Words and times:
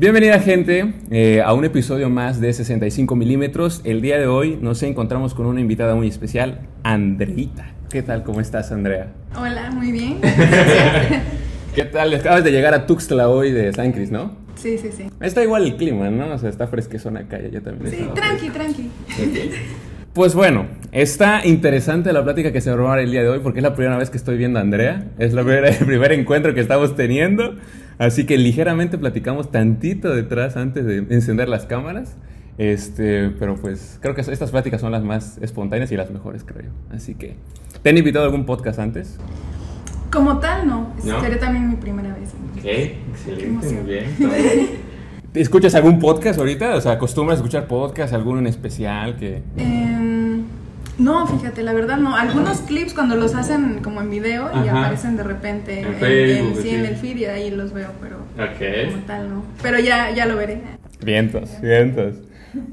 Bienvenida 0.00 0.38
gente 0.38 0.94
eh, 1.10 1.42
a 1.44 1.52
un 1.54 1.64
episodio 1.64 2.08
más 2.08 2.40
de 2.40 2.52
65 2.52 3.16
milímetros. 3.16 3.80
El 3.82 4.00
día 4.00 4.16
de 4.16 4.28
hoy 4.28 4.56
nos 4.62 4.80
encontramos 4.84 5.34
con 5.34 5.44
una 5.46 5.60
invitada 5.60 5.96
muy 5.96 6.06
especial, 6.06 6.60
Andreita. 6.84 7.72
¿Qué 7.90 8.04
tal? 8.04 8.22
¿Cómo 8.22 8.40
estás, 8.40 8.70
Andrea? 8.70 9.08
Hola, 9.36 9.72
muy 9.72 9.90
bien. 9.90 10.20
¿Qué 11.74 11.84
tal? 11.84 12.14
Acabas 12.14 12.44
de 12.44 12.52
llegar 12.52 12.74
a 12.74 12.86
Tuxtla 12.86 13.28
hoy 13.28 13.50
de 13.50 13.72
San 13.72 13.90
Cris, 13.90 14.12
¿no? 14.12 14.36
Sí, 14.54 14.78
sí, 14.78 14.90
sí. 14.96 15.10
Está 15.20 15.42
igual 15.42 15.64
el 15.64 15.76
clima, 15.76 16.08
¿no? 16.10 16.32
O 16.32 16.38
sea, 16.38 16.48
está 16.48 16.68
fresquezona 16.68 17.18
acá, 17.22 17.40
yo 17.40 17.60
también. 17.60 17.90
Sí, 17.90 18.08
tranqui, 18.14 18.50
tranqui. 18.50 18.90
Pues 20.18 20.34
bueno, 20.34 20.66
está 20.90 21.46
interesante 21.46 22.12
la 22.12 22.24
plática 22.24 22.50
que 22.50 22.60
se 22.60 22.74
va 22.74 22.94
a 22.94 23.00
el 23.00 23.12
día 23.12 23.22
de 23.22 23.28
hoy 23.28 23.38
porque 23.38 23.60
es 23.60 23.62
la 23.62 23.76
primera 23.76 23.96
vez 23.96 24.10
que 24.10 24.16
estoy 24.16 24.36
viendo 24.36 24.58
a 24.58 24.62
Andrea. 24.62 25.06
Es 25.16 25.32
la 25.32 25.44
primera, 25.44 25.68
el 25.78 25.86
primer 25.86 26.10
encuentro 26.10 26.54
que 26.54 26.60
estamos 26.60 26.96
teniendo. 26.96 27.54
Así 27.98 28.26
que 28.26 28.36
ligeramente 28.36 28.98
platicamos 28.98 29.52
tantito 29.52 30.12
detrás 30.12 30.56
antes 30.56 30.84
de 30.84 31.06
encender 31.14 31.48
las 31.48 31.66
cámaras. 31.66 32.16
Este, 32.58 33.30
pero 33.38 33.54
pues 33.54 34.00
creo 34.02 34.16
que 34.16 34.22
estas 34.22 34.50
pláticas 34.50 34.80
son 34.80 34.90
las 34.90 35.04
más 35.04 35.38
espontáneas 35.40 35.92
y 35.92 35.96
las 35.96 36.10
mejores, 36.10 36.42
creo 36.42 36.62
yo. 36.62 36.70
Así 36.92 37.14
que, 37.14 37.36
¿te 37.84 37.90
han 37.90 37.96
invitado 37.96 38.24
a 38.24 38.26
algún 38.26 38.44
podcast 38.44 38.80
antes? 38.80 39.20
Como 40.10 40.40
tal, 40.40 40.66
no. 40.66 40.94
¿No? 41.04 41.20
Sería 41.20 41.38
también 41.38 41.70
mi 41.70 41.76
primera 41.76 42.12
vez. 42.16 42.30
Ok, 42.58 42.64
excelente, 42.64 43.70
muy 43.72 43.84
bien. 43.84 44.88
¿Escuchas 45.34 45.74
algún 45.74 45.98
podcast 45.98 46.38
ahorita? 46.38 46.74
O 46.74 46.80
sea, 46.80 46.92
¿acostumbras 46.92 47.38
a 47.38 47.40
escuchar 47.40 47.68
podcast, 47.68 48.14
alguno 48.14 48.38
en 48.38 48.46
especial 48.46 49.16
que... 49.16 49.42
Em, 49.58 49.97
no, 50.98 51.26
fíjate, 51.26 51.62
la 51.62 51.72
verdad 51.72 51.96
no. 51.98 52.16
Algunos 52.16 52.58
clips 52.62 52.92
cuando 52.94 53.16
los 53.16 53.34
hacen 53.34 53.80
como 53.82 54.00
en 54.00 54.10
video 54.10 54.50
y 54.52 54.68
Ajá. 54.68 54.80
aparecen 54.82 55.16
de 55.16 55.22
repente 55.22 55.80
En 55.80 55.86
en, 55.86 55.94
Facebook, 55.94 56.48
en- 56.50 56.56
sí, 56.56 56.62
sí. 56.62 56.74
en 56.74 56.84
el 56.84 56.96
feed 56.96 57.16
y 57.16 57.24
ahí 57.26 57.50
los 57.50 57.72
veo, 57.72 57.90
pero 58.00 58.18
como 58.36 59.02
tal 59.06 59.28
no. 59.30 59.44
Pero 59.62 59.78
ya, 59.78 60.10
ya 60.10 60.26
lo 60.26 60.36
veré. 60.36 60.60
Vientos, 61.04 61.50
vientos. 61.62 62.16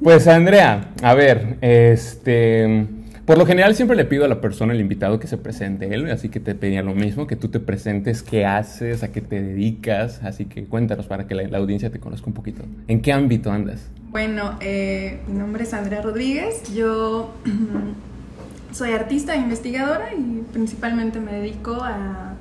Pues 0.01 0.27
Andrea, 0.27 0.89
a 1.03 1.13
ver, 1.13 1.57
este, 1.61 2.87
por 3.25 3.37
lo 3.37 3.45
general 3.45 3.75
siempre 3.75 3.95
le 3.97 4.05
pido 4.05 4.25
a 4.25 4.27
la 4.27 4.41
persona, 4.41 4.73
el 4.73 4.79
invitado, 4.81 5.19
que 5.19 5.27
se 5.27 5.37
presente 5.37 5.93
él, 5.93 6.09
así 6.09 6.29
que 6.29 6.39
te 6.39 6.55
pedía 6.55 6.81
lo 6.81 6.95
mismo, 6.95 7.27
que 7.27 7.35
tú 7.35 7.49
te 7.49 7.59
presentes, 7.59 8.23
qué 8.23 8.45
haces, 8.45 9.03
a 9.03 9.11
qué 9.11 9.21
te 9.21 9.41
dedicas, 9.41 10.21
así 10.23 10.45
que 10.45 10.63
cuéntanos 10.65 11.05
para 11.07 11.27
que 11.27 11.35
la, 11.35 11.43
la 11.43 11.57
audiencia 11.59 11.89
te 11.91 11.99
conozca 11.99 12.27
un 12.27 12.33
poquito. 12.33 12.63
¿En 12.87 13.01
qué 13.01 13.11
ámbito 13.13 13.51
andas? 13.51 13.87
Bueno, 14.09 14.57
eh, 14.61 15.19
mi 15.27 15.37
nombre 15.37 15.63
es 15.63 15.73
Andrea 15.73 16.01
Rodríguez. 16.01 16.73
Yo 16.73 17.33
soy 18.75 18.91
artista 18.91 19.33
e 19.35 19.37
investigadora 19.37 20.13
y 20.13 20.43
principalmente 20.51 21.21
me 21.21 21.31
dedico 21.31 21.77
a 21.81 22.33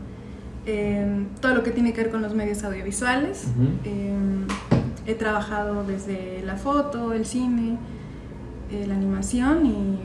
eh, 0.66 1.26
todo 1.40 1.54
lo 1.54 1.62
que 1.62 1.70
tiene 1.70 1.92
que 1.92 2.02
ver 2.02 2.10
con 2.10 2.22
los 2.22 2.34
medios 2.34 2.64
audiovisuales. 2.64 3.44
Eh, 3.84 4.12
he 5.06 5.14
trabajado 5.14 5.84
desde 5.84 6.42
la 6.44 6.56
foto, 6.56 7.12
el 7.12 7.24
cine, 7.24 7.76
eh, 8.72 8.84
la 8.88 8.94
animación 8.94 9.64
y 9.66 9.98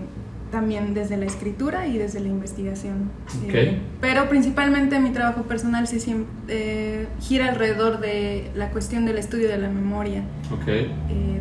también 0.52 0.94
desde 0.94 1.18
la 1.18 1.26
escritura 1.26 1.88
y 1.88 1.98
desde 1.98 2.20
la 2.20 2.28
investigación. 2.28 3.10
Ok. 3.46 3.54
Eh, 3.56 3.78
pero 4.00 4.30
principalmente 4.30 5.00
mi 5.00 5.10
trabajo 5.12 5.44
personal 5.44 5.88
siem- 5.88 6.26
eh, 6.48 7.08
gira 7.22 7.50
alrededor 7.50 8.00
de 8.02 8.52
la 8.56 8.70
cuestión 8.70 9.06
del 9.06 9.18
estudio 9.18 9.48
de 9.48 9.58
la 9.58 9.70
memoria 9.70 10.24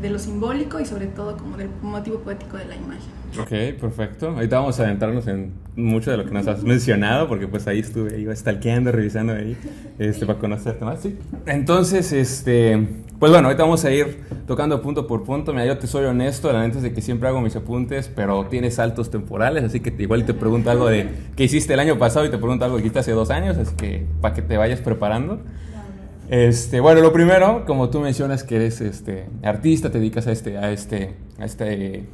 de 0.01 0.11
lo 0.11 0.19
simbólico 0.19 0.79
y 0.81 0.87
sobre 0.87 1.07
todo 1.09 1.37
como 1.37 1.57
del 1.59 1.69
motivo 1.83 2.21
poético 2.21 2.57
de 2.57 2.65
la 2.67 2.77
imagen. 2.77 3.19
Ok, 3.41 3.81
perfecto. 3.81 4.31
Ahorita 4.31 4.59
vamos 4.59 4.81
a 4.81 4.85
adentrarnos 4.85 5.27
en 5.29 5.53
mucho 5.77 6.11
de 6.11 6.17
lo 6.17 6.25
que 6.25 6.33
nos 6.33 6.47
has 6.49 6.65
mencionado, 6.65 7.29
porque 7.29 7.47
pues 7.47 7.67
ahí 7.69 7.79
estuve, 7.79 8.19
iba 8.19 8.35
stalkeando, 8.35 8.91
revisando 8.91 9.33
ahí, 9.33 9.57
este, 9.99 10.27
para 10.27 10.39
conocerte 10.39 10.85
más, 10.85 11.01
sí. 11.01 11.17
Entonces, 11.47 12.13
este, 12.13 12.89
pues 13.19 13.31
bueno, 13.31 13.47
ahorita 13.47 13.63
vamos 13.63 13.85
a 13.85 13.93
ir 13.93 14.25
tocando 14.47 14.83
punto 14.83 15.07
por 15.07 15.25
punto. 15.25 15.53
Mira, 15.53 15.67
yo 15.67 15.79
te 15.79 15.87
soy 15.87 16.07
honesto, 16.07 16.53
la 16.53 16.67
neta 16.67 16.79
es 16.79 16.83
de 16.83 16.93
que 16.93 17.01
siempre 17.01 17.29
hago 17.29 17.41
mis 17.41 17.55
apuntes, 17.55 18.11
pero 18.15 18.47
tienes 18.47 18.75
saltos 18.75 19.11
temporales, 19.11 19.63
así 19.63 19.81
que 19.81 19.95
igual 20.03 20.25
te 20.25 20.35
pregunto 20.35 20.71
algo 20.71 20.89
de 20.89 21.09
qué 21.37 21.45
hiciste 21.45 21.75
el 21.75 21.81
año 21.81 21.99
pasado 21.99 22.27
y 22.27 22.31
te 22.31 22.39
pregunto 22.39 22.65
algo 22.65 22.77
que 22.77 22.83
hiciste 22.83 22.99
hace 22.99 23.13
dos 23.13 23.31
años, 23.31 23.57
así 23.57 23.75
que 23.77 24.05
para 24.21 24.35
que 24.35 24.43
te 24.43 24.57
vayas 24.57 24.81
preparando. 24.81 25.41
Este, 26.29 26.81
bueno, 26.81 27.01
lo 27.01 27.13
primero, 27.13 27.65
como 27.67 27.89
tú 27.89 28.01
mencionas 28.01 28.45
que 28.45 28.57
eres 28.57 28.83
este 28.83 29.27
artista, 29.43 29.91
te 29.91 29.99
dedicas 29.99 30.27
a 30.27 30.33
este, 30.33 30.59
a 30.59 30.71
este, 30.71 31.15
a 31.39 31.47
este, 31.47 32.05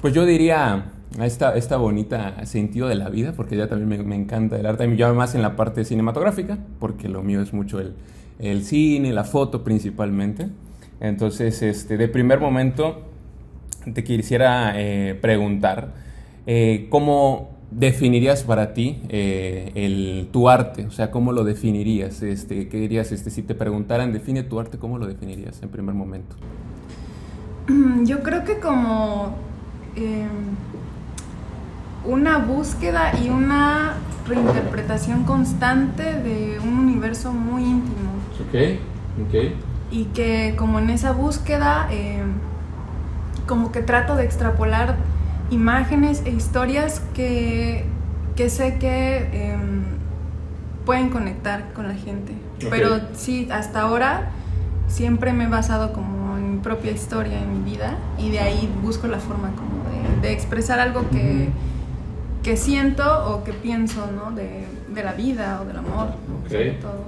pues 0.00 0.14
yo 0.14 0.24
diría 0.24 0.92
esta, 1.22 1.56
esta 1.56 1.76
bonita 1.76 2.44
sentido 2.46 2.88
de 2.88 2.94
la 2.94 3.08
vida, 3.08 3.32
porque 3.36 3.56
ya 3.56 3.66
también 3.66 3.88
me, 3.88 3.98
me 4.02 4.16
encanta 4.16 4.58
el 4.58 4.66
arte, 4.66 4.96
yo 4.96 5.14
más 5.14 5.34
en 5.34 5.42
la 5.42 5.56
parte 5.56 5.84
cinematográfica, 5.84 6.58
porque 6.78 7.08
lo 7.08 7.22
mío 7.22 7.42
es 7.42 7.52
mucho 7.52 7.80
el, 7.80 7.94
el 8.38 8.64
cine, 8.64 9.12
la 9.12 9.24
foto 9.24 9.64
principalmente. 9.64 10.48
Entonces, 11.00 11.62
este, 11.62 11.96
de 11.96 12.08
primer 12.08 12.40
momento, 12.40 13.02
te 13.92 14.04
quisiera 14.04 14.72
eh, 14.76 15.16
preguntar, 15.20 15.94
eh, 16.46 16.86
¿cómo 16.90 17.50
definirías 17.70 18.42
para 18.42 18.72
ti 18.74 19.00
eh, 19.08 19.72
el, 19.74 20.28
tu 20.32 20.48
arte? 20.48 20.86
O 20.86 20.90
sea, 20.90 21.10
¿cómo 21.10 21.32
lo 21.32 21.44
definirías? 21.44 22.22
Este, 22.22 22.68
¿Qué 22.68 22.78
dirías? 22.78 23.12
Este, 23.12 23.30
si 23.30 23.42
te 23.42 23.54
preguntaran, 23.54 24.12
define 24.12 24.42
tu 24.42 24.58
arte, 24.58 24.78
¿cómo 24.78 24.98
lo 24.98 25.06
definirías 25.06 25.62
en 25.62 25.68
primer 25.68 25.94
momento? 25.94 26.36
Yo 28.04 28.22
creo 28.22 28.44
que 28.44 28.58
como 28.58 29.47
eh, 29.96 30.26
una 32.04 32.38
búsqueda 32.38 33.12
y 33.22 33.28
una 33.28 33.94
reinterpretación 34.26 35.24
constante 35.24 36.02
de 36.02 36.58
un 36.62 36.78
universo 36.78 37.32
muy 37.32 37.62
íntimo 37.64 38.10
Ok, 38.40 38.78
ok. 39.26 39.52
y 39.90 40.04
que 40.06 40.54
como 40.56 40.78
en 40.78 40.90
esa 40.90 41.12
búsqueda 41.12 41.88
eh, 41.90 42.22
como 43.46 43.72
que 43.72 43.80
trato 43.82 44.14
de 44.16 44.24
extrapolar 44.24 44.96
imágenes 45.50 46.22
e 46.26 46.30
historias 46.30 47.00
que, 47.14 47.86
que 48.36 48.50
sé 48.50 48.78
que 48.78 49.28
eh, 49.32 49.56
pueden 50.84 51.08
conectar 51.10 51.72
con 51.72 51.88
la 51.88 51.94
gente. 51.94 52.32
Ok. 52.56 52.66
Pero 52.70 53.00
sí, 53.14 53.48
hasta 53.50 53.80
ahora 53.80 54.30
siempre 54.88 55.32
me 55.32 55.44
he 55.44 55.48
basado 55.48 55.92
como 55.92 56.36
en 56.36 56.54
mi 56.56 56.58
propia 56.60 56.92
historia, 56.92 57.38
en 57.40 57.52
mi 57.64 57.70
vida, 57.70 57.96
y 58.18 58.30
de 58.30 58.40
ahí 58.40 58.70
busco 58.82 59.06
la 59.06 59.18
forma 59.18 59.50
como 59.52 59.67
de, 60.22 60.32
expresar 60.32 60.80
algo 60.80 61.08
que, 61.10 61.48
que 62.42 62.56
siento 62.56 63.04
o 63.28 63.44
que 63.44 63.52
pienso, 63.52 64.10
¿no? 64.12 64.32
De, 64.32 64.64
de 64.94 65.02
la 65.02 65.12
vida 65.12 65.60
o 65.62 65.64
del 65.64 65.76
amor, 65.76 66.08
sobre 66.48 66.70
todo. 66.72 67.06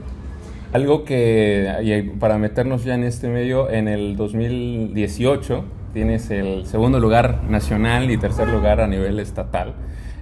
Algo 0.73 1.05
que, 1.05 1.69
y 1.83 2.03
para 2.19 2.39
meternos 2.39 2.85
ya 2.85 2.95
en 2.95 3.03
este 3.05 3.29
medio, 3.29 3.71
en 3.71 3.89
el 3.89 4.17
2018 4.17 5.65
tienes 5.93 6.31
el 6.31 6.67
segundo 6.67 7.01
lugar 7.01 7.43
nacional 7.49 8.11
y 8.11 8.17
tercer 8.17 8.49
lugar 8.49 8.81
a 8.81 8.87
nivel 8.87 9.19
estatal 9.19 9.75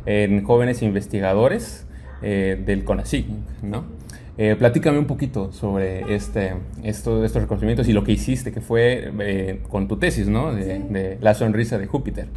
en 0.06 0.42
jóvenes 0.44 0.80
investigadores 0.82 1.86
eh, 2.22 2.60
del 2.64 2.84
CONACYT, 2.84 3.26
¿no? 3.62 3.84
Eh, 4.38 4.56
platícame 4.56 4.98
un 4.98 5.06
poquito 5.06 5.52
sobre 5.52 6.14
este, 6.14 6.54
esto, 6.84 7.24
estos 7.24 7.42
reconocimientos 7.42 7.88
y 7.88 7.92
lo 7.92 8.04
que 8.04 8.12
hiciste, 8.12 8.52
que 8.52 8.60
fue 8.60 9.12
eh, 9.20 9.60
con 9.68 9.88
tu 9.88 9.96
tesis, 9.96 10.28
¿no? 10.28 10.54
De, 10.54 10.62
Sí. 10.62 10.84
de 10.90 11.18
La 11.20 11.34
sonrisa 11.34 11.76
de 11.76 11.86
Júpiter. 11.86 12.28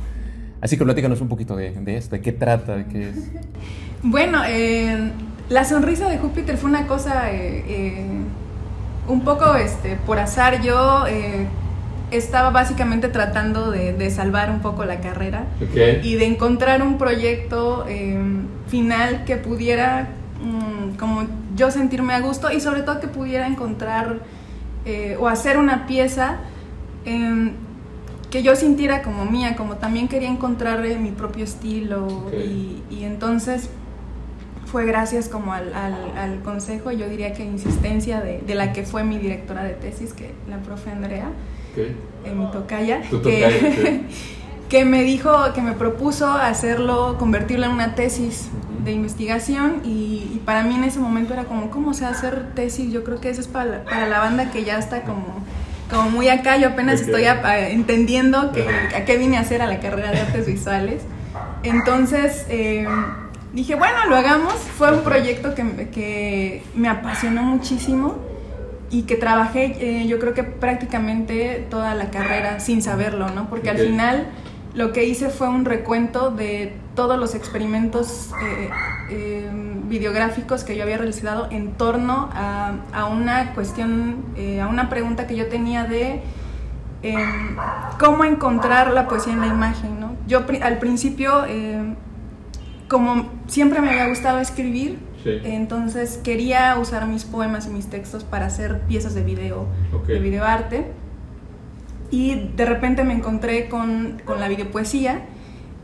Así 0.62 0.78
que 0.78 0.84
platícanos 0.84 1.22
un 1.22 1.28
poquito 1.28 1.56
de, 1.56 1.72
de 1.72 1.98
esto, 1.98 2.16
de 2.16 2.22
qué 2.22 2.32
trata, 2.32 2.76
de 2.78 2.86
qué 2.86 3.10
es. 3.10 3.16
Bueno, 4.04 4.42
eh, 4.48 5.12
la 5.50 5.66
sonrisa 5.66 6.08
de 6.10 6.18
Júpiter 6.18 6.58
fue 6.58 6.70
una 6.70 6.88
cosa 6.88 7.32
eh, 7.32 7.66
eh, 7.68 8.06
un 9.08 9.22
poco 9.22 9.56
este, 9.56 9.96
por 10.06 10.20
azar. 10.20 10.62
Yo 10.62 11.06
eh, 11.08 11.48
estaba 12.12 12.50
básicamente 12.52 13.08
tratando 13.08 13.72
de, 13.72 13.94
de 13.94 14.10
salvar 14.12 14.50
un 14.52 14.60
poco 14.60 14.86
la 14.86 15.00
carrera 15.00 15.46
y 16.04 16.16
de 16.16 16.26
encontrar 16.26 16.82
un 16.82 16.98
proyecto 16.98 17.86
eh, 17.88 18.20
final 18.68 19.24
que 19.26 19.38
pudiera 19.38 20.10
mm, 20.44 20.98
como 20.98 21.24
yo 21.56 21.72
sentirme 21.72 22.14
a 22.14 22.20
gusto 22.20 22.52
y 22.52 22.60
sobre 22.60 22.82
todo 22.84 23.00
que 23.00 23.08
pudiera 23.08 23.48
encontrar 23.48 24.20
eh, 24.86 25.18
o 25.20 25.28
hacer 25.28 25.58
una 25.58 25.88
pieza 25.88 26.38
em, 27.06 27.52
que 28.32 28.42
yo 28.44 28.56
sintiera 28.56 29.04
como 29.04 29.26
mía, 29.26 29.56
como 29.56 29.76
también 29.76 30.08
quería 30.08 30.30
encontrar 30.30 30.84
eh, 30.86 30.98
mi 30.98 31.12
propio 31.12 31.44
estilo 31.44 32.08
y, 32.34 32.82
y 32.90 33.04
entonces 33.04 33.70
fue 34.66 34.86
gracias 34.86 35.28
como 35.28 35.54
al, 35.54 35.74
al- 35.74 36.18
al 36.18 36.40
consejo, 36.42 36.92
yo 36.92 37.10
diría 37.10 37.34
que 37.34 37.44
insistencia 37.44 38.22
de, 38.22 38.40
de 38.40 38.56
la 38.56 38.72
que 38.72 38.84
fue 38.84 39.04
mi 39.04 39.18
directora 39.18 39.64
de 39.64 39.74
tesis, 39.74 40.14
que 40.14 40.32
la 40.50 40.58
profe 40.60 40.92
Andrea, 40.92 41.26
en 42.26 42.40
mi 42.40 42.46
tocaya, 42.52 43.02
que, 44.70 44.86
me 44.86 45.04
dijo, 45.04 45.32
que 45.54 45.62
me 45.62 45.74
propuso 45.74 46.32
hacerlo, 46.32 47.18
convertirlo 47.20 47.66
en 47.66 47.74
una 47.74 47.96
tesis 47.96 48.48
de 48.86 48.94
investigación 48.94 49.82
y, 49.84 50.32
y 50.34 50.42
para 50.46 50.64
mí 50.64 50.76
en 50.76 50.86
ese 50.86 51.00
momento 51.00 51.34
era 51.34 51.44
como, 51.44 51.70
¿cómo 51.70 51.94
se 51.94 52.06
hacer 52.06 52.54
tesis? 52.56 52.92
Yo 52.94 53.04
creo 53.04 53.20
que 53.20 53.30
eso 53.30 53.42
es 53.42 53.48
para 53.50 53.66
la, 53.66 53.84
para 53.84 54.08
la 54.08 54.20
banda 54.20 54.52
que 54.52 54.64
ya 54.64 54.78
está 54.78 55.02
como, 55.04 55.26
como 55.92 56.10
muy 56.10 56.30
acá, 56.30 56.58
yo 56.58 56.70
apenas 56.70 57.02
estoy 57.02 57.26
a- 57.26 57.46
a- 57.46 57.70
entendiendo 57.70 58.52
que, 58.52 58.66
a 58.96 59.06
qué 59.06 59.18
vine 59.18 59.38
a 59.38 59.42
hacer 59.42 59.62
a 59.62 59.68
la 59.68 59.80
carrera 59.80 60.12
de 60.12 60.22
artes 60.22 60.48
visuales. 60.48 61.04
Entonces 61.64 62.46
eh, 62.50 62.88
dije, 63.54 63.76
bueno, 63.76 64.06
lo 64.10 64.16
hagamos. 64.16 64.54
Fue 64.54 64.92
un 64.92 65.02
proyecto 65.02 65.54
que, 65.54 65.64
me- 65.64 65.90
que 65.90 66.64
me 66.76 66.88
apasionó 66.90 67.44
muchísimo 67.44 68.18
y 68.90 69.04
que 69.04 69.16
trabajé 69.16 69.76
eh, 69.80 70.08
yo 70.08 70.20
creo 70.20 70.34
que 70.34 70.44
prácticamente 70.44 71.66
toda 71.70 71.94
la 71.96 72.10
carrera 72.10 72.60
sin 72.60 72.82
saberlo, 72.82 73.30
¿no? 73.30 73.50
Porque 73.50 73.70
al 73.70 73.78
final 73.78 74.28
lo 74.74 74.94
que 74.94 75.04
hice 75.06 75.30
fue 75.30 75.50
un 75.50 75.66
recuento 75.66 76.32
de 76.32 76.74
todos 76.96 77.20
los 77.20 77.36
experimentos 77.36 78.32
eh, 78.42 78.70
eh, 79.10 79.50
videográficos 79.88 80.64
que 80.64 80.76
yo 80.76 80.84
había 80.84 80.98
realizado 80.98 81.48
en 81.52 81.74
torno 81.74 82.30
a, 82.34 82.76
a 82.94 83.06
una 83.06 83.54
cuestión, 83.54 84.24
a 84.62 84.68
una 84.68 84.90
pregunta 84.90 85.28
que 85.28 85.36
yo 85.36 85.48
tenía 85.48 85.84
de 85.84 86.22
em, 87.04 87.56
cómo 88.00 88.24
encontrar 88.24 88.94
la 88.94 89.08
poesía 89.08 89.34
en 89.34 89.42
la 89.42 89.48
imagen, 89.48 90.00
¿no? 90.00 90.16
Yo 90.28 90.46
al 90.62 90.80
principio, 90.80 91.46
como 92.88 93.30
siempre 93.48 93.82
me 93.82 93.90
había 93.90 94.08
gustado 94.08 94.40
escribir, 94.40 95.00
entonces 95.26 96.20
quería 96.24 96.78
usar 96.80 97.08
mis 97.08 97.26
poemas 97.26 97.68
y 97.68 97.70
mis 97.70 97.90
textos 97.90 98.24
para 98.24 98.46
hacer 98.48 98.82
piezas 98.82 99.14
de 99.14 99.24
video, 99.24 99.68
de 100.08 100.20
videoarte. 100.20 101.01
Y 102.12 102.50
de 102.56 102.66
repente 102.66 103.04
me 103.04 103.14
encontré 103.14 103.70
con, 103.70 104.22
con 104.26 104.40
la 104.40 104.48
videopoesía, 104.48 105.22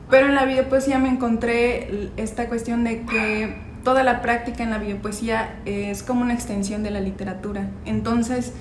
pero 0.10 0.28
en 0.28 0.36
la 0.36 0.46
videopoesía 0.46 1.00
me 1.00 1.10
encontré 1.10 2.12
esta 2.18 2.48
cuestión 2.48 2.84
de 2.84 3.02
que 3.04 3.68
toda 3.88 4.04
la 4.04 4.22
práctica 4.22 4.64
en 4.64 4.70
la 4.70 4.80
videopoesía 4.80 5.62
es 5.64 6.04
como 6.04 6.20
una 6.22 6.34
extensión 6.34 6.84
de 6.84 6.92
la 6.92 7.00
literatura. 7.00 7.70
Entonces 7.86 8.52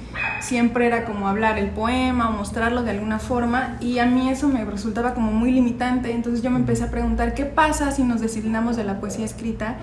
siempre 0.40 0.86
era 0.86 1.04
como 1.04 1.28
hablar 1.28 1.58
el 1.58 1.70
poema 1.70 2.30
o 2.30 2.32
mostrarlo 2.32 2.84
de 2.84 2.92
alguna 2.92 3.18
forma 3.18 3.76
y 3.80 3.98
a 3.98 4.06
mí 4.06 4.28
eso 4.28 4.46
me 4.46 4.64
resultaba 4.64 5.14
como 5.14 5.32
muy 5.32 5.50
limitante. 5.50 6.12
Entonces 6.12 6.42
yo 6.42 6.50
me 6.50 6.60
empecé 6.60 6.84
a 6.84 6.92
preguntar 6.92 7.34
qué 7.34 7.44
pasa 7.44 7.90
si 7.90 8.04
nos 8.04 8.20
designamos 8.20 8.76
de 8.76 8.84
la 8.84 9.00
poesía 9.00 9.24
escrita 9.24 9.74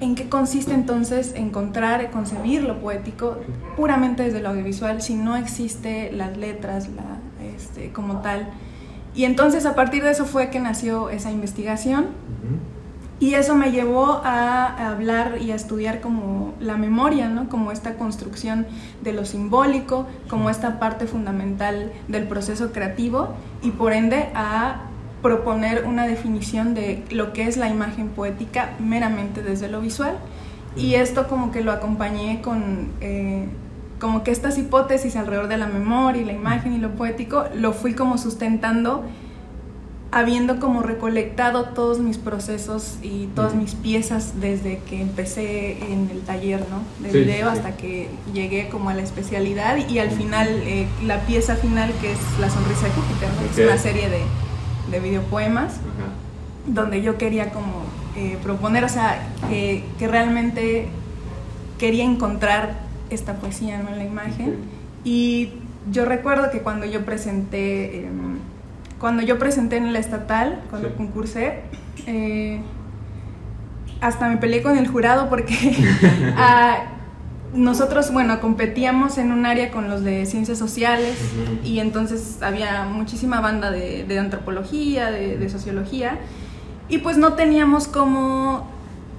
¿En 0.00 0.14
qué 0.14 0.28
consiste 0.28 0.72
entonces 0.72 1.34
encontrar, 1.34 2.10
concebir 2.10 2.62
lo 2.62 2.80
poético 2.80 3.36
puramente 3.76 4.22
desde 4.22 4.40
lo 4.40 4.48
audiovisual 4.48 5.02
si 5.02 5.14
no 5.14 5.36
existe 5.36 6.10
las 6.12 6.36
letras 6.36 6.88
la, 6.88 7.18
este, 7.54 7.92
como 7.92 8.20
tal? 8.22 8.48
Y 9.14 9.24
entonces 9.24 9.66
a 9.66 9.74
partir 9.74 10.02
de 10.02 10.10
eso 10.10 10.24
fue 10.24 10.50
que 10.50 10.60
nació 10.60 11.10
esa 11.10 11.30
investigación 11.30 12.06
y 13.20 13.34
eso 13.34 13.54
me 13.54 13.70
llevó 13.70 14.22
a, 14.24 14.88
hablar 14.90 15.36
y 15.42 15.50
a 15.52 15.54
estudiar 15.54 16.00
como 16.00 16.54
la 16.58 16.78
memoria, 16.78 17.28
¿no? 17.28 17.50
como 17.50 17.70
esta 17.70 17.96
construcción 17.96 18.66
de 19.02 19.12
lo 19.12 19.26
simbólico, 19.26 20.06
como 20.30 20.48
esta 20.48 20.78
parte 20.78 21.06
fundamental 21.06 21.92
del 22.08 22.26
proceso 22.26 22.72
creativo 22.72 23.34
y 23.62 23.72
por 23.72 23.92
ende 23.92 24.30
a 24.34 24.89
proponer 25.22 25.84
una 25.84 26.06
definición 26.06 26.74
de 26.74 27.02
lo 27.10 27.32
que 27.32 27.46
es 27.46 27.56
la 27.56 27.68
imagen 27.68 28.08
poética 28.08 28.70
meramente 28.78 29.42
desde 29.42 29.68
lo 29.68 29.80
visual. 29.80 30.16
Y 30.76 30.94
esto 30.94 31.28
como 31.28 31.50
que 31.50 31.62
lo 31.62 31.72
acompañé 31.72 32.40
con, 32.42 32.88
eh, 33.00 33.46
como 33.98 34.22
que 34.22 34.30
estas 34.30 34.56
hipótesis 34.58 35.16
alrededor 35.16 35.48
de 35.48 35.58
la 35.58 35.66
memoria 35.66 36.22
y 36.22 36.24
la 36.24 36.32
imagen 36.32 36.72
y 36.72 36.78
lo 36.78 36.92
poético, 36.92 37.44
lo 37.54 37.72
fui 37.72 37.94
como 37.94 38.18
sustentando 38.18 39.04
habiendo 40.12 40.58
como 40.58 40.82
recolectado 40.82 41.66
todos 41.66 42.00
mis 42.00 42.18
procesos 42.18 42.96
y 43.02 43.26
todas 43.36 43.54
mis 43.54 43.74
piezas 43.74 44.40
desde 44.40 44.80
que 44.88 45.00
empecé 45.00 45.78
en 45.84 46.10
el 46.10 46.20
taller 46.22 46.64
¿no? 46.68 46.82
de 47.06 47.12
video 47.16 47.48
hasta 47.48 47.76
que 47.76 48.08
llegué 48.32 48.68
como 48.68 48.90
a 48.90 48.94
la 48.94 49.02
especialidad 49.02 49.76
y 49.88 49.98
al 50.00 50.10
final 50.10 50.48
eh, 50.48 50.88
la 51.06 51.20
pieza 51.26 51.54
final 51.54 51.92
que 52.00 52.12
es 52.12 52.18
La 52.40 52.50
sonrisa 52.50 52.86
de 52.86 52.90
Júpiter, 52.90 53.28
es 53.52 53.68
una 53.68 53.78
serie 53.78 54.08
de, 54.08 54.22
de 54.90 55.00
videopoemas, 55.00 55.80
donde 56.66 57.02
yo 57.02 57.18
quería 57.18 57.50
como 57.50 57.84
eh, 58.16 58.38
proponer, 58.42 58.84
o 58.84 58.88
sea, 58.88 59.28
que, 59.48 59.84
que, 59.98 60.08
realmente 60.08 60.88
quería 61.78 62.04
encontrar 62.04 62.80
esta 63.10 63.34
poesía 63.34 63.80
en 63.80 63.98
la 63.98 64.04
imagen. 64.04 64.56
Y 65.04 65.50
yo 65.90 66.04
recuerdo 66.04 66.50
que 66.50 66.60
cuando 66.60 66.86
yo 66.86 67.04
presenté, 67.04 68.06
em, 68.06 68.38
cuando 68.98 69.22
yo 69.22 69.38
presenté 69.38 69.76
en 69.76 69.92
la 69.92 69.98
estatal, 69.98 70.60
cuando 70.70 70.94
concursé, 70.94 71.60
eh, 72.06 72.60
hasta 74.00 74.28
me 74.28 74.36
peleé 74.36 74.62
con 74.62 74.76
el 74.78 74.88
jurado 74.88 75.28
porque 75.28 75.54
nosotros, 77.52 78.12
bueno, 78.12 78.40
competíamos 78.40 79.18
en 79.18 79.32
un 79.32 79.44
área 79.44 79.70
con 79.70 79.88
los 79.88 80.04
de 80.04 80.24
ciencias 80.26 80.58
sociales 80.58 81.18
y 81.64 81.80
entonces 81.80 82.38
había 82.42 82.84
muchísima 82.84 83.40
banda 83.40 83.70
de, 83.70 84.18
antropología, 84.18 85.10
de, 85.10 85.48
sociología, 85.50 86.18
y 86.88 86.98
pues 86.98 87.18
no 87.18 87.34
teníamos 87.34 87.88
cómo, 87.88 88.68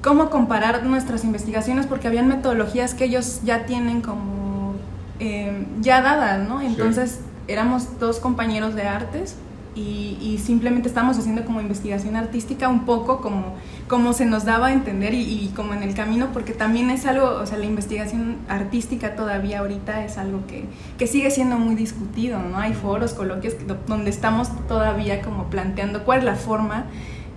cómo 0.01 0.29
comparar 0.29 0.83
nuestras 0.83 1.23
investigaciones 1.23 1.87
porque 1.87 2.07
habían 2.07 2.27
metodologías 2.27 2.93
que 2.93 3.05
ellos 3.05 3.41
ya 3.43 3.65
tienen 3.65 4.01
como 4.01 4.75
eh, 5.19 5.65
ya 5.81 6.01
dadas, 6.01 6.47
¿no? 6.47 6.61
Entonces 6.61 7.19
éramos 7.47 7.99
dos 7.99 8.19
compañeros 8.19 8.75
de 8.75 8.83
artes 8.83 9.35
y, 9.75 10.39
simplemente 10.43 10.89
estamos 10.89 11.17
haciendo 11.17 11.45
como 11.45 11.61
investigación 11.61 12.15
artística 12.15 12.67
un 12.67 12.85
poco 12.85 13.21
como, 13.21 13.55
como 13.87 14.11
se 14.11 14.25
nos 14.25 14.43
daba 14.43 14.67
a 14.67 14.73
entender 14.73 15.13
y, 15.13 15.51
como 15.55 15.73
en 15.73 15.83
el 15.83 15.93
camino, 15.93 16.29
porque 16.33 16.53
también 16.53 16.89
es 16.89 17.05
algo, 17.05 17.27
o 17.27 17.45
sea, 17.45 17.57
la 17.57 17.65
investigación 17.65 18.37
artística 18.49 19.15
todavía 19.15 19.59
ahorita 19.59 20.03
es 20.03 20.17
algo 20.17 20.45
que, 20.47 20.65
que 20.97 21.07
sigue 21.07 21.31
siendo 21.31 21.57
muy 21.57 21.75
discutido, 21.75 22.39
¿no? 22.39 22.57
Hay 22.57 22.73
foros, 22.73 23.13
coloquios 23.13 23.55
donde 23.87 24.09
estamos 24.09 24.49
todavía 24.67 25.21
como 25.21 25.49
planteando 25.49 26.03
cuál 26.03 26.19
es 26.19 26.25
la 26.25 26.35
forma 26.35 26.85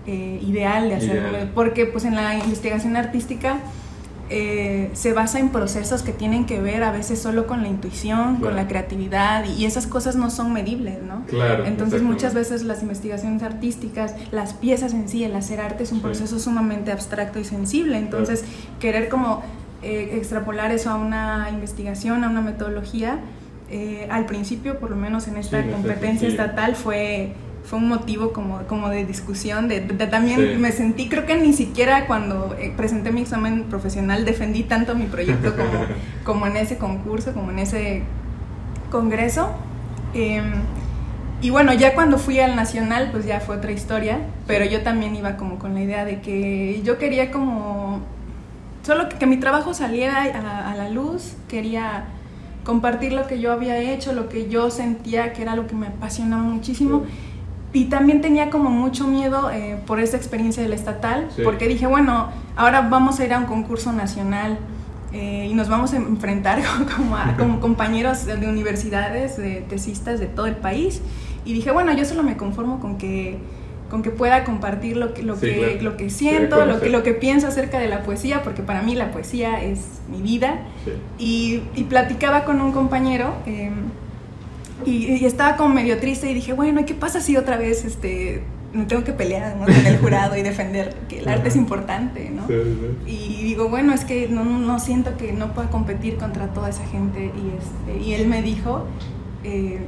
eh, 0.06 0.40
ideal 0.42 0.88
de 0.88 0.96
hacerlo, 0.96 1.38
porque 1.54 1.86
pues 1.86 2.04
en 2.04 2.14
la 2.16 2.34
investigación 2.38 2.96
artística 2.96 3.58
eh, 4.36 4.90
se 4.94 5.12
basa 5.12 5.38
en 5.38 5.50
procesos 5.50 6.02
que 6.02 6.12
tienen 6.12 6.44
que 6.44 6.60
ver 6.60 6.82
a 6.82 6.90
veces 6.90 7.22
solo 7.22 7.46
con 7.46 7.62
la 7.62 7.69
intuición, 7.69 8.38
con 8.40 8.56
la 8.56 8.66
creatividad 8.66 9.44
y 9.44 9.64
esas 9.64 9.86
cosas 9.86 10.16
no 10.16 10.28
son 10.28 10.52
medibles, 10.52 11.00
¿no? 11.04 11.25
Claro, 11.26 11.64
Entonces 11.66 12.02
muchas 12.02 12.34
veces 12.34 12.64
las 12.64 12.82
investigaciones 12.82 13.44
artísticas, 13.44 14.16
las 14.32 14.52
piezas 14.52 14.92
en 14.92 15.08
sí, 15.08 15.22
el 15.22 15.36
hacer 15.36 15.60
arte 15.60 15.84
es 15.84 15.92
un 15.92 16.00
proceso 16.00 16.40
sumamente 16.40 16.90
abstracto 16.90 17.38
y 17.38 17.44
sensible, 17.44 17.96
entonces 17.96 18.44
querer 18.81 19.08
como 19.08 19.44
eh, 19.84 20.16
extrapolar 20.16 20.72
eso 20.72 20.90
a 20.90 20.96
una 20.96 21.48
investigación, 21.52 22.25
a 22.25 22.28
una 22.28 22.40
metodología, 22.40 23.20
eh, 23.70 24.08
al 24.10 24.26
principio, 24.26 24.81
por 24.81 24.90
lo 24.90 24.96
menos 24.96 25.28
en 25.28 25.36
esta 25.36 25.62
competencia 25.62 26.26
estatal, 26.26 26.75
fue 26.75 27.34
fue 27.64 27.78
un 27.78 27.88
motivo 27.88 28.32
como, 28.32 28.62
como 28.66 28.90
de 28.90 29.06
discusión, 29.06 29.69
de, 29.69 29.81
también 29.81 30.61
me 30.61 30.70
sentí, 30.70 31.08
creo 31.08 31.25
que 31.25 31.37
ni 31.37 31.55
siquiera 31.55 32.06
cuando 32.06 32.55
eh, 32.58 32.72
presenté 32.76 33.11
mi 33.11 33.22
examen 33.22 33.64
profesional 33.64 34.26
defendí 34.26 34.64
tanto 34.64 34.94
mi 34.94 35.06
proyecto 35.06 35.56
como, 35.56 35.87
como 36.25 36.46
en 36.46 36.58
ese 36.58 36.76
concurso, 36.76 37.32
como 37.32 37.50
en 37.50 37.61
ese 37.61 38.02
congreso. 38.90 39.50
Em, 40.12 40.52
y 41.40 41.50
bueno, 41.50 41.72
ya 41.72 41.94
cuando 41.94 42.19
fui 42.19 42.39
al 42.39 42.55
nacional, 42.55 43.08
pues 43.12 43.24
ya 43.24 43.41
fue 43.41 43.56
otra 43.56 43.72
historia, 43.72 44.19
pero 44.46 44.67
yo 44.67 44.82
también 44.82 45.17
iba 45.17 45.36
como 45.36 45.58
con 45.58 45.74
la 45.74 45.82
idea 45.82 46.05
de 46.05 46.20
que 46.20 46.82
yo 46.84 46.98
quería 46.98 47.31
como, 47.31 48.03
solo 48.82 49.08
que, 49.08 49.27
mi 49.27 49.39
trabajo 49.39 49.72
saliera 49.72 50.22
a, 50.22 50.70
a 50.70 50.74
la 50.74 50.91
luz, 50.91 51.34
quería 51.48 52.05
compartir 52.62 53.12
lo 53.12 53.27
que 53.27 53.41
yo 53.41 53.53
había 53.53 53.79
hecho, 53.79 54.12
lo 54.12 54.29
que 54.29 54.48
yo 54.48 54.70
sentía 54.70 55.32
que 55.32 55.43
era 55.43 55.56
lo 55.56 55.67
que 55.67 55.74
me 55.74 55.86
apasionaba 55.86 56.43
muchísimo 56.43 57.05
y 57.74 57.86
también 57.86 58.20
tenía 58.20 58.50
como 58.50 58.70
mucho 58.70 59.06
miedo 59.08 59.50
eh, 59.50 59.76
por 59.84 59.98
esa 59.98 60.16
experiencia 60.16 60.62
del 60.62 60.72
estatal, 60.72 61.28
porque 61.43 61.66
dije, 61.66 61.88
bueno, 61.88 62.31
ahora 62.54 62.82
vamos 62.82 63.19
a 63.19 63.24
ir 63.24 63.34
a 63.34 63.38
un 63.38 63.46
concurso 63.46 63.93
nacional 63.93 64.58
eh, 65.12 65.48
y 65.50 65.54
nos 65.54 65.69
vamos 65.69 65.93
a 65.93 65.96
enfrentar 65.96 66.62
como, 66.96 67.16
a, 67.16 67.34
como 67.38 67.58
compañeros 67.58 68.26
de 68.26 68.48
universidades, 68.48 69.36
de 69.36 69.62
tesistas 69.69 70.20
de 70.20 70.26
todo 70.26 70.46
el 70.46 70.56
país. 70.56 71.02
Y 71.44 71.52
dije, 71.52 71.72
bueno, 71.72 71.93
yo 71.93 72.04
solo 72.04 72.22
me 72.22 72.36
conformo 72.36 72.78
con 72.78 72.96
que 72.96 73.38
con 73.90 74.02
que 74.02 74.10
pueda 74.10 74.44
compartir 74.44 74.96
lo 74.96 75.14
que, 75.14 75.22
lo 75.22 75.38
que, 75.38 75.78
lo 75.81 75.96
que 75.96 76.10
siento, 76.10 76.64
lo 76.64 76.81
que, 76.81 76.88
lo 76.88 77.02
que 77.02 77.12
pienso 77.12 77.46
acerca 77.46 77.78
de 77.78 77.86
la 77.86 78.02
poesía, 78.02 78.43
porque 78.43 78.62
para 78.62 78.82
mí 78.82 78.96
la 78.96 79.12
poesía 79.12 79.62
es 79.62 80.00
mi 80.10 80.20
vida. 80.20 80.62
Y, 81.19 81.62
y, 81.76 81.84
platicaba 81.84 82.44
con 82.44 82.60
un 82.60 82.72
compañero 82.72 83.34
eh, 83.46 83.70
y, 84.86 85.24
estaba 85.24 85.56
como 85.56 85.74
medio 85.74 85.98
triste 85.98 86.31
y 86.31 86.34
dije, 86.34 86.53
bueno, 86.53 86.81
¿y 86.81 86.84
qué 86.84 86.94
pasa 86.94 87.20
si 87.20 87.36
otra 87.36 87.56
vez 87.56 87.84
este, 87.84 88.43
me 88.72 88.84
tengo 88.86 89.05
que 89.05 89.12
pelear 89.12 89.56
en 89.67 89.86
el 89.86 89.98
jurado 89.98 90.36
y 90.36 90.43
defender 90.43 90.94
que 91.08 91.20
el 91.20 91.29
arte 91.29 91.48
es 91.48 91.56
importante, 91.56 92.31
¿no? 92.31 92.43
Y 93.06 93.43
digo, 93.44 93.69
bueno, 93.69 93.94
es 93.94 94.05
que 94.05 94.29
no, 94.29 94.44
no, 94.44 94.81
siento 94.81 95.17
que 95.17 95.32
no 95.32 95.53
pueda 95.53 95.70
competir 95.70 96.17
contra 96.17 96.48
toda 96.48 96.70
esa 96.70 96.84
gente. 96.86 97.26
Y, 97.26 97.93
este, 97.94 98.05
y 98.05 98.14
él 98.14 98.26
me 98.26 98.43
dijo 98.43 98.86
eh, 99.44 99.81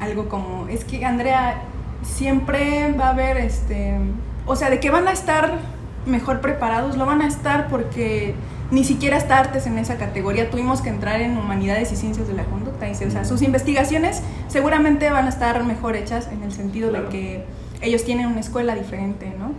algo 0.00 0.28
como, 0.28 0.68
es 0.68 0.84
que 0.84 1.04
Andrea, 1.04 1.62
siempre 2.02 2.92
va 2.92 3.06
a 3.06 3.10
haber, 3.10 3.38
este, 3.38 3.98
o 4.46 4.56
sea, 4.56 4.70
de 4.70 4.80
que 4.80 4.90
van 4.90 5.08
a 5.08 5.12
estar 5.12 5.58
mejor 6.06 6.40
preparados, 6.40 6.96
lo 6.96 7.06
van 7.06 7.22
a 7.22 7.26
estar 7.26 7.68
porque 7.68 8.34
ni 8.70 8.84
siquiera 8.84 9.16
está 9.16 9.38
artes 9.38 9.66
en 9.66 9.78
esa 9.78 9.96
categoría, 9.96 10.50
tuvimos 10.50 10.82
que 10.82 10.90
entrar 10.90 11.20
en 11.20 11.38
humanidades 11.38 11.90
y 11.92 11.96
ciencias 11.96 12.28
de 12.28 12.34
la 12.34 12.44
conducta. 12.44 12.86
o 12.90 13.10
sea, 13.10 13.24
sus 13.24 13.42
investigaciones 13.42 14.22
seguramente 14.48 15.10
van 15.10 15.26
a 15.26 15.28
estar 15.30 15.64
mejor 15.64 15.96
hechas 15.96 16.28
en 16.30 16.42
el 16.42 16.52
sentido 16.52 16.92
de 16.92 17.04
que 17.08 17.44
ellos 17.80 18.04
tienen 18.04 18.26
una 18.26 18.40
escuela 18.40 18.74
diferente, 18.74 19.32
¿no? 19.38 19.52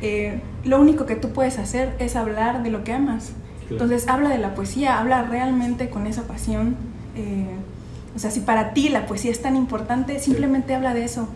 Eh, 0.00 0.40
lo 0.64 0.80
único 0.80 1.06
que 1.06 1.16
tú 1.16 1.30
puedes 1.30 1.58
hacer 1.58 1.94
es 1.98 2.16
hablar 2.16 2.62
de 2.62 2.70
lo 2.70 2.84
que 2.84 2.92
amas. 2.92 3.32
Entonces 3.70 4.08
habla 4.08 4.28
de 4.28 4.38
la 4.38 4.54
poesía, 4.54 4.98
habla 4.98 5.22
realmente 5.24 5.88
con 5.88 6.06
esa 6.06 6.22
pasión. 6.22 6.76
Eh, 7.16 7.56
o 8.14 8.18
sea, 8.18 8.30
si 8.30 8.40
para 8.40 8.72
ti 8.72 8.88
la 8.88 9.06
poesía 9.06 9.30
es 9.30 9.42
tan 9.42 9.56
importante, 9.56 10.18
simplemente 10.20 10.74
habla 10.74 10.94
de 10.94 11.04
eso. 11.04 11.28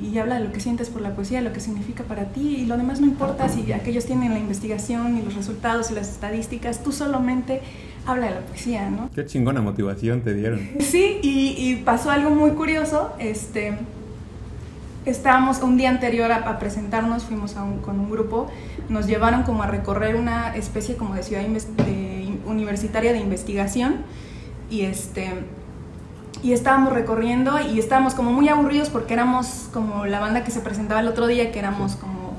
Y, 0.00 0.06
y, 0.06 0.18
habla 0.18 0.38
de 0.38 0.44
lo 0.44 0.52
que 0.52 0.60
sientes 0.60 0.90
por 0.90 1.02
la 1.02 1.14
poesía, 1.14 1.40
lo 1.40 1.52
que 1.52 1.60
significa 1.60 2.04
para 2.04 2.26
ti. 2.26 2.56
Y 2.58 2.66
lo 2.66 2.76
demás 2.76 3.00
no 3.00 3.06
importa 3.06 3.48
si 3.48 3.72
aquellos 3.72 4.06
tienen 4.06 4.32
la 4.32 4.38
investigación 4.38 5.16
y 5.16 5.22
los 5.22 5.34
resultados 5.34 5.90
y 5.90 5.94
las 5.94 6.08
estadísticas. 6.08 6.82
Tú 6.82 6.92
solamente 6.92 7.62
habla 8.06 8.26
de 8.26 8.34
la 8.34 8.40
poesía, 8.40 8.88
¿no? 8.90 9.10
Qué 9.14 9.26
chingona 9.26 9.60
motivación 9.60 10.22
te 10.22 10.34
dieron. 10.34 10.60
Sí, 10.80 11.18
y, 11.22 11.54
y 11.58 11.76
pasó 11.84 12.10
algo 12.10 12.30
muy 12.30 12.52
curioso. 12.52 13.12
Este, 13.18 13.76
estábamos 15.06 15.62
un 15.62 15.76
día 15.76 15.90
anterior 15.90 16.30
a, 16.32 16.36
a 16.36 16.58
presentarnos, 16.58 17.24
fuimos 17.24 17.56
a 17.56 17.64
un, 17.64 17.78
con 17.78 17.98
un 17.98 18.10
grupo, 18.10 18.48
nos 18.88 19.06
llevaron 19.06 19.44
como 19.44 19.62
a 19.62 19.66
recorrer 19.66 20.16
una 20.16 20.54
especie 20.56 20.96
como 20.96 21.14
de 21.14 21.22
ciudad 21.22 21.42
de, 21.42 22.38
universitaria 22.46 23.12
de 23.12 23.18
investigación 23.18 23.96
y 24.70 24.82
este 24.82 25.32
y 26.42 26.52
estábamos 26.52 26.92
recorriendo 26.92 27.58
y 27.60 27.78
estábamos 27.78 28.14
como 28.14 28.32
muy 28.32 28.48
aburridos 28.48 28.90
porque 28.90 29.14
éramos 29.14 29.68
como 29.72 30.06
la 30.06 30.20
banda 30.20 30.44
que 30.44 30.50
se 30.50 30.60
presentaba 30.60 31.00
el 31.00 31.08
otro 31.08 31.26
día, 31.26 31.50
que 31.52 31.58
éramos 31.58 31.96
como 31.96 32.36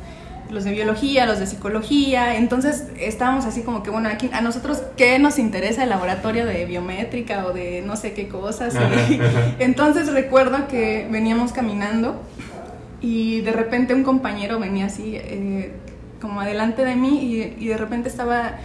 los 0.50 0.64
de 0.64 0.72
biología, 0.72 1.26
los 1.26 1.40
de 1.40 1.48
psicología, 1.48 2.38
entonces 2.38 2.86
estábamos 3.00 3.46
así 3.46 3.64
como 3.64 3.84
que, 3.84 3.90
bueno, 3.90 4.10
aquí 4.10 4.30
a 4.32 4.42
nosotros, 4.42 4.82
¿qué 4.96 5.20
nos 5.20 5.40
interesa 5.40 5.84
el 5.84 5.90
laboratorio 5.90 6.46
de 6.46 6.66
biométrica 6.66 7.46
o 7.46 7.54
de 7.54 7.84
no 7.86 7.96
sé 7.96 8.14
qué 8.14 8.28
cosas? 8.28 8.76
Y, 9.10 9.20
entonces 9.60 10.12
recuerdo 10.12 10.68
que 10.68 11.08
veníamos 11.12 11.52
caminando 11.52 12.22
y 13.02 13.42
de 13.42 13.52
repente 13.52 13.94
un 13.94 14.04
compañero 14.04 14.60
venía 14.60 14.86
así, 14.86 15.16
eh, 15.16 15.74
como 16.22 16.42
adelante 16.42 16.84
de 16.84 16.96
mí 16.96 17.20
y, 17.24 17.64
y 17.64 17.68
de 17.68 17.78
repente 17.78 18.10
estaba, 18.10 18.58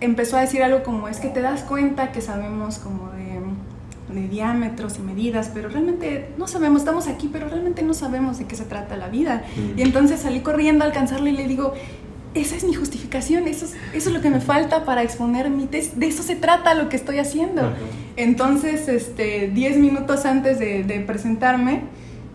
empezó 0.00 0.36
a 0.36 0.42
decir 0.42 0.62
algo 0.62 0.82
como, 0.82 1.08
es 1.08 1.18
que 1.18 1.28
te 1.28 1.40
das 1.40 1.62
cuenta 1.62 2.12
que 2.12 2.20
sabemos 2.20 2.78
como 2.78 3.10
de 3.12 3.19
de 4.14 4.28
diámetros 4.28 4.98
y 4.98 5.02
medidas, 5.02 5.50
pero 5.52 5.68
realmente 5.68 6.28
no 6.38 6.46
sabemos, 6.46 6.82
estamos 6.82 7.08
aquí, 7.08 7.28
pero 7.32 7.48
realmente 7.48 7.82
no 7.82 7.94
sabemos 7.94 8.38
de 8.38 8.46
qué 8.46 8.56
se 8.56 8.64
trata 8.64 8.96
la 8.96 9.08
vida. 9.08 9.44
Mm. 9.56 9.78
Y 9.78 9.82
entonces 9.82 10.20
salí 10.20 10.40
corriendo 10.40 10.84
a 10.84 10.88
alcanzarle 10.88 11.30
y 11.30 11.36
le 11.36 11.46
digo, 11.46 11.74
esa 12.34 12.54
es 12.56 12.64
mi 12.64 12.74
justificación, 12.74 13.48
eso 13.48 13.64
es, 13.64 13.74
eso 13.92 14.08
es 14.10 14.14
lo 14.14 14.20
que 14.20 14.30
me 14.30 14.40
falta 14.40 14.84
para 14.84 15.02
exponer 15.02 15.50
mi 15.50 15.66
tesis, 15.66 15.98
de 15.98 16.06
eso 16.06 16.22
se 16.22 16.36
trata 16.36 16.74
lo 16.74 16.88
que 16.88 16.96
estoy 16.96 17.18
haciendo. 17.18 17.62
Ajá. 17.62 17.76
Entonces, 18.16 18.88
este, 18.88 19.48
diez 19.48 19.78
minutos 19.78 20.26
antes 20.26 20.58
de, 20.58 20.84
de, 20.84 21.00
presentarme, 21.00 21.82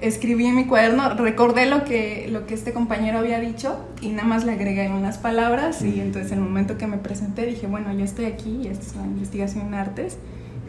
escribí 0.01 0.46
en 0.46 0.55
mi 0.55 0.65
cuaderno, 0.65 1.13
recordé 1.13 1.65
lo 1.67 1.84
que, 1.86 2.27
lo 2.29 2.46
que 2.46 2.53
este 2.53 2.74
compañero 2.74 3.20
había 3.20 3.39
dicho 3.39 3.86
y 4.01 4.10
nada 4.10 4.27
más 4.27 4.44
le 4.44 4.53
agregué 4.53 4.89
unas 4.89 5.17
palabras 5.17 5.82
y 5.82 6.01
entonces 6.01 6.32
en 6.32 6.39
el 6.39 6.44
momento 6.44 6.77
que 6.77 6.88
me 6.88 6.98
presenté 6.98 7.46
dije, 7.46 7.67
bueno, 7.67 7.94
yo 7.94 8.03
estoy 8.03 8.25
aquí 8.25 8.62
y 8.63 8.67
esto 8.67 8.86
es 8.86 8.96
una 8.96 9.05
investigación 9.05 9.67
en 9.67 9.74
artes 9.75 10.17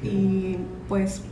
y 0.06 0.58
pues 0.88 1.22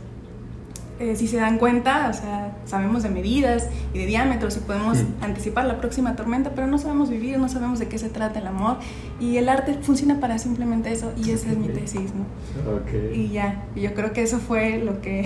eh, 0.97 1.17
si 1.17 1.27
se 1.27 1.35
dan 1.35 1.57
cuenta, 1.57 2.09
o 2.09 2.13
sea, 2.13 2.55
sabemos 2.63 3.03
de 3.03 3.09
medidas 3.09 3.67
y 3.93 3.99
de 3.99 4.05
diámetros 4.05 4.55
y 4.55 4.61
podemos 4.61 4.99
mm. 4.99 5.23
anticipar 5.23 5.65
la 5.65 5.77
próxima 5.77 6.15
tormenta, 6.15 6.51
pero 6.55 6.67
no 6.67 6.77
sabemos 6.77 7.09
vivir, 7.09 7.37
no 7.37 7.49
sabemos 7.49 7.79
de 7.79 7.89
qué 7.89 7.97
se 7.97 8.07
trata 8.07 8.39
el 8.39 8.47
amor 8.47 8.77
y 9.19 9.35
el 9.35 9.49
arte 9.49 9.73
funciona 9.81 10.21
para 10.21 10.37
simplemente 10.37 10.93
eso 10.93 11.11
y 11.17 11.31
esa 11.31 11.51
es 11.51 11.57
mi 11.57 11.67
tesis, 11.67 12.11
¿no? 12.15 12.77
Okay. 12.81 13.11
Y 13.13 13.33
ya, 13.33 13.65
yo 13.75 13.93
creo 13.93 14.13
que 14.13 14.21
eso 14.21 14.39
fue 14.39 14.77
lo 14.77 15.01
que 15.01 15.25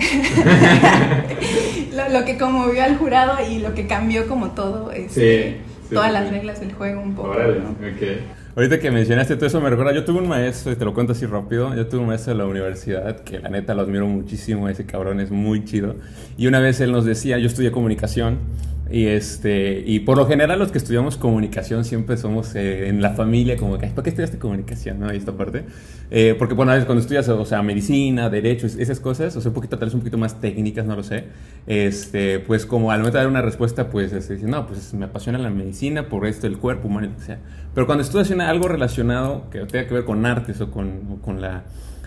lo, 1.94 2.18
lo, 2.18 2.24
que 2.24 2.36
conmovió 2.36 2.82
al 2.82 2.98
jurado 2.98 3.36
y 3.48 3.60
lo 3.60 3.72
que 3.72 3.86
cambió 3.86 4.26
como 4.26 4.50
todo, 4.50 4.90
este, 4.90 5.52
sí, 5.52 5.56
sí, 5.88 5.94
todas 5.94 6.12
las 6.12 6.30
reglas 6.30 6.58
del 6.58 6.72
juego 6.72 7.00
un 7.00 7.14
poco. 7.14 7.30
Órale, 7.30 7.60
¿no? 7.60 7.70
okay. 7.94 8.26
Ahorita 8.56 8.80
que 8.80 8.90
mencionaste 8.90 9.36
todo 9.36 9.46
eso 9.46 9.60
me 9.60 9.70
recuerda, 9.70 9.92
yo 9.92 10.04
tuve 10.04 10.18
un 10.18 10.28
maestro, 10.28 10.72
y 10.72 10.76
te 10.76 10.84
lo 10.84 10.92
cuento 10.92 11.12
así 11.12 11.24
rápido, 11.24 11.72
yo 11.74 11.86
tuve 11.86 12.00
un 12.00 12.08
maestro 12.08 12.32
de 12.32 12.38
la 12.38 12.46
universidad 12.46 13.20
que 13.20 13.38
la 13.38 13.48
neta 13.48 13.74
lo 13.74 13.82
admiro 13.82 14.08
muchísimo, 14.08 14.68
ese 14.68 14.84
cabrón 14.86 15.20
es 15.20 15.30
muy 15.30 15.64
chido. 15.64 15.94
Y 16.36 16.48
una 16.48 16.58
vez 16.58 16.80
él 16.80 16.90
nos 16.90 17.04
decía, 17.04 17.38
yo 17.38 17.46
estudié 17.46 17.70
comunicación 17.70 18.38
y 18.90 19.06
este 19.06 19.82
y 19.86 20.00
por 20.00 20.18
lo 20.18 20.26
general 20.26 20.58
los 20.58 20.72
que 20.72 20.78
estudiamos 20.78 21.16
comunicación 21.16 21.84
siempre 21.84 22.16
somos 22.16 22.54
eh, 22.54 22.88
en 22.88 23.00
la 23.00 23.10
familia 23.10 23.56
como 23.56 23.78
que, 23.78 23.86
¿para 23.86 24.02
qué 24.02 24.10
estudiaste 24.10 24.38
comunicación? 24.38 24.98
¿no? 24.98 25.12
Y 25.12 25.16
esta 25.16 25.32
parte. 25.32 25.64
Eh, 26.10 26.34
porque 26.38 26.54
bueno, 26.54 26.72
a 26.72 26.74
veces 26.74 26.86
cuando 26.86 27.00
estudias, 27.00 27.28
o 27.28 27.44
sea, 27.44 27.62
medicina, 27.62 28.28
derecho, 28.28 28.66
esas 28.66 28.98
cosas, 28.98 29.36
o 29.36 29.40
sea, 29.40 29.50
un 29.50 29.54
poquito, 29.54 29.78
tal 29.78 29.86
vez 29.86 29.94
un 29.94 30.00
poquito 30.00 30.18
más 30.18 30.40
técnicas, 30.40 30.84
no 30.86 30.96
lo 30.96 31.04
sé, 31.04 31.24
este, 31.66 32.40
pues 32.40 32.66
como 32.66 32.90
al 32.90 32.98
momento 32.98 33.18
de 33.18 33.24
dar 33.24 33.30
una 33.30 33.42
respuesta, 33.42 33.90
pues 33.90 34.12
este, 34.12 34.34
dice, 34.34 34.48
no, 34.48 34.66
pues 34.66 34.92
me 34.92 35.04
apasiona 35.04 35.38
la 35.38 35.50
medicina 35.50 36.08
por 36.08 36.26
esto, 36.26 36.46
el 36.46 36.58
cuerpo 36.58 36.88
humano, 36.88 37.12
o 37.16 37.22
sea. 37.22 37.38
Pero 37.74 37.86
cuando 37.86 38.02
estudias 38.02 38.30
algo 38.32 38.66
relacionado 38.66 39.48
que 39.50 39.60
tenga 39.60 39.86
que 39.86 39.94
ver 39.94 40.04
con 40.04 40.26
artes 40.26 40.60
o 40.60 40.70
con, 40.72 41.02
o 41.12 41.22
con 41.22 41.40
la 41.40 41.64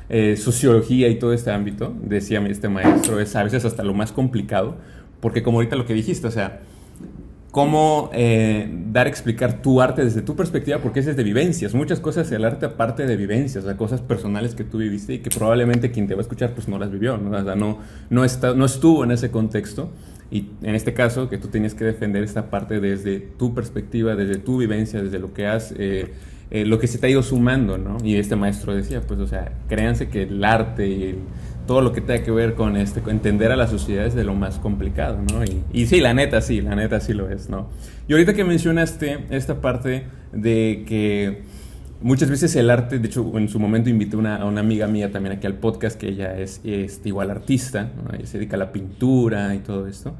eh, 0.09 0.35
sociología 0.35 1.07
y 1.07 1.15
todo 1.15 1.31
este 1.31 1.51
ámbito, 1.51 1.95
decía 2.03 2.45
este 2.47 2.67
maestro, 2.67 3.21
es 3.21 3.35
a 3.37 3.43
veces 3.43 3.63
hasta 3.63 3.83
lo 3.83 3.93
más 3.93 4.11
complicado, 4.11 4.75
porque 5.21 5.41
como 5.41 5.59
ahorita 5.59 5.77
lo 5.77 5.85
que 5.85 5.93
dijiste, 5.93 6.27
o 6.27 6.31
sea, 6.31 6.59
cómo 7.53 8.09
eh, 8.13 8.67
dar 8.91 9.05
a 9.05 9.09
explicar 9.11 9.61
tu 9.61 9.79
arte 9.79 10.03
desde 10.03 10.23
tu 10.23 10.35
perspectiva, 10.35 10.79
porque 10.79 11.01
es 11.01 11.05
desde 11.05 11.21
vivencias. 11.21 11.75
Muchas 11.75 11.99
cosas 11.99 12.31
el 12.31 12.45
arte 12.45 12.65
aparte 12.65 13.05
de 13.05 13.15
vivencias, 13.15 13.63
o 13.63 13.77
cosas 13.77 14.01
personales 14.01 14.55
que 14.55 14.63
tú 14.63 14.79
viviste 14.79 15.13
y 15.13 15.19
que 15.19 15.29
probablemente 15.29 15.91
quien 15.91 16.07
te 16.07 16.15
va 16.15 16.21
a 16.21 16.23
escuchar 16.23 16.55
pues 16.55 16.67
no 16.67 16.79
las 16.79 16.89
vivió, 16.89 17.15
¿no? 17.17 17.37
O 17.37 17.43
sea, 17.43 17.53
no, 17.53 17.77
no, 18.09 18.25
está, 18.25 18.55
no 18.55 18.65
estuvo 18.65 19.03
en 19.03 19.11
ese 19.11 19.29
contexto. 19.29 19.91
Y 20.31 20.47
en 20.63 20.73
este 20.73 20.95
caso, 20.95 21.29
que 21.29 21.37
tú 21.37 21.49
tienes 21.49 21.75
que 21.75 21.85
defender 21.85 22.23
esta 22.23 22.49
parte 22.49 22.79
desde 22.79 23.19
tu 23.19 23.53
perspectiva, 23.53 24.15
desde 24.15 24.39
tu 24.39 24.57
vivencia, 24.57 25.03
desde 25.03 25.19
lo 25.19 25.31
que 25.31 25.45
has... 25.45 25.75
Eh, 25.77 26.11
eh, 26.51 26.65
lo 26.65 26.77
que 26.77 26.85
se 26.85 26.99
te 26.99 27.07
ha 27.07 27.09
ido 27.09 27.23
sumando, 27.23 27.79
¿no? 27.79 27.97
Y 28.03 28.17
este 28.17 28.35
maestro 28.35 28.75
decía, 28.75 29.01
pues, 29.01 29.19
o 29.19 29.25
sea, 29.25 29.53
créanse 29.67 30.09
que 30.09 30.23
el 30.23 30.43
arte 30.43 30.87
y 30.87 31.03
el, 31.03 31.17
todo 31.65 31.81
lo 31.81 31.93
que 31.93 32.01
tenga 32.01 32.23
que 32.23 32.31
ver 32.31 32.55
con 32.55 32.77
este, 32.77 33.01
entender 33.09 33.51
a 33.51 33.55
la 33.55 33.67
sociedad 33.67 34.05
es 34.05 34.13
de 34.13 34.23
lo 34.23 34.35
más 34.35 34.59
complicado, 34.59 35.19
¿no? 35.31 35.43
Y, 35.73 35.85
sí, 35.87 35.99
la 35.99 36.13
neta 36.13 36.41
sí, 36.41 36.61
la 36.61 36.75
neta 36.75 36.99
sí 36.99 37.13
lo 37.13 37.29
es, 37.29 37.49
¿no? 37.49 37.69
Y 38.07 38.13
ahorita 38.13 38.33
que 38.33 38.43
mencionaste 38.43 39.25
esta 39.29 39.61
parte 39.61 40.05
de 40.31 40.83
que 40.87 41.43
muchas 42.01 42.29
veces 42.29 42.55
el 42.55 42.69
arte, 42.69 42.99
de 42.99 43.07
hecho 43.07 43.37
en 43.37 43.47
su 43.49 43.59
momento 43.59 43.89
invité 43.89 44.17
a 44.17 44.45
una 44.45 44.59
amiga 44.59 44.87
mía 44.87 45.11
también 45.11 45.37
aquí 45.37 45.47
al 45.47 45.55
podcast, 45.55 45.99
que 45.99 46.09
ella 46.09 46.37
es, 46.37 46.61
es 46.63 47.01
igual 47.05 47.31
artista, 47.31 47.91
ella 48.13 48.25
se 48.25 48.37
dedica 48.37 48.55
a 48.55 48.59
la 48.59 48.71
pintura 48.71 49.55
y 49.55 49.59
todo 49.59 49.87
esto. 49.87 50.15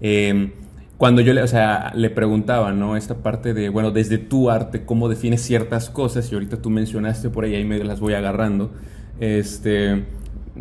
Eh, 0.00 0.52
cuando 0.98 1.20
yo 1.20 1.32
le, 1.32 1.42
o 1.42 1.46
sea, 1.46 1.92
le 1.94 2.10
preguntaba, 2.10 2.72
¿no? 2.72 2.96
Esta 2.96 3.14
parte 3.14 3.54
de, 3.54 3.68
bueno, 3.68 3.92
desde 3.92 4.18
tu 4.18 4.50
arte, 4.50 4.84
¿cómo 4.84 5.08
defines 5.08 5.40
ciertas 5.42 5.90
cosas? 5.90 6.30
Y 6.32 6.34
ahorita 6.34 6.60
tú 6.60 6.70
mencionaste 6.70 7.30
por 7.30 7.44
ahí, 7.44 7.54
ahí 7.54 7.64
medio 7.64 7.84
las 7.84 8.00
voy 8.00 8.14
agarrando. 8.14 8.72
Este 9.20 10.04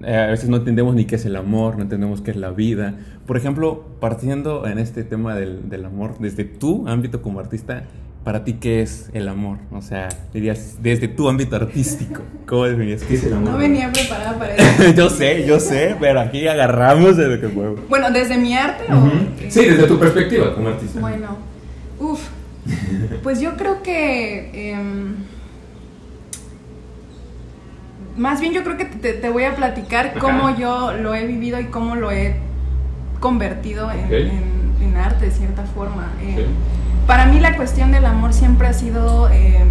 eh, 0.03 0.15
a 0.15 0.27
veces 0.27 0.49
no 0.49 0.57
entendemos 0.57 0.95
ni 0.95 1.05
qué 1.05 1.15
es 1.15 1.25
el 1.25 1.35
amor, 1.35 1.75
no 1.77 1.83
entendemos 1.83 2.21
qué 2.21 2.31
es 2.31 2.37
la 2.37 2.51
vida. 2.51 2.95
Por 3.25 3.37
ejemplo, 3.37 3.85
partiendo 3.99 4.67
en 4.67 4.79
este 4.79 5.03
tema 5.03 5.35
del, 5.35 5.69
del, 5.69 5.85
amor, 5.85 6.17
desde 6.19 6.45
tu 6.45 6.87
ámbito 6.87 7.21
como 7.21 7.39
artista, 7.39 7.83
para 8.23 8.43
ti, 8.43 8.53
¿qué 8.53 8.81
es 8.81 9.09
el 9.13 9.27
amor? 9.29 9.57
O 9.71 9.81
sea, 9.81 10.09
dirías, 10.33 10.77
desde 10.81 11.07
tu 11.07 11.29
ámbito 11.29 11.55
artístico, 11.55 12.21
¿cómo 12.45 12.65
definirías 12.65 13.03
qué 13.03 13.15
es 13.15 13.23
el 13.23 13.33
amor? 13.33 13.51
No 13.51 13.57
venía 13.57 13.91
preparada 13.91 14.37
para 14.37 14.55
eso. 14.55 14.91
yo 14.93 15.09
sé, 15.09 15.45
yo 15.47 15.59
sé, 15.59 15.95
pero 15.99 16.19
aquí 16.19 16.47
agarramos 16.47 17.15
de 17.15 17.27
lo 17.27 17.41
que 17.41 17.47
puedo. 17.47 17.75
Bueno, 17.87 18.11
¿desde 18.11 18.37
mi 18.37 18.53
arte 18.53 18.83
uh 18.89 18.95
-huh. 18.95 19.47
o...? 19.47 19.51
Sí, 19.51 19.65
desde 19.65 19.87
tu 19.87 19.97
perspectiva 19.97 20.53
como 20.53 20.69
artista. 20.69 20.99
Bueno, 20.99 21.37
uff, 21.99 22.27
pues 23.23 23.39
yo 23.39 23.55
creo 23.55 23.81
que... 23.81 24.71
Eh, 24.71 24.75
más 28.17 28.41
bien 28.41 28.53
yo 28.53 28.63
creo 28.63 28.77
que 28.77 28.85
te, 28.85 29.13
te 29.13 29.29
voy 29.29 29.43
a 29.43 29.55
platicar 29.55 30.07
Ajá. 30.07 30.19
cómo 30.19 30.55
yo 30.55 30.93
lo 30.93 31.15
he 31.15 31.25
vivido 31.25 31.59
y 31.59 31.65
cómo 31.65 31.95
lo 31.95 32.11
he 32.11 32.35
convertido 33.19 33.91
en, 33.91 34.05
okay. 34.05 34.29
en, 34.29 34.83
en 34.89 34.97
arte 34.97 35.25
de 35.25 35.31
cierta 35.31 35.63
forma. 35.63 36.11
Eh, 36.21 36.33
okay. 36.33 36.47
Para 37.05 37.25
mí 37.25 37.39
la 37.39 37.55
cuestión 37.55 37.91
del 37.91 38.05
amor 38.05 38.33
siempre 38.33 38.67
ha 38.67 38.73
sido 38.73 39.29
eh, 39.29 39.63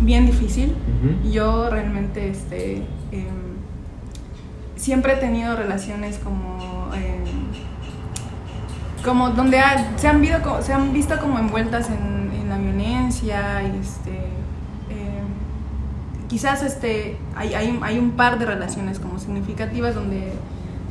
bien 0.00 0.26
difícil. 0.26 0.70
Uh 0.70 1.06
-huh. 1.26 1.32
Yo 1.32 1.70
realmente 1.70 2.28
este, 2.28 2.82
eh, 3.12 3.26
siempre 4.76 5.14
he 5.14 5.16
tenido 5.16 5.56
relaciones 5.56 6.18
como... 6.18 6.54
como 9.04 9.30
donde 9.30 9.58
ha, 9.58 9.98
se, 9.98 10.08
han 10.08 10.22
visto, 10.22 10.62
se 10.62 10.72
han 10.72 10.94
visto 10.94 11.18
como 11.20 11.38
envueltas 11.38 11.90
en, 11.90 12.32
en 12.40 12.48
la 12.48 12.56
violencia 12.56 13.62
y 13.62 13.78
este 13.78 14.33
quizás 16.28 16.62
este, 16.62 17.16
hay, 17.34 17.54
hay, 17.54 17.78
hay, 17.82 17.98
un 17.98 18.12
par 18.12 18.38
de 18.38 18.46
relaciones 18.46 18.98
como 18.98 19.18
significativas 19.18 19.94
donde, 19.94 20.32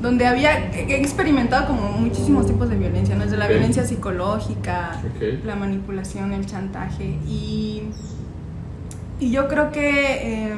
donde 0.02 0.25
había 0.25 0.72
he 0.72 0.96
experimentado 1.00 1.68
como 1.68 1.92
muchísimos 1.92 2.48
tipos 2.48 2.70
de 2.70 2.78
violencia, 2.78 3.16
¿no? 3.16 3.24
desde 3.24 3.38
la 3.38 3.46
okay. 3.46 3.58
violencia 3.58 3.86
psicológica, 3.86 5.02
okay. 5.16 5.42
la 5.46 5.56
manipulación, 5.56 6.34
el 6.34 6.46
chantaje. 6.46 7.18
Y, 7.28 7.84
y 9.20 9.32
yo 9.32 9.48
creo 9.48 9.72
que 9.72 10.50
eh, 10.50 10.56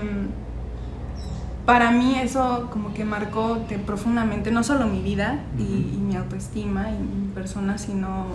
para 1.65 1.91
mí 1.91 2.17
eso 2.19 2.69
como 2.71 2.93
que 2.93 3.05
marcó 3.05 3.59
profundamente 3.85 4.51
no 4.51 4.63
solo 4.63 4.87
mi 4.87 5.01
vida 5.01 5.43
y, 5.57 5.63
y 5.95 5.99
mi 5.99 6.15
autoestima 6.15 6.89
y 6.89 6.97
mi 6.97 7.27
persona, 7.33 7.77
sino 7.77 8.27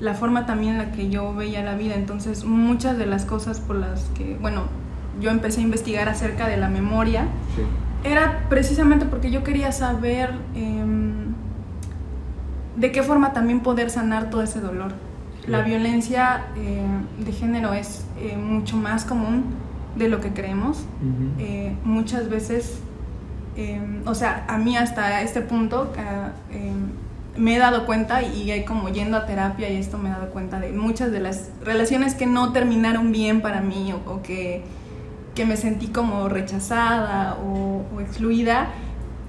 la 0.00 0.14
forma 0.14 0.44
también 0.44 0.72
en 0.72 0.78
la 0.78 0.92
que 0.92 1.08
yo 1.08 1.34
veía 1.34 1.62
la 1.62 1.74
vida. 1.74 1.94
Entonces 1.94 2.44
muchas 2.44 2.98
de 2.98 3.06
las 3.06 3.24
cosas 3.24 3.60
por 3.60 3.76
las 3.76 4.04
que, 4.16 4.36
bueno, 4.40 4.64
yo 5.24 5.30
empecé 5.30 5.60
a 5.60 5.64
investigar 5.64 6.08
acerca 6.08 6.46
de 6.46 6.58
la 6.58 6.68
memoria, 6.68 7.26
era 8.04 8.46
precisamente 8.50 9.06
porque 9.06 9.30
yo 9.30 9.42
quería 9.42 9.72
saber 9.72 10.30
em, 10.54 11.32
de 12.76 12.92
qué 12.92 13.02
forma 13.02 13.32
también 13.32 13.60
poder 13.60 13.88
sanar 13.88 14.28
todo 14.28 14.42
ese 14.42 14.60
dolor. 14.60 14.92
La 15.46 15.62
violencia 15.62 16.46
eh, 16.56 16.86
de 17.18 17.32
género 17.32 17.72
es 17.74 18.04
eh, 18.18 18.36
mucho 18.36 18.76
más 18.76 19.04
común 19.04 19.44
de 19.96 20.08
lo 20.08 20.20
que 20.20 20.30
creemos. 20.30 20.84
Eh, 21.38 21.74
muchas 21.84 22.28
veces, 22.28 22.80
em, 23.56 24.02
o 24.06 24.14
sea, 24.14 24.44
a 24.48 24.58
mí 24.58 24.76
hasta 24.76 25.22
este 25.22 25.40
punto 25.40 25.92
ah, 25.98 26.32
em, 26.50 26.88
me 27.36 27.56
he 27.56 27.58
dado 27.58 27.84
cuenta 27.84 28.22
y 28.22 28.64
como 28.64 28.88
yendo 28.88 29.16
a 29.16 29.26
terapia 29.26 29.68
y 29.68 29.76
esto 29.76 29.98
me 29.98 30.08
he 30.08 30.12
dado 30.12 30.30
cuenta 30.30 30.60
de 30.60 30.72
muchas 30.72 31.10
de 31.10 31.20
las 31.20 31.50
relaciones 31.62 32.14
que 32.14 32.26
no 32.26 32.52
terminaron 32.52 33.12
bien 33.12 33.40
para 33.40 33.60
mí 33.60 33.92
o, 34.06 34.22
que, 34.22 34.62
que, 35.34 35.44
me 35.44 35.56
sentí 35.56 35.88
como 35.88 36.28
rechazada 36.28 37.36
o, 37.36 37.84
o 37.94 38.00
excluida 38.00 38.68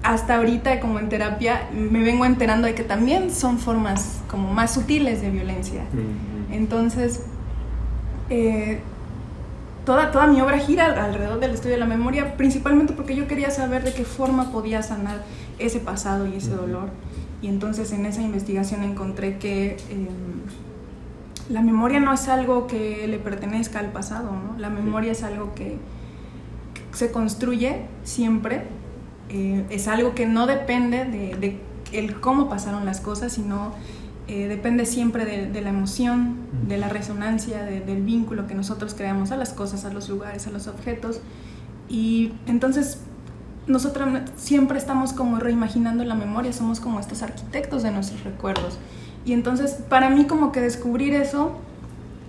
hasta 0.06 0.36
ahorita 0.36 0.78
como 0.78 1.00
en 1.00 1.08
terapia 1.08 1.68
me 1.72 2.02
vengo 2.02 2.24
enterando 2.24 2.66
de 2.68 2.74
que 2.74 2.84
también 2.84 3.32
son 3.32 3.58
formas 3.58 4.20
como 4.28 4.52
más 4.52 4.74
sutiles 4.74 5.20
de 5.20 5.30
violencia. 5.30 5.82
Entonces, 6.52 7.24
eh, 8.30 8.80
toda, 9.84 10.12
toda 10.12 10.28
mi 10.28 10.40
obra 10.40 10.58
gira 10.58 11.04
alrededor 11.04 11.40
del 11.40 11.52
estudio 11.52 11.74
de 11.74 11.80
la 11.80 11.86
memoria, 11.86 12.36
principalmente 12.36 12.92
porque 12.92 13.16
yo 13.16 13.26
quería 13.26 13.50
saber 13.50 13.82
de 13.82 13.92
qué 13.92 14.04
forma 14.04 14.52
podía 14.52 14.82
sanar 14.82 15.24
ese 15.58 15.80
pasado 15.80 16.26
y 16.26 16.36
ese 16.36 16.50
dolor. 16.50 16.88
Y 17.42 17.48
entonces 17.48 17.90
en 17.92 18.06
esa 18.06 18.22
investigación 18.22 18.84
encontré 18.84 19.38
que 19.38 19.76
em, 19.90 20.06
la 21.48 21.62
memoria 21.62 21.98
no 21.98 22.12
es 22.12 22.28
algo 22.28 22.68
que 22.68 23.08
le 23.08 23.18
pertenezca 23.18 23.80
al 23.80 23.90
pasado, 23.90 24.30
¿no? 24.30 24.58
La 24.58 24.70
memoria 24.70 25.12
es 25.12 25.24
algo 25.24 25.52
que 25.54 25.78
se 26.96 27.12
construye 27.12 27.82
siempre 28.04 28.64
eh, 29.28 29.66
es 29.70 29.88
algo 29.88 30.14
que 30.14 30.26
no 30.26 30.46
depende 30.46 31.04
de, 31.04 31.60
el 31.92 32.20
cómo 32.20 32.48
pasaron 32.48 32.84
las 32.84 33.00
cosas, 33.00 33.32
sino 33.32 33.72
eh, 34.28 34.48
depende 34.48 34.86
siempre 34.86 35.24
de, 35.24 35.60
la 35.60 35.68
emoción, 35.68 36.36
de 36.66 36.78
la 36.78 36.88
resonancia, 36.88 37.62
del 37.64 38.02
vínculo 38.02 38.46
que 38.46 38.54
nosotros 38.54 38.94
creamos 38.94 39.32
a 39.32 39.36
las 39.36 39.52
cosas, 39.52 39.84
a 39.84 39.92
los 39.92 40.08
lugares, 40.08 40.46
a 40.46 40.50
los 40.50 40.68
objetos. 40.68 41.20
Y 41.88 42.32
entonces 42.46 43.00
nosotros 43.66 44.08
siempre 44.36 44.78
estamos 44.78 45.12
como 45.12 45.38
reimaginando 45.38 46.04
la 46.04 46.14
memoria, 46.14 46.52
somos 46.52 46.80
como 46.80 47.00
estos 47.00 47.22
arquitectos 47.22 47.82
de 47.82 47.90
nuestros 47.90 48.22
recuerdos. 48.24 48.78
Y 49.24 49.32
entonces 49.32 49.72
para 49.88 50.08
mí 50.08 50.24
como 50.24 50.52
que 50.52 50.60
descubrir 50.60 51.14
eso, 51.14 51.52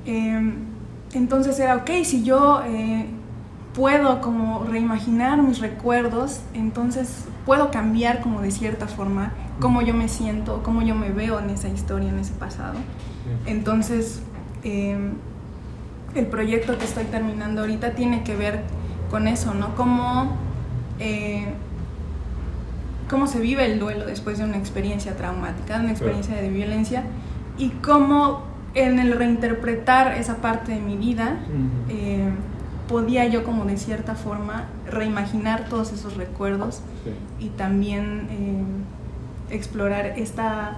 eh, 0.05 0.53
entonces 1.13 1.59
era, 1.59 1.77
ok, 1.77 1.89
si 2.03 2.23
yo 2.23 2.61
puedo 3.77 4.21
como 4.21 4.63
reimaginar 4.63 5.43
mis 5.43 5.59
recuerdos, 5.59 6.41
entonces 6.55 7.25
puedo 7.45 7.69
cambiar 7.69 8.21
como 8.21 8.41
de 8.41 8.49
cierta 8.49 8.87
forma 8.87 9.33
cómo 9.59 9.83
yo 9.83 9.93
me 9.93 10.09
siento, 10.09 10.63
cómo 10.63 10.81
yo 10.81 10.95
me 10.95 11.11
veo 11.11 11.39
en 11.39 11.51
esa 11.51 11.69
historia, 11.69 12.09
en 12.09 12.17
ese 12.17 12.33
pasado. 12.33 12.73
Entonces, 13.45 14.23
em, 14.63 15.11
el 16.15 16.25
proyecto 16.25 16.75
que 16.79 16.85
estoy 16.85 17.03
terminando 17.03 17.61
ahorita 17.61 17.91
tiene 17.91 18.23
que 18.23 18.35
ver 18.35 18.63
con 19.11 19.27
eso, 19.27 19.53
¿no? 19.53 19.75
Cómo, 19.75 20.35
eh, 20.97 21.45
cómo 23.07 23.27
se 23.27 23.39
vive 23.39 23.63
el 23.71 23.77
duelo 23.77 24.07
después 24.07 24.39
de 24.39 24.45
una 24.45 24.57
experiencia 24.57 25.15
traumática, 25.15 25.77
de 25.77 25.83
una 25.83 25.91
experiencia 25.91 26.35
de 26.35 26.49
violencia, 26.49 27.03
y 27.59 27.69
cómo 27.69 28.41
en 28.73 28.97
el 28.97 29.11
reinterpretar 29.11 30.15
esa 30.17 30.37
parte 30.37 30.71
de 30.71 30.79
mi 30.79 30.97
vida, 30.97 31.37
podía 32.87 33.25
yo 33.25 33.43
como 33.43 33.65
de 33.65 33.77
cierta 33.77 34.15
forma 34.15 34.65
reimaginar 34.89 35.65
todos 35.69 35.91
esos 35.91 36.15
recuerdos 36.15 36.81
y 37.39 37.49
también 37.49 38.27
eh, 38.31 39.55
explorar 39.55 40.13
esta 40.17 40.77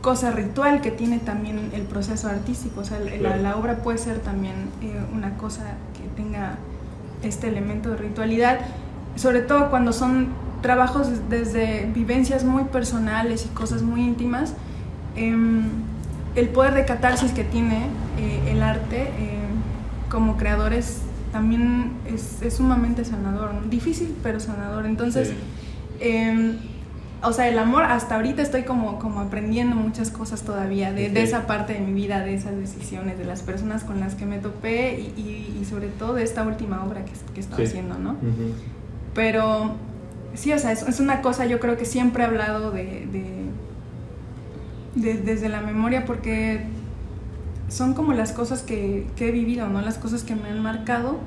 cosa 0.00 0.30
ritual 0.30 0.80
que 0.80 0.90
tiene 0.90 1.18
también 1.18 1.70
el 1.74 1.82
proceso 1.82 2.28
artístico. 2.28 2.80
O 2.80 2.84
sea, 2.84 2.98
la, 3.00 3.56
obra 3.56 3.76
puede 3.76 3.98
ser 3.98 4.18
también 4.18 4.54
eh, 4.82 5.00
una 5.14 5.36
cosa 5.36 5.62
que 5.96 6.22
tenga 6.22 6.56
este 7.22 7.48
elemento 7.48 7.90
de 7.90 7.96
ritualidad, 7.96 8.60
sobre 9.16 9.40
todo 9.40 9.70
cuando 9.70 9.92
son 9.92 10.28
trabajos 10.62 11.08
desde 11.28 11.90
vivencias 11.94 12.44
muy 12.44 12.64
personales 12.64 13.46
y 13.46 13.48
cosas 13.54 13.82
muy 13.82 14.02
íntimas. 14.02 14.54
Em, 15.16 15.64
el 16.34 16.48
poder 16.48 16.74
de 16.74 16.84
catarsis 16.84 17.32
que 17.32 17.44
tiene 17.44 17.86
eh, 18.18 18.50
el 18.50 18.62
arte 18.62 19.10
como 20.10 20.36
creadores 20.36 21.03
también 21.34 21.94
es, 22.06 22.54
sumamente 22.54 23.04
sanador, 23.04 23.68
difícil 23.68 24.14
pero 24.22 24.38
sanador. 24.38 24.86
Entonces, 24.86 25.32
em, 25.98 26.58
o 27.24 27.32
sea, 27.32 27.48
el 27.48 27.58
amor, 27.58 27.82
hasta 27.82 28.14
ahorita 28.14 28.40
estoy 28.40 28.62
como, 28.62 29.00
como 29.00 29.18
aprendiendo 29.18 29.74
muchas 29.74 30.12
cosas 30.12 30.42
todavía 30.42 30.92
de, 30.92 31.06
esa 31.20 31.48
parte 31.48 31.72
de 31.72 31.80
mi 31.80 31.92
vida, 31.92 32.20
de 32.20 32.34
esas 32.34 32.56
decisiones, 32.56 33.18
de 33.18 33.24
las 33.24 33.42
personas 33.42 33.82
con 33.82 33.98
las 33.98 34.14
que 34.14 34.26
me 34.26 34.38
topé 34.38 35.00
y, 35.00 35.60
sobre 35.68 35.88
todo 35.88 36.14
de 36.14 36.22
esta 36.22 36.44
última 36.44 36.84
obra 36.84 37.04
que, 37.04 37.10
que 37.34 37.40
estoy 37.40 37.64
haciendo, 37.64 37.98
¿no? 37.98 38.14
Pero 39.12 39.72
sí, 40.34 40.52
o 40.52 40.58
sea, 40.60 40.70
es, 40.70 41.00
una 41.00 41.20
cosa, 41.20 41.46
yo 41.46 41.58
creo 41.58 41.76
que 41.76 41.84
siempre 41.84 42.22
he 42.22 42.26
hablado 42.26 42.70
de, 42.70 43.08
de 43.10 43.44
desde 45.16 45.48
la 45.48 45.60
memoria 45.60 46.04
porque 46.04 46.64
son 47.68 47.94
como 47.94 48.12
las 48.12 48.32
cosas 48.32 48.62
que, 48.62 49.06
he 49.18 49.30
vivido, 49.30 49.68
¿no? 49.68 49.80
Las 49.80 49.98
cosas 49.98 50.22
que 50.22 50.34
me 50.34 50.48
han 50.48 50.62
marcado. 50.62 51.18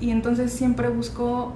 Y 0.00 0.10
entonces 0.10 0.52
siempre 0.52 0.88
busco 0.88 1.52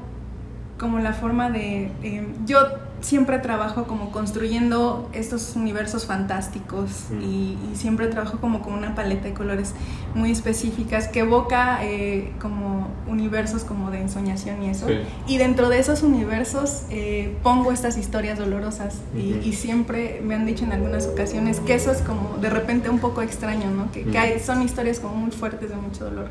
como 0.78 0.98
la 0.98 1.12
forma 1.12 1.50
de... 1.50 1.90
Eh, 2.02 2.26
yo 2.44 2.58
siempre 3.02 3.38
trabajo 3.38 3.84
como 3.84 4.10
construyendo 4.10 5.10
estos 5.12 5.54
universos 5.56 6.06
fantásticos 6.06 7.06
y, 7.20 7.58
siempre 7.74 8.06
trabajo 8.06 8.38
como 8.38 8.60
con 8.62 8.74
una 8.74 8.94
paleta 8.94 9.24
de 9.24 9.34
colores 9.34 9.74
muy 10.14 10.30
específicas 10.30 11.08
que 11.08 11.20
evoca 11.20 11.80
eh, 11.82 12.30
como 12.38 12.88
universos 13.08 13.64
como 13.64 13.90
de 13.90 14.00
ensoñación 14.00 14.62
y 14.62 14.68
eso. 14.68 14.86
Y 15.26 15.38
dentro 15.38 15.68
de 15.68 15.78
esos 15.78 16.02
universos 16.02 16.82
eh, 16.90 17.36
pongo 17.42 17.72
estas 17.72 17.96
historias 17.96 18.38
dolorosas 18.38 19.00
y, 19.16 19.52
siempre 19.52 20.20
me 20.24 20.34
han 20.34 20.46
dicho 20.46 20.64
en 20.64 20.72
algunas 20.72 21.06
ocasiones 21.06 21.60
que 21.60 21.74
eso 21.74 21.92
es 21.92 21.98
como 21.98 22.38
de 22.40 22.50
repente 22.50 22.88
un 22.88 22.98
poco 22.98 23.22
extraño, 23.22 23.70
¿no? 23.70 23.90
Que, 23.92 24.18
hay, 24.18 24.38
son 24.40 24.62
historias 24.62 25.00
como 25.00 25.14
muy 25.14 25.30
fuertes 25.30 25.70
de 25.70 25.76
mucho 25.76 26.04
dolor, 26.04 26.28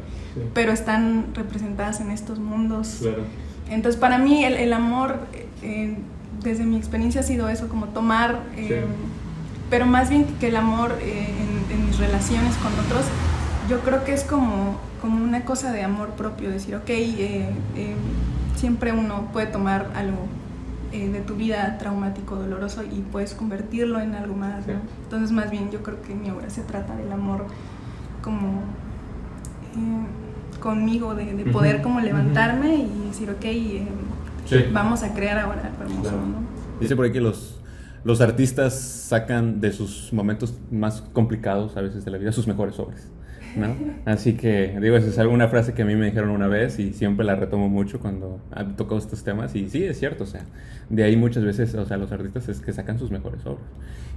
pero 0.53 0.71
están 0.71 1.33
representadas 1.33 2.01
en 2.01 2.11
estos 2.11 2.39
mundos. 2.39 3.01
Entonces 3.69 3.99
para 3.99 4.17
mí 4.17 4.45
el, 4.45 4.53
el 4.53 4.73
amor... 4.73 5.19
Eh, 5.63 5.97
desde 6.43 6.65
mi 6.65 6.77
experiencia 6.77 7.21
ha 7.21 7.23
sido 7.23 7.49
eso, 7.49 7.67
como 7.67 7.87
tomar, 7.87 8.41
eh, 8.55 8.83
pero 9.69 9.85
más 9.85 10.09
bien 10.09 10.25
que 10.39 10.47
el 10.47 10.55
amor 10.55 10.97
eh, 11.01 11.27
en, 11.69 11.85
mis 11.85 11.97
relaciones 11.97 12.55
con 12.55 12.73
otros, 12.85 13.05
yo 13.69 13.79
creo 13.81 14.03
que 14.03 14.13
es 14.13 14.23
como, 14.23 14.77
como 15.01 15.23
una 15.23 15.45
cosa 15.45 15.71
de 15.71 15.83
amor 15.83 16.09
propio, 16.11 16.49
decir, 16.49 16.75
ok, 16.75 16.89
eh, 16.89 17.49
siempre 18.55 18.91
uno 18.91 19.29
puede 19.31 19.47
tomar 19.47 19.91
algo 19.95 20.27
de 20.91 21.21
tu 21.21 21.35
vida 21.35 21.77
traumático, 21.77 22.35
doloroso 22.35 22.83
y 22.83 22.99
puedes 22.99 23.33
convertirlo 23.33 24.01
en 24.01 24.13
algo 24.13 24.35
más, 24.35 24.65
Entonces 25.03 25.31
más 25.31 25.49
bien 25.49 25.71
yo 25.71 25.83
creo 25.83 26.01
que 26.01 26.13
mi 26.13 26.29
obra 26.29 26.49
se 26.49 26.63
trata 26.63 26.97
del 26.97 27.09
amor 27.13 27.45
como 28.21 28.61
conmigo, 30.59 31.15
de, 31.15 31.45
poder 31.51 31.81
como 31.81 32.01
levantarme 32.01 32.75
y 32.75 33.07
decir, 33.07 33.29
ok, 33.29 33.45
vamos 34.71 35.03
a 35.03 35.13
crear 35.13 35.39
ahora 35.39 35.61
algo 35.67 35.83
hermoso, 35.83 36.11
Dice 36.79 36.95
por 36.95 37.05
ahí 37.05 37.11
que 37.11 37.21
los, 37.21 37.59
los 38.03 38.21
artistas 38.21 38.73
sacan 38.73 39.61
de 39.61 39.71
sus 39.71 40.11
momentos 40.13 40.55
más 40.71 41.01
complicados 41.13 41.77
a 41.77 41.81
veces 41.81 42.05
de 42.05 42.11
la 42.11 42.17
vida 42.17 42.31
sus 42.31 42.47
mejores 42.47 42.79
obras. 42.79 43.09
¿No? 43.55 43.75
Así 44.05 44.33
que, 44.33 44.77
digo, 44.81 44.95
esa 44.95 45.09
es 45.09 45.19
alguna 45.19 45.47
frase 45.47 45.73
que 45.73 45.81
a 45.81 45.85
mí 45.85 45.95
me 45.95 46.05
dijeron 46.05 46.29
una 46.29 46.47
vez 46.47 46.79
y 46.79 46.93
siempre 46.93 47.25
la 47.25 47.35
retomo 47.35 47.69
mucho 47.69 47.99
cuando 47.99 48.41
toco 48.75 48.97
estos 48.97 49.23
temas. 49.23 49.55
Y 49.55 49.69
sí, 49.69 49.83
es 49.83 49.99
cierto, 49.99 50.23
o 50.23 50.27
sea, 50.27 50.45
de 50.89 51.03
ahí 51.03 51.15
muchas 51.15 51.43
veces, 51.43 51.73
o 51.75 51.85
sea, 51.85 51.97
los 51.97 52.11
artistas 52.11 52.49
es 52.49 52.59
que 52.61 52.73
sacan 52.73 52.99
sus 52.99 53.11
mejores 53.11 53.45
obras. 53.45 53.65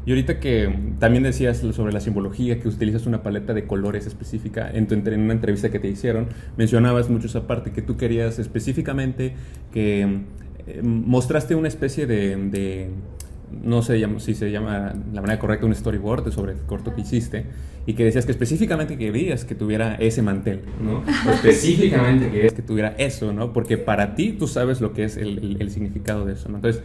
Y 0.07 0.11
ahorita 0.11 0.39
que 0.39 0.95
también 0.99 1.23
decías 1.23 1.59
sobre 1.59 1.93
la 1.93 2.01
simbología, 2.01 2.61
que 2.61 2.69
utilizas 2.69 3.07
una 3.07 3.23
paleta 3.23 3.55
de 3.55 3.67
colores 3.67 4.07
específica, 4.07 4.71
en, 4.71 4.87
tu, 4.87 4.95
en 4.95 5.21
una 5.21 5.33
entrevista 5.33 5.71
que 5.71 5.79
te 5.79 5.89
hicieron, 5.89 6.29
mencionabas 6.57 7.09
mucho 7.09 7.27
esa 7.27 7.47
parte, 7.47 7.73
que 7.73 7.81
tú 7.81 7.97
querías 7.97 8.39
específicamente 8.39 9.35
que 9.73 10.03
eh, 10.67 10.81
mostraste 10.83 11.55
una 11.55 11.69
especie 11.69 12.07
de, 12.07 12.91
no 13.63 13.83
sé 13.83 14.05
si 14.19 14.35
se 14.35 14.51
llama 14.51 14.95
la 15.13 15.21
manera 15.21 15.39
correcta, 15.39 15.67
un 15.67 15.75
storyboard 15.75 16.33
sobre 16.33 16.53
el 16.53 16.59
corto 16.61 16.95
que 16.95 17.03
hiciste, 17.03 17.47
y 17.87 17.95
que 17.95 18.05
decías 18.05 18.25
que 18.25 18.33
específicamente 18.33 18.97
querías 18.97 19.45
que 19.45 19.55
tuviera 19.55 19.95
ese 19.97 20.23
mantel, 20.23 20.63
¿no? 20.83 21.03
específicamente 21.33 22.31
querías 22.31 22.55
que 22.55 22.63
tuviera 22.63 22.95
eso, 22.99 23.33
¿no? 23.33 23.53
Porque 23.53 23.77
para 23.77 24.15
ti 24.15 24.33
tú 24.33 24.47
sabes 24.49 24.81
lo 24.81 24.93
que 24.93 25.05
es 25.05 25.17
el, 25.17 25.57
el 25.61 25.71
significado 25.71 26.25
de 26.25 26.33
eso, 26.33 26.49
¿no? 26.49 26.57
Entonces, 26.57 26.83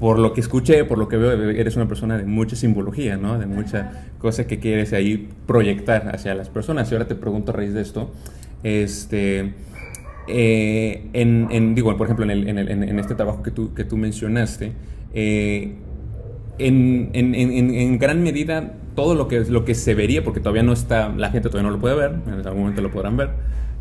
por 0.00 0.18
lo 0.18 0.32
que 0.32 0.40
escuché, 0.40 0.84
por 0.84 0.98
lo 0.98 1.08
que 1.08 1.16
veo, 1.16 1.32
eres 1.50 1.74
una 1.76 1.88
persona 1.88 2.16
de 2.16 2.24
mucha 2.24 2.54
simbología, 2.54 3.16
¿no? 3.16 3.38
De 3.38 3.46
mucha 3.46 4.06
cosa 4.18 4.46
que 4.46 4.60
quieres 4.60 4.92
ahí 4.92 5.28
proyectar 5.46 6.14
hacia 6.14 6.34
las 6.34 6.48
personas. 6.48 6.90
Y 6.90 6.94
ahora 6.94 7.08
te 7.08 7.16
pregunto 7.16 7.50
a 7.50 7.56
raíz 7.56 7.74
de 7.74 7.82
esto, 7.82 8.12
este, 8.62 9.54
eh, 10.28 11.08
en, 11.12 11.74
digo, 11.74 11.96
por 11.96 12.06
ejemplo, 12.06 12.30
en, 12.30 12.98
este 12.98 13.14
trabajo 13.16 13.42
que 13.42 13.50
tú, 13.50 13.74
que 13.74 13.82
tú 13.82 13.96
mencionaste, 13.96 14.72
eh, 15.20 15.72
en, 16.58 17.98
gran 17.98 18.22
medida 18.22 18.74
todo 18.94 19.16
lo 19.16 19.26
que, 19.26 19.40
lo 19.40 19.64
que 19.64 19.74
se 19.74 19.96
vería, 19.96 20.22
porque 20.22 20.38
todavía 20.38 20.62
no 20.62 20.72
está, 20.72 21.08
la 21.08 21.30
gente 21.30 21.48
todavía 21.48 21.68
no 21.68 21.76
lo 21.76 21.80
puede 21.80 21.96
ver, 21.96 22.14
en 22.24 22.34
algún 22.34 22.60
momento 22.60 22.82
lo 22.82 22.92
podrán 22.92 23.16
ver, 23.16 23.30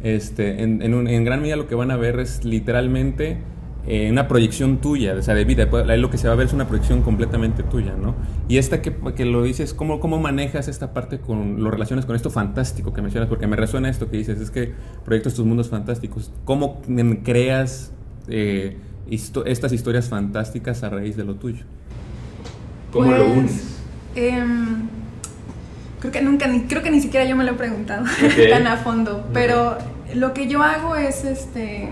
este, 0.02 0.64
en, 0.64 1.24
gran 1.26 1.42
medida 1.42 1.56
lo 1.56 1.68
que 1.68 1.76
van 1.76 1.92
a 1.92 1.96
ver 1.96 2.20
es 2.20 2.44
literalmente 2.44 3.38
eh, 3.86 4.10
una 4.10 4.28
proyección 4.28 4.80
tuya, 4.80 5.14
o 5.14 5.22
sea, 5.22 5.36
de 5.36 5.46
vida. 5.46 5.70
Ahí 5.88 6.00
lo 6.00 6.10
que 6.10 6.18
se 6.18 6.28
va 6.28 6.34
a 6.34 6.38
ver 6.38 6.48
es 6.48 6.54
una 6.54 6.68
proyección 6.68 7.04
completamente 7.04 7.62
tuya, 7.62 7.94
¿no? 7.96 8.16
Y 8.48 8.58
esta 8.58 8.82
que, 8.82 8.96
que 9.16 9.26
lo 9.26 9.44
dices, 9.44 9.76
¿cómo, 9.76 10.00
¿cómo 10.00 10.20
manejas 10.20 10.68
esta 10.68 10.92
parte 10.92 11.20
con 11.20 11.64
lo 11.64 11.70
relaciones 11.70 12.06
con 12.08 12.16
esto 12.16 12.32
fantástico 12.32 12.94
que 12.94 13.02
mencionas? 13.04 13.30
Porque 13.30 13.46
me 13.46 13.56
resuena 13.56 13.90
esto 13.90 14.10
que 14.10 14.18
dices, 14.18 14.42
es 14.42 14.50
que 14.50 14.74
proyectas 15.06 15.36
tus 15.36 15.46
mundos 15.46 15.70
fantásticos. 15.70 16.32
¿Cómo 16.46 16.82
creas 17.24 17.94
eh, 18.28 18.78
estas 19.10 19.74
historias 19.74 20.10
fantásticas 20.10 20.84
a 20.84 20.90
raíz 20.90 21.16
de 21.18 21.24
lo 21.24 21.36
tuyo? 21.36 21.64
¿Cómo 22.92 23.12
lo 23.12 23.26
pues, 23.26 23.38
unes? 23.38 23.78
Em, 24.16 24.88
creo 26.00 26.12
que 26.12 26.22
nunca, 26.22 26.48
ni, 26.48 26.62
creo 26.62 26.82
que 26.82 26.92
ni 26.92 27.02
siquiera 27.02 27.26
yo 27.26 27.36
me 27.36 27.44
lo 27.44 27.52
he 27.52 27.56
preguntado 27.56 28.06
tan 28.50 28.68
a 28.68 28.78
fondo, 28.78 29.28
pero 29.34 29.78
lo 30.16 30.34
que 30.34 30.48
yo 30.48 30.64
hago 30.64 30.96
es 30.96 31.24
este 31.26 31.90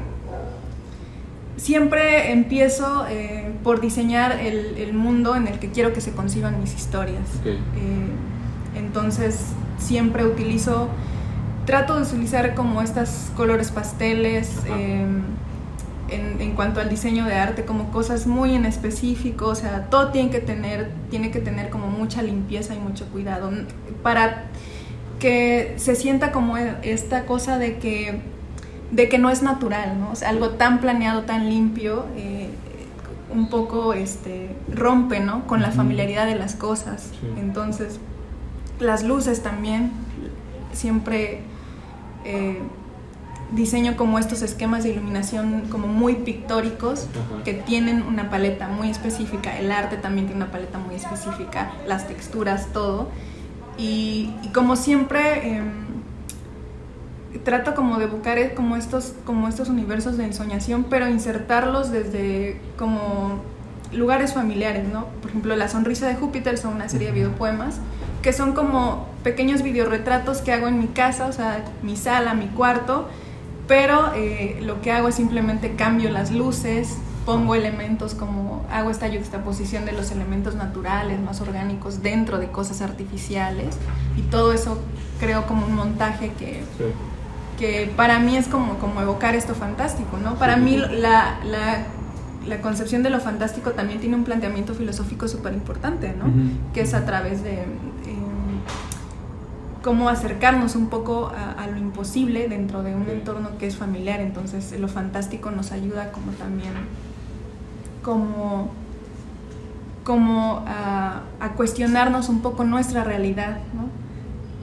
siempre 1.58 2.32
empiezo 2.32 3.06
eh, 3.10 3.52
por 3.64 3.82
diseñar 3.82 4.40
el, 4.40 4.94
mundo 4.94 5.36
en 5.36 5.48
el 5.48 5.60
que 5.60 5.72
quiero 5.72 5.94
que 5.94 6.02
se 6.02 6.12
conciban 6.12 6.60
mis 6.60 6.76
historias. 6.76 7.24
Eh, 7.44 7.58
entonces 8.78 9.48
siempre 9.78 10.26
utilizo, 10.26 10.90
trato 11.66 11.96
de 11.96 12.04
utilizar 12.04 12.54
como 12.56 12.82
estos 12.82 13.32
colores 13.36 13.72
pasteles. 13.72 14.60
En, 16.10 16.52
cuanto 16.54 16.80
al 16.80 16.90
diseño 16.90 17.26
de 17.26 17.34
arte, 17.34 17.66
como 17.66 17.92
cosas 17.92 18.28
muy 18.28 18.56
en 18.56 18.66
específico, 18.66 19.48
o 19.48 19.56
sea, 19.56 19.90
todo 19.90 20.12
tiene 20.12 20.30
que 20.30 20.40
tener, 20.40 20.92
tiene 21.10 21.32
que 21.32 21.40
tener 21.40 21.70
como 21.70 21.88
mucha 21.88 22.22
limpieza 22.22 22.76
y 22.76 22.80
mucho 22.80 23.06
cuidado 23.08 23.52
para 24.04 24.46
que 25.20 25.74
se 25.78 25.96
sienta 25.96 26.32
como 26.32 26.58
esta 26.58 27.26
cosa 27.26 27.58
de 27.58 27.78
que 27.78 28.22
de 28.92 29.10
que 29.10 29.18
no 29.18 29.30
es 29.30 29.42
natural, 29.42 30.00
¿no? 30.00 30.12
O 30.12 30.16
sea, 30.16 30.30
algo 30.30 30.52
tan 30.52 30.80
planeado, 30.80 31.24
tan 31.24 31.50
limpio, 31.50 32.06
eh, 32.16 32.50
un 33.34 33.50
poco 33.50 33.94
este, 33.94 34.56
rompe, 34.72 35.20
¿no? 35.20 35.48
Con 35.48 35.62
la 35.62 35.72
familiaridad 35.72 36.26
de 36.26 36.36
las 36.36 36.56
cosas. 36.56 37.12
Entonces, 37.38 38.00
las 38.80 39.04
luces 39.04 39.42
también, 39.42 39.92
siempre 40.72 41.42
eh, 42.24 42.60
diseño 43.56 43.96
como 43.96 44.20
estos 44.20 44.42
esquemas 44.42 44.84
de 44.84 44.90
iluminación 44.90 45.64
como 45.70 45.88
muy 45.88 46.16
pictóricos, 46.16 47.08
que 47.44 47.54
tienen 47.54 48.04
una 48.04 48.30
paleta 48.30 48.68
muy 48.68 48.90
específica, 48.90 49.58
el 49.58 49.72
arte 49.72 49.98
también 49.98 50.28
tiene 50.28 50.44
una 50.44 50.52
paleta 50.52 50.78
muy 50.78 50.96
específica, 50.96 51.72
las 51.88 52.08
texturas, 52.08 52.68
todo. 52.74 53.10
Y, 53.78 54.32
como 54.54 54.76
siempre... 54.76 55.58
Em, 55.58 55.86
trato 57.44 57.76
como 57.76 58.00
de 58.00 58.06
buscar 58.08 58.54
como 58.56 58.78
estos, 58.78 59.14
como 59.26 59.50
estos 59.50 59.68
universos 59.68 60.18
de 60.18 60.24
ensoñación, 60.24 60.86
pero 60.90 61.08
insertarlos 61.10 61.92
desde 61.92 62.60
como 62.78 63.42
lugares 63.92 64.34
familiares, 64.34 64.88
¿no? 64.88 65.08
Por 65.22 65.32
ejemplo, 65.32 65.56
La 65.56 65.68
Sonrisa 65.68 66.08
de 66.08 66.16
Júpiter 66.16 66.58
son 66.58 66.74
una 66.74 66.90
serie 66.90 67.08
de 67.08 67.14
videopoemas 67.14 67.82
que 68.22 68.34
son 68.34 68.54
como 68.54 69.08
pequeños 69.24 69.62
videoretratos 69.62 70.40
que 70.42 70.52
hago 70.52 70.68
en 70.68 70.80
mi 70.80 70.88
casa, 70.88 71.28
o 71.28 71.32
sea, 71.32 71.64
mi 71.84 71.96
sala, 71.96 72.34
mi 72.34 72.48
cuarto, 72.48 73.08
pero 73.68 74.14
eh, 74.16 74.60
lo 74.62 74.82
que 74.82 74.92
hago 74.92 75.08
es 75.08 75.16
simplemente 75.16 75.76
cambio 75.76 76.10
las 76.10 76.32
luces, 76.32 76.98
pongo 77.26 77.56
elementos 77.56 78.14
como, 78.14 78.66
hago 78.72 78.92
esta 78.92 79.10
juxtaposición 79.10 79.86
de 79.86 79.94
los 79.94 80.12
elementos 80.12 80.56
naturales, 80.56 81.20
más 81.20 81.42
orgánicos, 81.42 82.04
dentro 82.04 82.38
de 82.38 82.48
cosas 82.48 82.82
artificiales, 82.82 83.78
y 84.18 84.22
todo 84.22 84.54
eso 84.54 84.80
creo 85.20 85.48
como 85.48 85.66
un 85.66 85.76
montaje 85.76 86.32
que 86.38 86.64
que 87.58 87.92
para 87.96 88.20
mí 88.20 88.36
es 88.36 88.48
como, 88.48 88.78
como 88.80 89.02
evocar 89.02 89.36
esto 89.36 89.56
fantástico, 89.56 90.18
¿no? 90.18 90.36
Para 90.36 90.58
mí 90.58 90.78
la, 90.78 91.40
la, 91.44 91.86
la, 92.46 92.62
concepción 92.62 93.04
de 93.04 93.10
lo 93.10 93.20
fantástico 93.20 93.72
también 93.72 94.00
tiene 94.00 94.16
un 94.16 94.24
planteamiento 94.24 94.74
filosófico 94.74 95.28
súper 95.28 95.54
importante, 95.54 96.14
¿no? 96.18 96.26
Que 96.74 96.82
es 96.82 96.94
a 96.94 97.06
través 97.06 97.44
de 97.44 97.66
cómo 99.86 100.10
acercarnos 100.10 100.76
un 100.76 100.88
poco 100.88 101.32
a, 101.32 101.68
lo 101.68 101.78
imposible 101.78 102.48
dentro 102.48 102.82
de 102.82 102.96
un 102.96 103.08
entorno 103.08 103.60
que 103.60 103.68
es 103.68 103.76
familiar, 103.76 104.20
entonces 104.20 104.74
lo 104.80 104.88
fantástico 104.88 105.52
nos 105.52 105.72
ayuda 105.72 106.12
como 106.12 106.32
también 106.32 106.74
como 108.02 108.72
como 110.04 110.64
a, 110.66 111.22
a 111.40 111.50
cuestionarnos 111.52 112.30
un 112.30 112.42
poco 112.42 112.64
nuestra 112.64 113.04
realidad, 113.04 113.60
¿no? 113.76 113.88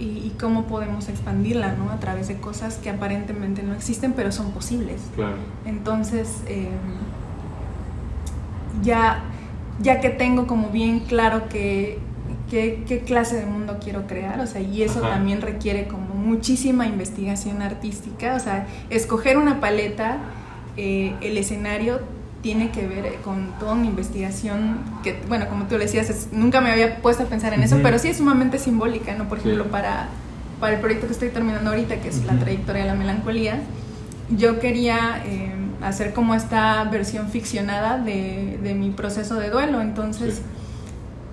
y, 0.00 0.32
cómo 0.40 0.64
podemos 0.64 1.08
expandirla, 1.08 1.74
¿no? 1.74 1.92
A 1.92 2.00
través 2.00 2.26
de 2.26 2.38
cosas 2.38 2.78
que 2.78 2.90
aparentemente 2.90 3.62
no 3.62 3.72
existen, 3.74 4.14
pero 4.14 4.32
son 4.32 4.50
posibles. 4.50 5.00
Claro. 5.14 5.36
Entonces, 5.64 6.42
em, 6.48 6.72
ya, 8.82 9.22
ya 9.80 10.00
que 10.00 10.10
tengo 10.10 10.48
como 10.48 10.70
bien 10.70 11.00
claro 11.00 11.48
que, 11.48 12.00
qué 12.52 13.02
clase 13.06 13.36
de 13.36 13.46
mundo 13.46 13.78
quiero 13.82 14.06
crear, 14.06 14.38
o 14.40 14.46
sea, 14.46 14.60
y 14.60 14.82
eso 14.82 15.00
también 15.00 15.40
requiere 15.40 15.86
como 15.86 16.14
muchísima 16.14 16.86
investigación 16.86 17.62
artística, 17.62 18.34
o 18.34 18.40
sea, 18.40 18.66
escoger 18.90 19.38
una 19.38 19.58
paleta, 19.58 20.18
eh, 20.76 21.14
el 21.22 21.38
escenario 21.38 22.00
tiene 22.42 22.70
que 22.70 22.86
ver 22.86 23.16
con 23.24 23.58
toda 23.58 23.72
una 23.72 23.86
investigación 23.86 24.80
que, 25.02 25.18
bueno, 25.28 25.48
como 25.48 25.64
tú 25.64 25.78
le 25.78 25.84
decías, 25.84 26.28
nunca 26.32 26.60
me 26.60 26.70
había 26.70 26.96
puesto 26.96 27.22
a 27.22 27.26
pensar 27.26 27.54
en 27.54 27.62
eso, 27.62 27.78
pero 27.82 27.98
sí 27.98 28.08
es 28.08 28.18
sumamente 28.18 28.58
simbólica, 28.58 29.14
¿no? 29.14 29.28
Por 29.28 29.38
ejemplo, 29.38 29.66
para, 29.66 30.08
para 30.60 30.74
el 30.74 30.80
proyecto 30.80 31.06
que 31.06 31.12
estoy 31.12 31.30
terminando 31.30 31.70
ahorita, 31.70 32.00
que 32.00 32.08
es 32.08 32.24
la 32.24 32.38
trayectoria 32.38 32.82
de 32.82 32.88
la 32.88 32.94
melancolía, 32.94 33.60
yo 34.36 34.60
quería 34.60 35.22
eh, 35.24 35.54
hacer 35.82 36.12
como 36.12 36.34
esta 36.34 36.84
versión 36.84 37.28
ficcionada 37.28 37.98
de, 37.98 38.58
de 38.62 38.74
mi 38.74 38.90
proceso 38.90 39.36
de 39.36 39.48
duelo, 39.48 39.80
entonces... 39.80 40.42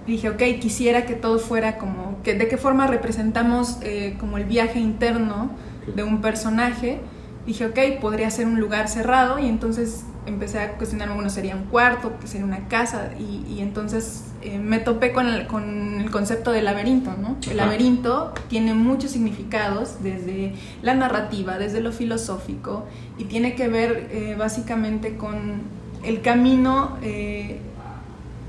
Dije, 0.10 0.28
ok, 0.28 0.42
quisiera 0.60 1.06
que 1.06 1.14
todo 1.14 1.38
fuera 1.38 1.78
como, 1.78 2.18
que 2.24 2.34
de 2.34 2.48
qué 2.48 2.58
forma 2.58 2.88
representamos 2.88 3.78
eh, 3.84 4.16
como 4.20 4.40
el 4.40 4.46
viaje 4.46 4.80
interno 4.80 5.52
de 5.96 6.02
un 6.02 6.20
personaje. 6.20 7.00
Dije, 7.46 7.68
ok, 7.68 8.02
podría 8.02 8.32
ser 8.32 8.48
un 8.48 8.60
lugar 8.60 8.88
cerrado 8.88 9.38
y 9.38 9.48
entonces 9.48 10.06
empecé 10.26 10.60
a 10.60 10.72
cuestionarme, 10.78 11.14
bueno, 11.14 11.30
sería 11.30 11.56
un 11.56 11.66
cuarto, 11.66 12.18
que 12.20 12.26
sería 12.26 12.44
una 12.44 12.68
casa, 12.68 13.12
y, 13.20 13.60
entonces 13.60 14.26
eh, 14.42 14.58
me 14.58 14.80
topé 14.80 15.12
con 15.12 15.28
el, 15.28 15.46
con 15.46 16.02
el, 16.02 16.10
concepto 16.10 16.52
del 16.52 16.66
laberinto, 16.66 17.14
¿no? 17.16 17.38
El 17.50 17.58
laberinto 17.58 18.34
tiene 18.48 18.74
muchos 18.74 19.12
significados, 19.12 20.02
desde 20.02 20.54
la 20.82 20.96
narrativa, 20.96 21.60
desde 21.60 21.82
lo 21.82 21.92
filosófico, 21.92 22.86
y 23.20 23.26
tiene 23.26 23.54
que 23.54 23.68
ver 23.68 24.10
eh, 24.12 24.36
básicamente 24.38 25.18
con 25.18 25.62
el 26.04 26.22
camino, 26.22 26.98
eh, 27.02 27.60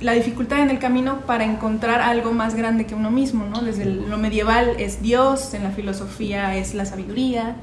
la 0.00 0.12
dificultad 0.12 0.60
en 0.60 0.70
el 0.70 0.78
camino 0.78 1.20
para 1.26 1.44
encontrar 1.44 2.00
algo 2.00 2.32
más 2.32 2.54
grande 2.54 2.86
que 2.86 2.94
uno 2.94 3.10
mismo, 3.10 3.44
¿no? 3.44 3.60
Desde 3.60 3.84
lo 3.84 4.16
medieval 4.18 4.74
es 4.78 5.02
Dios, 5.02 5.52
en 5.54 5.62
la 5.62 5.70
filosofía 5.70 6.56
es 6.56 6.74
la 6.74 6.86
sabiduría, 6.86 7.56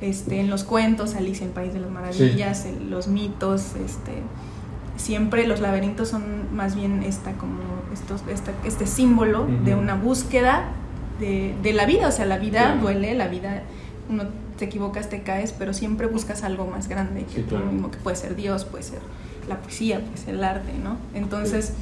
este, 0.00 0.40
en 0.40 0.50
los 0.50 0.64
cuentos, 0.64 1.14
Alicia 1.14 1.44
en 1.44 1.50
el 1.50 1.54
País 1.54 1.72
de 1.72 1.80
las 1.80 1.90
Maravillas, 1.90 2.66
los 2.88 3.06
mitos, 3.06 3.74
este, 3.76 4.12
siempre 4.96 5.46
los 5.46 5.60
laberintos 5.60 6.08
son 6.08 6.54
más 6.54 6.74
bien 6.74 7.02
esta, 7.02 7.32
como 7.32 7.60
estos, 7.92 8.22
este 8.64 8.86
símbolo 8.86 9.46
de 9.64 9.74
una 9.74 9.94
búsqueda 9.94 10.64
de, 11.20 11.54
de, 11.62 11.72
la 11.72 11.86
vida, 11.86 12.08
o 12.08 12.12
sea, 12.12 12.26
la 12.26 12.38
vida 12.38 12.76
duele, 12.80 13.14
la 13.14 13.28
vida, 13.28 13.62
uno 14.10 14.24
te 14.58 14.64
equivocas, 14.64 15.08
te 15.08 15.22
caes, 15.22 15.52
pero 15.52 15.72
siempre 15.72 16.06
buscas 16.06 16.42
algo 16.42 16.66
más 16.66 16.88
grande 16.88 17.24
que 17.24 17.42
tú 17.42 17.56
mismo, 17.56 17.90
que 17.90 17.98
puede 17.98 18.16
ser 18.16 18.36
Dios, 18.36 18.64
puede 18.64 18.82
ser 18.82 18.98
la 19.48 19.56
poesía, 19.56 20.00
puede 20.00 20.16
ser 20.16 20.34
el 20.34 20.44
arte, 20.44 20.72
¿no? 20.82 20.96
Entonces, 21.14 21.72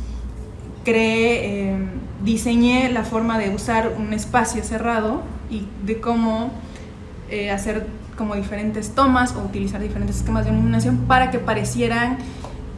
creé, 0.85 1.71
em, 1.71 1.89
diseñé 2.25 2.91
la 2.91 3.05
forma 3.05 3.39
de 3.39 3.51
usar 3.55 3.93
un 3.97 4.13
espacio 4.13 4.63
cerrado 4.63 5.23
y 5.51 5.67
de 5.85 6.01
cómo 6.01 6.51
eh, 7.31 7.51
hacer 7.51 7.87
como 8.17 8.37
diferentes 8.37 8.95
tomas 8.95 9.35
o 9.35 9.41
utilizar 9.41 9.81
diferentes 9.81 10.19
esquemas 10.19 10.45
de 10.45 10.53
iluminación 10.53 10.99
para 11.09 11.31
que 11.31 11.39
parecieran 11.39 12.19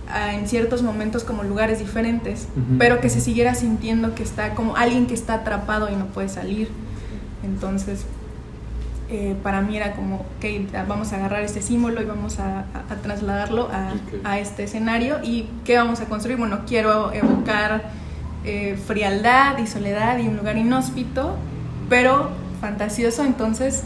ah, 0.09 0.35
en 0.35 0.49
ciertos 0.49 0.83
momentos 0.83 1.25
como 1.25 1.42
lugares 1.42 1.79
diferentes, 1.79 2.49
pero 2.79 3.01
que 3.01 3.11
se 3.11 3.20
siguiera 3.20 3.55
sintiendo 3.55 4.14
que 4.14 4.22
está 4.22 4.55
como 4.55 4.77
alguien 4.77 5.07
que 5.07 5.14
está 5.14 5.35
atrapado 5.35 5.90
y 5.90 5.96
no 5.96 6.07
puede 6.07 6.29
salir. 6.29 6.70
Entonces, 7.42 8.07
eh, 9.09 9.37
para 9.42 9.61
mí 9.61 9.77
era 9.77 9.92
como, 9.95 10.16
ok, 10.16 10.87
vamos 10.88 11.12
a 11.12 11.16
agarrar 11.16 11.42
este 11.42 11.62
símbolo 11.62 12.03
y 12.03 12.05
vamos 12.05 12.38
a, 12.40 12.64
trasladarlo 13.03 13.69
a, 13.73 13.92
a, 14.25 14.38
este 14.38 14.64
escenario. 14.64 15.19
¿Y 15.23 15.49
qué 15.64 15.77
vamos 15.77 16.01
a 16.01 16.07
construir? 16.07 16.38
Bueno, 16.38 16.61
quiero 16.66 17.12
evocar 17.12 17.90
eh, 18.49 18.79
frialdad 18.87 19.59
y 19.59 19.66
soledad 19.66 20.19
y 20.19 20.29
un 20.29 20.37
lugar 20.37 20.57
inhóspito, 20.57 21.35
pero 21.88 22.31
fantasioso, 22.61 23.25
entonces 23.25 23.83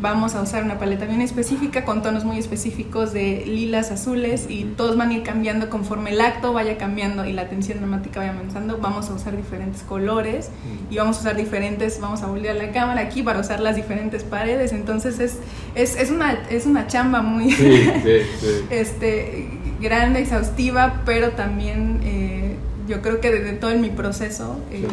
vamos 0.00 0.34
a 0.34 0.42
usar 0.42 0.62
una 0.62 0.78
paleta 0.78 1.06
bien 1.06 1.20
específica 1.20 1.84
con 1.84 2.02
tonos 2.02 2.24
muy 2.24 2.38
específicos 2.38 3.12
de 3.12 3.44
lilas, 3.46 3.90
azules 3.90 4.46
y 4.48 4.64
todos 4.64 4.96
van 4.96 5.10
a 5.10 5.14
ir 5.14 5.22
cambiando 5.22 5.68
conforme 5.70 6.10
el 6.10 6.20
acto 6.20 6.52
vaya 6.52 6.76
cambiando 6.78 7.24
y 7.24 7.32
la 7.32 7.48
tensión 7.48 7.78
dramática 7.78 8.20
vaya 8.20 8.32
avanzando. 8.32 8.78
Vamos 8.78 9.10
a 9.10 9.14
usar 9.14 9.36
diferentes 9.36 9.82
colores 9.82 10.50
y 10.90 10.96
vamos 10.96 11.18
a 11.18 11.20
usar 11.20 11.36
diferentes, 11.36 12.00
vamos 12.00 12.22
a 12.22 12.26
volver 12.26 12.50
a 12.50 12.54
la 12.54 12.72
cámara 12.72 13.00
aquí 13.00 13.22
para 13.22 13.40
usar 13.40 13.60
las 13.60 13.76
diferentes 13.76 14.24
paredes. 14.24 14.72
Entonces 14.72 15.18
es, 15.18 15.38
es, 15.74 15.96
es 15.96 16.10
una, 16.10 16.32
es 16.50 16.66
una 16.66 16.86
chamba 16.86 17.22
muy 17.22 17.48
este, 18.70 19.48
grande, 19.80 20.20
exhaustiva, 20.20 21.02
pero 21.04 21.30
también 21.30 22.00
eh, 22.04 22.56
yo 22.86 23.02
creo 23.02 23.20
que 23.20 23.30
desde 23.30 23.52
todo 23.54 23.70
en 23.70 23.80
mi 23.80 23.90
proceso... 23.90 24.58
Eh, 24.70 24.86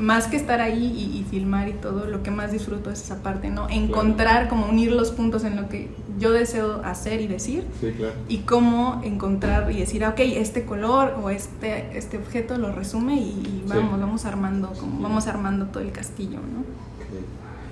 más 0.00 0.26
que 0.26 0.36
estar 0.36 0.60
ahí 0.60 1.14
y, 1.14 1.24
filmar 1.30 1.68
y 1.68 1.74
todo, 1.74 2.06
lo 2.06 2.22
que 2.22 2.30
más 2.30 2.50
disfruto 2.50 2.90
es 2.90 3.02
esa 3.02 3.22
parte, 3.22 3.50
¿no? 3.50 3.68
Encontrar, 3.68 4.48
como 4.48 4.66
unir 4.66 4.92
los 4.92 5.10
puntos 5.12 5.44
en 5.44 5.56
lo 5.56 5.68
que 5.68 5.88
yo 6.18 6.32
deseo 6.32 6.80
hacer 6.84 7.20
y 7.20 7.26
decir. 7.26 7.64
Sí, 7.80 7.92
claro. 7.92 8.14
Y 8.28 8.38
cómo 8.38 9.00
encontrar 9.04 9.70
y 9.70 9.78
decir, 9.78 10.04
ah, 10.04 10.10
ok, 10.10 10.20
este 10.20 10.64
color 10.64 11.14
o 11.22 11.30
este, 11.30 11.96
este 11.96 12.16
objeto 12.16 12.56
lo 12.56 12.72
resume 12.72 13.16
y, 13.16 13.64
vamos, 13.68 14.00
vamos 14.00 14.24
armando, 14.24 14.72
como, 14.72 15.00
vamos 15.00 15.26
armando 15.26 15.66
todo 15.66 15.82
el 15.82 15.92
castillo, 15.92 16.38
¿no? 16.38 16.64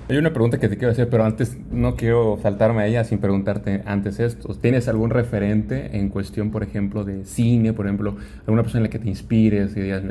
Hay 0.09 0.17
una 0.17 0.33
pregunta 0.33 0.59
que 0.59 0.67
te 0.67 0.75
quiero 0.75 0.91
hacer, 0.91 1.07
pero 1.07 1.23
antes 1.23 1.55
no 1.71 1.95
quiero 1.95 2.39
saltarme 2.41 2.81
a 2.81 2.87
ella 2.87 3.03
sin 3.03 3.19
preguntarte 3.19 3.83
antes 3.85 4.19
esto. 4.19 4.55
¿Tienes 4.55 4.87
algún 4.87 5.11
referente 5.11 5.97
en 5.97 6.09
cuestión, 6.09 6.49
por 6.49 6.63
ejemplo, 6.63 7.05
de 7.05 7.25
cine, 7.25 7.73
por 7.73 7.85
ejemplo, 7.85 8.17
alguna 8.47 8.63
persona 8.63 8.79
en 8.79 8.83
la 8.85 8.89
que 8.89 8.97
te 8.97 9.07
inspires 9.07 9.77
y 9.77 9.81
digas, 9.81 10.01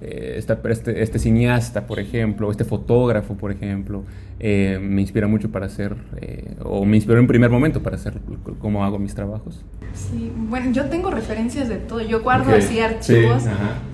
eh, 0.00 0.34
este, 0.36 1.02
este, 1.02 1.18
cineasta, 1.18 1.86
por 1.86 1.98
ejemplo, 1.98 2.50
este 2.50 2.64
fotógrafo, 2.64 3.34
por 3.34 3.50
ejemplo, 3.50 4.04
eh, 4.38 4.78
me 4.78 5.00
inspira 5.00 5.26
mucho 5.26 5.50
para 5.50 5.66
hacer, 5.66 5.96
eh, 6.20 6.54
o 6.62 6.84
me 6.84 6.96
inspiró 6.96 7.18
en 7.18 7.26
primer 7.26 7.50
momento 7.50 7.82
para 7.82 7.96
hacer 7.96 8.18
cómo 8.60 8.84
hago 8.84 8.98
mis 8.98 9.14
trabajos? 9.14 9.64
Sí, 9.94 10.30
bueno, 10.36 10.70
yo 10.72 10.84
tengo 10.90 11.10
referencias 11.10 11.70
de 11.70 11.76
todo. 11.76 12.02
Yo 12.02 12.22
guardo 12.22 12.54
así 12.54 12.80
archivos 12.80 13.44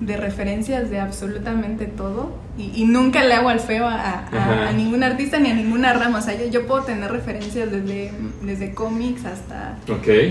de 0.01 0.17
referencias 0.17 0.89
de 0.89 0.99
absolutamente 0.99 1.85
todo 1.85 2.31
y, 2.57 2.83
nunca 2.83 3.23
le 3.23 3.33
hago 3.33 3.47
al 3.47 3.61
feo 3.61 3.87
a, 3.87 4.71
ningún 4.75 5.03
artista 5.03 5.39
ni 5.39 5.49
a 5.49 5.53
ninguna 5.53 5.93
rama. 5.93 6.19
O 6.19 6.21
sea, 6.21 6.35
yo, 6.45 6.67
puedo 6.67 6.83
tener 6.83 7.09
referencias 7.09 7.71
desde, 7.71 8.11
desde 8.41 8.73
cómics 8.73 9.23
hasta, 9.23 9.77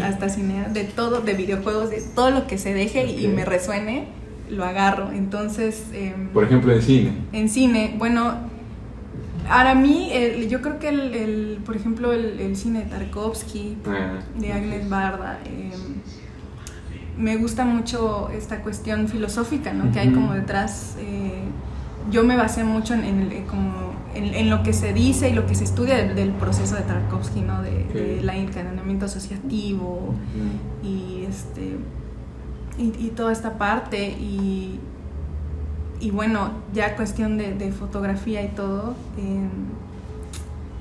hasta 0.04 0.28
cine, 0.28 0.66
de 0.74 0.84
todo, 0.84 1.22
de 1.22 1.32
videojuegos, 1.32 1.88
de 1.88 2.02
todo 2.14 2.30
lo 2.30 2.46
que 2.46 2.58
se 2.58 2.74
deje 2.74 3.06
y 3.06 3.26
me 3.28 3.46
resuene, 3.46 4.08
lo 4.52 4.64
agarro. 4.64 5.10
Entonces. 5.12 5.86
Em, 5.92 6.28
Por 6.28 6.44
ejemplo, 6.44 6.72
en 6.72 6.82
cine. 6.82 7.12
En 7.32 7.48
cine, 7.48 7.94
bueno 7.98 8.52
Ahora, 9.48 9.72
a 9.72 9.74
mí, 9.74 10.10
yo 10.48 10.62
creo 10.62 10.78
que, 10.78 10.88
el, 10.88 11.58
por 11.64 11.76
ejemplo, 11.76 12.12
el, 12.12 12.56
cine 12.56 12.84
de 12.84 12.86
Tarkovsky, 12.86 13.76
ah, 13.86 14.20
de 14.38 14.52
Agnes 14.52 14.88
Barda, 14.88 15.40
em, 15.44 16.00
me 17.18 17.36
gusta 17.36 17.64
mucho 17.64 18.30
esta 18.30 18.62
cuestión 18.62 19.08
filosófica 19.08 19.72
¿no? 19.72 19.92
que 19.92 20.00
hay 20.00 20.12
como 20.12 20.32
detrás. 20.32 20.96
Eh, 21.00 21.42
yo 22.10 22.24
me 22.24 22.36
basé 22.36 22.64
mucho 22.64 22.94
en, 22.94 23.04
en, 23.04 23.44
como 23.44 23.92
en, 24.14 24.48
lo 24.48 24.62
que 24.62 24.72
se 24.72 24.92
dice 24.92 25.28
y 25.28 25.32
lo 25.32 25.46
que 25.46 25.54
se 25.54 25.64
estudia 25.64 25.96
del, 25.96 26.30
proceso 26.30 26.74
de 26.74 26.82
Tarkovsky, 26.82 27.42
¿no? 27.42 27.62
de, 27.62 27.84
del 27.84 28.28
encadenamiento 28.28 29.04
asociativo 29.06 30.14
y, 30.82 31.24
este, 31.28 31.76
y, 32.78 32.84
y, 33.04 33.12
toda 33.14 33.32
esta 33.32 33.58
parte. 33.58 34.10
Y, 34.10 34.80
y 36.02 36.10
bueno, 36.10 36.50
ya 36.74 36.96
cuestión 36.96 37.38
de, 37.38 37.72
fotografía 37.72 38.42
y 38.42 38.48
todo, 38.48 38.94
em, 39.16 39.50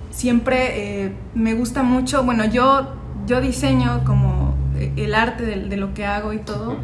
siempre 0.10 1.06
eh, 1.06 1.14
me 1.36 1.54
gusta 1.54 1.84
mucho, 1.84 2.24
bueno, 2.24 2.44
yo, 2.46 2.88
yo 3.28 3.40
diseño 3.40 4.04
como 4.04 4.56
eh, 4.76 4.92
el 4.98 5.14
arte 5.14 5.46
de, 5.46 5.78
lo 5.78 5.94
que 5.94 6.08
hago 6.08 6.34
y 6.34 6.40
todo, 6.40 6.78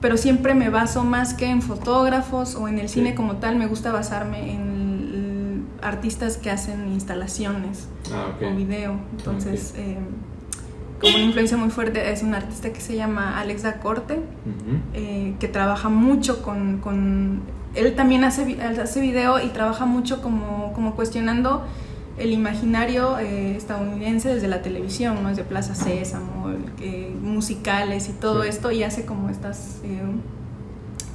pero 0.00 0.16
siempre 0.16 0.54
me 0.54 0.70
baso 0.70 1.04
más 1.04 1.34
que 1.34 1.50
en 1.50 1.60
fotógrafos 1.60 2.54
o 2.54 2.66
en 2.66 2.78
el 2.78 2.88
cine 2.88 3.14
como 3.14 3.36
tal, 3.36 3.56
me 3.56 3.66
gusta 3.66 3.92
basarme 3.92 4.54
en 4.54 5.66
artistas 5.82 6.38
que 6.38 6.50
hacen 6.50 6.88
instalaciones 6.88 7.88
ah, 8.10 8.32
o 8.42 8.56
video. 8.56 8.98
Entonces, 9.18 9.74
em, 9.76 9.98
como 11.00 11.14
una 11.14 11.24
influencia 11.24 11.56
muy 11.56 11.70
fuerte 11.70 12.10
es 12.10 12.22
un 12.22 12.34
artista 12.34 12.72
que 12.72 12.80
se 12.80 12.96
llama 12.96 13.38
Alex 13.38 13.62
Dacorte, 13.62 14.20
eh, 14.94 15.34
que 15.38 15.48
trabaja 15.48 15.88
mucho 15.88 16.42
con 16.42 16.80
él 17.76 17.94
también 17.94 18.24
hace, 18.24 18.60
hace 18.62 19.00
video 19.00 19.38
y 19.38 19.48
trabaja 19.48 19.84
mucho 19.84 20.22
como, 20.22 20.72
como 20.72 20.96
cuestionando 20.96 21.64
el 22.18 22.32
imaginario 22.32 23.18
eh, 23.18 23.54
estadounidense 23.56 24.34
desde 24.34 24.48
la 24.48 24.62
televisión, 24.62 25.22
¿no? 25.22 25.28
desde 25.28 25.44
Plaza 25.44 25.74
Sésamo, 25.74 26.50
eh, 26.80 27.14
musicales 27.20 28.08
y 28.08 28.12
todo 28.12 28.42
esto, 28.42 28.70
y 28.72 28.82
hace 28.82 29.04
como 29.04 29.28
estas 29.28 29.80
eh, 29.84 30.00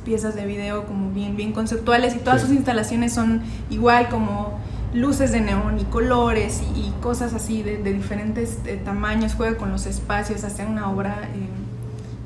piezas 0.05 0.35
de 0.35 0.45
video 0.45 0.85
como 0.85 1.11
bien, 1.11 1.35
bien 1.35 1.51
conceptuales 1.51 2.15
y 2.15 2.19
todas 2.19 2.41
sus 2.41 2.51
instalaciones 2.51 3.13
son 3.13 3.41
igual 3.71 4.09
como 4.09 4.59
luces 4.93 5.31
de 5.31 5.41
neón 5.41 5.79
y 5.79 5.83
colores 5.85 6.61
y, 6.75 6.91
cosas 7.01 7.33
así 7.33 7.63
de, 7.63 7.77
diferentes 7.93 8.59
tamaños, 8.85 9.33
juega 9.33 9.57
con 9.57 9.71
los 9.71 9.87
espacios, 9.87 10.43
hace 10.43 10.65
una 10.65 10.91
obra 10.91 11.29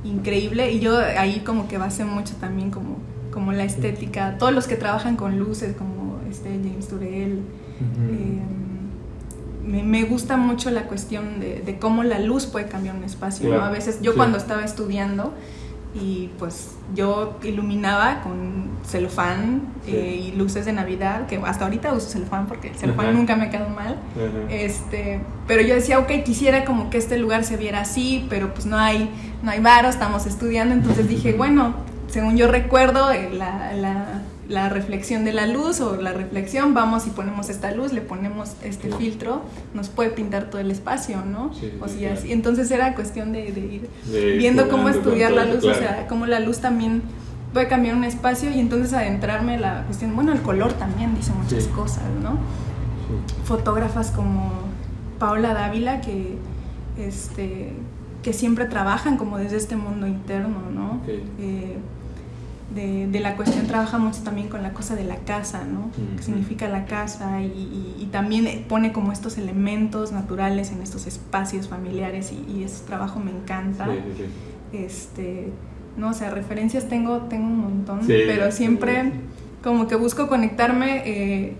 increíble 0.03 0.71
y 0.71 0.79
yo 0.79 0.97
ahí 0.97 1.39
como 1.45 1.67
que 1.67 1.77
basé 1.77 2.03
mucho 2.03 2.35
también 2.35 2.71
como 2.71 2.97
como 3.35 3.51
la 3.51 3.65
estética, 3.65 4.37
todos 4.39 4.53
los 4.53 4.65
que 4.65 4.77
trabajan 4.77 5.17
con 5.17 5.37
luces, 5.37 5.75
como 5.75 6.21
este 6.31 6.49
James 6.51 6.87
Turrell. 6.87 7.41
Eh, 8.09 8.39
me, 9.65 10.03
gusta 10.03 10.37
mucho 10.37 10.71
la 10.71 10.83
cuestión 10.83 11.41
de, 11.41 11.77
cómo 11.77 12.03
la 12.03 12.19
luz 12.19 12.45
puede 12.45 12.67
cambiar 12.67 12.95
un 12.95 13.03
espacio. 13.03 13.61
A 13.61 13.69
veces 13.69 13.99
yo 14.01 14.15
cuando 14.15 14.37
estaba 14.37 14.63
estudiando 14.63 15.33
y 15.95 16.29
pues 16.37 16.75
yo 16.93 17.39
iluminaba 17.43 18.21
con 18.21 18.69
celofán 18.85 19.61
eh, 19.87 20.27
y 20.27 20.35
luces 20.35 20.65
de 20.65 20.73
Navidad, 20.73 21.25
que 21.25 21.37
hasta 21.37 21.63
ahorita 21.63 21.93
uso 21.93 22.09
celofán 22.09 22.47
porque 22.47 22.67
el 22.67 22.75
celofán 22.75 23.13
nunca 23.13 23.35
me 23.35 23.45
ha 23.45 23.49
quedado 23.49 23.69
mal. 23.69 23.97
este, 24.49 25.21
pero 25.47 25.61
yo 25.61 25.73
decía, 25.73 25.99
ok, 25.99 26.11
quisiera 26.25 26.65
como 26.65 26.89
que 26.89 26.97
este 26.97 27.17
lugar 27.17 27.45
se 27.45 27.55
viera 27.55 27.81
así, 27.81 28.27
pero 28.29 28.53
pues 28.53 28.65
no 28.65 28.77
hay, 28.77 29.09
no 29.41 29.51
hay 29.51 29.61
varo, 29.61 29.87
estamos 29.87 30.25
estudiando, 30.25 30.75
entonces 30.75 31.07
dije, 31.07 31.33
bueno, 31.33 31.73
según 32.07 32.35
yo 32.37 32.49
recuerdo, 32.49 33.11
eh, 33.11 33.29
la, 33.31 34.21
la, 34.47 34.69
reflexión 34.69 35.25
de 35.25 35.33
la 35.33 35.47
luz 35.47 35.81
o 35.81 35.95
la 36.01 36.13
reflexión, 36.13 36.73
vamos 36.73 37.07
y 37.07 37.09
ponemos 37.09 37.49
esta 37.49 37.71
luz, 37.71 37.93
le 37.93 38.01
ponemos 38.01 38.53
este 38.63 38.91
filtro, 38.95 39.41
nos 39.73 39.89
puede 39.89 40.09
pintar 40.09 40.49
todo 40.49 40.61
el 40.61 40.71
espacio, 40.71 41.23
¿no? 41.25 41.51
o 41.81 41.87
sea, 41.87 42.13
así. 42.13 42.31
Entonces 42.31 42.69
era 42.71 42.95
cuestión 42.95 43.31
de, 43.31 43.49
ir 43.49 43.89
viendo 44.37 44.69
cómo 44.69 44.89
estudiar 44.89 45.31
la 45.31 45.45
luz, 45.45 45.63
o 45.65 45.73
sea, 45.73 46.07
cómo 46.07 46.25
la 46.25 46.39
luz 46.39 46.59
también 46.59 47.01
puede 47.53 47.67
cambiar 47.67 47.95
un 47.95 48.03
espacio 48.03 48.51
y 48.51 48.59
entonces 48.59 48.93
adentrarme 48.93 49.57
la 49.57 49.83
cuestión, 49.85 50.13
bueno, 50.15 50.33
el 50.33 50.41
color 50.41 50.73
también 50.73 51.15
dice 51.15 51.31
muchas 51.31 51.67
cosas, 51.67 52.03
¿no? 52.21 52.37
Fotógrafas 53.45 54.11
como 54.11 54.51
Paula 55.19 55.53
Dávila 55.53 56.01
que 56.01 56.37
este 56.97 57.73
que 58.25 58.33
siempre 58.33 58.65
trabajan 58.65 59.17
como 59.17 59.37
desde 59.37 59.57
este 59.57 59.75
mundo 59.75 60.07
interno, 60.07 60.71
¿no? 60.73 60.99
Eh, 61.07 61.77
de, 62.73 63.19
la 63.19 63.35
cuestión 63.35 63.67
trabaja 63.67 63.97
mucho 63.97 64.23
también 64.23 64.47
con 64.47 64.63
la 64.63 64.73
cosa 64.73 64.95
de 64.95 65.03
la 65.03 65.17
casa, 65.17 65.63
¿no? 65.65 65.91
¿Qué 66.17 66.23
significa 66.23 66.67
la 66.67 66.85
casa? 66.85 67.41
Y, 67.41 68.09
también 68.11 68.65
pone 68.69 68.93
como 68.93 69.11
estos 69.11 69.37
elementos 69.37 70.13
naturales 70.13 70.71
en 70.71 70.81
estos 70.81 71.05
espacios 71.05 71.67
familiares 71.67 72.31
y, 72.31 72.63
ese 72.63 72.85
trabajo 72.85 73.19
me 73.19 73.31
encanta. 73.31 73.87
Este, 74.73 75.51
no, 75.97 76.09
o 76.09 76.13
sea, 76.13 76.31
referencias 76.31 76.87
tengo, 76.87 77.19
tengo 77.23 77.45
un 77.45 77.59
montón, 77.59 78.01
pero 78.07 78.51
siempre 78.51 79.11
como 79.63 79.87
que 79.87 79.95
busco 79.95 80.27
conectarme 80.27 81.01
eh, 81.05 81.53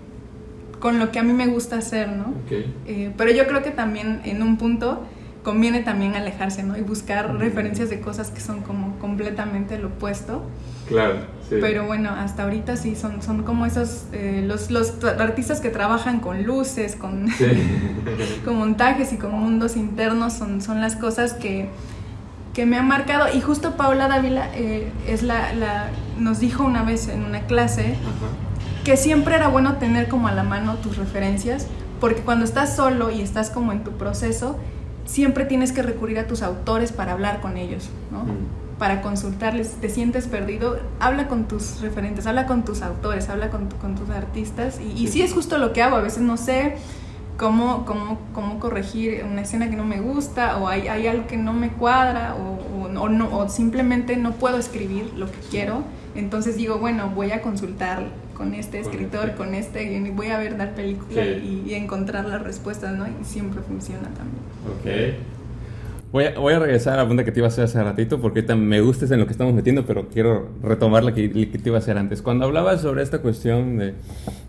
con 0.78 0.98
lo 0.98 1.10
que 1.10 1.18
a 1.18 1.22
mí 1.22 1.32
me 1.32 1.46
gusta 1.46 1.78
hacer, 1.78 2.08
¿no? 2.08 2.34
Eh, 2.86 3.12
pero 3.16 3.30
yo 3.32 3.46
creo 3.46 3.62
que 3.62 3.70
también 3.70 4.20
en 4.24 4.42
un 4.42 4.56
punto 4.56 5.02
conviene 5.46 5.78
también 5.78 6.16
alejarse, 6.16 6.64
¿no? 6.64 6.76
Y 6.76 6.80
buscar 6.80 7.32
referencias 7.36 7.88
de 7.88 8.00
cosas 8.00 8.32
que 8.32 8.40
son 8.40 8.62
como 8.62 8.98
completamente 8.98 9.78
lo 9.78 9.86
opuesto. 9.86 10.42
Claro, 10.88 11.20
sí. 11.48 11.58
Pero 11.60 11.86
bueno, 11.86 12.10
hasta 12.10 12.42
ahorita 12.42 12.76
sí, 12.76 12.96
son, 12.96 13.22
son 13.22 13.44
como 13.44 13.64
esos, 13.64 14.06
eh, 14.12 14.42
los, 14.44 14.72
los 14.72 15.04
artistas 15.04 15.60
que 15.60 15.68
trabajan 15.68 16.18
con 16.18 16.42
luces, 16.42 16.96
con, 16.96 17.28
con 18.44 18.56
montajes 18.56 19.12
y 19.12 19.18
con 19.18 19.30
mundos 19.30 19.76
internos, 19.76 20.32
son, 20.32 20.60
son 20.60 20.80
las 20.80 20.96
cosas 20.96 21.32
que, 21.34 21.68
que 22.52 22.66
me 22.66 22.76
han 22.76 22.88
marcado. 22.88 23.32
Y 23.32 23.40
justo 23.40 23.76
Paula 23.76 24.08
Dávila 24.08 24.50
eh, 24.52 24.90
es 25.06 25.22
la, 25.22 25.52
la, 25.52 25.90
nos 26.18 26.40
dijo 26.40 26.64
una 26.64 26.82
vez 26.82 27.06
en 27.06 27.22
una 27.22 27.42
clase 27.42 27.94
que 28.82 28.96
siempre 28.96 29.36
era 29.36 29.46
bueno 29.46 29.76
tener 29.76 30.08
como 30.08 30.26
a 30.26 30.32
la 30.32 30.42
mano 30.42 30.74
tus 30.78 30.96
referencias, 30.96 31.68
porque 32.00 32.22
cuando 32.22 32.44
estás 32.44 32.74
solo 32.74 33.12
y 33.12 33.20
estás 33.20 33.50
como 33.50 33.70
en 33.70 33.84
tu 33.84 33.92
proceso, 33.92 34.58
siempre 35.06 35.46
tienes 35.46 35.72
que 35.72 35.82
recurrir 35.82 36.18
a 36.18 36.26
tus 36.26 36.42
autores 36.42 36.92
para 36.92 37.12
hablar 37.12 37.40
con 37.40 37.56
ellos, 37.56 37.88
¿no? 38.12 38.24
Mm 38.24 38.66
para 38.78 39.00
consultarles, 39.00 39.72
te 39.80 39.88
sientes 39.88 40.26
perdido, 40.26 40.78
habla 41.00 41.28
con 41.28 41.48
tus 41.48 41.80
referentes, 41.80 42.26
habla 42.26 42.46
con 42.46 42.64
tus 42.64 42.82
autores, 42.82 43.28
habla 43.28 43.50
con, 43.50 43.68
tus 43.68 44.10
artistas. 44.10 44.80
Y, 44.80 45.08
sí. 45.08 45.22
es 45.22 45.32
justo 45.32 45.58
lo 45.58 45.72
que 45.72 45.82
hago, 45.82 45.96
a 45.96 46.02
veces 46.02 46.20
no 46.20 46.36
sé 46.36 46.74
cómo, 47.38 47.86
cómo, 47.86 48.18
cómo 48.34 48.60
corregir 48.60 49.24
una 49.24 49.42
escena 49.42 49.70
que 49.70 49.76
no 49.76 49.84
me 49.84 50.00
gusta 50.00 50.58
o 50.58 50.68
hay, 50.68 50.88
hay 50.88 51.06
algo 51.06 51.26
que 51.26 51.38
no 51.38 51.52
me 51.54 51.70
cuadra 51.70 52.34
o, 52.34 52.98
o, 53.00 53.08
no, 53.08 53.38
o 53.38 53.48
simplemente 53.48 54.16
no 54.16 54.32
puedo 54.32 54.58
escribir 54.58 55.12
lo 55.16 55.30
que 55.30 55.38
quiero. 55.50 55.82
Entonces 56.14 56.56
digo, 56.56 56.78
bueno, 56.78 57.10
voy 57.14 57.32
a 57.32 57.40
consultar 57.40 58.04
con 58.36 58.54
este 58.54 58.80
escritor, 58.80 59.34
con 59.34 59.54
este, 59.54 59.84
y 59.84 60.10
voy 60.10 60.28
a 60.28 60.38
ver 60.38 60.56
dar 60.56 60.74
película 60.74 61.24
y, 61.24 61.74
encontrar 61.74 62.26
las 62.26 62.42
respuestas, 62.42 62.96
¿no? 62.96 63.06
Y 63.06 63.24
siempre 63.24 63.60
funciona 63.62 64.08
también. 64.14 64.42
Ok. 64.66 65.16
Voy 66.12 66.24
a, 66.24 66.38
voy 66.38 66.54
a, 66.54 66.58
regresar 66.58 66.94
a 66.94 66.96
la 66.98 67.02
pregunta 67.02 67.24
que 67.24 67.32
te 67.32 67.40
iba 67.40 67.46
a 67.46 67.48
hacer 67.48 67.64
hace 67.64 67.82
ratito 67.82 68.20
porque 68.20 68.42
me 68.54 68.80
gusta 68.80 69.12
en 69.12 69.20
lo 69.20 69.26
que 69.26 69.32
estamos 69.32 69.54
metiendo, 69.54 69.84
pero 69.84 70.08
quiero 70.08 70.48
retomar 70.62 71.02
la 71.02 71.14
que, 71.14 71.30
que 71.30 71.58
te 71.58 71.68
iba 71.68 71.76
a 71.76 71.80
hacer 71.80 71.98
antes. 71.98 72.22
Cuando 72.22 72.44
hablabas 72.44 72.82
sobre 72.82 73.02
esta 73.02 73.18
cuestión 73.18 73.78
de, 73.78 73.94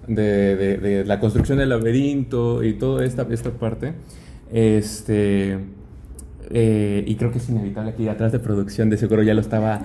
de, 0.07 0.77
de, 0.77 1.05
la 1.05 1.19
construcción 1.19 1.57
del 1.57 1.69
laberinto 1.69 2.63
y 2.63 2.73
toda 2.73 3.05
esta, 3.05 3.25
esta 3.31 3.51
parte, 3.51 3.93
este, 4.51 5.57
eh, 6.49 7.03
y 7.05 7.15
creo 7.15 7.31
que 7.31 7.39
es 7.39 7.49
inevitable 7.49 7.91
aquí 7.91 8.07
atrás 8.07 8.31
de 8.31 8.39
producción, 8.39 8.89
de 8.89 8.97
seguro 8.97 9.23
ya 9.23 9.33
lo 9.33 9.41
estaba 9.41 9.81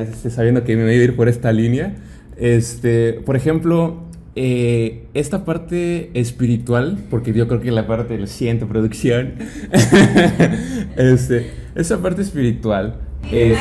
este, 0.00 0.30
sabiendo 0.30 0.62
que 0.64 0.76
me 0.76 0.82
iba 0.82 0.90
a 0.90 1.04
ir 1.04 1.16
por 1.16 1.28
esta 1.28 1.52
línea. 1.52 1.94
Este, 2.36 3.14
por 3.24 3.36
ejemplo, 3.36 4.04
eh, 4.36 5.06
esta 5.14 5.44
parte 5.44 6.10
espiritual, 6.14 6.98
porque 7.10 7.32
yo 7.32 7.46
creo 7.46 7.60
que 7.60 7.70
la 7.70 7.86
parte 7.86 8.18
lo 8.18 8.26
siento, 8.26 8.66
producción, 8.66 9.34
este, 10.96 11.50
esa 11.74 12.02
parte 12.02 12.22
espiritual 12.22 12.96
es... 13.32 13.58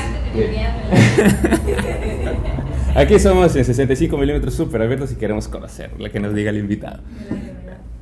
Aquí 2.96 3.20
somos 3.20 3.56
en 3.56 3.66
65 3.66 4.18
milímetros 4.18 4.54
súper 4.54 4.82
abiertos 4.84 5.12
y 5.12 5.16
queremos 5.16 5.48
conocer 5.48 5.92
la 6.00 6.10
que 6.10 6.20
nos 6.20 6.34
diga 6.34 6.52
el 6.52 6.58
invitado. 6.58 7.02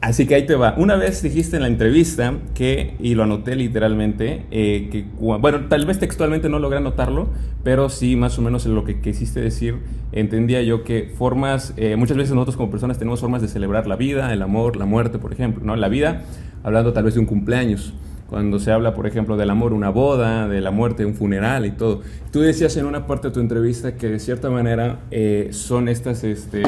Así 0.01 0.25
que 0.25 0.33
ahí 0.33 0.47
te 0.47 0.55
va. 0.55 0.73
Una 0.77 0.95
vez 0.95 1.21
dijiste 1.21 1.57
en 1.57 1.61
la 1.61 1.67
entrevista 1.67 2.33
que, 2.55 2.95
y 2.99 3.13
lo 3.13 3.21
anoté 3.21 3.55
literalmente, 3.55 4.47
eh, 4.49 4.89
que, 4.91 5.05
bueno, 5.19 5.67
tal 5.69 5.85
vez 5.85 5.99
textualmente 5.99 6.49
no 6.49 6.57
logré 6.57 6.79
anotarlo, 6.79 7.27
pero 7.63 7.87
sí 7.87 8.15
más 8.15 8.39
o 8.39 8.41
menos 8.41 8.65
en 8.65 8.73
lo 8.73 8.83
que 8.83 8.99
quisiste 8.99 9.41
decir, 9.41 9.75
entendía 10.11 10.63
yo 10.63 10.83
que 10.83 11.13
formas, 11.15 11.75
eh, 11.77 11.95
muchas 11.97 12.17
veces 12.17 12.33
nosotros 12.33 12.57
como 12.57 12.71
personas 12.71 12.97
tenemos 12.97 13.19
formas 13.19 13.43
de 13.43 13.47
celebrar 13.47 13.85
la 13.85 13.95
vida, 13.95 14.33
el 14.33 14.41
amor, 14.41 14.75
la 14.75 14.85
muerte, 14.85 15.19
por 15.19 15.33
ejemplo, 15.33 15.63
¿no? 15.63 15.75
La 15.75 15.87
vida, 15.87 16.23
hablando 16.63 16.93
tal 16.93 17.03
vez 17.03 17.13
de 17.13 17.19
un 17.19 17.27
cumpleaños 17.27 17.93
cuando 18.27 18.57
se 18.57 18.71
habla, 18.71 18.95
por 18.95 19.05
ejemplo, 19.05 19.37
del 19.37 19.51
amor, 19.51 19.71
una 19.71 19.89
boda, 19.89 20.47
de 20.47 20.61
la 20.61 20.71
muerte, 20.71 21.05
un 21.05 21.13
funeral 21.13 21.67
y 21.67 21.71
todo. 21.71 22.01
Tú 22.31 22.39
decías 22.39 22.75
en 22.75 22.87
una 22.87 23.05
parte 23.05 23.27
de 23.27 23.35
tu 23.35 23.39
entrevista 23.39 23.97
que 23.97 24.07
de 24.07 24.19
cierta 24.19 24.49
manera 24.49 25.01
eh, 25.11 25.49
son 25.51 25.89
estas 25.89 26.23
este, 26.23 26.63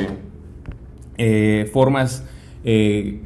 formas 1.71 2.25
eh, 2.63 3.19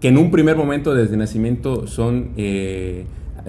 que 0.00 0.08
en 0.08 0.18
un 0.18 0.30
primer 0.30 0.56
momento 0.56 0.94
desde 0.94 1.16
nacimiento 1.16 1.86
son 1.86 2.30
eh, 2.36 3.06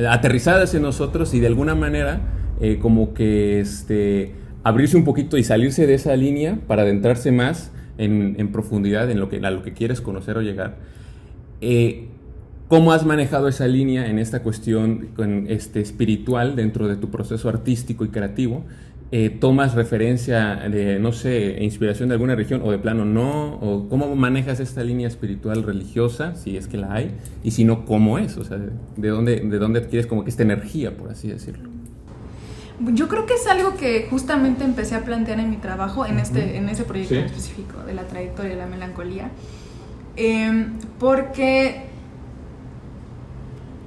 aterrizadas 0.10 0.74
en 0.74 0.82
nosotros 0.82 1.34
y 1.34 1.40
de 1.40 1.48
alguna 1.48 1.76
manera 1.76 2.22
eh, 2.60 2.80
como 2.82 3.14
que 3.14 3.60
este, 3.60 4.34
abrirse 4.64 4.98
un 4.98 5.04
poquito 5.04 5.38
y 5.38 5.44
salirse 5.44 5.86
de 5.88 5.94
esa 5.94 6.16
línea 6.16 6.60
para 6.68 6.82
adentrarse 6.82 7.32
más 7.32 7.72
en, 7.98 8.52
profundidad 8.52 9.12
en 9.12 9.20
lo 9.20 9.30
que, 9.30 9.40
lo 9.40 9.62
que 9.62 9.74
quieres 9.74 10.02
conocer 10.02 10.38
o 10.38 10.42
llegar. 10.42 10.78
¿Cómo 12.70 12.94
has 12.94 13.04
manejado 13.04 13.48
esa 13.48 13.68
línea 13.68 14.08
en 14.12 14.20
esta 14.20 14.44
cuestión 14.44 15.10
este, 15.48 15.82
espiritual 15.82 16.56
dentro 16.56 16.88
de 16.88 16.98
tu 16.98 17.10
proceso 17.10 17.50
artístico 17.50 18.06
y 18.06 18.10
creativo? 18.10 18.64
Eh, 19.12 19.32
tomas 19.32 19.74
referencia 19.74 20.56
de, 20.70 21.00
no 21.00 21.12
sé, 21.14 21.58
inspiración 21.64 22.10
de 22.10 22.14
alguna 22.14 22.36
religión 22.36 22.62
o 22.64 22.70
de 22.70 22.78
plano 22.78 23.06
no? 23.06 23.56
¿O 23.56 23.90
cómo 23.90 24.16
manejas 24.16 24.60
esta 24.60 24.84
línea 24.84 25.08
espiritual 25.08 25.64
religiosa, 25.64 26.36
si 26.36 26.58
es 26.58 26.68
que 26.68 26.78
la 26.78 26.94
hay? 26.94 27.16
Y 27.44 27.52
si 27.52 27.64
no, 27.64 27.86
¿cómo 27.86 28.20
es? 28.20 28.38
O 28.38 28.44
sea, 28.44 28.60
¿de 28.60 29.08
dónde, 29.08 29.40
de 29.40 29.58
dónde 29.58 29.80
adquieres 29.80 30.06
como 30.06 30.24
que 30.24 30.30
esta 30.30 30.44
energía, 30.44 30.96
por 30.96 31.10
así 31.10 31.28
decirlo? 31.28 31.70
Yo 32.94 33.08
creo 33.08 33.26
que 33.26 33.34
es 33.34 33.48
algo 33.48 33.76
que 33.76 34.06
justamente 34.12 34.64
empecé 34.64 34.94
a 34.94 35.04
plantear 35.04 35.40
en 35.40 35.50
mi 35.50 35.58
trabajo, 35.58 36.06
en, 36.06 36.20
este, 36.20 36.58
en 36.58 36.70
ese 36.70 36.84
proyecto 36.84 37.16
específico 37.16 37.80
de 37.88 37.96
la 37.96 38.04
trayectoria 38.04 38.52
de 38.52 38.58
la 38.58 38.68
melancolía, 38.68 39.32
em, 40.18 40.74
porque 41.00 41.88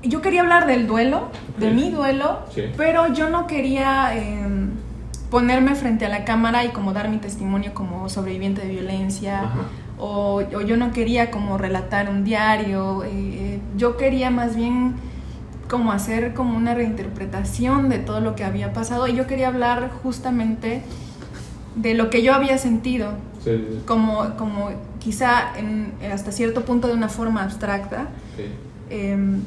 yo 0.02 0.20
quería 0.20 0.40
hablar 0.40 0.66
del 0.66 0.88
duelo, 0.88 1.30
de 1.58 1.70
mi 1.70 1.90
duelo, 1.90 2.40
pero 2.76 3.12
yo 3.14 3.30
no 3.30 3.46
quería... 3.46 4.16
Em, 4.16 4.82
ponerme 5.32 5.74
frente 5.76 6.04
a 6.04 6.10
la 6.10 6.26
cámara 6.26 6.62
y 6.66 6.68
como 6.68 6.92
dar 6.92 7.08
mi 7.08 7.16
testimonio 7.16 7.72
como 7.72 8.10
sobreviviente 8.10 8.60
de 8.60 8.68
violencia. 8.68 9.50
O, 9.98 10.42
yo 10.42 10.76
no 10.76 10.92
quería 10.92 11.30
como 11.30 11.56
relatar 11.56 12.10
un 12.10 12.22
diario, 12.22 13.02
eh, 13.04 13.58
yo 13.78 13.96
quería 13.96 14.30
más 14.30 14.54
bien 14.54 14.94
como 15.70 15.90
hacer 15.90 16.34
como 16.34 16.54
una 16.54 16.74
reinterpretación 16.74 17.88
de 17.88 17.98
todo 17.98 18.20
lo 18.20 18.34
que 18.34 18.44
había 18.44 18.74
pasado 18.74 19.08
y 19.08 19.14
yo 19.14 19.26
quería 19.26 19.48
hablar 19.48 19.90
justamente 20.02 20.82
de 21.76 21.94
lo 21.94 22.10
que 22.10 22.22
yo 22.22 22.34
había 22.34 22.58
sentido, 22.58 23.12
Como, 23.86 24.36
como 24.36 24.68
quizá 24.98 25.56
en, 25.56 25.94
hasta 26.12 26.30
cierto 26.30 26.66
punto 26.66 26.88
de 26.88 26.94
una 26.94 27.08
forma 27.08 27.42
abstracta. 27.42 28.08
Em, 28.90 29.40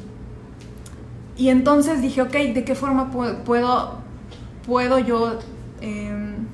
y 1.36 1.50
entonces 1.50 2.02
dije, 2.02 2.22
ok, 2.22 2.32
¿de 2.32 2.64
qué 2.64 2.74
forma 2.74 3.12
puedo, 3.44 4.00
puedo 4.66 4.98
yo 4.98 5.38
Em, 5.80 6.46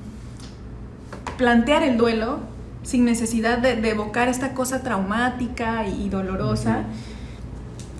plantear 1.37 1.83
el 1.83 1.97
duelo 1.97 2.39
sin 2.83 3.05
necesidad 3.05 3.57
de, 3.57 3.71
evocar 3.89 4.27
esta 4.27 4.53
cosa 4.53 4.83
traumática 4.83 5.87
y, 5.87 6.09
dolorosa. 6.09 6.83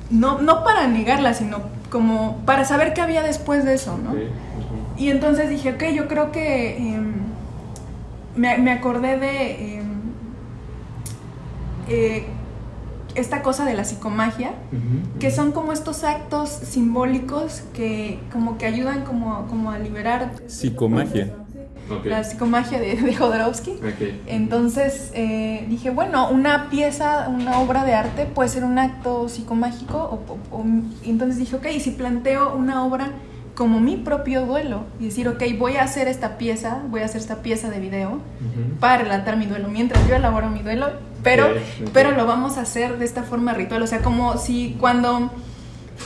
no, 0.10 0.42
no 0.42 0.64
para 0.64 0.88
negarla, 0.88 1.34
sino 1.34 1.62
como 1.90 2.38
para 2.46 2.66
saber 2.66 2.94
qué 2.94 3.02
había 3.02 3.24
después 3.24 3.66
de 3.66 3.76
eso, 3.76 3.98
¿no? 3.98 4.14
Y 4.98 5.10
entonces 5.10 5.50
dije, 5.50 5.74
ok, 5.74 5.84
yo 5.96 6.08
creo 6.08 6.32
que 6.32 6.78
em, 6.78 7.14
me, 8.36 8.72
acordé 8.72 9.18
de 9.18 9.78
em, 9.78 9.86
eh, 11.88 12.26
esta 13.16 13.42
cosa 13.42 13.66
de 13.66 13.74
la 13.74 13.84
psicomagia, 13.84 14.54
que 15.20 15.32
son 15.32 15.52
como 15.52 15.74
estos 15.74 16.04
actos 16.04 16.50
simbólicos 16.50 17.64
que 17.74 18.20
como 18.32 18.58
que 18.58 18.66
ayudan 18.66 19.04
como, 19.04 19.48
como 19.48 19.72
a 19.72 19.80
liberar... 19.80 20.34
Psicomagia. 20.48 21.36
La 22.06 22.24
psicomagia 22.24 22.80
de, 22.80 22.96
de 22.96 23.14
Jodorowsky. 23.14 23.76
Entonces 24.26 25.12
eh, 25.14 25.66
dije, 25.70 25.90
bueno, 25.90 26.30
una 26.30 26.70
pieza, 26.70 27.28
una 27.30 27.60
obra 27.60 27.84
de 27.84 27.94
arte 27.94 28.26
puede 28.26 28.50
ser 28.50 28.64
un 28.64 28.80
acto 28.80 29.28
psicomágico. 29.28 30.22
O, 30.52 30.64
entonces 31.06 31.38
dije, 31.38 31.56
ok, 31.56 31.68
si 31.80 31.92
planteo 31.92 32.56
una 32.56 32.86
obra 32.86 33.12
como 33.56 33.80
mi 33.80 33.98
propio 33.98 34.46
duelo 34.46 34.84
y 35.00 35.06
decir, 35.06 35.28
ok, 35.28 35.44
voy 35.58 35.76
a 35.76 35.84
hacer 35.84 36.08
esta 36.08 36.38
pieza, 36.38 36.82
voy 36.90 37.02
a 37.02 37.06
hacer 37.06 37.22
esta 37.22 37.38
pieza 37.38 37.70
de 37.70 37.80
video 37.80 38.20
para 38.80 39.04
relatar 39.04 39.38
mi 39.38 39.46
duelo 39.46 39.68
mientras 39.68 40.08
yo 40.08 40.16
elaboro 40.16 40.50
mi 40.50 40.62
duelo, 40.62 40.92
pero, 41.24 41.48
pero 41.94 42.12
lo 42.12 42.26
vamos 42.26 42.58
a 42.58 42.62
hacer 42.62 42.98
de 42.98 43.06
esta 43.06 43.24
forma 43.24 43.54
ritual, 43.54 43.82
o 43.84 43.88
sea, 43.88 44.00
como 44.00 44.38
si 44.38 44.76
cuando... 44.80 45.32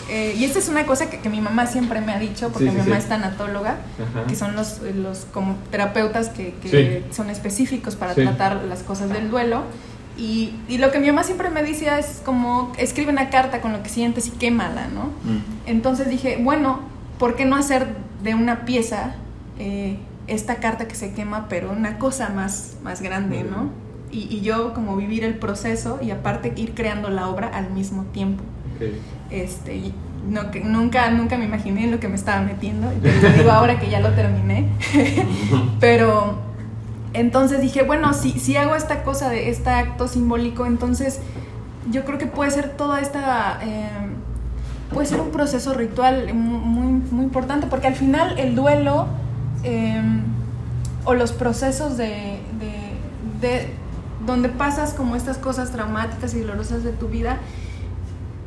Eh, 0.10 0.36
y 0.38 0.43
esta 0.43 0.60
es 0.60 0.67
una 0.67 0.86
cosa 0.86 1.10
que, 1.10 1.29
mi 1.29 1.39
mamá 1.39 1.65
siempre 1.65 2.01
me 2.01 2.13
ha 2.13 2.19
dicho, 2.19 2.49
porque 2.49 2.69
mi 2.69 2.77
mamá 2.77 2.97
es 2.97 3.05
tanatóloga, 3.05 3.77
que 4.27 4.36
son 4.36 4.55
los, 4.55 4.81
los 4.81 5.25
como 5.33 5.55
terapeutas 5.71 6.29
que, 6.29 6.53
que 6.62 7.05
son 7.12 7.29
específicos 7.29 7.95
para 7.95 8.13
tratar 8.13 8.63
las 8.65 8.83
cosas 8.83 9.10
del 9.10 9.29
duelo. 9.29 9.63
Y, 10.17 10.55
y, 10.67 10.79
lo 10.79 10.91
que 10.91 10.99
mi 10.99 11.07
mamá 11.07 11.23
siempre 11.23 11.51
me 11.51 11.62
decía 11.62 11.99
es 11.99 12.21
como, 12.25 12.73
escribe 12.77 13.12
una 13.12 13.29
carta 13.29 13.62
con 13.62 13.71
lo 13.71 13.83
que 13.83 13.89
sientes 13.89 14.27
y 14.27 14.31
quémala, 14.31 14.88
¿no? 14.88 15.05
Mm. 15.23 15.67
Entonces 15.67 16.10
dije, 16.10 16.39
bueno, 16.41 16.79
¿por 17.19 17.36
qué 17.36 17.45
no 17.45 17.56
hacer 17.56 17.88
de 18.23 18.36
una 18.36 18.65
pieza 18.65 19.15
eh, 19.60 19.97
esta 20.27 20.56
carta 20.56 20.88
que 20.88 20.95
se 20.95 21.13
quema, 21.13 21.47
pero 21.49 21.71
una 21.71 21.97
cosa 21.97 22.30
más, 22.30 22.77
más 22.84 23.01
grande, 23.01 23.43
¿no? 23.43 23.69
Y, 24.12 24.41
yo 24.41 24.73
como 24.73 24.95
vivir 24.95 25.23
el 25.23 25.36
proceso 25.36 25.99
y 26.01 26.12
aparte 26.12 26.53
ir 26.56 26.73
creando 26.73 27.10
la 27.10 27.27
obra 27.27 27.47
al 27.47 27.71
mismo 27.71 28.03
tiempo. 28.06 28.43
Este, 29.30 29.91
no, 30.30 30.51
que 30.51 30.62
nunca, 30.62 31.10
nunca 31.12 31.38
me 31.38 31.45
imaginé 31.45 31.85
en 31.85 31.91
lo 31.91 32.00
que 32.00 32.08
me 32.08 32.15
estaba 32.15 32.41
metiendo, 32.41 32.89
te 33.02 33.33
digo 33.33 33.52
ahora 33.52 33.79
que 33.79 33.89
ya 33.89 34.00
lo 34.00 34.12
terminé, 34.12 34.69
pero 35.79 36.37
entonces 37.13 37.60
dije, 37.62 37.83
bueno, 37.83 38.13
si, 38.13 38.31
si 38.39 38.56
hago 38.56 38.75
esta 38.75 39.04
cosa 39.04 39.29
de 39.29 39.50
este 39.50 39.69
acto 39.69 40.08
simbólico, 40.08 40.65
entonces 40.65 41.19
yo 41.89 42.06
creo 42.06 42.17
que 42.17 42.27
puede 42.27 42.52
ser 42.52 42.69
toda 42.69 43.02
esta... 43.02 43.60
Eh, 43.63 43.89
puede 44.94 45.08
ser 45.08 45.19
un 45.19 45.31
proceso 45.31 45.73
ritual 45.73 46.33
muy, 46.33 46.87
muy 47.12 47.23
importante, 47.25 47.67
porque 47.67 47.87
al 47.87 47.95
final 47.95 48.37
el 48.39 48.56
duelo 48.56 49.08
em, 49.63 50.21
o 51.06 51.13
los 51.13 51.31
procesos 51.31 51.98
de, 51.98 52.39
de, 53.41 53.73
donde 54.25 54.50
pasas 54.50 54.93
como 54.93 55.15
estas 55.15 55.37
cosas 55.37 55.71
traumáticas 55.71 56.33
y 56.33 56.41
dolorosas 56.41 56.83
de 56.83 56.91
tu 56.91 57.08
vida, 57.08 57.37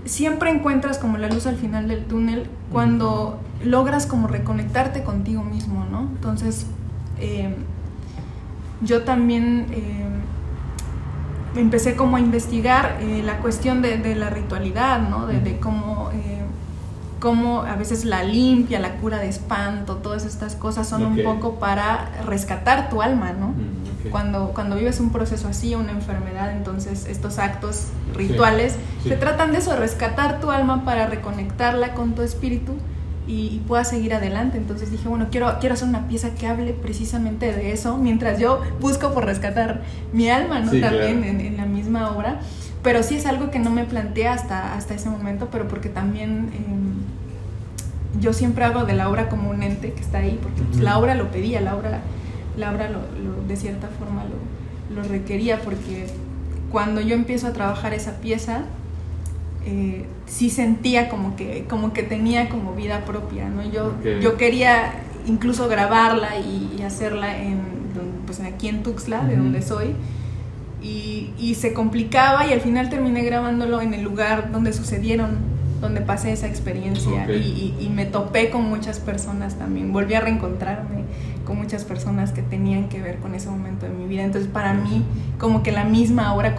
siempre 0.05 0.51
encuentras 0.51 0.98
como 0.98 1.18
la 1.18 1.28
luz 1.28 1.46
al 1.46 1.57
final 1.57 1.88
del 1.88 2.05
túnel 2.05 2.48
cuando 2.72 3.40
logras 3.64 4.07
como 4.07 4.28
reconectarte 4.28 5.03
contigo 5.03 5.42
mismo, 5.42 5.84
¿no? 5.84 6.01
Entonces, 6.01 6.66
em, 7.18 7.55
yo 8.82 9.03
también 9.05 9.66
em, 9.72 11.61
empecé 11.61 11.96
como 11.96 12.16
a 12.16 12.20
investigar 12.20 12.98
eh, 13.01 13.22
la 13.24 13.38
cuestión 13.38 13.82
de, 13.82 14.14
la 14.14 14.30
ritualidad, 14.30 15.09
¿no? 15.09 15.26
De, 15.26 15.59
cómo, 15.59 16.11
eh, 16.12 16.39
cómo, 17.20 17.62
a 17.62 17.76
veces 17.76 18.04
la 18.04 18.24
limpia, 18.24 18.80
la 18.80 18.96
cura 18.96 19.18
de 19.18 19.28
espanto, 19.28 19.96
todas 19.96 20.24
estas 20.24 20.56
cosas 20.56 20.88
son 20.88 21.04
un 21.04 21.22
poco 21.22 21.60
para 21.60 22.10
rescatar 22.26 22.88
tu 22.88 23.02
alma, 23.02 23.32
¿no? 23.32 23.54
Cuando, 24.10 24.52
cuando 24.54 24.76
vives 24.76 24.98
un 24.98 25.10
proceso 25.10 25.46
así, 25.46 25.74
una 25.74 25.92
enfermedad, 25.92 26.56
entonces 26.56 27.06
estos 27.06 27.38
actos 27.38 27.88
rituales 28.16 28.76
se 29.04 29.16
tratan 29.16 29.52
de 29.52 29.58
eso, 29.58 29.76
rescatar 29.76 30.40
tu 30.40 30.50
alma 30.50 30.84
para 30.84 31.06
reconectarla 31.06 31.92
con 31.92 32.14
tu 32.14 32.22
espíritu 32.22 32.72
y, 33.26 33.60
pueda 33.68 33.84
seguir 33.84 34.14
adelante. 34.14 34.56
Entonces 34.56 34.90
dije, 34.90 35.08
bueno, 35.08 35.28
quiero, 35.30 35.58
quiero 35.60 35.74
hacer 35.74 35.88
una 35.88 36.08
pieza 36.08 36.34
que 36.34 36.46
hable 36.46 36.72
precisamente 36.72 37.52
de 37.52 37.72
eso, 37.72 37.98
mientras 37.98 38.40
yo 38.40 38.62
busco 38.80 39.12
por 39.12 39.26
rescatar 39.26 39.82
mi 40.12 40.30
alma, 40.30 40.60
¿no? 40.60 40.72
también 40.80 41.22
en, 41.22 41.56
la 41.56 41.66
misma 41.66 42.10
obra. 42.10 42.40
Pero 42.82 43.02
sí 43.02 43.16
es 43.16 43.26
algo 43.26 43.50
que 43.50 43.58
no 43.58 43.70
me 43.70 43.84
planteé 43.84 44.26
hasta, 44.26 44.74
hasta 44.74 44.94
ese 44.94 45.10
momento, 45.10 45.48
pero 45.52 45.68
porque 45.68 45.90
también... 45.90 46.89
Yo 48.18 48.32
siempre 48.32 48.64
hago 48.64 48.84
de 48.84 48.94
la 48.94 49.08
obra 49.08 49.28
como 49.28 49.50
un 49.50 49.62
ente 49.62 49.92
que 49.92 50.00
está 50.00 50.18
ahí, 50.18 50.38
porque 50.42 50.62
pues, 50.62 50.80
la 50.80 50.98
obra 50.98 51.14
lo 51.14 51.30
pedía, 51.30 51.61
la 51.61 51.76
obra, 51.76 52.00
la 52.56 52.72
obra 52.72 52.90
lo, 52.90 53.00
de 53.46 53.56
cierta 53.56 53.88
forma 53.88 54.24
lo, 54.24 55.02
lo, 55.02 55.08
requería, 55.08 55.61
porque 55.61 56.06
cuando 56.72 57.00
yo 57.00 57.14
empiezo 57.14 57.46
a 57.46 57.52
trabajar 57.52 57.94
esa 57.94 58.20
pieza, 58.20 58.62
eh, 59.64 60.06
sí 60.26 60.50
sentía 60.50 61.08
como 61.08 61.36
que, 61.36 61.66
como 61.68 61.92
que 61.92 62.02
tenía 62.02 62.48
como 62.48 62.74
vida 62.74 63.04
propia, 63.04 63.48
¿no? 63.48 63.62
Yo, 63.62 63.94
yo 64.20 64.36
quería 64.36 64.92
incluso 65.26 65.68
grabarla 65.68 66.38
y, 66.38 66.82
hacerla 66.82 67.36
en, 67.36 67.61
pues 68.26 68.40
aquí 68.40 68.68
en 68.68 68.82
Tuxtla, 68.82 69.24
de 69.24 69.36
donde 69.36 69.62
soy, 69.62 69.94
y, 70.82 71.30
y, 71.38 71.56
se 71.56 71.74
complicaba 71.74 72.46
y 72.46 72.54
al 72.54 72.62
final 72.62 72.88
terminé 72.88 73.22
grabándolo 73.22 73.82
en 73.82 73.92
el 73.92 74.02
lugar 74.02 74.50
donde 74.50 74.72
sucedieron, 74.72 75.38
donde 75.81 76.01
pasé 76.01 76.33
esa 76.33 76.47
experiencia 76.47 77.31
y, 77.31 77.74
y, 77.81 77.89
me 77.89 78.05
topé 78.05 78.51
con 78.51 78.68
muchas 78.68 79.01
personas 79.01 79.57
también, 79.57 79.93
volví 79.93 80.14
a 80.14 80.20
reencontrarme 80.20 81.05
con 81.45 81.57
muchas 81.57 81.85
personas 81.85 82.33
que 82.33 82.43
tenían 82.43 82.89
que 82.89 83.01
ver 83.01 83.18
con 83.18 83.35
ese 83.35 83.49
momento 83.49 83.87
de 83.87 83.93
mi 83.93 84.07
vida, 84.07 84.22
entonces 84.22 84.51
para 84.51 84.74
mí 84.74 85.05
como 85.39 85.62
que 85.62 85.72
la 85.72 85.85
misma 85.85 86.35
hora, 86.35 86.57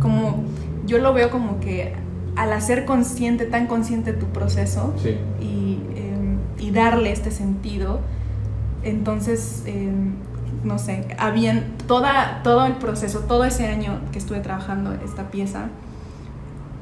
como 0.00 0.44
yo 0.86 0.98
lo 0.98 1.12
veo 1.14 1.30
como 1.30 1.60
que 1.60 1.94
al 2.36 2.52
hacer 2.52 2.84
consciente, 2.84 3.46
tan 3.46 3.66
consciente 3.66 4.12
tu 4.12 4.26
proceso 4.26 4.94
em, 5.40 6.38
y, 6.58 6.70
darle 6.70 7.12
este 7.12 7.30
sentido, 7.30 8.00
entonces, 8.82 9.62
em, 9.66 10.14
no 10.64 10.78
sé, 10.78 11.06
habían 11.18 11.76
toda, 11.86 12.40
todo 12.42 12.66
el 12.66 12.74
proceso, 12.74 13.20
todo 13.20 13.44
ese 13.44 13.68
año 13.68 14.00
que 14.10 14.18
estuve 14.18 14.40
trabajando 14.40 14.92
esta 15.04 15.30
pieza, 15.30 15.68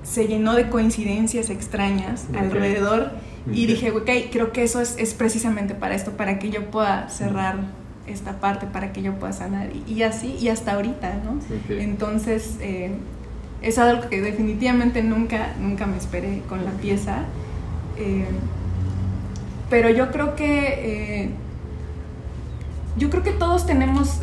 se 0.03 0.27
llenó 0.27 0.55
de 0.55 0.69
coincidencias 0.69 1.51
extrañas 1.51 2.27
alrededor 2.37 3.13
y 3.51 3.67
dije, 3.67 3.91
ok, 3.91 4.09
creo 4.31 4.53
que 4.53 4.63
eso 4.63 4.81
es, 4.81 5.15
precisamente 5.15 5.75
para 5.75 5.95
esto, 5.95 6.13
para 6.13 6.39
que 6.39 6.51
yo 6.51 6.71
pueda 6.71 7.09
cerrar 7.09 7.57
esta 8.07 8.41
parte, 8.41 8.67
para 8.67 8.93
que 8.93 9.03
yo 9.03 9.15
pueda 9.15 9.33
sanar. 9.33 9.71
Y, 9.87 10.03
así, 10.03 10.37
y 10.41 10.49
hasta 10.49 10.75
ahorita, 10.75 11.21
¿no? 11.25 11.39
Entonces, 11.69 12.57
eh, 12.61 12.93
es 13.63 13.79
algo 13.79 14.09
que 14.09 14.21
definitivamente 14.21 15.03
nunca, 15.03 15.55
nunca 15.61 15.87
me 15.87 15.97
esperé 15.97 16.43
con 16.49 16.65
la 16.65 16.73
pieza. 16.73 17.25
Eh, 17.97 18.27
pero 19.71 19.89
yo 19.91 20.11
creo 20.11 20.35
que 20.37 21.23
eh, 21.23 21.31
yo 22.97 23.09
creo 23.11 23.23
que 23.23 23.33
todos 23.33 23.67
tenemos 23.67 24.21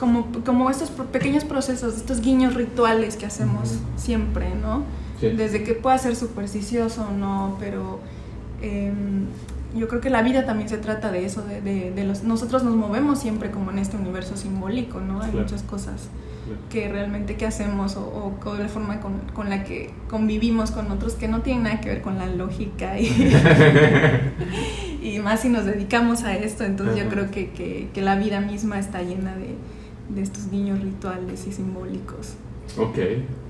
como, 0.00 0.28
como 0.46 0.70
estos 0.70 0.88
pequeños 0.88 1.44
procesos, 1.44 1.94
estos 1.94 2.22
guiños 2.22 2.54
rituales 2.54 3.16
que 3.16 3.26
hacemos 3.26 3.80
siempre, 3.96 4.54
¿no? 4.54 4.82
Desde 5.20 5.62
que 5.62 5.74
pueda 5.74 5.98
ser 5.98 6.16
supersticioso 6.16 7.06
o 7.06 7.12
no, 7.12 7.58
pero 7.60 8.00
em, 8.62 9.26
yo 9.76 9.88
creo 9.88 10.00
que 10.00 10.08
la 10.08 10.22
vida 10.22 10.46
también 10.46 10.70
se 10.70 10.78
trata 10.78 11.12
de 11.12 11.26
eso, 11.26 11.42
de, 11.42 11.60
de, 11.60 12.04
los, 12.04 12.22
nosotros 12.22 12.64
nos 12.64 12.74
movemos 12.76 13.18
siempre 13.18 13.50
como 13.50 13.72
en 13.72 13.78
este 13.78 13.98
universo 13.98 14.38
simbólico, 14.38 15.00
¿no? 15.00 15.20
Hay 15.20 15.32
muchas 15.32 15.62
cosas 15.62 16.08
que 16.70 16.88
realmente 16.88 17.36
qué 17.36 17.44
hacemos 17.44 17.96
o, 17.96 18.32
o, 18.42 18.54
la 18.54 18.68
forma 18.68 19.00
con, 19.00 19.18
con, 19.34 19.50
la 19.50 19.64
que 19.64 19.90
convivimos 20.08 20.70
con 20.70 20.90
otros 20.90 21.12
que 21.12 21.28
no 21.28 21.42
tienen 21.42 21.64
nada 21.64 21.80
que 21.82 21.90
ver 21.90 22.00
con 22.00 22.16
la 22.16 22.26
lógica 22.26 22.98
y, 22.98 23.06
y 25.02 25.18
más 25.18 25.40
si 25.40 25.50
nos 25.50 25.66
dedicamos 25.66 26.24
a 26.24 26.34
esto, 26.34 26.64
entonces 26.64 26.96
yo 26.96 27.10
creo 27.10 27.30
que, 27.30 27.50
que, 27.50 27.90
que, 27.92 28.00
la 28.00 28.16
vida 28.16 28.40
misma 28.40 28.78
está 28.78 29.02
llena 29.02 29.36
de, 29.36 29.56
de 30.14 30.22
estos 30.22 30.50
guiños 30.50 30.80
rituales 30.82 31.46
y 31.46 31.52
simbólicos. 31.52 32.34
Ok, 32.76 32.98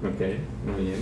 ok, 0.05 0.21
muy 0.67 0.85
bien. 0.87 1.01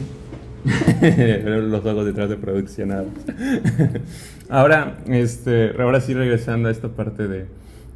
los 1.70 1.84
ojos 1.84 2.04
detrás 2.04 2.28
de 2.28 2.36
producción. 2.36 2.90
ahora, 4.48 4.98
este, 5.06 5.72
ahora 5.80 6.00
sí 6.00 6.14
regresando 6.14 6.68
a 6.68 6.72
esta 6.72 6.88
parte 6.88 7.28
de... 7.28 7.46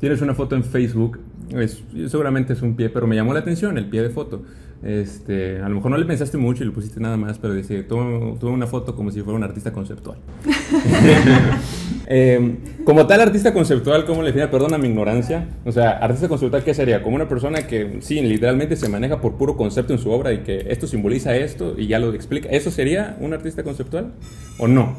Tienes 0.01 0.21
una 0.21 0.35
foto 0.35 0.57
en 0.57 0.65
Facebook 0.65 1.19
es, 1.61 1.83
seguramente 2.09 2.53
es 2.53 2.63
un 2.63 2.77
pie, 2.77 2.89
pero 2.89 3.07
me 3.07 3.17
llamó 3.17 3.33
la 3.35 3.41
atención 3.41 3.79
el 3.79 3.87
pie 3.87 4.03
de 4.03 4.11
foto. 4.11 4.43
Este, 4.83 5.61
a 5.61 5.69
lo 5.69 5.77
mejor 5.77 5.93
no 5.93 5.97
le 5.97 6.05
pensaste 6.05 6.37
mucho 6.37 6.65
y 6.65 6.67
le 6.67 6.73
pusiste 6.73 6.99
nada 6.99 7.17
más, 7.17 7.39
pero 7.39 7.55
dice, 7.55 7.85
tuve 7.85 8.51
una 8.51 8.67
foto 8.67 8.97
como 8.97 9.13
si 9.13 9.23
fuera 9.23 9.37
un 9.37 9.45
artista 9.45 9.73
conceptual. 9.73 10.19
Em, 12.15 12.57
como 12.85 13.07
tal 13.07 13.21
artista 13.21 13.55
conceptual, 13.55 14.05
¿cómo 14.05 14.23
le 14.23 14.33
define? 14.33 14.49
Perdona 14.49 14.77
mi 14.77 14.89
ignorancia. 14.89 15.49
O 15.65 15.73
sea, 15.73 15.93
artista 15.93 16.29
conceptual, 16.29 16.63
¿qué 16.63 16.75
sería? 16.75 17.03
Como 17.03 17.17
una 17.17 17.29
persona 17.29 17.67
que, 17.67 17.99
sí, 18.01 18.21
literalmente 18.21 18.77
se 18.77 18.89
maneja 18.89 19.21
por 19.21 19.37
puro 19.37 19.57
concepto 19.57 19.95
en 19.95 19.99
su 19.99 20.11
obra 20.11 20.33
y 20.33 20.39
que 20.39 20.67
esto 20.69 20.87
simboliza 20.87 21.35
esto 21.37 21.75
y 21.79 21.87
ya 21.87 21.99
lo 21.99 22.13
explica. 22.13 22.49
¿Eso 22.51 22.71
sería 22.71 23.17
un 23.21 23.33
artista 23.33 23.63
conceptual 23.63 24.13
o 24.59 24.67
no? 24.67 24.95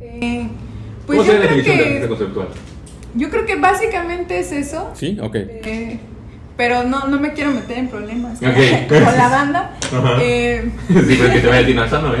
Eh, 0.00 0.48
pues 1.06 1.18
¿Cómo 1.18 1.30
sería 1.30 1.40
la 1.40 1.54
definición 1.54 1.76
de 1.76 1.84
artista 1.84 2.08
conceptual? 2.08 2.48
Yo 3.14 3.30
creo 3.30 3.46
que 3.46 3.56
básicamente 3.56 4.38
es 4.38 4.50
eso. 4.50 4.90
Sí, 4.94 5.18
ok. 5.20 5.34
Eh, 5.36 6.00
pero 6.56 6.84
no, 6.84 7.06
no 7.06 7.20
me 7.20 7.32
quiero 7.32 7.50
meter 7.50 7.78
en 7.78 7.88
problemas. 7.88 8.38
Con 8.88 9.16
la 9.16 9.28
banda. 9.28 9.76
Eh, 10.20 10.70
sí, 10.88 11.18
porque 11.20 11.40
te 11.40 11.46
vaya 11.46 11.98
¿no? 12.00 12.12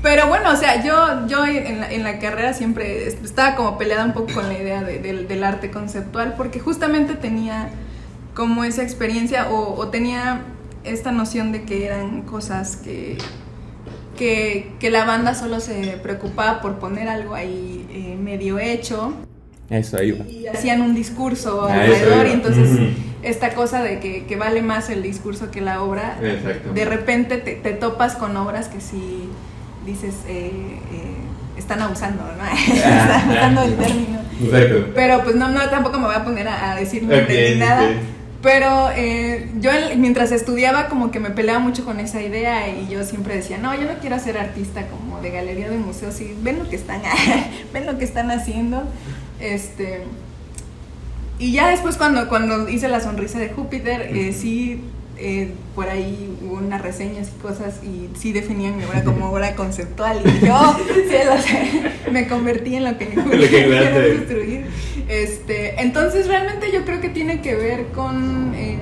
Pero 0.00 0.28
bueno, 0.28 0.52
o 0.52 0.56
sea, 0.56 0.84
yo, 0.84 1.26
yo 1.26 1.44
en, 1.44 1.80
la, 1.80 1.92
en 1.92 2.04
la 2.04 2.18
carrera 2.20 2.54
siempre 2.54 3.08
estaba 3.08 3.56
como 3.56 3.76
peleada 3.78 4.04
un 4.04 4.12
poco 4.12 4.32
con 4.32 4.48
la 4.48 4.56
idea 4.56 4.82
de, 4.82 5.00
del 5.00 5.44
arte 5.44 5.70
conceptual, 5.70 6.34
porque 6.36 6.60
justamente 6.60 7.14
tenía 7.14 7.70
como 8.34 8.62
esa 8.62 8.84
experiencia 8.84 9.48
o, 9.50 9.74
o 9.74 9.88
tenía 9.88 10.42
esta 10.84 11.10
noción 11.10 11.50
de 11.50 11.64
que 11.64 11.84
eran 11.84 12.22
cosas 12.22 12.76
que, 12.76 13.18
que, 14.16 14.72
que, 14.78 14.90
la 14.90 15.04
banda 15.04 15.34
solo 15.34 15.58
se 15.58 15.98
preocupaba 16.00 16.60
por 16.60 16.78
poner 16.78 17.08
algo 17.08 17.34
ahí 17.34 17.84
eh, 17.90 18.16
medio 18.16 18.60
hecho 18.60 19.12
eso, 19.70 19.98
ahí 19.98 20.26
Y 20.30 20.46
hacían 20.46 20.80
un 20.80 20.94
discurso 20.94 21.66
alrededor 21.66 22.26
y 22.26 22.30
entonces 22.30 22.68
esta 23.22 23.54
cosa 23.54 23.82
de 23.82 24.00
que, 24.00 24.36
vale 24.36 24.62
más 24.62 24.90
el 24.90 25.02
discurso 25.02 25.50
que 25.50 25.60
la 25.60 25.82
obra, 25.82 26.18
de 26.20 26.84
repente 26.84 27.38
te, 27.38 27.72
topas 27.72 28.14
con 28.16 28.36
obras 28.36 28.68
que 28.68 28.80
si 28.80 29.28
dices, 29.84 30.14
eh, 30.28 30.50
eh, 30.92 31.58
están 31.58 31.82
abusando, 31.82 32.22
¿no? 32.22 32.74
están 32.74 33.10
abusando 33.22 33.60
del 33.62 33.76
término. 33.76 34.18
Pero 34.94 35.24
pues 35.24 35.34
no, 35.34 35.48
no, 35.48 35.68
tampoco 35.68 35.98
me 35.98 36.06
voy 36.06 36.14
a 36.14 36.24
poner 36.24 36.48
a, 36.48 36.74
decir 36.76 37.04
nada. 37.04 37.90
Pero 38.40 38.90
eh, 38.94 39.50
yo 39.58 39.72
mientras 39.96 40.30
estudiaba 40.30 40.86
como 40.88 41.10
que 41.10 41.18
me 41.18 41.30
peleaba 41.30 41.58
mucho 41.58 41.84
con 41.84 41.98
esa 41.98 42.22
idea 42.22 42.68
y 42.68 42.86
yo 42.88 43.02
siempre 43.02 43.34
decía, 43.34 43.58
no, 43.58 43.74
yo 43.74 43.82
no 43.82 43.98
quiero 44.00 44.16
ser 44.20 44.38
artista 44.38 44.86
como 44.86 45.20
de 45.20 45.30
galería 45.30 45.68
de 45.68 45.76
museos 45.76 46.20
y 46.20 46.36
ven 46.40 46.60
lo 46.60 46.68
que 46.68 46.76
están, 46.76 47.02
ven 47.72 47.84
lo 47.84 47.98
que 47.98 48.04
están 48.04 48.30
haciendo. 48.30 48.84
Este, 49.40 50.04
y 51.38 51.52
ya 51.52 51.68
después 51.68 51.96
cuando, 51.96 52.28
cuando 52.28 52.68
hice 52.68 52.88
la 52.88 53.00
sonrisa 53.00 53.38
de 53.38 53.50
Júpiter, 53.50 54.10
eh, 54.14 54.32
sí, 54.32 54.80
eh, 55.16 55.52
por 55.74 55.88
ahí 55.88 56.36
hubo 56.44 56.54
unas 56.54 56.80
reseñas 56.80 57.28
y 57.28 57.42
cosas 57.42 57.80
y 57.82 58.08
sí 58.16 58.32
definían 58.32 58.76
mi 58.76 58.84
obra 58.84 59.02
como 59.04 59.30
obra 59.30 59.54
conceptual. 59.54 60.20
Y 60.24 60.46
yo 60.46 60.76
me 62.12 62.28
convertí 62.28 62.76
en 62.76 62.84
lo 62.84 62.98
que 62.98 63.06
quiero 63.48 64.16
construir. 64.16 64.66
Este, 65.08 65.80
entonces 65.80 66.26
realmente 66.26 66.70
yo 66.72 66.84
creo 66.84 67.00
que 67.00 67.08
tiene 67.08 67.40
que 67.40 67.54
ver 67.54 67.86
con... 67.86 68.54
Em, 68.54 68.78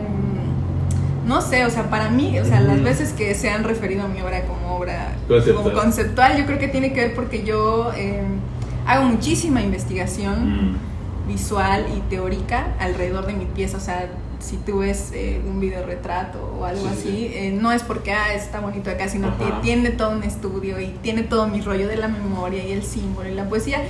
no 1.26 1.42
sé, 1.42 1.64
o 1.64 1.70
sea, 1.70 1.90
para 1.90 2.08
mí, 2.08 2.38
o 2.38 2.44
sea, 2.44 2.60
las 2.60 2.80
veces 2.82 3.12
que 3.12 3.34
se 3.34 3.50
han 3.50 3.64
referido 3.64 4.04
a 4.04 4.08
mi 4.08 4.20
obra 4.20 4.42
como 4.42 4.76
obra 4.76 5.16
conceptual, 5.26 5.64
como 5.64 5.72
conceptual. 5.82 6.38
yo 6.38 6.46
creo 6.46 6.58
que 6.60 6.68
tiene 6.68 6.92
que 6.92 7.00
ver 7.00 7.14
porque 7.14 7.42
yo 7.42 7.92
em, 7.96 8.38
hago 8.86 9.06
muchísima 9.06 9.60
investigación. 9.60 10.72
Mm. 10.72 10.95
Visual 11.26 11.86
y 11.96 12.00
teórica 12.10 12.68
alrededor 12.78 13.26
de 13.26 13.32
mi 13.34 13.46
pieza, 13.46 13.78
o 13.78 13.80
sea, 13.80 14.08
si 14.38 14.56
tú 14.58 14.78
ves 14.78 15.10
eh, 15.14 15.40
un 15.48 15.60
video 15.60 15.84
retrato 15.86 16.54
o 16.60 16.64
algo 16.64 16.86
así, 16.88 17.30
eh, 17.34 17.56
no 17.58 17.72
es 17.72 17.82
porque 17.82 18.12
ah, 18.12 18.34
está 18.34 18.60
bonito 18.60 18.90
acá, 18.90 19.08
sino 19.08 19.36
que 19.38 19.44
tiene 19.62 19.90
todo 19.90 20.10
un 20.10 20.22
estudio 20.22 20.78
y 20.80 20.88
tiene 21.02 21.22
todo 21.22 21.48
mi 21.48 21.60
rollo 21.62 21.88
de 21.88 21.96
la 21.96 22.08
memoria 22.08 22.62
y 22.66 22.72
el 22.72 22.82
símbolo 22.82 23.28
y 23.28 23.34
la 23.34 23.48
poesía. 23.48 23.80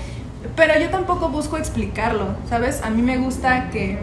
Pero 0.55 0.79
yo 0.81 0.89
tampoco 0.91 1.29
busco 1.29 1.57
explicarlo, 1.57 2.29
¿sabes? 2.49 2.81
A 2.83 2.91
mí 2.91 3.03
me 3.03 3.19
gusta 3.19 3.71
que 3.71 3.99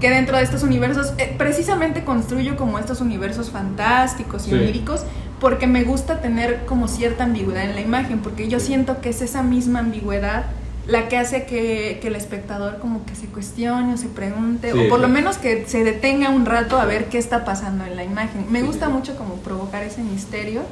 que 0.00 0.10
dentro 0.10 0.36
de 0.36 0.44
estos 0.44 0.62
universos, 0.62 1.12
eh, 1.18 1.34
precisamente 1.36 2.04
construyo 2.04 2.56
como 2.56 2.78
estos 2.78 3.00
universos 3.00 3.50
fantásticos 3.50 4.46
y 4.46 4.50
Sí. 4.50 4.54
oníricos, 4.56 5.02
porque 5.40 5.66
me 5.66 5.82
gusta 5.82 6.20
tener 6.20 6.66
como 6.66 6.86
cierta 6.86 7.24
ambigüedad 7.24 7.64
en 7.64 7.74
la 7.74 7.80
imagen, 7.80 8.20
porque 8.20 8.46
yo 8.46 8.60
siento 8.60 9.00
que 9.00 9.08
es 9.08 9.22
esa 9.22 9.42
misma 9.42 9.80
ambigüedad 9.80 10.44
la 10.88 11.06
que 11.08 11.18
hace 11.18 11.44
que, 11.44 11.98
que 12.00 12.08
el 12.08 12.16
espectador 12.16 12.78
como 12.78 13.04
que 13.04 13.14
se 13.14 13.26
cuestione 13.26 13.92
o 13.92 13.96
se 13.98 14.08
pregunte, 14.08 14.72
Sí, 14.72 14.78
o 14.78 14.88
por 14.88 15.00
lo 15.00 15.08
menos 15.08 15.36
que 15.36 15.66
se 15.66 15.84
detenga 15.84 16.30
un 16.30 16.46
rato 16.46 16.80
a 16.80 16.86
ver 16.86 17.10
qué 17.10 17.18
está 17.18 17.44
pasando 17.44 17.84
en 17.84 17.94
la 17.94 18.04
imagen. 18.04 18.46
Me 18.50 18.62
gusta 18.62 18.88
mucho 18.88 19.14
como 19.16 19.34
provocar 19.34 19.82
ese 19.82 20.02
misterio 20.02 20.62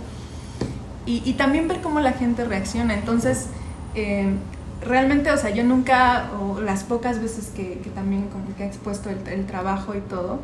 y, 1.04 1.22
y 1.24 1.34
también 1.34 1.68
ver 1.68 1.82
cómo 1.82 2.00
la 2.00 2.12
gente 2.12 2.46
reacciona. 2.46 2.94
Entonces, 2.94 3.48
eh, 3.94 4.26
realmente, 4.80 5.30
o 5.30 5.36
sea, 5.36 5.50
yo 5.50 5.64
nunca, 5.64 6.30
o 6.40 6.62
las 6.62 6.82
pocas 6.82 7.20
veces 7.20 7.52
que, 7.54 7.78
que 7.84 7.90
también 7.90 8.28
como 8.28 8.56
que 8.56 8.64
he 8.64 8.66
expuesto 8.66 9.10
el, 9.10 9.18
el 9.30 9.44
trabajo 9.44 9.94
y 9.94 10.00
todo, 10.00 10.40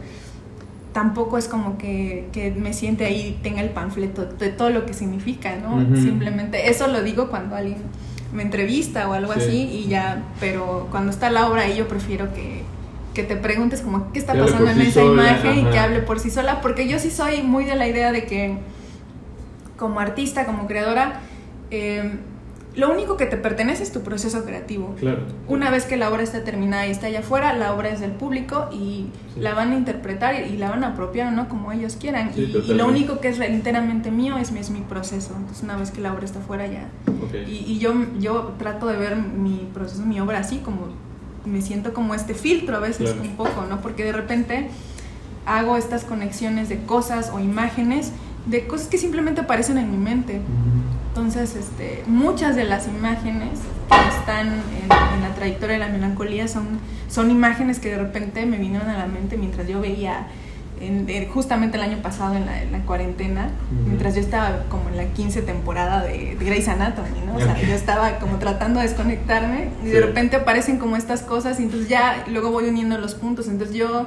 tampoco 0.93 1.39
es 1.39 1.49
como 1.49 1.79
que, 1.79 2.29
que 2.33 2.51
me 2.51 2.75
siente 2.75 3.07
ahí 3.07 3.39
y 3.39 3.43
tenga 3.43 3.63
el 3.63 3.71
panfleto 3.71 4.27
de 4.27 4.51
todo 4.51 4.69
lo 4.69 4.85
que 4.85 4.93
significa, 4.93 5.57
¿no? 5.57 5.81
Simplemente, 5.97 6.69
eso 6.69 6.89
lo 6.89 7.03
digo 7.03 7.29
cuando 7.29 7.57
alguien 7.57 7.79
me 8.33 8.43
entrevista 8.43 9.09
o 9.09 9.13
algo 9.13 9.33
Sí. 9.35 9.41
así 9.41 9.57
y 9.73 9.89
ya, 9.89 10.23
pero 10.41 10.89
cuando 10.91 11.11
está 11.11 11.31
la 11.31 11.49
obra 11.49 11.63
ahí 11.63 11.77
yo 11.77 11.87
prefiero 11.89 12.33
que, 12.35 12.63
que 13.15 13.23
te 13.25 13.37
preguntes 13.37 13.83
como 13.83 14.11
qué 14.13 14.19
está 14.19 14.33
Que 14.33 14.41
pasando 14.41 14.71
en 14.71 14.77
sí 14.77 14.83
esa 14.89 15.01
sola, 15.01 15.23
imagen 15.23 15.59
y 15.59 15.71
que 15.71 15.79
hable 15.79 16.01
por 16.01 16.19
sí 16.19 16.31
sola, 16.31 16.61
porque 16.63 16.89
yo 16.89 16.99
sí 16.99 17.11
soy 17.11 17.43
muy 17.43 17.65
de 17.65 17.75
la 17.77 17.87
idea 17.87 18.11
de 18.13 18.25
que 18.25 18.57
como 19.77 20.01
artista, 20.01 20.47
como 20.47 20.67
creadora, 20.67 21.21
eh, 21.71 22.11
lo 22.75 22.91
único 22.91 23.17
que 23.17 23.27
te 23.27 23.37
pertenece 23.37 23.83
es 23.83 23.93
tu 23.93 24.01
proceso 24.03 24.45
creativo. 24.45 24.95
Claro. 24.99 25.23
Una 25.49 25.71
vez 25.71 25.85
que 25.85 25.97
la 25.97 26.09
obra 26.11 26.23
está 26.23 26.43
terminada 26.45 26.87
y 26.87 26.91
está 26.91 27.07
allá 27.09 27.21
afuera, 27.21 27.53
la 27.55 27.75
obra 27.75 27.91
es 27.91 28.01
del 28.01 28.13
público 28.13 28.69
y 28.73 29.07
Sí. 29.35 29.41
la 29.41 29.55
van 29.55 29.73
a 29.73 29.75
interpretar 29.77 30.35
y 30.47 30.57
la 30.57 30.71
van 30.71 30.83
a 30.85 30.89
apropiar, 30.89 31.33
¿no? 31.33 31.49
Como 31.49 31.71
ellos 31.73 31.97
quieran. 32.01 32.33
Sí, 32.35 32.53
y, 32.67 32.75
lo 32.75 32.87
único 32.87 33.21
que 33.21 33.29
es 33.29 33.41
enteramente 33.41 34.11
mío 34.11 34.39
es, 34.39 34.53
mi- 34.53 34.61
es 34.61 34.71
mi 34.71 34.81
proceso. 34.81 35.35
Entonces, 35.37 35.63
una 35.63 35.77
vez 35.77 35.91
que 35.91 36.01
la 36.01 36.13
obra 36.13 36.25
está 36.25 36.39
afuera, 36.39 36.67
ya. 36.67 36.89
Y, 37.47 37.65
y 37.73 37.79
yo, 37.79 37.95
yo 38.19 38.55
trato 38.59 38.87
de 38.87 38.97
ver 38.97 39.17
mi 39.17 39.69
proceso, 39.75 40.03
mi 40.05 40.19
obra 40.21 40.39
así, 40.39 40.59
como 40.59 40.89
me 41.45 41.61
siento 41.61 41.93
como 41.93 42.15
este 42.15 42.35
filtro 42.35 42.77
a 42.77 42.81
veces, 42.81 43.11
Claro. 43.13 43.29
un 43.29 43.37
poco, 43.37 43.65
¿no? 43.69 43.81
Porque 43.81 44.05
de 44.05 44.13
repente 44.13 44.69
hago 45.45 45.77
estas 45.77 46.05
conexiones 46.05 46.69
de 46.69 46.79
cosas 46.85 47.31
o 47.35 47.41
imágenes, 47.41 48.13
de 48.47 48.67
cosas 48.67 48.87
que 48.89 48.99
simplemente 48.99 49.41
aparecen 49.41 49.77
en 49.79 49.91
mi 49.91 49.97
mente. 49.97 50.41
Entonces, 51.15 51.57
este, 51.57 52.03
muchas 52.07 52.57
de 52.57 52.65
las 52.65 52.89
imágenes 52.89 53.59
que 53.91 54.19
están 54.19 54.47
en, 54.47 55.15
en 55.15 55.21
la 55.21 55.35
trayectoria 55.35 55.75
de 55.75 55.81
la 55.81 55.89
melancolía 55.89 56.49
son, 56.49 56.65
son 57.09 57.31
imágenes 57.31 57.79
que 57.81 57.91
de 57.91 57.99
repente 57.99 58.47
me 58.47 58.57
vinieron 58.57 58.89
a 58.89 58.97
la 58.97 59.07
mente 59.07 59.37
mientras 59.37 59.69
yo 59.69 59.79
veía, 59.83 60.29
en- 60.81 61.07
en- 61.11 61.29
justamente 61.29 61.77
el 61.77 61.83
año 61.83 61.99
pasado 61.99 62.35
en 62.35 62.47
la, 62.47 62.63
en 62.63 62.73
la 62.73 62.79
cuarentena, 62.87 63.51
mientras 63.87 64.15
yo 64.15 64.23
estaba 64.23 64.63
como 64.71 64.89
en 64.89 64.97
la 64.97 65.05
15 65.05 65.43
temporada 65.43 66.03
de, 66.03 66.35
de 66.35 66.45
Grey's 66.47 66.67
Anatomy, 66.69 67.21
¿no? 67.27 67.37
O 67.37 67.41
sea, 67.41 67.61
yo 67.61 67.75
estaba 67.75 68.19
como 68.19 68.39
tratando 68.39 68.81
de 68.81 68.87
desconectarme 68.89 69.69
y 69.83 69.89
de 69.89 69.93
Sí. 69.93 70.01
repente 70.01 70.37
aparecen 70.37 70.79
como 70.79 70.97
estas 70.97 71.21
cosas 71.21 71.61
y 71.61 71.65
entonces 71.65 71.91
ya 71.91 72.25
luego 72.29 72.51
voy 72.51 72.65
uniendo 72.71 72.97
los 72.97 73.15
puntos. 73.15 73.49
Entonces 73.49 73.77
yo 73.77 74.07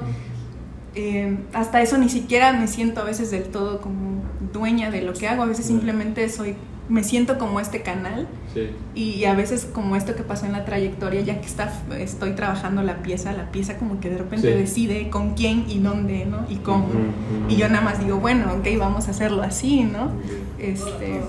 eh, 0.95 1.38
hasta 1.53 1.82
eso 1.84 1.99
ni 1.99 2.10
siquiera 2.10 2.51
me 2.53 2.68
siento 2.68 3.01
a 3.01 3.03
veces 3.03 3.30
del 3.30 3.43
todo 3.43 3.80
como 3.80 4.24
dueña 4.53 4.89
de 4.89 5.03
lo 5.03 5.14
que 5.14 5.28
hago, 5.28 5.43
a 5.43 5.45
veces 5.45 5.66
simplemente 5.68 6.28
soy, 6.30 6.56
me 6.88 7.04
siento 7.04 7.38
como 7.40 7.60
este 7.60 7.82
canal 7.82 8.28
Sí. 8.54 8.70
y 8.94 9.26
a 9.26 9.34
veces 9.34 9.66
como 9.66 9.96
esto 9.96 10.16
que 10.16 10.24
pasó 10.24 10.46
en 10.46 10.52
la 10.54 10.66
trayectoria, 10.66 11.22
ya 11.22 11.42
que 11.42 11.48
está, 11.48 11.74
estoy 11.98 12.32
trabajando 12.34 12.84
la 12.84 12.98
pieza, 12.98 13.34
la 13.34 13.52
pieza 13.52 13.78
como 13.78 14.00
que 14.00 14.10
de 14.10 14.18
repente 14.20 14.54
Sí. 14.54 14.58
decide 14.60 15.10
con 15.10 15.34
quién 15.34 15.66
y 15.68 15.80
dónde, 15.80 16.26
¿no? 16.26 16.46
Y 16.50 16.58
cómo. 16.58 16.88
Y 17.50 17.56
yo 17.56 17.68
nada 17.70 17.82
más 17.82 18.00
digo, 18.00 18.18
bueno, 18.18 18.54
ok, 18.54 18.68
vamos 18.80 19.08
a 19.08 19.12
hacerlo 19.12 19.42
así, 19.44 19.84
¿no? 19.84 20.12
Este, 20.60 21.22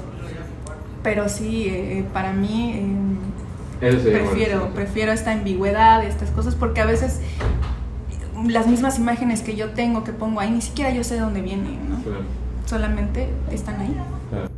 pero 1.03 1.29
sí, 1.29 1.67
eh, 1.69 2.05
para 2.13 2.33
mí... 2.33 2.73
eh, 3.81 3.99
sería 4.03 4.19
prefiero, 4.21 4.69
prefiero 4.75 5.13
esta 5.13 5.33
ambigüedad, 5.33 6.05
estas 6.05 6.31
cosas, 6.31 6.55
porque 6.55 6.81
a 6.81 6.87
veces 6.87 7.21
las 8.47 8.67
mismas 8.67 8.99
imágenes 8.99 9.41
que 9.41 9.57
yo 9.57 9.71
tengo, 9.71 10.05
que 10.05 10.13
pongo 10.13 10.41
ahí, 10.41 10.51
ni 10.51 10.61
siquiera 10.61 10.91
yo 10.93 11.03
sé 11.03 11.15
de 11.15 11.21
dónde 11.21 11.41
vienen, 11.41 11.79
¿no? 11.91 12.03
Claro. 12.03 12.21
Solamente 12.67 13.29
están 13.51 13.81
ahí. 13.81 13.97
Claro. 14.31 14.49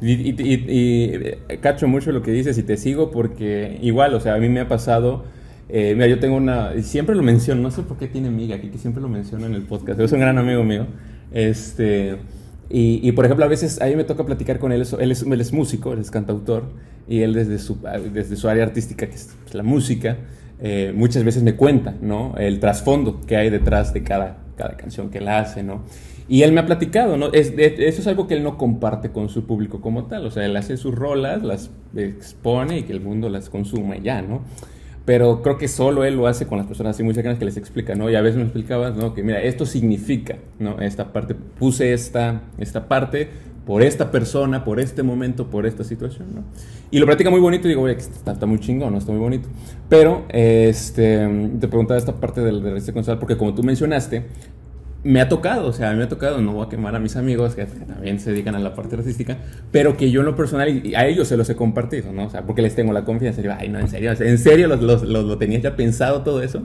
Y, 0.00 1.16
cacho 1.60 1.88
mucho 1.88 2.12
lo 2.12 2.22
que 2.22 2.30
dices 2.32 2.58
y 2.58 2.62
te 2.62 2.76
sigo 2.76 3.10
porque 3.10 3.78
igual, 3.82 4.14
o 4.14 4.20
sea, 4.20 4.34
a 4.34 4.38
mí 4.38 4.48
me 4.48 4.60
ha 4.60 4.68
pasado, 4.68 5.24
eh, 5.68 5.94
mira, 5.94 6.06
yo 6.06 6.18
tengo 6.18 6.36
una, 6.36 6.72
siempre 6.82 7.14
lo 7.14 7.22
menciono, 7.22 7.62
no 7.62 7.70
sé 7.70 7.82
por 7.82 7.96
qué 7.96 8.06
tiene 8.06 8.28
amiga 8.28 8.56
aquí, 8.56 8.68
que 8.68 8.78
siempre 8.78 9.02
lo 9.02 9.08
menciono 9.08 9.46
en 9.46 9.54
el 9.54 9.62
podcast, 9.62 9.98
es 10.00 10.12
un 10.12 10.20
gran 10.20 10.36
amigo 10.38 10.64
mío, 10.64 10.86
este, 11.32 12.16
y, 12.68 13.00
y, 13.02 13.12
por 13.12 13.24
ejemplo, 13.24 13.44
a 13.44 13.48
veces 13.48 13.80
a 13.80 13.86
mí 13.86 13.96
me 13.96 14.04
toca 14.04 14.26
platicar 14.26 14.58
con 14.58 14.72
él, 14.72 14.82
él 14.98 15.10
es, 15.10 15.22
él 15.22 15.40
es 15.40 15.52
músico, 15.52 15.92
él 15.92 16.00
es 16.00 16.10
cantautor, 16.10 16.64
y 17.08 17.22
él 17.22 17.34
desde 17.34 17.58
su, 17.58 17.78
desde 18.12 18.36
su 18.36 18.48
área 18.48 18.64
artística, 18.64 19.06
que 19.06 19.14
es 19.14 19.30
la 19.52 19.62
música, 19.62 20.18
eh, 20.60 20.92
muchas 20.94 21.22
veces 21.24 21.42
me 21.42 21.54
cuenta, 21.54 21.94
¿no? 22.00 22.34
El 22.36 22.60
trasfondo 22.60 23.20
que 23.26 23.36
hay 23.36 23.50
detrás 23.50 23.92
de 23.92 24.02
cada, 24.02 24.38
cada 24.56 24.76
canción 24.76 25.10
que 25.10 25.18
él 25.18 25.28
hace, 25.28 25.62
¿no? 25.62 25.82
Y 26.28 26.42
él 26.42 26.52
me 26.52 26.60
ha 26.60 26.66
platicado, 26.66 27.16
¿no? 27.16 27.32
Es, 27.32 27.54
de- 27.56 27.86
eso 27.88 28.00
es 28.00 28.06
algo 28.06 28.26
que 28.26 28.34
él 28.34 28.42
no 28.42 28.58
comparte 28.58 29.10
con 29.10 29.28
su 29.28 29.44
público 29.46 29.80
como 29.80 30.06
tal. 30.06 30.26
O 30.26 30.30
sea, 30.30 30.44
él 30.44 30.56
hace 30.56 30.76
sus 30.76 30.94
rolas, 30.94 31.42
las 31.42 31.70
expone 31.96 32.78
y 32.78 32.82
que 32.82 32.92
el 32.92 33.00
mundo 33.00 33.28
las 33.28 33.48
consuma 33.48 33.96
y 33.96 34.02
ya, 34.02 34.22
¿no? 34.22 34.42
Pero 35.04 35.40
creo 35.40 35.56
que 35.56 35.68
solo 35.68 36.02
él 36.04 36.16
lo 36.16 36.26
hace 36.26 36.46
con 36.48 36.58
las 36.58 36.66
personas 36.66 36.96
así 36.96 37.04
muy 37.04 37.14
cercanas 37.14 37.38
que 37.38 37.44
les 37.44 37.56
explica, 37.56 37.94
¿no? 37.94 38.10
Y 38.10 38.16
a 38.16 38.20
veces 38.22 38.38
me 38.38 38.42
explicabas, 38.42 38.96
¿no? 38.96 39.14
Que 39.14 39.22
mira, 39.22 39.40
esto 39.40 39.64
significa, 39.64 40.38
¿no? 40.58 40.80
Esta 40.80 41.12
parte, 41.12 41.36
puse 41.36 41.92
esta, 41.92 42.42
esta 42.58 42.88
parte 42.88 43.28
por 43.64 43.82
esta 43.82 44.10
persona, 44.10 44.64
por 44.64 44.80
este 44.80 45.04
momento, 45.04 45.48
por 45.48 45.64
esta 45.64 45.84
situación, 45.84 46.34
¿no? 46.34 46.42
Y 46.90 46.98
lo 46.98 47.06
platica 47.06 47.30
muy 47.30 47.40
bonito 47.40 47.66
y 47.66 47.70
digo, 47.70 47.82
oye, 47.82 47.94
está, 47.96 48.32
está 48.32 48.46
muy 48.46 48.58
chingón, 48.58 48.92
¿no? 48.92 48.98
Está 48.98 49.12
muy 49.12 49.20
bonito. 49.20 49.48
Pero, 49.88 50.24
este, 50.28 51.28
te 51.60 51.68
preguntaba 51.68 51.98
esta 51.98 52.14
parte 52.16 52.40
del, 52.40 52.62
del 52.62 52.72
Reste 52.74 52.90
González, 52.92 53.18
porque 53.20 53.36
como 53.36 53.54
tú 53.54 53.62
mencionaste, 53.62 54.26
me 55.04 55.20
ha 55.20 55.28
tocado, 55.28 55.68
o 55.68 55.72
sea, 55.72 55.92
me 55.92 56.02
ha 56.02 56.08
tocado, 56.08 56.40
no 56.40 56.52
voy 56.52 56.66
a 56.66 56.68
quemar 56.68 56.96
a 56.96 56.98
mis 56.98 57.14
amigos 57.16 57.54
que, 57.54 57.64
también 57.66 58.18
se 58.18 58.30
dedican 58.32 58.54
a 58.56 58.58
la 58.58 58.74
parte 58.74 58.96
artística, 58.96 59.36
pero 59.70 59.96
que 59.96 60.10
yo 60.10 60.20
en 60.20 60.26
lo 60.26 60.34
personal, 60.34 60.82
a 60.96 61.06
ellos 61.06 61.28
se 61.28 61.36
los 61.36 61.48
he 61.48 61.54
compartido, 61.54 62.12
¿no? 62.12 62.24
O 62.26 62.30
sea, 62.30 62.42
porque 62.42 62.60
les 62.62 62.74
tengo 62.74 62.92
la 62.92 63.04
confianza, 63.04 63.40
digo, 63.40 63.54
ay, 63.56 63.68
no, 63.68 63.78
en 63.78 63.88
serio, 63.88 64.12
en 64.18 64.38
serio 64.38 64.66
los, 64.66 64.80
los- 64.82 65.02
los- 65.04 65.24
lo 65.24 65.38
tenías 65.38 65.62
ya 65.62 65.76
pensado 65.76 66.22
todo 66.22 66.42
eso. 66.42 66.62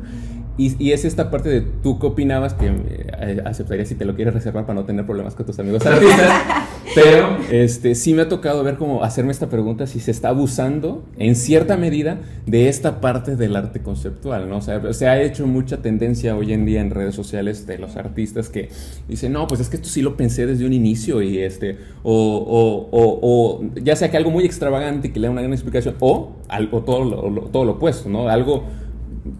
Y, 0.58 0.76
y 0.84 0.91
es 0.91 1.06
esta 1.06 1.32
parte 1.32 1.49
de 1.49 1.62
tú 1.62 1.97
qué 1.97 2.08
opinabas 2.08 2.54
que 2.54 2.68
eh, 2.68 3.41
aceptarías 3.45 3.88
si 3.88 3.95
te 3.95 4.06
lo 4.06 4.16
quieres 4.16 4.34
reservar 4.34 4.66
para 4.66 4.80
no 4.80 4.86
tener 4.86 5.06
problemas 5.06 5.34
con 5.34 5.45
tus 5.45 5.58
amigos 5.60 5.86
artistas. 5.86 6.30
Pero 6.93 7.38
este, 7.49 7.95
sí 7.95 8.14
me 8.14 8.24
ha 8.24 8.30
tocado 8.30 8.62
ver 8.64 8.76
cómo 8.76 9.02
hacerme 9.04 9.32
esta 9.32 9.47
pregunta 9.49 9.88
si 9.88 10.02
se 10.02 10.12
está 10.12 10.28
abusando 10.30 11.06
en 11.18 11.36
cierta 11.36 11.78
medida 11.78 12.20
de 12.45 12.68
esta 12.68 12.99
parte 12.99 13.38
del 13.38 13.56
arte 13.56 13.82
conceptual, 13.82 14.49
¿no? 14.49 14.58
O 14.58 14.62
sea, 14.62 14.91
se 14.93 15.08
ha 15.08 15.22
hecho 15.22 15.47
mucha 15.47 15.78
tendencia 15.78 16.36
hoy 16.36 16.52
en 16.52 16.66
día 16.66 16.82
en 16.82 16.89
redes 16.89 17.16
sociales 17.16 17.66
de 17.66 17.78
los 17.78 17.95
artistas 17.95 18.49
que 18.49 18.68
dicen, 19.08 19.32
no, 19.32 19.47
pues 19.47 19.62
es 19.62 19.70
que 19.70 19.78
esto 19.78 19.88
sí 19.88 20.02
lo 20.02 20.18
pensé 20.18 20.45
desde 20.45 20.66
un 20.66 20.74
inicio 20.74 21.22
y 21.22 21.38
este, 21.39 21.78
o, 22.04 22.14
o, 22.14 22.89
o, 22.91 23.20
o 23.22 23.64
ya 23.82 23.95
sea 23.95 24.12
que 24.12 24.18
algo 24.18 24.30
muy 24.32 24.43
extravagante 24.43 25.08
y 25.08 25.12
que 25.12 25.20
le 25.22 25.28
da 25.28 25.32
una 25.32 25.41
gran 25.41 25.54
explicación, 25.54 25.95
o, 26.02 26.34
algo, 26.49 26.82
todo, 26.82 27.06
lo, 27.06 27.30
lo- 27.30 27.41
todo 27.43 27.64
lo 27.64 27.72
opuesto, 27.74 28.10
¿no? 28.10 28.28
Algo 28.28 28.66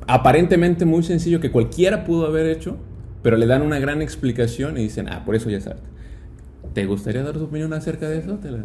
aparentemente 0.07 0.86
muy 0.86 1.03
sencillo 1.03 1.39
que 1.39 1.51
cualquiera 1.51 2.03
pudo 2.05 2.27
haber 2.27 2.45
hecho, 2.47 2.77
pero 3.23 3.38
le 3.38 3.45
dan 3.45 3.61
una 3.61 3.79
gran 3.79 4.01
explicación 4.01 4.77
y 4.77 4.84
dicen, 4.84 5.07
ah, 5.09 5.23
por 5.25 5.36
eso 5.36 5.49
ya 5.49 5.57
es 5.57 5.67
arte. 5.67 5.89
¿Te 6.73 6.86
gustaría 6.86 7.23
dar 7.23 7.34
tu 7.34 7.43
opinión 7.45 7.73
acerca 7.73 8.07
de 8.09 8.19
eso? 8.19 8.36
Te 8.36 8.51
la- 8.51 8.59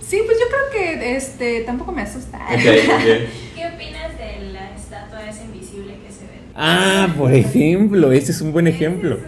Sí, 0.00 0.20
pues 0.26 0.38
yo 0.38 0.44
creo 0.48 0.96
que 0.98 1.16
este 1.16 1.60
tampoco 1.62 1.92
me 1.92 2.02
asusta. 2.02 2.38
¿Qué 2.50 3.66
opinas 3.74 4.16
de 4.18 4.52
la 4.52 4.74
estatua 4.74 5.28
esa 5.28 5.44
invisible 5.44 5.94
que 6.06 6.12
se 6.12 6.24
ve? 6.24 6.30
Ah, 6.54 7.14
por 7.16 7.32
ejemplo, 7.32 8.10
ese 8.12 8.32
es 8.32 8.40
un 8.40 8.52
buen 8.52 8.66
ejemplo. 8.66 9.18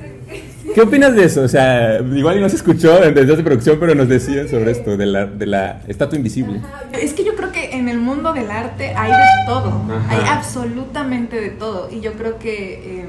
¿Qué 0.75 0.81
opinas 0.81 1.15
de 1.15 1.25
eso? 1.25 1.43
O 1.43 1.49
sea, 1.49 2.01
igual 2.01 2.41
no 2.41 2.49
se 2.49 2.57
escuchó 2.57 2.99
desde 3.01 3.33
hace 3.33 3.43
producción, 3.43 3.79
pero 3.79 3.95
nos 3.95 4.09
decían 4.09 4.49
sobre 4.49 4.71
esto, 4.71 4.97
de 4.97 5.07
la, 5.07 5.27
de 5.27 5.47
la 5.47 5.83
estatua 5.87 6.17
invisible. 6.17 6.61
Es 6.93 7.13
que 7.13 7.25
yo 7.25 7.35
creo 7.35 7.53
que 7.53 7.73
en 7.73 7.89
el 7.89 7.99
mundo 7.99 8.33
del 8.33 8.51
arte 8.51 8.95
hay 8.97 9.11
de 9.11 9.47
todo, 9.47 9.83
Ajá. 9.91 10.11
hay 10.11 10.29
absolutamente 10.29 11.41
de 11.41 11.51
todo. 11.51 11.89
Y 11.91 12.01
yo 12.01 12.15
creo 12.15 12.39
que 12.39 13.01
eh, 13.01 13.07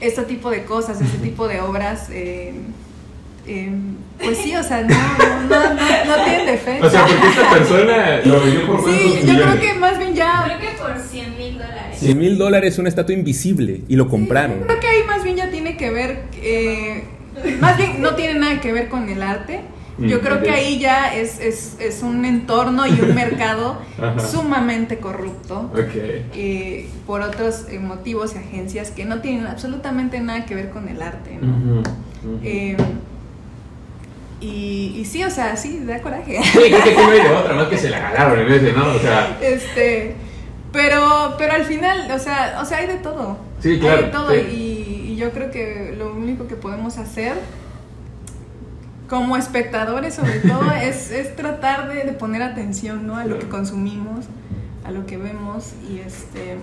este 0.00 0.22
tipo 0.22 0.50
de 0.50 0.64
cosas, 0.64 1.00
este 1.00 1.18
tipo 1.22 1.46
de 1.48 1.60
obras, 1.60 2.08
eh, 2.10 2.54
eh, 3.46 3.72
pues 4.22 4.38
sí, 4.38 4.54
o 4.54 4.62
sea, 4.62 4.82
no, 4.82 4.94
no, 5.48 5.74
no, 5.74 6.24
tienen 6.24 6.46
defensa. 6.46 6.86
O 6.86 6.90
sea, 6.90 7.06
porque 7.06 7.28
esta 7.28 7.50
persona 7.50 8.20
lo 8.24 8.40
vendió 8.40 8.66
por 8.66 8.84
Sí, 8.84 9.20
yo 9.24 9.34
creo 9.34 9.60
que 9.60 9.74
más 9.74 9.98
bien 9.98 10.14
ya... 10.14 10.44
Creo 10.44 10.60
que 10.60 10.78
por 10.78 10.98
100 10.98 11.36
mil 11.36 11.58
dólares. 11.58 11.98
100 11.98 12.18
mil 12.18 12.38
dólares 12.38 12.78
una 12.78 12.88
estatua 12.88 13.14
invisible 13.14 13.82
y 13.88 13.96
lo 13.96 14.08
compraron. 14.08 14.60
Creo 14.60 14.80
que 14.80 14.86
ahí 14.86 15.02
más 15.06 15.24
bien 15.24 15.36
ya 15.36 15.50
tiene 15.50 15.61
que 15.82 15.90
ver, 15.90 16.22
eh, 16.36 17.04
más 17.60 17.76
bien 17.76 18.00
no 18.00 18.14
tiene 18.14 18.38
nada 18.38 18.60
que 18.60 18.72
ver 18.72 18.88
con 18.88 19.08
el 19.08 19.20
arte, 19.22 19.60
Yo 19.98 20.18
Mm, 20.18 20.20
creo 20.20 20.36
ok. 20.36 20.42
que 20.44 20.50
ahí 20.50 20.78
ya 20.78 21.14
es, 21.14 21.38
es, 21.40 21.76
es 21.80 22.02
un 22.02 22.24
entorno 22.24 22.86
y 22.86 22.92
un 23.00 23.14
mercado 23.24 23.78
sumamente 24.30 24.98
corrupto 24.98 25.70
eh, 26.34 26.88
por 27.06 27.20
otros 27.20 27.66
eh, 27.68 27.78
motivos 27.78 28.34
y 28.34 28.38
agencias 28.38 28.90
que 28.90 29.04
no 29.04 29.20
tienen 29.20 29.46
absolutamente 29.46 30.18
nada 30.20 30.46
que 30.46 30.54
ver 30.54 30.70
con 30.70 30.88
el 30.88 31.02
arte. 31.02 31.38
Eh, 32.44 32.76
y, 34.40 34.94
y 35.00 35.04
sí, 35.04 35.22
o 35.24 35.30
sea, 35.30 35.56
sí, 35.56 35.82
da 35.84 36.00
coraje. 36.00 36.40
Sí, 36.42 36.58
creo 36.58 36.84
que 36.84 36.94
no 36.94 37.10
hay 37.10 37.20
de 37.20 37.30
otra, 37.30 37.54
más 37.54 37.66
que 37.68 37.76
se 37.78 37.90
la 37.90 37.98
ganaron 38.00 38.38
en 38.40 38.48
vez 38.48 38.62
de, 38.62 38.72
¿no? 38.72 38.86
O 38.94 38.98
sea, 38.98 39.38
este, 39.42 40.14
pero, 40.72 41.34
pero 41.38 41.52
al 41.52 41.64
final, 41.64 42.10
o 42.10 42.18
sea, 42.18 42.58
o 42.60 42.64
sea, 42.64 42.78
hay 42.78 42.86
de 42.86 42.96
todo. 42.96 43.36
Sí, 43.60 43.78
claro, 43.78 43.98
Hay 43.98 44.04
de 44.04 44.10
todo 44.10 44.30
sí. 44.32 44.36
y 44.50 44.61
yo 45.22 45.30
creo 45.30 45.50
que 45.50 45.94
lo 45.96 46.14
único 46.14 46.46
que 46.46 46.56
podemos 46.56 46.98
hacer 46.98 47.34
como 49.08 49.36
espectadores 49.36 50.14
sobre 50.14 50.40
todo 50.48 50.70
es, 50.72 51.10
es 51.10 51.36
tratar 51.36 51.88
de, 51.88 52.04
de 52.04 52.12
poner 52.12 52.42
atención 52.42 53.06
¿no? 53.06 53.16
a 53.16 53.24
lo 53.24 53.38
que 53.38 53.48
consumimos, 53.48 54.26
a 54.84 54.90
lo 54.90 55.06
que 55.06 55.16
vemos 55.16 55.74
y 55.90 55.98
este 55.98 56.56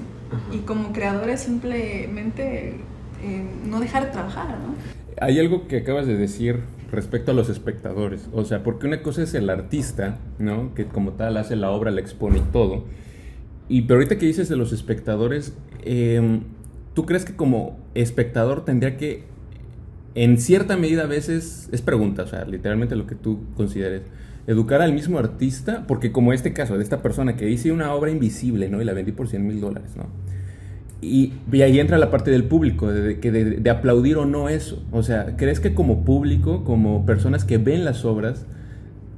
y 0.51 0.59
como 0.59 0.93
creadores 0.93 1.41
simplemente 1.41 2.75
eh, 3.23 3.45
no 3.67 3.79
dejar 3.79 4.05
de 4.05 4.11
trabajar, 4.11 4.47
¿no? 4.49 4.75
Hay 5.21 5.39
algo 5.39 5.67
que 5.67 5.77
acabas 5.77 6.07
de 6.07 6.15
decir 6.15 6.61
respecto 6.91 7.31
a 7.31 7.33
los 7.33 7.49
espectadores. 7.49 8.29
O 8.31 8.45
sea, 8.45 8.63
porque 8.63 8.87
una 8.87 9.01
cosa 9.01 9.23
es 9.23 9.33
el 9.33 9.49
artista, 9.49 10.17
¿no? 10.37 10.73
Que 10.75 10.85
como 10.85 11.13
tal 11.13 11.37
hace 11.37 11.55
la 11.55 11.71
obra, 11.71 11.91
la 11.91 11.99
expone 11.99 12.37
y 12.37 12.51
todo. 12.53 12.85
Y 13.67 13.83
pero 13.83 13.95
ahorita 13.95 14.17
que 14.17 14.25
dices 14.25 14.49
de 14.49 14.55
los 14.55 14.71
espectadores, 14.71 15.53
eh, 15.81 16.41
¿tú 16.93 17.05
crees 17.05 17.25
que 17.25 17.35
como 17.35 17.78
espectador 17.95 18.65
tendría 18.65 18.97
que, 18.97 19.23
en 20.15 20.37
cierta 20.39 20.77
medida 20.77 21.03
a 21.03 21.07
veces, 21.07 21.69
es 21.71 21.81
pregunta, 21.81 22.23
o 22.23 22.27
sea, 22.27 22.45
literalmente 22.45 22.95
lo 22.95 23.07
que 23.07 23.15
tú 23.15 23.39
consideres, 23.55 24.03
educar 24.47 24.81
al 24.81 24.93
mismo 24.93 25.19
artista? 25.19 25.85
Porque 25.87 26.11
como 26.11 26.33
este 26.33 26.53
caso 26.53 26.77
de 26.77 26.83
esta 26.83 27.01
persona 27.01 27.35
que 27.35 27.49
hice 27.49 27.71
una 27.71 27.93
obra 27.93 28.11
invisible, 28.11 28.69
¿no? 28.69 28.81
Y 28.81 28.85
la 28.85 28.93
vendí 28.93 29.11
por 29.11 29.27
100 29.29 29.45
mil 29.47 29.61
dólares, 29.61 29.91
¿no? 29.95 30.07
Y, 31.01 31.33
y 31.51 31.61
ahí 31.61 31.79
entra 31.79 31.97
la 31.97 32.11
parte 32.11 32.31
del 32.31 32.45
público, 32.45 32.91
de, 32.91 33.01
de, 33.01 33.19
que 33.19 33.31
de- 33.31 33.45
de 33.45 33.69
aplaudir 33.69 34.17
o 34.17 34.25
no 34.25 34.49
eso. 34.49 34.83
O 34.91 35.03
sea, 35.03 35.35
¿crees 35.37 35.59
que 35.61 35.73
como 35.73 36.03
público, 36.05 36.63
como 36.65 37.05
personas 37.05 37.45
que 37.45 37.57
ven 37.57 37.85
las 37.85 38.03
obras, 38.05 38.45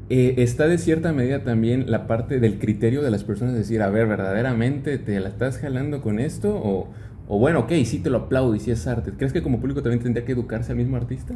eh, 0.10 0.36
está 0.38 0.68
de 0.68 0.78
cierta 0.78 1.14
medida 1.14 1.44
también 1.44 1.90
la 1.90 2.08
parte 2.08 2.40
del 2.40 2.60
criterio 2.60 3.02
de 3.02 3.12
las 3.12 3.24
personas? 3.24 3.56
Decir, 3.56 3.82
a 3.82 3.90
ver, 3.90 4.08
¿verdaderamente 4.08 4.98
te 4.98 5.20
la 5.20 5.30
estás 5.30 5.58
jalando 5.58 6.02
con 6.02 6.20
esto? 6.20 6.56
O, 6.56 6.90
o 7.34 7.40
bueno, 7.40 7.60
ok, 7.60 7.72
sí 7.86 8.00
te 8.00 8.10
lo 8.10 8.18
aplaudo 8.18 8.54
y 8.56 8.60
sí 8.60 8.72
es 8.72 8.86
arte. 8.88 9.14
¿Crees 9.18 9.32
que 9.32 9.42
como 9.42 9.62
público 9.62 9.82
también 9.82 10.04
tendría 10.04 10.26
que 10.26 10.34
educarse 10.34 10.74
al 10.74 10.78
mismo 10.78 10.98
artista? 10.98 11.34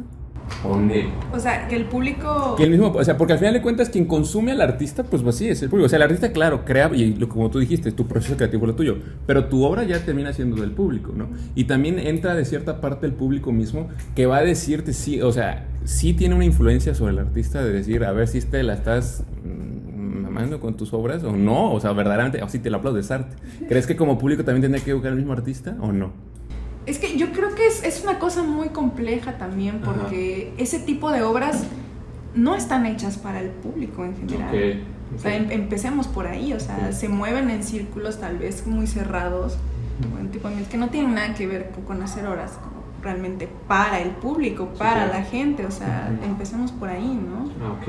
¿O 0.62 0.76
no? 0.76 0.92
O 1.32 1.40
sea, 1.40 1.66
que 1.68 1.74
el 1.74 1.86
público... 1.86 2.54
Que 2.56 2.64
el 2.64 2.70
mismo, 2.70 2.88
o 2.88 3.02
sea, 3.02 3.16
porque 3.16 3.32
al 3.32 3.38
final 3.38 3.54
de 3.54 3.62
cuentas 3.62 3.88
quien 3.88 4.04
consume 4.04 4.52
al 4.52 4.60
artista, 4.60 5.04
pues 5.04 5.24
así 5.24 5.48
es 5.48 5.62
el 5.62 5.70
público. 5.70 5.86
O 5.86 5.88
sea, 5.88 5.96
el 5.96 6.02
artista, 6.02 6.32
claro, 6.32 6.66
crea, 6.66 6.90
y 6.94 7.14
lo- 7.14 7.30
como 7.30 7.50
tú 7.50 7.58
dijiste, 7.60 7.92
tu 7.92 8.06
proceso 8.06 8.36
creativo 8.36 8.64
es 8.66 8.68
lo 8.68 8.74
tuyo, 8.74 8.96
pero 9.26 9.46
tu 9.46 9.64
obra 9.64 9.84
ya 9.84 9.98
termina 10.04 10.34
siendo 10.34 10.60
del 10.60 10.72
público, 10.72 11.12
¿no? 11.16 11.28
Y 11.54 11.64
también 11.64 11.98
entra 11.98 12.34
de 12.34 12.44
cierta 12.44 12.82
parte 12.82 13.06
el 13.06 13.12
público 13.12 13.50
mismo 13.50 13.88
que 14.14 14.26
va 14.26 14.36
a 14.36 14.42
decirte, 14.42 14.92
sí, 14.92 15.22
o 15.22 15.32
sea, 15.32 15.66
sí 15.84 16.12
tiene 16.12 16.34
una 16.34 16.44
influencia 16.44 16.94
sobre 16.94 17.12
el 17.14 17.20
artista 17.20 17.64
de 17.64 17.72
decir, 17.72 18.04
a 18.04 18.12
ver 18.12 18.28
si 18.28 18.40
te 18.42 18.62
la 18.62 18.74
estás 18.74 19.24
mm, 19.44 19.85
mamando 20.22 20.60
con 20.60 20.76
tus 20.76 20.92
obras 20.92 21.22
o 21.24 21.32
no, 21.32 21.72
o 21.72 21.80
sea, 21.80 21.92
verdaderamente, 21.92 22.42
o 22.42 22.48
si 22.48 22.58
te 22.58 22.70
lo 22.70 22.78
aplaudes 22.78 23.10
arte. 23.10 23.36
¿Crees 23.68 23.86
que 23.86 23.96
como 23.96 24.18
público 24.18 24.44
también 24.44 24.62
tendría 24.62 24.84
que 24.84 24.90
educar 24.90 25.10
al 25.12 25.16
mismo 25.16 25.32
artista 25.32 25.76
o 25.80 25.92
no? 25.92 26.12
Es 26.86 26.98
que 26.98 27.16
yo 27.18 27.32
creo 27.32 27.54
que 27.54 27.66
es, 27.66 27.82
es 27.82 28.02
una 28.04 28.18
cosa 28.18 28.42
muy 28.44 28.68
compleja 28.68 29.38
también 29.38 29.80
Ajá. 29.82 29.92
porque 29.92 30.52
ese 30.56 30.78
tipo 30.78 31.10
de 31.10 31.22
obras 31.22 31.64
no 32.34 32.54
están 32.54 32.86
hechas 32.86 33.16
para 33.16 33.40
el 33.40 33.50
público 33.50 34.04
en 34.04 34.16
general. 34.16 34.82
O 35.14 35.18
sea, 35.18 35.34
em- 35.36 35.50
empecemos 35.50 36.06
por 36.06 36.26
ahí, 36.26 36.52
o 36.52 36.60
sea, 36.60 36.92
se 36.92 37.08
mueven 37.08 37.50
en 37.50 37.62
círculos 37.62 38.18
tal 38.20 38.38
vez 38.38 38.66
muy 38.66 38.86
cerrados, 38.86 39.56
o 40.14 40.18
en 40.18 40.30
tipo 40.30 40.48
que 40.70 40.76
no 40.76 40.88
tienen 40.90 41.14
nada 41.14 41.34
que 41.34 41.46
ver 41.46 41.70
con, 41.86 42.02
hacer 42.02 42.26
obras 42.26 42.52
como 42.62 42.75
realmente 43.06 43.48
para 43.66 44.00
el 44.00 44.10
público, 44.10 44.68
Sí, 44.72 44.78
para 44.78 45.04
claro. 45.06 45.12
la 45.14 45.22
gente, 45.24 45.64
o 45.64 45.70
sea, 45.70 46.10
empecemos 46.24 46.70
por 46.72 46.88
ahí, 46.90 47.06
¿no? 47.30 47.50
Ah, 47.64 47.72
ok, 47.80 47.88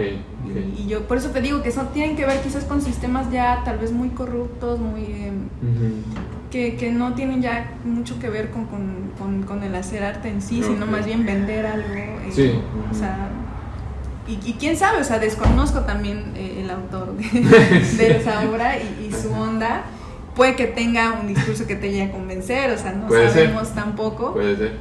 Y, 0.77 0.83
y 0.83 0.87
yo 0.87 1.07
por 1.07 1.17
eso 1.17 1.31
te 1.31 1.41
digo 1.41 1.61
que 1.61 1.71
son, 1.71 1.87
tienen 1.89 2.15
que 2.15 2.25
ver 2.25 2.39
quizás 2.41 2.63
con 2.63 2.81
sistemas 2.81 3.29
ya 3.31 3.61
tal 3.65 3.77
vez 3.79 3.91
muy 3.91 4.09
corruptos, 4.09 4.79
muy... 4.79 5.01
em, 5.03 5.49
que, 6.51 6.77
que 6.77 6.91
no 6.91 7.13
tienen 7.13 7.41
ya 7.41 7.71
mucho 7.83 8.19
que 8.19 8.29
ver 8.29 8.49
con, 8.51 8.65
con, 8.65 9.11
con- 9.19 9.43
con 9.43 9.63
el 9.63 9.75
hacer 9.75 10.03
arte 10.03 10.29
en 10.29 10.41
sí, 10.41 10.63
sino 10.63 10.85
más 10.85 11.05
bien 11.05 11.25
vender 11.25 11.65
algo. 11.65 11.87
eh, 11.93 12.29
Sí. 12.31 12.53
O 12.89 12.95
sea, 12.95 13.27
y, 14.27 14.33
y 14.49 14.53
quién 14.53 14.77
sabe, 14.77 15.01
o 15.01 15.03
sea, 15.03 15.19
desconozco 15.19 15.81
también 15.81 16.31
eh, 16.35 16.61
el 16.63 16.69
autor 16.69 17.13
de, 17.17 17.29
de 17.31 18.17
esa 18.17 18.47
obra 18.49 18.77
y, 18.77 19.07
y 19.09 19.11
su 19.13 19.31
onda. 19.33 19.83
Puede 20.35 20.55
que 20.55 20.67
tenga 20.67 21.13
un 21.19 21.27
discurso 21.27 21.65
que 21.65 21.75
te 21.75 21.89
llegue 21.89 22.03
a 22.03 22.11
convencer, 22.11 22.69
o 22.71 22.77
sea, 22.77 22.91
no 22.93 23.09
ser. 23.09 23.29
sabemos 23.31 23.69
tampoco. 23.73 24.33
Puede 24.33 24.55
ser. 24.55 24.77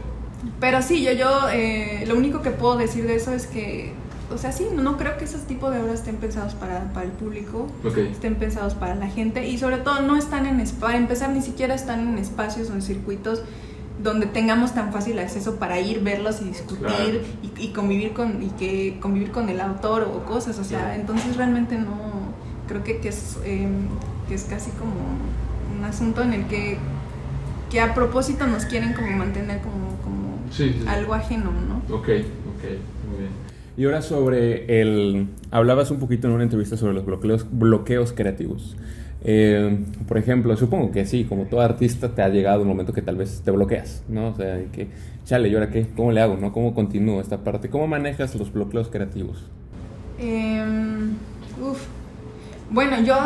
Pero 0.60 0.80
sí, 0.82 1.02
yo, 1.04 1.12
yo 1.12 1.48
eh, 1.52 2.04
lo 2.06 2.16
único 2.16 2.40
que 2.42 2.50
puedo 2.50 2.76
decir 2.76 3.06
de 3.06 3.16
eso 3.16 3.32
es 3.32 3.46
que, 3.46 3.92
o 4.34 4.38
sea, 4.38 4.52
sí, 4.52 4.66
no 4.74 4.96
creo 4.96 5.18
que 5.18 5.24
esos 5.24 5.42
tipos 5.42 5.72
de 5.72 5.80
obras 5.80 5.96
estén 5.96 6.16
pensados 6.16 6.54
para, 6.54 6.92
para 6.94 7.04
el 7.06 7.12
público 7.12 7.66
estén 8.10 8.36
pensados 8.36 8.74
para 8.74 8.94
la 8.94 9.06
gente 9.08 9.46
y 9.46 9.58
sobre 9.58 9.76
todo 9.78 10.00
no 10.02 10.16
están 10.16 10.46
en 10.46 10.58
espa- 10.60 10.80
para 10.80 10.96
empezar 10.96 11.30
ni 11.30 11.42
siquiera 11.42 11.74
están 11.74 12.08
en 12.08 12.18
espacios 12.18 12.70
o 12.70 12.72
en 12.74 12.82
circuitos 12.82 13.42
donde 14.02 14.26
tengamos 14.26 14.72
tan 14.74 14.92
fácil 14.92 15.18
acceso 15.18 15.56
para 15.56 15.78
ir 15.80 16.00
verlos 16.02 16.40
y 16.42 16.44
discutir 16.46 16.86
Claro. 16.86 17.18
y, 17.58 17.64
y 17.66 17.68
convivir 17.72 18.12
con 18.14 18.42
y 18.42 18.48
que 18.50 18.98
convivir 19.00 19.30
con 19.30 19.48
el 19.48 19.60
autor 19.60 20.02
o 20.04 20.24
cosas 20.24 20.58
o 20.58 20.64
sea 20.64 20.80
Claro. 20.80 20.94
entonces 21.00 21.36
realmente 21.36 21.76
no 21.78 21.94
creo 22.68 22.82
que, 22.82 22.98
que 22.98 23.08
es 23.08 23.36
eh, 23.44 23.68
que 24.28 24.34
es 24.34 24.44
casi 24.44 24.70
como 24.72 24.92
un 25.78 25.84
asunto 25.84 26.22
en 26.22 26.32
el 26.34 26.46
que 26.46 26.78
que 27.70 27.80
a 27.80 27.94
propósito 27.94 28.46
nos 28.46 28.64
quieren 28.66 28.92
como 28.92 29.10
mantener 29.12 29.60
como 29.60 29.85
Sí, 30.50 30.82
algo 30.86 31.14
ajeno 31.14 31.50
no 31.50 31.94
Ok, 31.94 32.08
ok, 32.08 32.62
muy 33.08 33.18
bien. 33.18 33.30
Y 33.76 33.84
ahora 33.84 34.00
sobre 34.00 34.80
el... 34.80 35.28
Hablabas 35.50 35.90
un 35.90 35.98
poquito 35.98 36.28
en 36.28 36.34
una 36.34 36.44
entrevista 36.44 36.76
sobre 36.76 36.94
los 36.94 37.04
bloqueos, 37.04 37.46
bloqueos 37.50 38.12
creativos. 38.12 38.76
Eh, 39.22 39.84
por 40.06 40.18
ejemplo, 40.18 40.56
supongo 40.56 40.92
que 40.92 41.04
sí, 41.04 41.24
como 41.24 41.44
todo 41.44 41.60
artista 41.60 42.14
te 42.14 42.22
ha 42.22 42.28
llegado 42.28 42.62
un 42.62 42.68
momento 42.68 42.92
que 42.92 43.02
tal 43.02 43.16
vez 43.16 43.42
te 43.44 43.50
bloqueas, 43.50 44.02
¿no? 44.08 44.28
O 44.28 44.34
sea, 44.34 44.62
que, 44.72 44.88
chale, 45.24 45.48
¿y 45.48 45.54
ahora 45.54 45.70
qué? 45.70 45.88
¿Cómo 45.96 46.12
le 46.12 46.20
hago, 46.20 46.36
no? 46.36 46.52
¿Cómo 46.52 46.74
continúo 46.74 47.20
esta 47.20 47.38
parte? 47.38 47.68
¿Cómo 47.68 47.86
manejas 47.86 48.34
los 48.36 48.52
bloqueos 48.52 48.88
creativos? 48.88 49.44
Em, 50.18 51.14
uf. 51.60 51.86
Bueno, 52.70 53.02
yo 53.02 53.16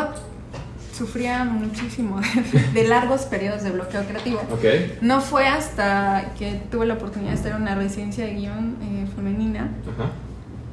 sufría 1.01 1.43
muchísimo 1.45 2.21
de 2.73 2.83
largos 2.83 3.21
periodos 3.21 3.63
de 3.63 3.71
bloqueo 3.71 4.03
creativo. 4.03 4.39
Ok. 4.51 5.01
No 5.01 5.19
fue 5.19 5.47
hasta 5.47 6.33
que 6.37 6.61
tuve 6.69 6.85
la 6.85 6.93
oportunidad 6.93 7.31
de 7.31 7.37
estar 7.37 7.55
en 7.55 7.61
una 7.63 7.73
residencia 7.73 8.23
de 8.25 8.35
guion 8.35 8.77
eh, 8.83 9.07
femenina 9.15 9.69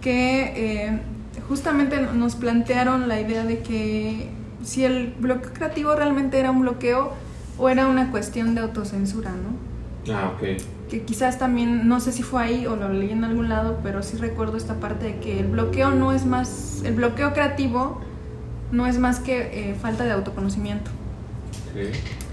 que 0.02 0.52
eh, 0.54 1.00
justamente 1.48 2.00
nos 2.00 2.34
plantearon 2.34 3.08
la 3.08 3.18
idea 3.20 3.44
de 3.44 3.60
que 3.60 4.28
si 4.62 4.84
el 4.84 5.14
bloqueo 5.18 5.52
creativo 5.54 5.94
realmente 5.94 6.38
era 6.38 6.50
un 6.50 6.60
bloqueo 6.60 7.14
o 7.56 7.70
era 7.70 7.86
una 7.86 8.10
cuestión 8.10 8.54
de 8.54 8.60
autocensura, 8.60 9.30
¿no? 9.30 9.68
Ah, 10.14 10.32
ok. 10.34 10.62
que 10.88 11.02
quizás 11.02 11.38
también, 11.38 11.86
no 11.86 12.00
sé 12.00 12.12
si 12.12 12.22
fue 12.22 12.42
ahí 12.42 12.66
o 12.66 12.76
lo 12.76 12.88
leí 12.88 13.10
en 13.10 13.24
algún 13.24 13.48
lado, 13.50 13.80
pero 13.82 14.02
sí 14.02 14.16
recuerdo 14.16 14.56
esta 14.56 14.74
parte 14.74 15.04
de 15.06 15.16
que 15.18 15.40
el 15.40 15.46
bloqueo 15.46 15.90
no 15.90 16.12
es 16.12 16.24
más, 16.24 16.82
el 16.84 16.94
bloqueo 16.94 17.34
creativo 17.34 18.00
no 18.72 18.86
es 18.86 18.98
más 18.98 19.20
que 19.20 19.70
eh, 19.70 19.74
falta 19.80 20.04
de 20.04 20.12
autoconocimiento. 20.12 20.90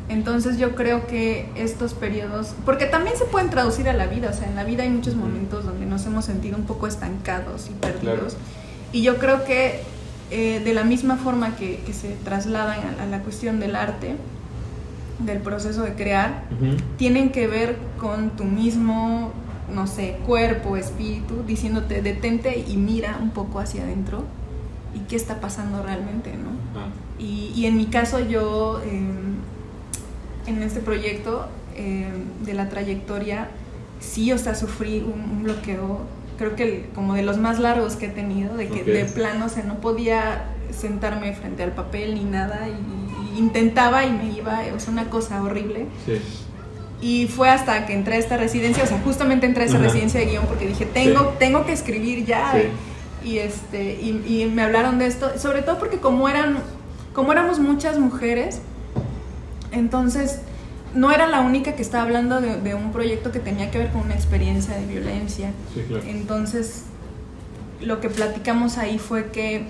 Entonces 0.08 0.58
yo 0.58 0.76
creo 0.76 1.08
que 1.08 1.50
estos 1.56 1.94
periodos, 1.94 2.54
porque 2.64 2.86
también 2.86 3.18
se 3.18 3.26
pueden 3.26 3.50
traducir 3.50 3.90
a 3.90 3.94
la 3.94 4.06
vida, 4.06 4.30
o 4.30 4.34
sea, 4.34 4.48
en 4.48 4.56
la 4.56 4.64
vida 4.64 4.84
hay 4.84 4.90
muchos 4.90 5.16
momentos 5.16 5.66
donde 5.66 5.86
nos 5.86 6.06
hemos 6.06 6.26
sentido 6.26 6.58
un 6.58 6.66
poco 6.66 6.88
estancados 6.88 7.68
y 7.70 7.74
perdidos. 7.74 8.02
Claro. 8.02 8.28
Y 8.92 9.02
yo 9.02 9.18
creo 9.18 9.46
que 9.46 9.82
eh, 10.32 10.62
de 10.64 10.74
la 10.74 10.84
misma 10.84 11.18
forma 11.18 11.56
que, 11.56 11.82
que 11.86 11.94
se 11.94 12.16
trasladan 12.24 12.80
a, 13.00 13.04
a 13.04 13.06
la 13.08 13.20
cuestión 13.20 13.60
del 13.60 13.76
arte, 13.76 14.16
del 15.20 15.40
proceso 15.40 15.84
de 15.84 15.94
crear, 15.94 16.44
tienen 16.98 17.32
que 17.32 17.48
ver 17.48 17.78
con 18.00 18.32
tu 18.32 18.44
mismo, 18.44 19.32
no 19.74 19.88
sé, 19.88 20.18
cuerpo, 20.26 20.78
espíritu, 20.78 21.44
diciéndote 21.48 22.02
detente 22.02 22.64
y 22.68 22.78
mira 22.78 23.18
un 23.22 23.32
poco 23.32 23.60
hacia 23.60 23.84
adentro 23.84 24.24
y 24.96 25.00
qué 25.08 25.16
está 25.16 25.40
pasando 25.42 25.84
realmente, 25.84 26.32
¿no? 26.34 26.50
Ah, 26.80 26.88
Y, 27.20 27.52
y 27.56 27.66
en 27.66 27.78
mi 27.78 27.86
caso 27.88 28.20
yo, 28.20 28.82
eh, 28.86 29.02
en 30.48 30.64
este 30.64 30.80
proyecto 30.80 31.48
eh, 31.76 32.08
de 32.46 32.54
la 32.54 32.70
trayectoria, 32.70 33.50
sí, 34.00 34.32
o 34.32 34.38
sea, 34.38 34.56
sufrí 34.56 35.00
un, 35.00 35.20
un 35.30 35.44
bloqueo, 35.44 36.02
creo 36.38 36.56
que 36.56 36.64
el- 36.64 36.86
como 36.96 37.14
de 37.16 37.24
los 37.24 37.38
más 37.38 37.60
largos 37.60 37.96
que 37.96 38.06
he 38.08 38.10
tenido, 38.10 38.56
de 38.56 38.68
que 38.70 38.84
de 38.84 39.06
plano, 39.06 39.46
o 39.46 39.50
sea, 39.50 39.64
no 39.64 39.76
podía 39.82 40.46
sentarme 40.72 41.34
frente 41.34 41.64
al 41.64 41.72
papel 41.72 42.16
ni 42.16 42.24
nada 42.24 42.68
y, 42.68 43.36
y 43.36 43.40
intentaba 43.40 44.06
y 44.06 44.12
me 44.12 44.32
iba, 44.32 44.62
o 44.76 44.80
sea, 44.80 44.92
una 44.94 45.10
cosa 45.10 45.42
horrible. 45.44 45.88
sí. 46.06 46.22
Y 47.02 47.28
fue 47.28 47.50
hasta 47.50 47.86
que 47.86 47.94
entré 47.94 48.16
a 48.16 48.20
esta 48.20 48.38
residencia, 48.38 48.84
o 48.84 48.88
sea, 48.88 48.98
justamente 49.04 49.46
entré 49.46 49.64
a 49.64 49.66
esa 49.68 49.76
Ajá. 49.76 49.84
residencia 49.88 50.20
de 50.22 50.28
guion 50.28 50.46
porque 50.48 50.66
dije, 50.66 50.86
tengo, 50.86 51.20
Sí. 51.20 51.28
tengo 51.40 51.66
que 51.66 51.74
escribir 51.74 52.26
ya. 52.26 52.54
Sí. 52.54 52.68
Y, 53.26 53.40
este, 53.40 54.00
y, 54.02 54.24
y 54.28 54.46
me 54.46 54.62
hablaron 54.62 55.00
de 55.00 55.08
esto, 55.08 55.38
sobre 55.38 55.64
todo 55.64 55.80
porque 55.80 55.98
como, 55.98 56.30
eran, 56.30 56.60
como 57.14 57.32
éramos 57.32 57.60
muchas 57.60 58.00
mujeres, 58.00 58.62
entonces 59.72 60.40
no 60.94 61.12
era 61.12 61.28
la 61.28 61.42
única 61.42 61.76
que 61.76 61.82
estaba 61.82 62.04
hablando 62.04 62.40
de, 62.40 62.62
de 62.62 62.76
un 62.76 62.92
proyecto 62.92 63.32
que 63.32 63.40
tenía 63.40 63.72
que 63.72 63.80
ver 63.80 63.92
con 63.92 64.02
una 64.02 64.14
experiencia 64.14 64.78
de 64.78 64.86
violencia. 64.86 65.52
Sí, 65.74 65.82
claro. 65.88 66.04
Entonces, 66.08 66.84
lo 67.82 68.00
que 68.00 68.10
platicamos 68.10 68.78
ahí 68.78 69.00
fue 69.00 69.32
que 69.32 69.68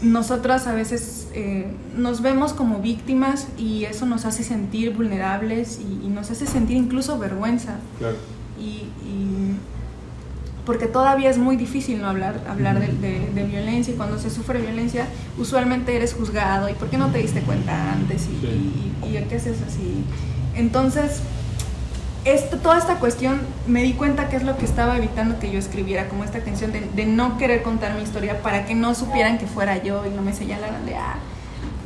nosotras 0.00 0.66
a 0.66 0.74
veces 0.74 1.28
eh, 1.34 1.66
nos 1.96 2.22
vemos 2.22 2.52
como 2.52 2.78
víctimas 2.78 3.48
y 3.58 3.84
eso 3.84 4.06
nos 4.06 4.24
hace 4.24 4.42
sentir 4.42 4.94
vulnerables 4.94 5.80
y, 5.80 6.06
y 6.06 6.08
nos 6.08 6.30
hace 6.30 6.46
sentir 6.46 6.76
incluso 6.76 7.18
vergüenza. 7.18 7.76
Claro. 7.98 8.16
Y, 8.60 8.88
porque 10.68 10.86
todavía 10.86 11.30
es 11.30 11.38
muy 11.38 11.56
difícil 11.56 12.02
no 12.02 12.08
hablar, 12.08 12.42
hablar 12.46 12.78
de, 12.78 12.88
de- 12.88 13.30
de 13.34 13.44
violencia 13.44 13.94
y 13.94 13.96
cuando 13.96 14.18
se 14.18 14.28
sufre 14.28 14.60
violencia 14.60 15.06
usualmente 15.38 15.96
eres 15.96 16.12
juzgado 16.12 16.68
y 16.68 16.74
por 16.74 16.90
qué 16.90 16.98
no 16.98 17.08
te 17.08 17.18
diste 17.18 17.40
cuenta 17.40 17.92
antes 17.94 18.24
y, 18.26 18.38
Sí. 18.46 18.92
y- 19.02 19.16
y 19.16 19.22
qué 19.24 19.36
haces 19.36 19.56
así. 19.66 20.04
Entonces, 20.54 21.22
esto, 22.26 22.58
toda 22.58 22.76
esta 22.76 22.96
cuestión 22.96 23.40
me 23.66 23.82
di 23.82 23.94
cuenta 23.94 24.28
que 24.28 24.36
es 24.36 24.42
lo 24.42 24.58
que 24.58 24.66
estaba 24.66 24.98
evitando 24.98 25.38
que 25.38 25.50
yo 25.50 25.58
escribiera, 25.58 26.06
como 26.08 26.22
esta 26.24 26.40
tensión 26.40 26.70
de, 26.72 26.80
de 26.94 27.06
no 27.06 27.38
querer 27.38 27.62
contar 27.62 27.94
mi 27.94 28.02
historia 28.02 28.42
para 28.42 28.66
que 28.66 28.74
no 28.74 28.94
supieran 28.94 29.38
que 29.38 29.46
fuera 29.46 29.82
yo 29.82 30.04
y 30.04 30.10
no 30.10 30.20
me 30.20 30.34
señalaran 30.34 30.84
de, 30.84 30.96
ah, 30.96 31.14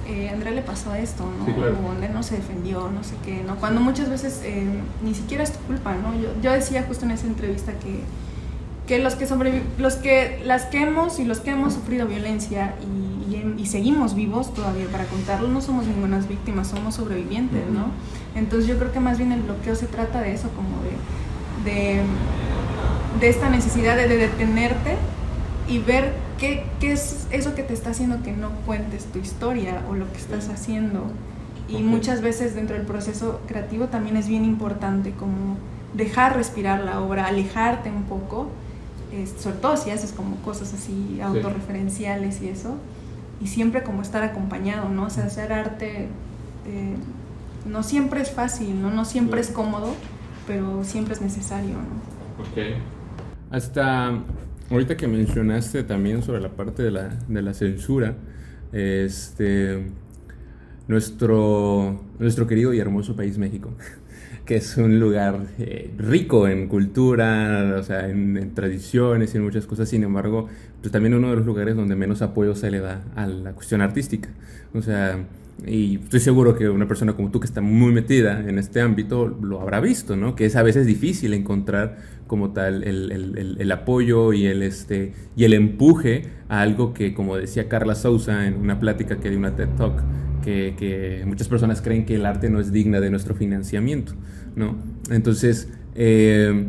eh, 0.08 0.28
Andrea 0.28 0.52
le 0.52 0.62
pasó 0.62 0.92
esto, 0.96 1.24
¿no? 1.38 1.46
Sí, 1.46 1.52
claro. 1.52 1.76
O 1.86 1.90
Andrea 1.92 2.10
no 2.10 2.24
se 2.24 2.34
defendió, 2.36 2.90
no 2.90 3.04
sé 3.04 3.14
qué, 3.24 3.44
¿no? 3.46 3.54
Cuando 3.56 3.80
muchas 3.80 4.08
veces 4.10 4.40
eh, 4.42 4.66
ni 5.04 5.14
siquiera 5.14 5.44
es 5.44 5.52
tu 5.52 5.60
culpa, 5.60 5.94
¿no? 5.94 6.12
Yo, 6.20 6.30
yo 6.42 6.50
decía 6.50 6.82
justo 6.88 7.04
en 7.04 7.12
esa 7.12 7.28
entrevista 7.28 7.72
que, 7.74 8.00
que 8.92 8.98
los 8.98 9.14
que 9.14 9.62
los 9.78 9.94
que 9.94 10.42
las 10.44 10.66
que 10.66 10.82
hemos 10.82 11.18
y 11.18 11.24
los 11.24 11.40
que 11.40 11.52
hemos 11.52 11.74
sufrido 11.74 12.06
violencia 12.06 12.74
y, 12.82 13.34
y 13.34 13.54
y 13.56 13.66
seguimos 13.66 14.14
vivos 14.14 14.52
todavía 14.52 14.86
para 14.92 15.04
contarlo 15.06 15.48
no 15.48 15.60
somos 15.62 15.86
ninguna 15.86 16.18
víctimas 16.18 16.68
somos 16.68 16.96
sobrevivientes 16.96 17.68
no 17.70 17.86
entonces 18.34 18.68
yo 18.68 18.78
creo 18.78 18.92
que 18.92 19.00
más 19.00 19.16
bien 19.16 19.32
el 19.32 19.40
bloqueo 19.40 19.74
se 19.76 19.86
trata 19.86 20.20
de 20.20 20.34
eso 20.34 20.48
como 20.50 20.82
de 20.82 20.92
de, 21.64 22.02
de 23.20 23.28
esta 23.28 23.48
necesidad 23.48 23.96
de, 23.96 24.08
de 24.08 24.16
detenerte 24.16 24.96
y 25.68 25.78
ver 25.78 26.12
qué, 26.38 26.64
qué 26.80 26.92
es 26.92 27.26
eso 27.30 27.54
que 27.54 27.62
te 27.62 27.72
está 27.72 27.90
haciendo 27.90 28.22
que 28.22 28.32
no 28.32 28.50
cuentes 28.66 29.06
tu 29.06 29.18
historia 29.18 29.82
o 29.88 29.94
lo 29.94 30.10
que 30.12 30.18
estás 30.18 30.48
haciendo. 30.48 31.04
Y 31.68 31.82
muchas 31.82 32.20
veces 32.20 32.54
dentro 32.54 32.76
del 32.76 32.84
proceso 32.84 33.40
creativo 33.46 33.86
también 33.86 34.16
es 34.16 34.28
bien 34.28 34.44
importante 34.44 35.12
como 35.12 35.56
dejar 35.94 36.36
respirar 36.36 36.80
la 36.80 37.00
obra, 37.00 37.26
alejarte 37.26 37.90
un 37.90 38.02
poco, 38.02 38.48
sobre 39.38 39.56
todo 39.56 39.76
si 39.76 39.90
haces 39.90 40.12
como 40.12 40.36
cosas 40.36 40.72
así 40.74 41.20
autorreferenciales 41.20 42.40
y 42.42 42.48
eso, 42.48 42.76
y 43.40 43.46
siempre 43.46 43.82
como 43.82 44.02
estar 44.02 44.22
acompañado, 44.22 44.88
¿no? 44.88 45.06
O 45.06 45.10
sea, 45.10 45.24
hacer 45.24 45.52
arte 45.52 46.08
eh, 46.66 46.94
no 47.66 47.82
siempre 47.82 48.20
es 48.20 48.30
fácil, 48.30 48.80
¿no? 48.80 48.90
No 48.90 49.04
siempre 49.04 49.40
es 49.40 49.48
cómodo, 49.48 49.94
pero 50.46 50.84
siempre 50.84 51.14
es 51.14 51.20
necesario, 51.20 51.74
¿no? 51.74 52.42
Ok. 52.42 52.76
Hasta 53.50 54.18
ahorita 54.70 54.96
que 54.96 55.06
mencionaste 55.06 55.82
también 55.84 56.22
sobre 56.22 56.40
la 56.40 56.50
parte 56.50 56.82
de 56.82 56.90
la, 56.90 57.08
de 57.08 57.42
la 57.42 57.52
censura, 57.52 58.14
este, 58.72 59.86
nuestro, 60.88 62.00
nuestro 62.18 62.46
querido 62.46 62.72
y 62.72 62.78
hermoso 62.78 63.14
país 63.14 63.38
México, 63.38 63.70
que 64.44 64.56
es 64.56 64.76
un 64.76 64.98
lugar 64.98 65.46
eh, 65.58 65.90
rico 65.98 66.48
en 66.48 66.66
cultura, 66.68 67.76
o 67.78 67.82
sea, 67.82 68.08
en, 68.08 68.36
en 68.36 68.54
tradiciones 68.54 69.34
y 69.34 69.36
en 69.38 69.44
muchas 69.44 69.66
cosas, 69.66 69.88
sin 69.88 70.02
embargo, 70.02 70.48
pues 70.80 70.90
también 70.92 71.14
uno 71.14 71.30
de 71.30 71.36
los 71.36 71.46
lugares 71.46 71.76
donde 71.76 71.94
menos 71.96 72.22
apoyo 72.22 72.54
se 72.54 72.70
le 72.70 72.80
da 72.80 73.02
a 73.14 73.26
la 73.26 73.52
cuestión 73.52 73.80
artística. 73.82 74.28
O 74.74 74.82
sea, 74.82 75.24
y 75.66 75.98
estoy 75.98 76.18
seguro 76.20 76.56
que 76.56 76.68
una 76.68 76.88
persona 76.88 77.12
como 77.14 77.30
tú 77.30 77.38
que 77.38 77.46
está 77.46 77.60
muy 77.60 77.92
metida 77.92 78.40
en 78.48 78.58
este 78.58 78.80
ámbito 78.80 79.28
lo 79.28 79.60
habrá 79.60 79.80
visto, 79.80 80.16
¿no? 80.16 80.34
Que 80.34 80.46
es 80.46 80.56
a 80.56 80.62
veces 80.64 80.86
difícil 80.86 81.34
encontrar 81.34 81.98
como 82.26 82.52
tal 82.52 82.82
el, 82.82 83.12
el- 83.12 83.38
el- 83.38 83.56
el 83.60 83.72
apoyo 83.72 84.32
y 84.32 84.46
el, 84.46 84.62
este, 84.62 85.12
y 85.36 85.44
el 85.44 85.52
empuje 85.54 86.22
a 86.48 86.62
algo 86.62 86.94
que, 86.94 87.14
como 87.14 87.36
decía 87.36 87.68
Carla 87.68 87.94
Souza 87.94 88.46
en 88.46 88.54
una 88.56 88.80
plática 88.80 89.18
que 89.20 89.28
dio 89.28 89.38
una 89.38 89.54
TED 89.54 89.68
Talk, 89.76 90.02
que, 90.42 90.74
que 90.78 91.22
muchas 91.26 91.48
personas 91.48 91.80
creen 91.80 92.04
que 92.04 92.16
el 92.16 92.26
arte 92.26 92.50
no 92.50 92.60
es 92.60 92.70
digna 92.72 93.00
de 93.00 93.08
nuestro 93.10 93.34
financiamiento, 93.34 94.12
¿no? 94.56 94.76
Entonces, 95.10 95.68
eh, 95.94 96.66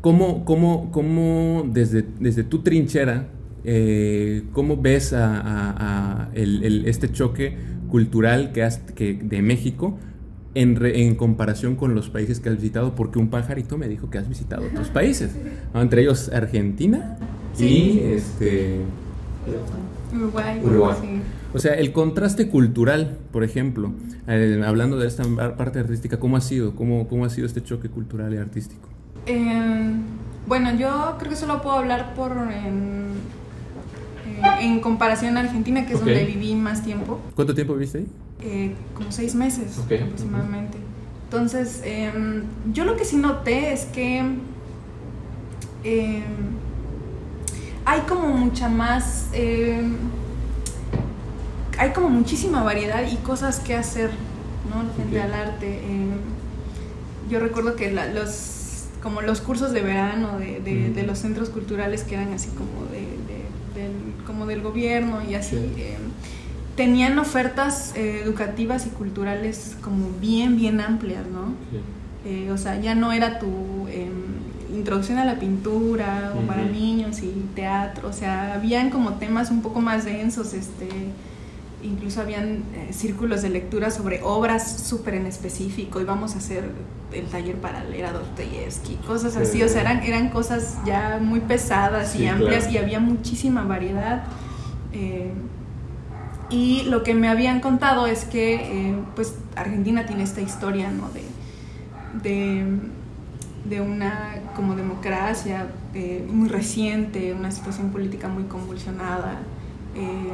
¿Cómo, 0.00 0.44
cómo, 0.44 0.90
cómo 0.90 1.64
desde, 1.72 2.04
desde 2.18 2.42
tu 2.42 2.58
trinchera, 2.62 3.28
eh, 3.64 4.42
cómo 4.52 4.76
ves 4.76 5.12
a, 5.12 5.36
a- 5.40 6.24
a 6.24 6.28
el- 6.34 6.64
el- 6.64 6.86
este 6.86 7.12
choque 7.12 7.56
cultural 7.88 8.50
que 8.52 8.64
has, 8.64 8.78
que, 8.78 9.14
de 9.14 9.42
México 9.42 9.96
en, 10.56 10.74
re- 10.74 11.06
en 11.06 11.14
comparación 11.14 11.76
con 11.76 11.94
los 11.94 12.10
países 12.10 12.40
que 12.40 12.48
has 12.48 12.56
visitado? 12.56 12.96
Porque 12.96 13.20
un 13.20 13.28
pajarito 13.28 13.78
me 13.78 13.86
dijo 13.86 14.10
que 14.10 14.18
has 14.18 14.28
visitado 14.28 14.66
otros 14.66 14.88
países, 14.88 15.36
¿no? 15.72 15.80
entre 15.80 16.02
ellos 16.02 16.30
Argentina 16.34 17.16
y 17.60 18.00
este... 18.00 18.78
Uruguay. 20.12 20.60
Uruguay. 20.64 20.96
sí. 21.00 21.08
O 21.54 21.58
sea, 21.58 21.74
el 21.74 21.92
contraste 21.92 22.48
cultural, 22.48 23.18
por 23.30 23.44
ejemplo, 23.44 23.92
eh, 24.26 24.62
hablando 24.66 24.98
de 24.98 25.06
esta 25.06 25.24
parte 25.56 25.80
artística, 25.80 26.18
¿cómo 26.18 26.36
ha 26.36 26.40
sido? 26.40 26.74
¿Cómo, 26.74 27.06
¿Cómo 27.08 27.24
ha 27.24 27.30
sido 27.30 27.46
este 27.46 27.62
choque 27.62 27.88
cultural 27.90 28.32
y 28.32 28.38
artístico? 28.38 28.88
Eh, 29.26 29.92
bueno, 30.46 30.74
yo 30.74 31.16
creo 31.18 31.30
que 31.30 31.36
solo 31.36 31.60
puedo 31.60 31.76
hablar 31.76 32.14
por 32.14 32.32
en, 32.32 33.08
eh, 34.26 34.42
en 34.62 34.80
comparación 34.80 35.36
a 35.36 35.40
Argentina, 35.40 35.86
que 35.86 35.92
es 35.94 36.00
donde 36.00 36.24
viví 36.24 36.54
más 36.54 36.82
tiempo, 36.82 37.20
¿Cuánto 37.34 37.54
tiempo 37.54 37.74
viviste 37.74 37.98
ahí? 37.98 38.06
eh, 38.44 38.74
como 38.94 39.12
seis 39.12 39.34
meses 39.34 39.78
aproximadamente. 39.78 40.78
Entonces, 41.24 41.80
eh, 41.84 42.10
yo 42.72 42.84
lo 42.84 42.96
que 42.96 43.04
sí 43.04 43.16
noté 43.16 43.72
es 43.72 43.84
que 43.86 44.22
eh, 45.84 46.22
hay 47.84 48.00
como 48.02 48.28
mucha 48.28 48.68
más, 48.68 49.28
hay 51.78 51.90
como 51.90 52.08
muchísima 52.08 52.62
variedad 52.62 53.02
y 53.10 53.16
cosas 53.16 53.60
que 53.60 53.74
hacer, 53.74 54.10
¿no? 54.70 54.82
Frente 54.94 55.18
Ok. 55.18 55.24
al 55.24 55.34
arte. 55.34 55.66
eh, 55.82 56.06
yo 57.30 57.38
recuerdo 57.40 57.76
que 57.76 57.90
la- 57.92 58.06
los, 58.06 58.84
como 59.02 59.22
los 59.22 59.40
cursos 59.40 59.72
de 59.72 59.80
verano 59.80 60.38
de, 60.38 60.60
de- 60.60 60.84
Ujú. 60.86 60.94
de 60.94 61.02
los 61.04 61.18
centros 61.18 61.48
culturales 61.48 62.02
que 62.04 62.14
eran 62.14 62.32
así 62.32 62.48
como, 62.50 62.84
de, 62.90 63.00
de- 63.00 63.80
del, 63.82 63.92
como 64.26 64.46
del 64.46 64.60
gobierno 64.60 65.20
y 65.28 65.34
así, 65.34 65.56
Sí. 65.56 65.72
eh, 65.78 65.96
tenían 66.76 67.18
ofertas 67.18 67.92
eh, 67.96 68.20
educativas 68.24 68.86
y 68.86 68.90
culturales 68.90 69.76
como 69.82 70.10
bien, 70.20 70.56
bien 70.56 70.80
amplias, 70.80 71.24
¿no? 71.26 71.54
Eh, 72.24 72.50
o 72.50 72.58
sea, 72.58 72.80
ya 72.80 72.94
no 72.94 73.12
era 73.12 73.38
tu 73.38 73.46
em, 73.88 74.10
introducción 74.76 75.18
a 75.18 75.24
la 75.24 75.38
pintura 75.38 76.32
o 76.36 76.46
para 76.46 76.62
niños 76.64 77.20
y 77.22 77.30
teatro, 77.54 78.08
o 78.08 78.12
sea, 78.12 78.54
habían 78.54 78.90
como 78.90 79.14
temas 79.14 79.50
un 79.50 79.60
poco 79.62 79.80
más 79.80 80.04
densos, 80.04 80.54
este, 80.54 80.88
incluso 81.82 82.20
habían 82.20 82.62
eh, 82.74 82.88
círculos 82.92 83.42
de 83.42 83.50
lectura 83.50 83.90
sobre 83.90 84.20
obras 84.22 84.80
súper 84.82 85.14
en 85.14 85.26
específico, 85.26 86.00
íbamos 86.00 86.34
a 86.34 86.38
hacer 86.38 86.70
el 87.12 87.26
taller 87.26 87.56
para 87.56 87.84
leer 87.84 88.06
a 88.06 88.12
Dostoyevsky, 88.12 88.96
cosas 89.06 89.36
así, 89.36 89.58
Sí. 89.58 89.62
o 89.64 89.68
sea, 89.68 89.82
eran, 89.82 90.02
eran 90.02 90.28
cosas 90.30 90.78
ya 90.86 91.18
muy 91.20 91.40
pesadas 91.40 92.12
Sí, 92.12 92.22
y 92.22 92.26
amplias 92.26 92.64
claro. 92.64 92.72
y 92.72 92.78
había 92.78 93.00
muchísima 93.00 93.64
variedad. 93.64 94.24
eh, 94.92 95.32
y 96.50 96.82
lo 96.84 97.02
que 97.02 97.14
me 97.14 97.28
habían 97.30 97.60
contado 97.60 98.06
es 98.06 98.26
que 98.26 98.54
eh, 98.90 98.94
pues 99.16 99.34
Argentina 99.56 100.04
tiene 100.04 100.22
esta 100.22 100.42
historia, 100.42 100.90
¿no? 100.90 101.08
De, 101.10 101.24
de, 102.28 102.66
de 103.64 103.80
una 103.80 104.34
como 104.54 104.74
democracia 104.76 105.66
muy 106.30 106.48
reciente, 106.50 107.32
una 107.32 107.50
situación 107.50 107.90
política 107.90 108.28
muy 108.28 108.44
convulsionada. 108.44 109.38
eh, 109.94 110.28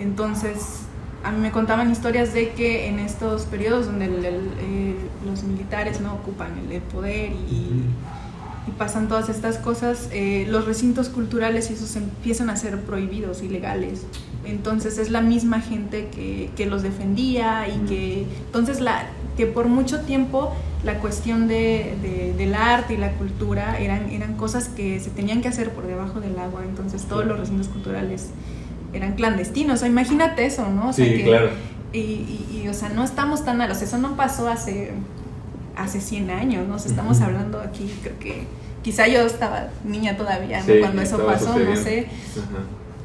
entonces, 0.00 0.80
a 1.22 1.30
mí 1.32 1.38
me 1.40 1.50
contaban 1.50 1.90
historias 1.90 2.34
de 2.34 2.50
que 2.50 2.88
en 2.88 2.98
estos 2.98 3.42
periodos 3.46 3.86
donde 3.86 4.06
el- 4.06 4.24
el, 4.24 4.34
eh, 4.60 4.96
los 5.26 5.42
militares 5.44 6.00
no 6.00 6.14
ocupan 6.14 6.58
el, 6.58 6.72
el 6.72 6.82
poder 6.82 7.32
y, 7.32 7.82
y 8.66 8.70
pasan 8.78 9.08
todas 9.08 9.28
estas 9.28 9.58
cosas, 9.58 10.08
eh, 10.12 10.46
los 10.48 10.66
recintos 10.66 11.08
culturales 11.08 11.70
y 11.70 11.74
esos 11.74 11.96
empiezan 11.96 12.50
a 12.50 12.56
ser 12.56 12.80
prohibidos, 12.80 13.42
ilegales. 13.42 14.02
Entonces 14.44 14.98
es 14.98 15.10
la 15.10 15.22
misma 15.22 15.60
gente 15.62 16.08
que, 16.14 16.50
que 16.56 16.66
los 16.66 16.82
defendía 16.82 17.66
y 17.68 17.78
que 17.86 18.26
entonces 18.46 18.80
la 18.80 19.06
que 19.38 19.46
por 19.46 19.66
mucho 19.68 20.00
tiempo 20.02 20.52
la 20.84 20.98
cuestión 20.98 21.48
de, 21.48 21.94
de- 22.02 22.34
del 22.36 22.54
arte 22.54 22.94
y 22.94 22.96
la 22.98 23.12
cultura 23.12 23.78
eran, 23.80 24.10
eran 24.10 24.34
cosas 24.36 24.68
que 24.68 25.00
se 25.00 25.08
tenían 25.10 25.40
que 25.40 25.48
hacer 25.48 25.70
por 25.70 25.86
debajo 25.86 26.20
del 26.20 26.38
agua, 26.38 26.62
entonces 26.68 27.04
todos 27.04 27.24
los 27.24 27.38
recintos 27.40 27.68
culturales 27.68 28.28
eran 28.94 29.14
clandestinos, 29.14 29.74
o 29.74 29.78
sea, 29.80 29.88
imagínate 29.88 30.46
eso, 30.46 30.68
¿no? 30.68 30.88
O 30.88 30.92
sea, 30.92 31.04
Sí, 31.06 31.14
que- 31.16 31.24
claro. 31.24 31.50
y, 31.92 31.98
y- 31.98 32.62
y, 32.64 32.68
o 32.68 32.74
sea, 32.74 32.88
no 32.88 33.04
estamos 33.04 33.44
tan 33.44 33.56
malos, 33.58 33.82
eso 33.82 33.98
no 33.98 34.16
pasó 34.16 34.48
hace, 34.48 34.92
hace 35.76 36.00
100 36.00 36.30
años, 36.30 36.66
¿no? 36.68 36.76
O 36.76 36.78
sea, 36.78 36.90
estamos 36.90 37.20
hablando 37.20 37.60
aquí, 37.60 37.92
creo 38.02 38.18
que 38.18 38.46
quizá 38.82 39.06
yo 39.08 39.20
estaba 39.22 39.68
niña 39.84 40.16
todavía, 40.16 40.60
¿no? 40.60 40.66
Sí, 40.66 40.72
Cuando 40.80 41.02
eso 41.02 41.24
pasó, 41.26 41.58
no 41.58 41.76
sé. 41.76 42.08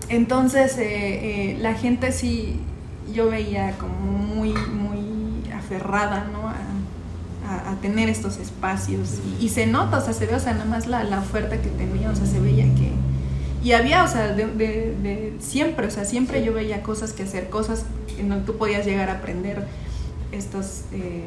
Entonces, 0.10 0.78
eh, 0.78 1.52
eh, 1.52 1.58
la 1.62 1.74
gente 1.76 2.12
sí, 2.12 2.60
yo 3.14 3.30
veía 3.30 3.72
como 3.78 3.94
muy, 3.96 4.50
muy 4.54 5.52
aferrada, 5.56 6.28
¿no? 6.32 6.48
A, 6.50 6.56
a- 7.48 7.72
a 7.72 7.76
tener 7.82 8.10
estos 8.10 8.38
espacios. 8.38 9.20
Y, 9.40 9.46
y 9.46 9.50
se 9.50 9.68
nota, 9.68 9.98
o 9.98 10.02
sea, 10.02 10.14
se 10.14 10.26
ve, 10.26 10.36
o 10.36 10.40
sea, 10.40 10.54
nada 10.54 10.66
más 10.66 10.88
la, 10.88 11.04
la 11.04 11.20
oferta 11.20 11.58
que 11.62 11.70
tenía, 11.70 12.10
o 12.12 12.16
sea, 12.16 12.26
se 12.26 12.40
veía 12.40 12.66
que... 12.76 12.92
Y 13.64 13.74
había, 13.74 14.04
o 14.04 14.08
sea, 14.08 14.30
de, 14.30 14.46
de- 14.48 14.96
de 15.04 15.34
siempre, 15.40 15.88
o 15.88 15.92
sea, 15.92 16.06
siempre 16.06 16.44
yo 16.44 16.54
veía 16.54 16.82
cosas 16.84 17.12
que 17.14 17.24
hacer, 17.24 17.50
cosas 17.50 17.86
en 18.18 18.30
donde 18.30 18.46
tú 18.46 18.58
podías 18.58 18.86
llegar 18.86 19.10
a 19.10 19.14
aprender 19.14 19.66
estos 20.32 20.84
eh, 20.94 21.26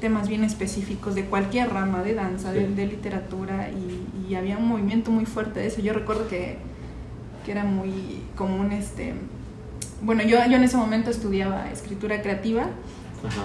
temas 0.00 0.28
bien 0.28 0.42
específicos 0.44 1.14
de 1.14 1.26
cualquier 1.26 1.72
rama, 1.72 2.02
de 2.02 2.14
danza, 2.14 2.52
de, 2.52 2.86
literatura, 2.86 3.68
y, 3.70 4.30
y 4.30 4.34
había 4.34 4.56
un 4.58 4.66
movimiento 4.66 5.10
muy 5.10 5.26
fuerte 5.26 5.60
de 5.60 5.66
eso. 5.66 5.80
Yo 5.80 5.92
recuerdo 5.92 6.26
que, 6.28 6.56
que 7.44 7.52
era 7.52 7.64
muy 7.64 8.22
común, 8.36 8.72
este... 8.72 9.14
Bueno, 10.02 10.22
yo, 10.22 10.38
yo 10.48 10.56
en 10.56 10.64
ese 10.64 10.76
momento 10.78 11.10
estudiaba 11.10 11.70
escritura 11.70 12.22
creativa 12.22 12.62
Ajá. 12.62 13.42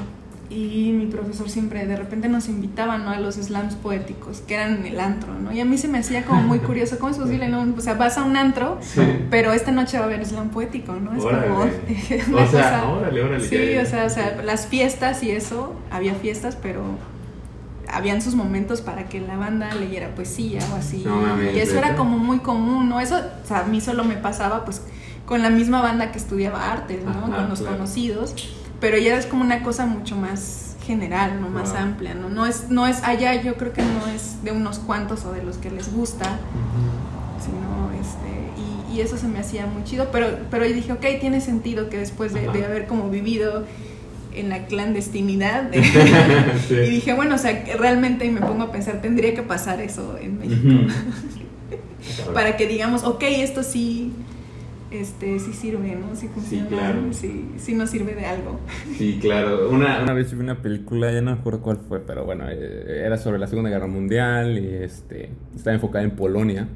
Y 0.49 0.91
mi 0.93 1.07
profesor 1.07 1.49
siempre 1.49 1.87
de 1.87 1.95
repente 1.95 2.29
nos 2.29 2.47
invitaba 2.49 2.97
¿no? 2.99 3.09
a 3.09 3.19
los 3.19 3.35
slams 3.35 3.73
poéticos 3.75 4.41
que 4.41 4.53
eran 4.53 4.77
en 4.77 4.85
el 4.85 4.99
antro, 4.99 5.33
¿no? 5.33 5.51
Y 5.51 5.59
a 5.59 5.65
mí 5.65 5.77
se 5.77 5.87
me 5.87 5.97
hacía 5.97 6.23
como 6.23 6.41
muy 6.43 6.59
curioso, 6.69 6.97
¿cómo 6.99 7.11
es 7.11 7.17
posible? 7.17 7.47
No? 7.49 7.65
O 7.75 7.81
sea, 7.81 7.95
vas 7.95 8.17
a 8.19 8.23
un 8.23 8.37
antro, 8.37 8.77
Sí. 8.81 9.01
pero 9.31 9.53
esta 9.53 9.71
noche 9.71 9.97
va 9.97 10.03
a 10.03 10.07
haber 10.07 10.23
slam 10.25 10.49
poético, 10.49 10.93
¿no? 10.93 11.13
Es 11.15 11.23
Órale. 11.23 11.47
como 11.47 11.63
una 11.63 11.71
O 12.43 12.47
sea, 12.51 12.79
cosa- 12.81 12.87
órale, 12.89 13.23
órale, 13.23 13.43
Sí, 13.47 13.77
o 13.77 13.85
sea, 13.87 14.05
o 14.05 14.09
sea, 14.09 14.41
las 14.43 14.67
fiestas 14.67 15.23
y 15.23 15.31
eso, 15.31 15.73
había 15.89 16.13
fiestas, 16.13 16.55
pero 16.61 16.83
habían 17.87 18.21
sus 18.21 18.35
momentos 18.35 18.81
para 18.81 19.05
que 19.09 19.21
la 19.21 19.37
banda 19.37 19.73
leyera 19.73 20.13
poesía 20.15 20.59
o 20.73 20.75
así. 20.75 21.03
No 21.05 21.41
y 21.41 21.59
eso 21.59 21.77
era 21.77 21.95
como 21.95 22.17
muy 22.17 22.39
común, 22.39 22.89
¿no? 22.89 22.99
Eso, 22.99 23.15
o 23.43 23.47
sea, 23.47 23.59
a 23.59 23.63
mí 23.63 23.79
solo 23.81 24.03
me 24.03 24.15
pasaba 24.15 24.65
pues 24.65 24.81
con 25.25 25.41
la 25.41 25.49
misma 25.49 25.81
banda 25.81 26.11
que 26.11 26.17
estudiaba 26.19 26.71
artes, 26.71 27.03
¿no? 27.03 27.11
Ajá, 27.11 27.35
con 27.37 27.49
los 27.49 27.59
claro. 27.61 27.77
conocidos, 27.77 28.35
pero 28.86 28.99
ya 28.99 29.17
es 29.17 29.25
como 29.25 29.43
una 29.43 29.63
cosa 29.63 29.88
mucho 29.88 30.15
más 30.15 30.75
general, 30.86 31.41
¿no? 31.41 31.49
Más 31.49 31.69
Wow. 31.71 31.79
amplia, 31.79 32.13
¿no? 32.13 32.29
No 32.29 32.45
es, 32.45 32.69
no 32.69 32.86
es 32.86 33.01
allá, 33.01 33.33
yo 33.41 33.55
creo 33.55 33.73
que 33.73 33.81
no 33.81 34.05
es 34.15 34.43
de 34.43 34.51
unos 34.51 34.77
cuantos 34.77 35.25
o 35.25 35.31
de 35.31 35.41
los 35.41 35.57
que 35.57 35.71
les 35.71 35.91
gusta, 35.91 36.38
sino 37.43 37.89
este 37.99 38.91
y, 38.93 38.95
y 38.95 39.01
eso 39.01 39.17
se 39.17 39.27
me 39.27 39.39
hacía 39.39 39.65
muy 39.65 39.83
chido 39.86 40.09
pero 40.11 40.27
pero 40.51 40.67
yo 40.67 40.75
dije 40.75 40.91
ok 40.91 41.03
tiene 41.19 41.41
sentido 41.41 41.89
que 41.89 41.97
después 41.97 42.31
de, 42.36 42.47
haber 42.63 42.86
como 42.86 43.09
vivido 43.09 43.65
en 44.36 44.49
la 44.49 44.67
clandestinidad 44.67 45.71
Sí. 46.67 46.75
y 46.75 46.89
dije 46.91 47.13
bueno 47.15 47.36
o 47.36 47.39
sea 47.39 47.65
realmente 47.79 48.29
me 48.29 48.41
pongo 48.41 48.65
a 48.65 48.71
pensar 48.71 49.01
tendría 49.01 49.33
que 49.33 49.41
pasar 49.41 49.81
eso 49.81 50.15
en 50.21 50.38
México 50.38 50.93
para 52.36 52.55
que 52.55 52.67
digamos 52.67 53.03
ok 53.03 53.23
esto 53.23 53.63
sí 53.63 54.13
este 55.01 55.39
sí 55.39 55.53
sirve 55.53 55.95
no 55.95 56.15
sí 56.15 56.27
funciona 56.27 56.67
claro. 56.67 57.11
sí, 57.11 57.49
sí 57.57 57.73
nos 57.73 57.89
sirve 57.89 58.15
de 58.15 58.25
algo 58.25 58.59
Sí, 58.97 59.19
claro. 59.21 59.69
Una, 59.69 60.01
una 60.03 60.13
vez 60.13 60.33
vi 60.33 60.39
una 60.39 60.61
película, 60.61 61.11
ya 61.11 61.21
no 61.21 61.31
me 61.33 61.39
acuerdo 61.39 61.61
cuál 61.61 61.77
fue, 61.77 61.99
pero 61.99 62.25
bueno, 62.25 62.45
eh, 62.49 63.03
era 63.05 63.17
sobre 63.17 63.39
la 63.39 63.47
Segunda 63.47 63.69
Guerra 63.69 63.87
Mundial 63.87 64.57
y 64.57 64.67
este, 64.83 65.29
estaba 65.55 65.73
enfocada 65.73 66.03
en 66.03 66.11
Polonia. 66.11 66.67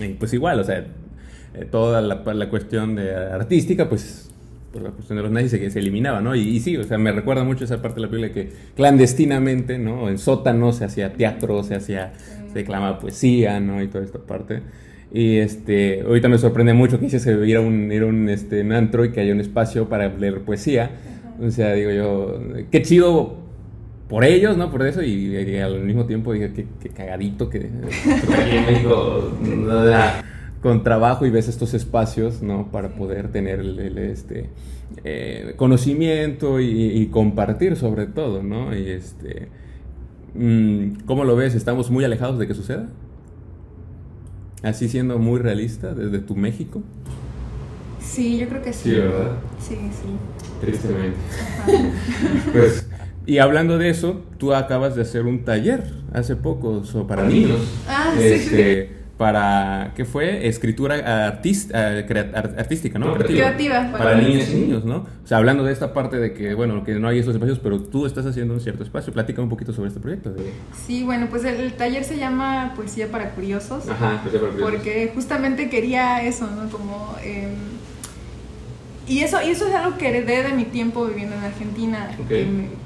Y 0.00 0.14
pues 0.14 0.32
igual, 0.32 0.60
o 0.60 0.64
sea, 0.64 0.78
eh, 0.78 1.64
toda 1.70 2.00
la, 2.00 2.22
la 2.34 2.50
cuestión 2.50 2.96
de 2.96 3.14
artística, 3.14 3.88
pues 3.88 4.30
por 4.72 4.82
la 4.82 4.90
cuestión 4.90 5.16
de 5.16 5.22
los 5.22 5.32
nazis 5.32 5.50
se, 5.50 5.70
se 5.70 5.78
eliminaba, 5.78 6.20
¿no? 6.20 6.34
Y, 6.34 6.40
y 6.40 6.60
sí, 6.60 6.76
o 6.76 6.84
sea, 6.84 6.98
me 6.98 7.12
recuerda 7.12 7.44
mucho 7.44 7.64
esa 7.64 7.80
parte 7.80 8.00
de 8.00 8.06
la 8.06 8.10
película 8.10 8.32
que 8.32 8.52
clandestinamente, 8.74 9.78
¿no? 9.78 10.08
En 10.08 10.18
sótanos 10.18 10.76
se 10.76 10.84
hacía 10.84 11.12
teatro, 11.12 11.62
se 11.62 11.74
hacía, 11.74 12.12
se 12.52 12.58
declamaba 12.58 12.98
poesía, 12.98 13.60
¿no? 13.60 13.82
Y 13.82 13.88
toda 13.88 14.04
esta 14.04 14.18
parte. 14.18 14.62
Y 15.12 15.38
este, 15.38 16.02
ahorita 16.02 16.28
me 16.28 16.38
sorprende 16.38 16.74
mucho 16.74 17.00
que 17.00 17.06
hiciese 17.06 17.32
ir 17.46 17.56
a 17.56 17.60
un, 17.60 17.90
ir 17.90 18.02
a 18.02 18.06
un, 18.06 18.28
este, 18.28 18.60
un 18.60 18.72
antro 18.72 19.04
y 19.04 19.12
que 19.12 19.20
haya 19.20 19.32
un 19.32 19.40
espacio 19.40 19.88
para 19.88 20.08
leer 20.08 20.40
poesía. 20.42 20.90
O 21.40 21.50
sea, 21.50 21.72
digo 21.72 21.90
yo, 21.90 22.40
qué 22.70 22.82
chido 22.82 23.36
por 24.08 24.24
ellos, 24.24 24.56
¿no? 24.56 24.70
Por 24.70 24.86
eso, 24.86 25.02
y, 25.02 25.36
y 25.36 25.56
al 25.58 25.80
mismo 25.80 26.04
tiempo 26.06 26.32
dije, 26.32 26.52
qué, 26.52 26.66
qué 26.80 26.88
cagadito 26.90 27.48
que 27.48 27.70
México, 28.66 29.32
con 30.62 30.82
trabajo 30.82 31.24
y 31.24 31.30
ves 31.30 31.48
estos 31.48 31.74
espacios, 31.74 32.42
¿no? 32.42 32.70
Para 32.70 32.90
poder 32.90 33.30
tener 33.30 33.60
el, 33.60 33.78
el, 33.78 33.98
este, 33.98 34.50
eh, 35.04 35.54
conocimiento 35.56 36.60
y, 36.60 36.66
y 36.68 37.06
compartir 37.06 37.76
sobre 37.76 38.06
todo, 38.06 38.42
¿no? 38.42 38.76
Y 38.76 38.90
este, 38.90 39.48
mm, 40.34 41.04
¿cómo 41.06 41.24
lo 41.24 41.36
ves? 41.36 41.54
¿Estamos 41.54 41.90
muy 41.90 42.04
alejados 42.04 42.38
de 42.38 42.46
que 42.46 42.54
suceda? 42.54 42.88
Así 44.62 44.88
siendo 44.88 45.18
muy 45.18 45.38
realista 45.40 45.94
desde 45.94 46.18
tu 46.18 46.34
México. 46.36 46.82
sí 48.00 48.38
yo 48.38 48.48
creo 48.48 48.62
que 48.62 48.72
sí 48.72 48.90
Sí, 48.90 48.94
¿verdad? 48.96 49.32
sí 49.60 49.74
sí 49.76 50.08
Tristemente. 50.60 51.16
Ajá. 51.62 51.72
Pues, 52.52 52.88
y 53.26 53.38
hablando 53.38 53.78
de 53.78 53.90
eso, 53.90 54.22
tú 54.38 54.54
acabas 54.54 54.96
de 54.96 55.02
hacer 55.02 55.24
un 55.26 55.44
taller 55.44 55.84
hace 56.12 56.34
poco 56.34 56.84
so- 56.84 57.06
para 57.06 57.24
niños. 57.24 57.60
Ah, 57.88 58.14
sí. 58.18 58.88
Para, 59.18 59.94
¿qué 59.96 60.04
fue? 60.04 60.46
Escritura 60.46 60.94
artis- 61.42 61.70
eh, 61.74 62.32
artística, 62.56 63.00
¿no? 63.00 63.14
Creativa. 63.14 63.90
Para 63.90 64.14
niñas 64.14 64.48
y 64.50 64.54
niños, 64.54 64.84
¿no? 64.84 64.98
O 64.98 65.26
sea, 65.26 65.38
hablando 65.38 65.64
de 65.64 65.72
esta 65.72 65.92
parte 65.92 66.18
de 66.18 66.32
que, 66.32 66.54
bueno, 66.54 66.84
que 66.84 66.94
no 66.94 67.08
hay 67.08 67.18
esos 67.18 67.34
espacios, 67.34 67.58
pero 67.58 67.80
tú 67.82 68.06
estás 68.06 68.24
haciendo 68.26 68.54
un 68.54 68.60
cierto 68.60 68.84
espacio. 68.84 69.12
Platica 69.12 69.42
un 69.42 69.48
poquito 69.48 69.72
sobre 69.72 69.88
este 69.88 69.98
proyecto. 69.98 70.32
Sí, 70.86 71.02
bueno, 71.02 71.26
pues 71.28 71.44
el, 71.44 71.56
el 71.56 71.72
taller 71.72 72.04
se 72.04 72.16
llama 72.16 72.74
Poesía 72.76 73.08
para 73.08 73.30
Curiosos. 73.30 73.88
Ajá, 73.88 74.20
pues, 74.22 74.36
para 74.36 74.50
curiosos. 74.52 74.70
Porque 74.70 75.10
justamente 75.12 75.68
quería 75.68 76.22
eso, 76.22 76.48
¿no? 76.48 76.70
Como... 76.70 77.16
eh, 77.24 77.48
y 79.08 79.20
eso, 79.20 79.38
y 79.44 79.50
eso 79.50 79.66
es 79.66 79.74
algo 79.74 79.96
que 79.96 80.10
heredé 80.10 80.42
de 80.44 80.52
mi 80.52 80.64
tiempo 80.64 81.06
viviendo 81.06 81.34
en 81.34 81.42
Argentina, 81.42 82.10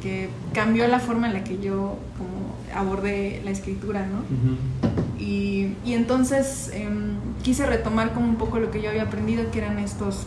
que 0.00 0.28
cambió 0.54 0.86
la 0.88 1.00
forma 1.00 1.26
en 1.26 1.32
la 1.34 1.44
que 1.44 1.58
yo 1.58 1.98
como 2.16 2.51
abordé 2.74 3.40
la 3.44 3.50
escritura, 3.50 4.06
¿no? 4.06 4.18
Ujú. 4.20 4.56
Y, 5.18 5.76
y 5.84 5.94
entonces 5.94 6.70
em, 6.74 7.14
quise 7.42 7.66
retomar 7.66 8.12
como 8.12 8.26
un 8.26 8.36
poco 8.36 8.58
lo 8.58 8.70
que 8.70 8.82
yo 8.82 8.88
había 8.90 9.04
aprendido, 9.04 9.50
que 9.50 9.58
eran 9.58 9.78
estos, 9.78 10.26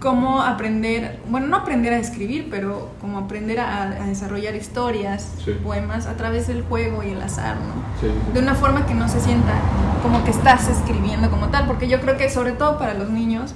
cómo 0.00 0.42
aprender, 0.42 1.20
bueno, 1.30 1.46
no 1.46 1.56
aprender 1.56 1.92
a 1.92 1.98
escribir, 1.98 2.48
pero 2.50 2.90
como 3.00 3.18
aprender 3.18 3.60
a, 3.60 3.82
a 3.84 4.06
desarrollar 4.06 4.54
historias, 4.56 5.32
Sí. 5.44 5.52
poemas 5.62 6.06
a 6.06 6.16
través 6.16 6.48
del 6.48 6.62
juego 6.62 7.02
y 7.04 7.10
el 7.10 7.22
azar, 7.22 7.56
¿no? 7.56 7.82
Sí. 8.00 8.08
de 8.34 8.40
una 8.40 8.54
forma 8.54 8.84
que 8.86 8.94
no 8.94 9.08
se 9.08 9.20
sienta 9.20 9.52
como 10.02 10.24
que 10.24 10.30
estás 10.32 10.68
escribiendo 10.68 11.30
como 11.30 11.48
tal, 11.48 11.66
porque 11.66 11.88
yo 11.88 12.00
creo 12.00 12.16
que 12.16 12.28
sobre 12.28 12.52
todo 12.52 12.78
para 12.78 12.94
los 12.94 13.10
niños, 13.10 13.54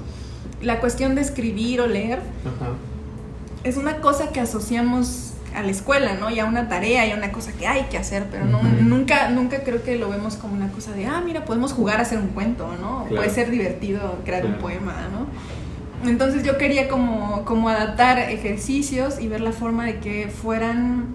la 0.62 0.78
cuestión 0.80 1.16
de 1.16 1.20
escribir 1.22 1.80
o 1.80 1.86
leer 1.88 2.20
es 3.64 3.76
una 3.76 3.96
cosa 3.96 4.28
que 4.30 4.38
asociamos 4.40 5.25
a 5.56 5.62
la 5.62 5.70
escuela, 5.70 6.14
¿no? 6.14 6.30
Y 6.30 6.38
a 6.38 6.44
una 6.44 6.68
tarea 6.68 7.06
y 7.06 7.12
a 7.12 7.16
una 7.16 7.32
cosa 7.32 7.52
que 7.52 7.66
hay 7.66 7.84
que 7.84 7.96
hacer, 7.96 8.26
pero 8.30 8.44
no, 8.44 8.62
nunca, 8.62 9.30
nunca 9.30 9.64
creo 9.64 9.82
que 9.82 9.96
lo 9.96 10.10
vemos 10.10 10.36
como 10.36 10.54
una 10.54 10.68
cosa 10.68 10.92
de, 10.92 11.06
ah, 11.06 11.22
mira, 11.24 11.46
podemos 11.46 11.72
jugar 11.72 11.98
a 11.98 12.02
hacer 12.02 12.18
un 12.18 12.28
cuento, 12.28 12.68
¿no? 12.80 13.04
Claro. 13.04 13.16
Puede 13.16 13.30
ser 13.30 13.50
divertido 13.50 14.20
crear 14.24 14.44
un 14.44 14.56
poema, 14.56 15.08
¿no? 15.10 15.26
Entonces 16.08 16.42
yo 16.44 16.58
quería 16.58 16.88
como, 16.88 17.44
como 17.46 17.70
adaptar 17.70 18.18
ejercicios 18.18 19.18
y 19.18 19.28
ver 19.28 19.40
la 19.40 19.52
forma 19.52 19.86
de 19.86 19.98
que 19.98 20.28
fueran 20.28 21.06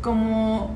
como 0.00 0.74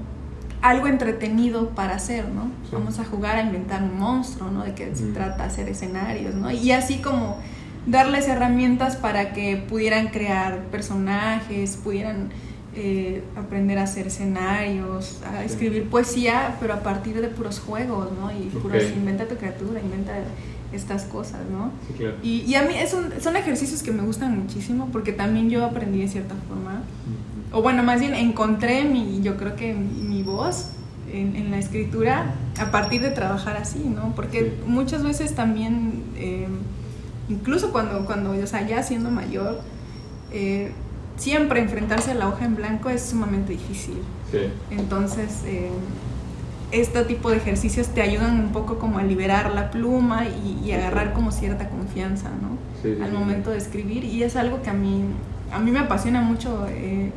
algo 0.61 0.87
entretenido 0.87 1.71
para 1.71 1.95
hacer, 1.95 2.29
¿no? 2.29 2.51
Sí. 2.65 2.71
Vamos 2.73 2.99
a 2.99 3.05
jugar 3.05 3.37
a 3.37 3.43
inventar 3.43 3.83
un 3.83 3.99
monstruo, 3.99 4.51
¿no? 4.51 4.65
De 4.65 4.75
que 4.75 4.95
se 4.95 5.07
trata 5.07 5.45
hacer 5.45 5.69
escenarios, 5.71 6.35
¿no? 6.35 6.51
Y 6.51 6.73
así 6.73 6.99
como 6.99 7.39
darles 7.87 8.29
herramientas 8.29 8.97
para 8.97 9.33
que 9.33 9.57
pudieran 9.57 10.09
crear 10.09 10.65
personajes, 10.71 11.77
pudieran 11.77 12.31
eh, 12.77 13.23
aprender 13.37 13.79
a 13.79 13.85
hacer 13.85 14.07
escenarios, 14.09 15.21
a 15.31 15.45
escribir 15.45 15.89
poesía, 15.89 16.57
pero 16.61 16.75
a 16.75 16.81
partir 16.81 17.21
de 17.21 17.29
puros 17.29 17.61
juegos, 17.61 18.09
¿no? 18.19 18.31
Y 18.33 18.47
puros, 18.61 18.83
inventa 18.97 19.27
tu 19.27 19.37
criatura, 19.37 19.81
inventa 19.81 20.13
estas 20.73 21.05
cosas, 21.05 21.41
¿no? 21.53 21.71
Sí, 21.87 21.95
claro. 21.99 22.17
Y, 22.23 22.41
y 22.41 22.55
a 22.57 22.63
mí 22.63 22.75
es 22.75 22.93
un- 22.95 23.13
son 23.21 23.37
ejercicios 23.37 23.83
que 23.83 23.93
me 23.93 24.03
gustan 24.03 24.37
muchísimo 24.41 24.89
porque 24.91 25.13
también 25.13 25.49
yo 25.51 25.65
aprendí 25.65 26.01
de 26.01 26.09
cierta 26.09 26.35
forma, 26.49 26.83
o 27.53 27.63
bueno, 27.63 27.85
más 27.85 28.01
bien 28.01 28.15
encontré 28.15 28.85
mi, 28.85 29.21
yo 29.23 29.37
creo 29.37 29.55
que 29.55 29.73
mi, 29.75 30.03
mi 30.03 30.23
voz 30.25 30.71
en, 31.13 31.37
en 31.37 31.53
la 31.53 31.59
escritura 31.59 32.35
a 32.59 32.73
partir 32.73 33.03
de 33.03 33.11
trabajar 33.11 33.57
así, 33.57 33.79
¿no? 33.79 34.13
Porque 34.17 34.41
Sí. 34.41 34.53
muchas 34.67 35.05
veces 35.05 35.37
también, 35.37 36.03
eh, 36.17 36.49
incluso 37.29 37.73
cuando, 37.73 38.05
cuando, 38.07 38.31
o 38.33 38.47
sea, 38.47 38.67
ya 38.67 38.83
siendo 38.83 39.11
mayor, 39.11 39.61
eh, 40.33 40.73
siempre 41.17 41.61
enfrentarse 41.61 42.11
a 42.13 42.15
la 42.15 42.29
hoja 42.29 42.45
en 42.45 42.57
blanco 42.57 42.91
es 42.91 43.03
sumamente 43.03 43.53
difícil. 43.53 43.99
Sí. 44.31 44.39
Entonces, 44.71 45.43
eh, 45.47 45.71
este 46.73 47.05
tipo 47.05 47.31
de 47.31 47.37
ejercicios 47.37 47.89
te 47.89 48.03
ayudan 48.03 48.41
un 48.41 48.53
poco 48.53 48.79
como 48.79 48.99
a 48.99 49.03
liberar 49.05 49.55
la 49.55 49.71
pluma 49.71 50.25
y, 50.27 50.61
y 50.65 50.73
agarrar 50.73 51.13
como 51.13 51.31
cierta 51.31 51.69
confianza, 51.69 52.31
¿no? 52.31 52.59
Sí, 52.83 52.95
sí, 52.97 53.03
Al 53.03 53.13
momento 53.13 53.51
de 53.51 53.59
escribir. 53.59 54.05
Y 54.05 54.23
es 54.25 54.35
algo 54.37 54.61
que 54.63 54.71
a 54.71 54.75
mí, 54.75 55.05
a 55.53 55.59
mí 55.61 55.71
me 55.71 55.79
apasiona 55.81 56.21
mucho. 56.21 56.67
eh, 56.69 57.13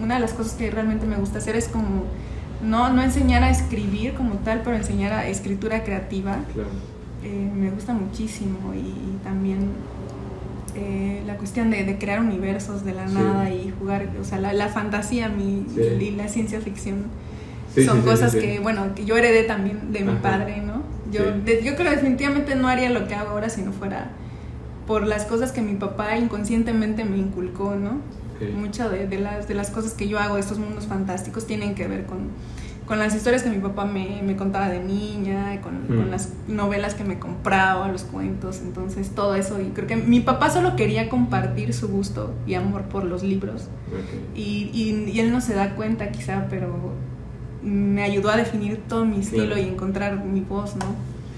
una 0.00 0.14
de 0.14 0.20
las 0.20 0.32
cosas 0.32 0.52
que 0.52 0.70
realmente 0.70 1.06
me 1.06 1.16
gusta 1.16 1.38
hacer 1.38 1.56
es 1.56 1.66
como 1.66 2.04
no, 2.62 2.88
no 2.90 3.02
enseñar 3.02 3.42
a 3.42 3.50
escribir 3.50 4.14
como 4.14 4.34
tal, 4.36 4.60
pero 4.64 4.76
enseñar 4.76 5.12
a 5.12 5.26
escritura 5.26 5.82
creativa. 5.82 6.36
Claro. 6.54 6.68
Eh, 7.24 7.50
me 7.54 7.70
gusta 7.70 7.92
muchísimo 7.92 8.72
y, 8.74 9.18
también 9.24 9.70
eh, 10.76 11.22
la 11.26 11.36
cuestión 11.36 11.70
de, 11.70 11.84
de, 11.84 11.98
crear 11.98 12.20
universos 12.20 12.84
de 12.84 12.94
la 12.94 13.08
Sí. 13.08 13.14
nada 13.14 13.50
y 13.50 13.72
jugar, 13.78 14.08
o 14.20 14.24
sea, 14.24 14.38
la, 14.38 14.52
la 14.52 14.68
fantasía 14.68 15.28
mi, 15.28 15.66
Sí. 15.74 15.80
y 16.04 16.10
la 16.12 16.28
ciencia 16.28 16.60
ficción 16.60 17.06
Sí, 17.74 17.84
son 17.84 18.02
cosas 18.02 18.34
que, 18.34 18.60
bueno, 18.60 18.94
que 18.94 19.04
yo 19.04 19.16
heredé 19.16 19.42
también 19.44 19.92
de 19.92 20.00
mi 20.00 20.12
Ajá. 20.12 20.22
padre, 20.22 20.62
¿no? 20.62 20.82
Yo, 21.12 21.24
de- 21.44 21.62
yo 21.62 21.74
creo 21.76 21.90
definitivamente 21.90 22.54
no 22.54 22.68
haría 22.68 22.88
lo 22.90 23.06
que 23.08 23.14
hago 23.14 23.30
ahora 23.30 23.48
si 23.50 23.62
no 23.62 23.72
fuera 23.72 24.10
por 24.86 25.06
las 25.06 25.24
cosas 25.26 25.52
que 25.52 25.60
mi 25.60 25.74
papá 25.74 26.16
inconscientemente 26.16 27.04
me 27.04 27.18
inculcó, 27.18 27.74
¿no? 27.74 27.98
Muchas 28.56 28.90
de, 28.92 29.06
de 29.08 29.18
las, 29.18 29.48
de 29.48 29.54
las 29.54 29.70
cosas 29.70 29.92
que 29.94 30.06
yo 30.08 30.18
hago, 30.20 30.36
de 30.36 30.40
estos 30.42 30.58
mundos 30.58 30.86
fantásticos, 30.86 31.46
tienen 31.46 31.74
que 31.74 31.88
ver 31.88 32.06
con, 32.06 32.28
con 32.88 32.98
las 32.98 33.14
historias 33.14 33.42
que 33.42 33.50
mi 33.50 33.58
papá 33.58 33.84
me, 33.84 34.22
me 34.22 34.34
contaba 34.34 34.68
de 34.70 34.80
niña, 34.80 35.60
con, 35.60 35.84
Mm. 35.84 35.86
con 35.98 36.10
las 36.10 36.32
novelas 36.48 36.94
que 36.94 37.04
me 37.04 37.18
compraba, 37.18 37.86
los 37.88 38.02
cuentos, 38.04 38.60
entonces 38.62 39.10
todo 39.10 39.34
eso. 39.34 39.60
Y 39.60 39.66
creo 39.74 39.86
que 39.86 39.96
mi 39.96 40.20
papá 40.20 40.48
solo 40.48 40.74
quería 40.74 41.10
compartir 41.10 41.74
su 41.74 41.88
gusto 41.88 42.32
y 42.46 42.54
amor 42.54 42.84
por 42.84 43.04
los 43.04 43.22
libros. 43.22 43.68
Y, 44.34 44.70
y, 44.72 45.10
y 45.12 45.20
él 45.20 45.30
no 45.30 45.42
se 45.42 45.54
da 45.54 45.74
cuenta 45.76 46.10
quizá, 46.10 46.46
pero 46.48 46.94
me 47.62 48.02
ayudó 48.02 48.30
a 48.30 48.36
definir 48.36 48.78
todo 48.88 49.04
mi 49.04 49.20
estilo 49.20 49.46
Claro. 49.54 49.60
y 49.60 49.64
encontrar 49.64 50.24
mi 50.24 50.40
voz, 50.40 50.74
¿no? 50.76 50.86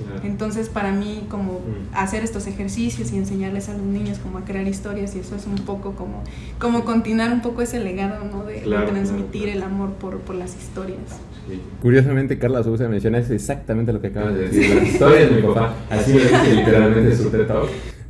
Claro. 0.06 0.20
Entonces 0.24 0.68
para 0.68 0.92
mí 0.92 1.26
como 1.28 1.54
Mm. 1.54 1.94
hacer 1.94 2.22
estos 2.24 2.46
ejercicios 2.46 3.12
y 3.12 3.16
enseñarles 3.18 3.68
a 3.68 3.72
los 3.72 3.82
niños 3.82 4.18
como 4.18 4.38
a 4.38 4.44
crear 4.44 4.66
historias 4.66 5.14
y 5.16 5.18
eso 5.18 5.34
es 5.36 5.46
un 5.46 5.56
poco 5.56 5.92
como, 5.92 6.22
como 6.58 6.84
continuar 6.84 7.32
un 7.32 7.42
poco 7.42 7.60
ese 7.62 7.80
legado, 7.80 8.24
¿no? 8.24 8.44
De, 8.44 8.60
de 8.60 8.86
transmitir 8.86 9.48
el 9.48 9.62
amor 9.62 9.90
por, 9.94 10.18
por 10.20 10.36
las 10.36 10.56
historias. 10.56 11.18
Sí. 11.50 11.60
Curiosamente, 11.82 12.38
Carla 12.38 12.62
Sousa 12.62 12.88
menciona 12.88 13.18
exactamente 13.18 13.92
lo 13.92 14.00
que 14.00 14.06
acabas 14.08 14.34
de 14.34 14.48
decir. 14.48 14.74
Las 14.74 14.88
historias 14.88 15.30
de 15.30 15.36
mi 15.36 15.42
papá. 15.42 15.74
Así 15.90 16.12
lo 16.12 16.20
dice 16.20 16.54
literalmente 16.54 17.16
su 17.16 17.30
TED 17.30 17.46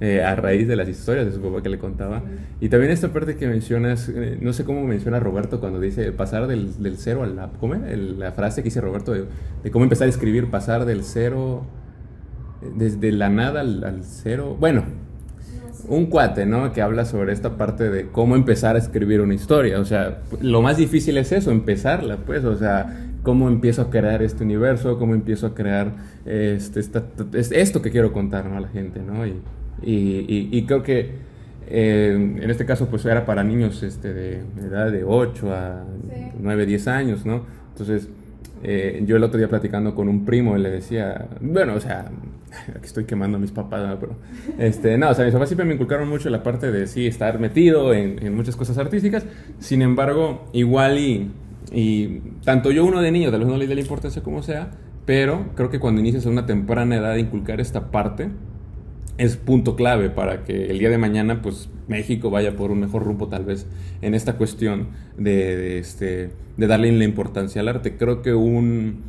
eh, 0.02 0.22
a 0.22 0.34
raíz 0.34 0.66
de 0.66 0.76
las 0.76 0.88
historias 0.88 1.26
de 1.26 1.32
su 1.32 1.40
papá 1.40 1.62
que 1.62 1.68
le 1.68 1.78
contaba. 1.78 2.22
Y 2.60 2.68
también 2.68 2.90
esta 2.92 3.08
parte 3.12 3.36
que 3.36 3.46
mencionas, 3.48 4.08
eh, 4.08 4.38
no 4.40 4.52
sé 4.52 4.64
cómo 4.64 4.82
menciona 4.84 5.20
Roberto 5.20 5.60
cuando 5.60 5.80
dice 5.80 6.12
pasar 6.12 6.46
del, 6.46 6.82
del 6.82 6.96
cero 6.96 7.22
a 7.22 7.26
la... 7.26 7.50
¿Cómo? 7.60 7.74
El- 7.74 8.18
la 8.18 8.32
frase 8.32 8.62
que 8.62 8.66
dice 8.66 8.80
Roberto 8.80 9.12
de, 9.12 9.24
de 9.62 9.70
cómo 9.70 9.84
empezar 9.84 10.06
a 10.06 10.10
escribir, 10.10 10.50
pasar 10.50 10.84
del 10.84 11.02
cero... 11.04 11.64
Desde 12.76 13.10
la 13.10 13.30
nada 13.30 13.62
al, 13.62 13.82
al 13.84 14.04
cero. 14.04 14.54
Bueno, 14.60 14.84
un 15.88 16.06
cuate, 16.06 16.44
¿no? 16.44 16.74
Que 16.74 16.82
habla 16.82 17.06
sobre 17.06 17.32
esta 17.32 17.56
parte 17.56 17.88
de 17.88 18.08
cómo 18.08 18.36
empezar 18.36 18.76
a 18.76 18.78
escribir 18.78 19.22
una 19.22 19.32
historia. 19.32 19.80
O 19.80 19.86
sea, 19.86 20.18
lo 20.42 20.60
más 20.60 20.76
difícil 20.76 21.16
es 21.16 21.32
eso, 21.32 21.52
empezarla, 21.52 22.18
pues. 22.18 22.44
O 22.44 22.56
sea, 22.56 23.09
cómo 23.22 23.48
empiezo 23.48 23.82
a 23.82 23.90
crear 23.90 24.22
este 24.22 24.44
universo, 24.44 24.98
cómo 24.98 25.14
empiezo 25.14 25.46
a 25.46 25.54
crear 25.54 25.92
este, 26.24 26.80
esta- 26.80 27.04
esto 27.52 27.82
que 27.82 27.90
quiero 27.90 28.12
contar, 28.12 28.46
¿no? 28.46 28.56
A 28.56 28.60
la 28.60 28.68
gente, 28.68 29.00
¿no? 29.00 29.26
Y, 29.26 29.34
y- 29.82 30.24
y- 30.28 30.48
y 30.52 30.64
creo 30.66 30.82
que 30.82 31.30
eh, 31.72 32.12
en 32.42 32.50
este 32.50 32.66
caso, 32.66 32.88
pues 32.88 33.04
era 33.04 33.24
para 33.24 33.44
niños 33.44 33.82
este, 33.84 34.12
de 34.12 34.40
edad 34.60 34.90
de 34.90 35.04
8 35.04 35.52
a 35.54 35.84
Sí. 36.12 36.24
9, 36.40 36.66
10 36.66 36.88
años, 36.88 37.24
¿no? 37.24 37.44
Entonces, 37.72 38.08
eh, 38.64 39.02
yo 39.06 39.16
el 39.16 39.22
otro 39.22 39.38
día 39.38 39.48
platicando 39.48 39.94
con 39.94 40.08
un 40.08 40.24
primo, 40.24 40.56
le 40.56 40.68
decía, 40.70 41.28
bueno, 41.40 41.74
o 41.74 41.80
sea, 41.80 42.10
aquí 42.74 42.84
estoy 42.86 43.04
quemando 43.04 43.36
a 43.36 43.40
mis 43.40 43.52
papás, 43.52 43.86
¿no? 43.88 43.98
pero, 44.00 44.16
este, 44.58 44.98
no, 44.98 45.10
o 45.10 45.14
sea, 45.14 45.24
mis 45.24 45.32
papás 45.32 45.48
siempre 45.48 45.64
me 45.64 45.74
inculcaron 45.74 46.08
mucho 46.08 46.28
la 46.28 46.42
parte 46.42 46.72
de, 46.72 46.88
sí, 46.88 47.06
estar 47.06 47.38
metido 47.38 47.94
en, 47.94 48.24
en 48.24 48.34
muchas 48.34 48.56
cosas 48.56 48.76
artísticas, 48.76 49.24
sin 49.60 49.82
embargo, 49.82 50.48
igual 50.52 50.98
y, 50.98 51.30
y 51.72 52.20
tanto 52.44 52.70
yo 52.70 52.84
uno 52.84 53.00
de 53.00 53.12
niño, 53.12 53.30
tal 53.30 53.40
vez 53.40 53.48
no 53.48 53.56
le 53.56 53.66
dé 53.66 53.74
la 53.74 53.80
importancia 53.80 54.22
como 54.22 54.42
sea, 54.42 54.70
pero 55.06 55.50
creo 55.54 55.70
que 55.70 55.80
cuando 55.80 56.00
inicias 56.00 56.26
a 56.26 56.30
una 56.30 56.46
temprana 56.46 56.96
edad 56.96 57.16
inculcar 57.16 57.60
esta 57.60 57.90
parte, 57.90 58.28
es 59.18 59.36
punto 59.36 59.76
clave 59.76 60.08
para 60.08 60.44
que 60.44 60.70
el 60.70 60.78
día 60.78 60.88
de 60.88 60.96
mañana 60.96 61.42
pues 61.42 61.68
México 61.88 62.30
vaya 62.30 62.56
por 62.56 62.70
un 62.70 62.80
mejor 62.80 63.04
rumbo 63.04 63.28
tal 63.28 63.44
vez 63.44 63.66
en 64.00 64.14
esta 64.14 64.38
cuestión 64.38 64.88
de, 65.18 65.56
de, 65.56 65.78
este, 65.78 66.30
de 66.56 66.66
darle 66.66 66.90
la 66.92 67.04
importancia 67.04 67.60
al 67.60 67.68
arte. 67.68 67.96
Creo 67.96 68.22
que 68.22 68.32
un, 68.32 69.02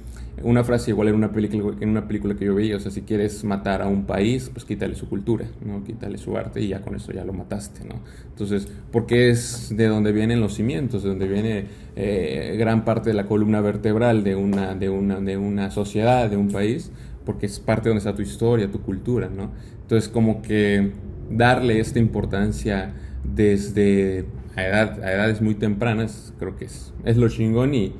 una 0.43 0.63
frase 0.63 0.91
igual 0.91 1.09
en 1.09 1.15
una, 1.15 1.31
película, 1.31 1.75
en 1.79 1.89
una 1.89 2.07
película 2.07 2.35
que 2.35 2.45
yo 2.45 2.55
veía, 2.55 2.75
o 2.75 2.79
sea, 2.79 2.91
si 2.91 3.01
quieres 3.01 3.43
matar 3.43 3.81
a 3.81 3.87
un 3.87 4.05
país, 4.05 4.49
pues 4.53 4.65
quítale 4.65 4.95
su 4.95 5.07
cultura, 5.07 5.45
¿no? 5.65 5.83
quítale 5.83 6.17
su 6.17 6.37
arte 6.37 6.61
y 6.61 6.69
ya 6.69 6.81
con 6.81 6.95
eso 6.95 7.11
ya 7.11 7.23
lo 7.23 7.33
mataste. 7.33 7.85
¿no? 7.85 7.95
Entonces, 8.29 8.67
porque 8.91 9.29
es 9.29 9.73
de 9.75 9.87
donde 9.87 10.11
vienen 10.11 10.39
los 10.39 10.55
cimientos, 10.55 11.03
de 11.03 11.09
donde 11.09 11.27
viene 11.27 11.65
eh, 11.95 12.55
gran 12.57 12.85
parte 12.85 13.09
de 13.09 13.15
la 13.15 13.25
columna 13.25 13.61
vertebral 13.61 14.23
de 14.23 14.35
una, 14.35 14.75
de, 14.75 14.89
una, 14.89 15.19
de 15.19 15.37
una 15.37 15.71
sociedad, 15.71 16.29
de 16.29 16.37
un 16.37 16.49
país, 16.49 16.91
porque 17.25 17.45
es 17.45 17.59
parte 17.59 17.83
de 17.83 17.89
donde 17.89 17.99
está 17.99 18.15
tu 18.15 18.21
historia, 18.21 18.71
tu 18.71 18.81
cultura, 18.81 19.29
¿no? 19.29 19.51
Entonces, 19.81 20.09
como 20.09 20.41
que 20.41 20.91
darle 21.29 21.79
esta 21.79 21.99
importancia 21.99 22.93
desde 23.23 24.25
a, 24.55 24.65
edad, 24.65 25.03
a 25.03 25.11
edades 25.11 25.41
muy 25.41 25.55
tempranas, 25.55 26.33
creo 26.39 26.55
que 26.57 26.65
es, 26.65 26.93
es 27.05 27.17
lo 27.17 27.29
chingón 27.29 27.73
y, 27.73 27.93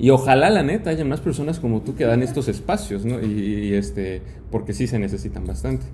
y 0.00 0.08
ojalá, 0.08 0.48
la 0.48 0.62
neta, 0.62 0.88
haya 0.88 1.04
más 1.04 1.20
personas 1.20 1.60
como 1.60 1.82
tú 1.82 1.94
que 1.94 2.04
dan 2.04 2.22
estos 2.22 2.48
espacios, 2.48 3.04
¿no? 3.04 3.20
Y, 3.20 3.26
y, 3.26 3.74
este, 3.74 4.22
porque 4.50 4.72
sí 4.72 4.86
se 4.86 4.98
necesitan 4.98 5.44
bastante. 5.44 5.84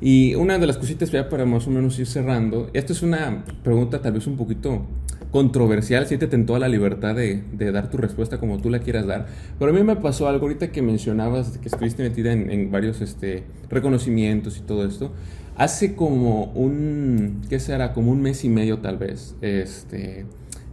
Y 0.00 0.36
una 0.36 0.58
de 0.58 0.68
las 0.68 0.78
cositas 0.78 1.10
ya 1.10 1.28
para 1.28 1.46
más 1.46 1.66
o 1.66 1.70
menos 1.70 1.98
ir 1.98 2.06
cerrando, 2.06 2.70
esto 2.74 2.92
es 2.92 3.02
una 3.02 3.44
pregunta 3.64 4.00
tal 4.00 4.12
vez 4.12 4.28
un 4.28 4.36
poquito 4.36 4.86
controversial, 5.32 6.06
siéntete 6.06 6.36
en 6.36 6.46
toda 6.46 6.60
la 6.60 6.68
libertad 6.68 7.16
de, 7.16 7.42
de, 7.52 7.72
dar 7.72 7.90
tu 7.90 7.96
respuesta 7.96 8.38
como 8.38 8.58
tú 8.58 8.70
la 8.70 8.78
quieras 8.78 9.06
dar, 9.06 9.26
pero 9.58 9.72
a 9.72 9.74
mí 9.74 9.82
me 9.82 9.96
pasó 9.96 10.28
algo 10.28 10.46
ahorita 10.46 10.70
que 10.70 10.80
mencionabas, 10.80 11.58
que 11.58 11.68
estuviste 11.68 12.04
metida 12.04 12.32
en, 12.32 12.50
en 12.50 12.70
varios 12.70 13.00
este, 13.00 13.42
reconocimientos 13.68 14.58
y 14.58 14.60
todo 14.60 14.86
esto, 14.86 15.12
hace 15.56 15.96
como 15.96 16.44
un, 16.52 17.42
¿qué 17.48 17.58
será? 17.58 17.92
Como 17.92 18.12
un 18.12 18.22
mes 18.22 18.44
y 18.44 18.48
medio 18.48 18.78
tal 18.78 18.98
vez, 18.98 19.34
este, 19.40 20.24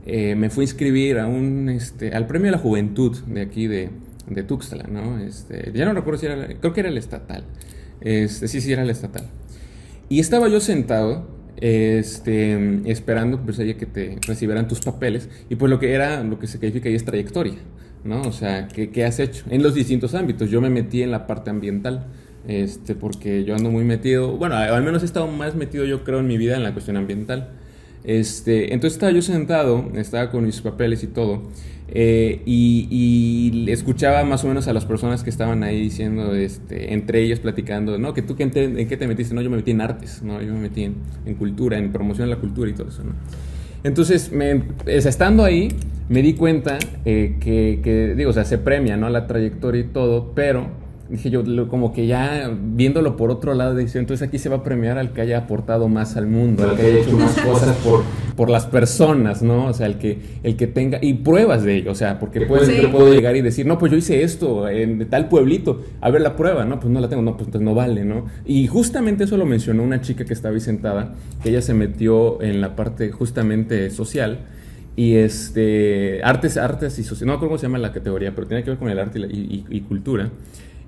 eh, 0.05 0.35
me 0.35 0.49
fui 0.49 0.63
a 0.63 0.65
inscribir 0.65 1.19
a 1.19 1.27
un, 1.27 1.69
este, 1.69 2.11
al 2.11 2.27
Premio 2.27 2.47
de 2.47 2.51
la 2.51 2.57
Juventud 2.57 3.17
de 3.25 3.41
aquí 3.41 3.67
de, 3.67 3.89
de 4.27 4.43
Tuxtla, 4.43 4.83
¿no? 4.83 5.19
Este, 5.19 5.71
ya 5.73 5.85
no 5.85 5.93
recuerdo 5.93 6.19
si 6.19 6.25
era, 6.25 6.47
creo 6.59 6.73
que 6.73 6.79
era 6.81 6.89
el 6.89 6.97
estatal, 6.97 7.43
este, 8.01 8.47
sí, 8.47 8.61
sí, 8.61 8.71
era 8.71 8.83
el 8.83 8.89
estatal. 8.89 9.25
Y 10.09 10.19
estaba 10.19 10.49
yo 10.49 10.59
sentado, 10.59 11.27
este, 11.57 12.81
esperando 12.89 13.39
pues 13.39 13.57
que 13.57 13.85
te 13.85 14.17
recibieran 14.27 14.67
tus 14.67 14.81
papeles, 14.81 15.29
y 15.49 15.55
pues 15.55 15.69
lo 15.69 15.79
que 15.79 15.93
era, 15.93 16.23
lo 16.23 16.37
que 16.37 16.47
se 16.47 16.59
califica 16.59 16.89
ahí 16.89 16.95
es 16.95 17.05
trayectoria, 17.05 17.55
¿no? 18.03 18.21
O 18.23 18.31
sea, 18.33 18.67
¿qué, 18.67 18.89
qué 18.89 19.05
has 19.05 19.19
hecho? 19.19 19.45
En 19.49 19.63
los 19.63 19.73
distintos 19.73 20.13
ámbitos, 20.15 20.49
yo 20.49 20.59
me 20.59 20.69
metí 20.69 21.01
en 21.01 21.11
la 21.11 21.25
parte 21.27 21.49
ambiental, 21.49 22.07
este, 22.45 22.93
porque 22.93 23.45
yo 23.45 23.55
ando 23.55 23.71
muy 23.71 23.85
metido, 23.85 24.35
bueno, 24.35 24.55
al 24.55 24.83
menos 24.83 25.01
he 25.01 25.05
estado 25.05 25.27
más 25.27 25.55
metido 25.55 25.85
yo 25.85 26.03
creo 26.03 26.19
en 26.19 26.27
mi 26.27 26.37
vida 26.37 26.57
en 26.57 26.63
la 26.63 26.73
cuestión 26.73 26.97
ambiental. 26.97 27.51
Este, 28.03 28.73
entonces 28.73 28.95
estaba 28.95 29.11
yo 29.11 29.21
sentado, 29.21 29.89
estaba 29.95 30.29
con 30.29 30.45
mis 30.45 30.59
papeles 30.61 31.03
y 31.03 31.07
todo, 31.07 31.43
eh, 31.87 32.41
y, 32.45 32.87
y, 32.89 33.71
escuchaba 33.71 34.23
más 34.25 34.43
o 34.43 34.47
menos 34.47 34.67
a 34.67 34.73
las 34.73 34.85
personas 34.85 35.23
que 35.23 35.29
estaban 35.29 35.63
ahí 35.63 35.79
diciendo, 35.79 36.33
este, 36.35 36.93
entre 36.93 37.21
ellos 37.21 37.39
platicando, 37.39 37.97
no, 37.97 38.13
que 38.13 38.21
tú 38.21 38.35
en, 38.39 38.51
te, 38.51 38.63
en, 38.63 38.87
qué 38.87 38.97
te 38.97 39.07
metiste, 39.07 39.33
no, 39.33 39.41
yo 39.41 39.49
me 39.49 39.57
metí 39.57 39.71
en 39.71 39.81
artes, 39.81 40.21
no, 40.21 40.41
yo 40.41 40.53
me 40.53 40.59
metí 40.59 40.83
en, 40.83 40.95
en 41.25 41.35
cultura, 41.35 41.77
en 41.77 41.91
promoción 41.91 42.29
de 42.29 42.35
la 42.35 42.41
cultura 42.41 42.69
y 42.69 42.73
todo 42.73 42.89
eso, 42.89 43.03
¿no? 43.03 43.13
Entonces, 43.83 44.31
me, 44.31 44.63
estando 44.85 45.43
ahí, 45.43 45.69
me 46.09 46.21
di 46.21 46.33
cuenta 46.33 46.79
eh, 47.05 47.35
que, 47.39 47.79
que, 47.83 48.15
digo, 48.15 48.29
o 48.29 48.33
sea, 48.33 48.45
se 48.45 48.57
premia, 48.57 48.97
¿no? 48.97 49.09
La 49.09 49.27
trayectoria 49.27 49.81
y 49.81 49.85
todo, 49.85 50.33
pero 50.33 50.82
dije 51.13 51.29
yo, 51.29 51.43
como 51.67 51.93
que 51.93 52.07
ya 52.07 52.51
viéndolo 52.59 53.15
por 53.15 53.29
otro 53.29 53.53
lado, 53.53 53.75
dije, 53.75 53.99
entonces 53.99 54.27
aquí 54.27 54.39
se 54.39 54.49
va 54.49 54.57
a 54.57 54.63
premiar 54.63 54.97
al 54.97 55.13
que 55.13 55.21
haya 55.21 55.37
aportado 55.37 55.87
más 55.87 56.17
al 56.17 56.25
mundo, 56.25 56.63
al 56.67 56.75
que 56.75 56.81
haya 56.81 56.99
hecho 57.01 57.15
más 57.15 57.39
cosas 57.39 57.77
por, 57.77 58.01
por 58.35 58.49
las 58.49 58.65
personas, 58.65 59.43
¿no? 59.43 59.67
O 59.67 59.73
sea, 59.73 59.85
el 59.85 59.99
que, 59.99 60.17
el 60.41 60.55
que 60.55 60.65
tenga, 60.65 60.97
y 61.03 61.13
pruebas 61.13 61.61
de 61.61 61.75
ello, 61.75 61.91
o 61.91 61.95
sea, 61.95 62.17
porque 62.17 62.41
puedo, 62.41 62.65
sí. 62.65 62.81
puedo 62.91 63.13
llegar 63.13 63.35
y 63.35 63.41
decir, 63.41 63.67
no, 63.67 63.77
pues 63.77 63.91
yo 63.91 63.97
hice 63.99 64.23
esto 64.23 64.67
en 64.67 65.07
tal 65.07 65.29
pueblito, 65.29 65.83
a 66.01 66.09
ver 66.09 66.21
la 66.21 66.35
prueba, 66.35 66.65
¿no? 66.65 66.79
Pues 66.79 66.91
no 66.91 66.99
la 66.99 67.09
tengo, 67.09 67.21
no, 67.21 67.37
pues 67.37 67.47
entonces 67.47 67.63
no 67.63 67.75
vale, 67.75 68.05
¿no? 68.05 68.25
Y 68.43 68.65
justamente 68.65 69.25
eso 69.25 69.37
lo 69.37 69.45
mencionó 69.45 69.83
una 69.83 70.01
chica 70.01 70.25
que 70.25 70.33
estaba 70.33 70.55
ahí 70.55 70.61
sentada, 70.61 71.13
que 71.43 71.49
ella 71.49 71.61
se 71.61 71.75
metió 71.75 72.41
en 72.41 72.59
la 72.59 72.75
parte 72.75 73.11
justamente 73.11 73.91
social, 73.91 74.39
y 74.95 75.15
este 75.15 76.21
artes 76.23 76.55
artes 76.55 76.99
y 76.99 77.03
social 77.03 77.27
no 77.27 77.39
cómo 77.39 77.57
se 77.57 77.63
llama 77.63 77.79
la 77.79 77.91
categoría 77.91 78.35
pero 78.35 78.45
tiene 78.45 78.63
que 78.63 78.69
ver 78.69 78.77
con 78.77 78.89
el 78.89 78.99
arte 78.99 79.17
y, 79.17 79.23
y, 79.23 79.65
y 79.67 79.81
cultura 79.81 80.29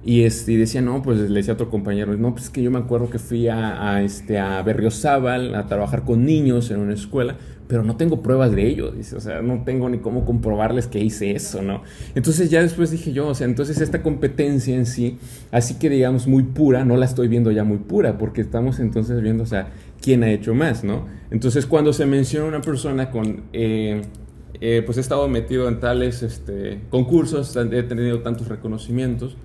y, 0.07 0.21
decía, 0.21 0.81
no, 0.83 1.01
pues 1.01 1.17
le 1.17 1.35
decía 1.35 1.53
a 1.53 1.55
otro 1.55 1.71
compañero, 1.71 2.15
no, 2.15 2.35
pues 2.35 2.51
que 2.51 2.61
yo 2.61 2.69
me 2.69 2.77
acuerdo 2.77 3.09
que 3.09 3.17
fui 3.17 3.47
a, 3.47 3.95
a, 3.95 4.03
este, 4.03 4.37
a 4.37 4.61
Berriozábal 4.61 5.55
a 5.55 5.65
trabajar 5.65 6.03
con 6.03 6.25
niños 6.25 6.69
en 6.69 6.79
una 6.79 6.93
escuela, 6.93 7.37
pero 7.67 7.81
no 7.81 7.97
tengo 7.97 8.21
pruebas 8.21 8.51
de 8.51 8.67
ello, 8.67 8.91
dice, 8.91 9.15
o 9.15 9.19
sea, 9.19 9.41
no 9.41 9.63
tengo 9.63 9.89
ni 9.89 9.97
cómo 9.97 10.23
comprobarles 10.23 10.85
que 10.85 10.99
hice 10.99 11.31
eso, 11.31 11.63
¿no? 11.63 11.81
Entonces 12.13 12.51
ya 12.51 12.61
después 12.61 12.91
dije 12.91 13.13
yo, 13.13 13.29
o 13.29 13.33
sea, 13.33 13.47
entonces 13.47 13.81
esta 13.81 14.03
competencia 14.03 14.75
en 14.75 14.85
sí, 14.85 15.17
así 15.51 15.79
que 15.79 15.89
digamos 15.89 16.27
muy 16.27 16.43
pura, 16.43 16.85
no 16.85 16.97
la 16.97 17.05
estoy 17.05 17.27
viendo 17.27 17.49
ya 17.49 17.63
muy 17.63 17.79
pura, 17.79 18.19
porque 18.19 18.41
estamos 18.41 18.79
entonces 18.79 19.19
viendo, 19.23 19.41
o 19.41 19.47
sea, 19.47 19.69
quién 20.01 20.23
ha 20.23 20.29
hecho 20.29 20.53
más, 20.53 20.83
¿no? 20.83 21.07
Entonces 21.31 21.65
cuando 21.65 21.93
se 21.93 22.05
menciona 22.05 22.47
una 22.47 22.61
persona 22.61 23.09
con... 23.09 23.45
Eh, 23.53 24.03
eh, 24.61 24.83
pues 24.85 24.97
he 24.97 25.01
estado 25.01 25.27
metido 25.27 25.67
en 25.67 25.81
tales 25.81 26.23
este, 26.23 26.79
concursos, 26.89 27.53
he 27.57 27.83
tenido 27.83 28.21
tantos 28.21 28.47
reconocimientos. 28.47 29.35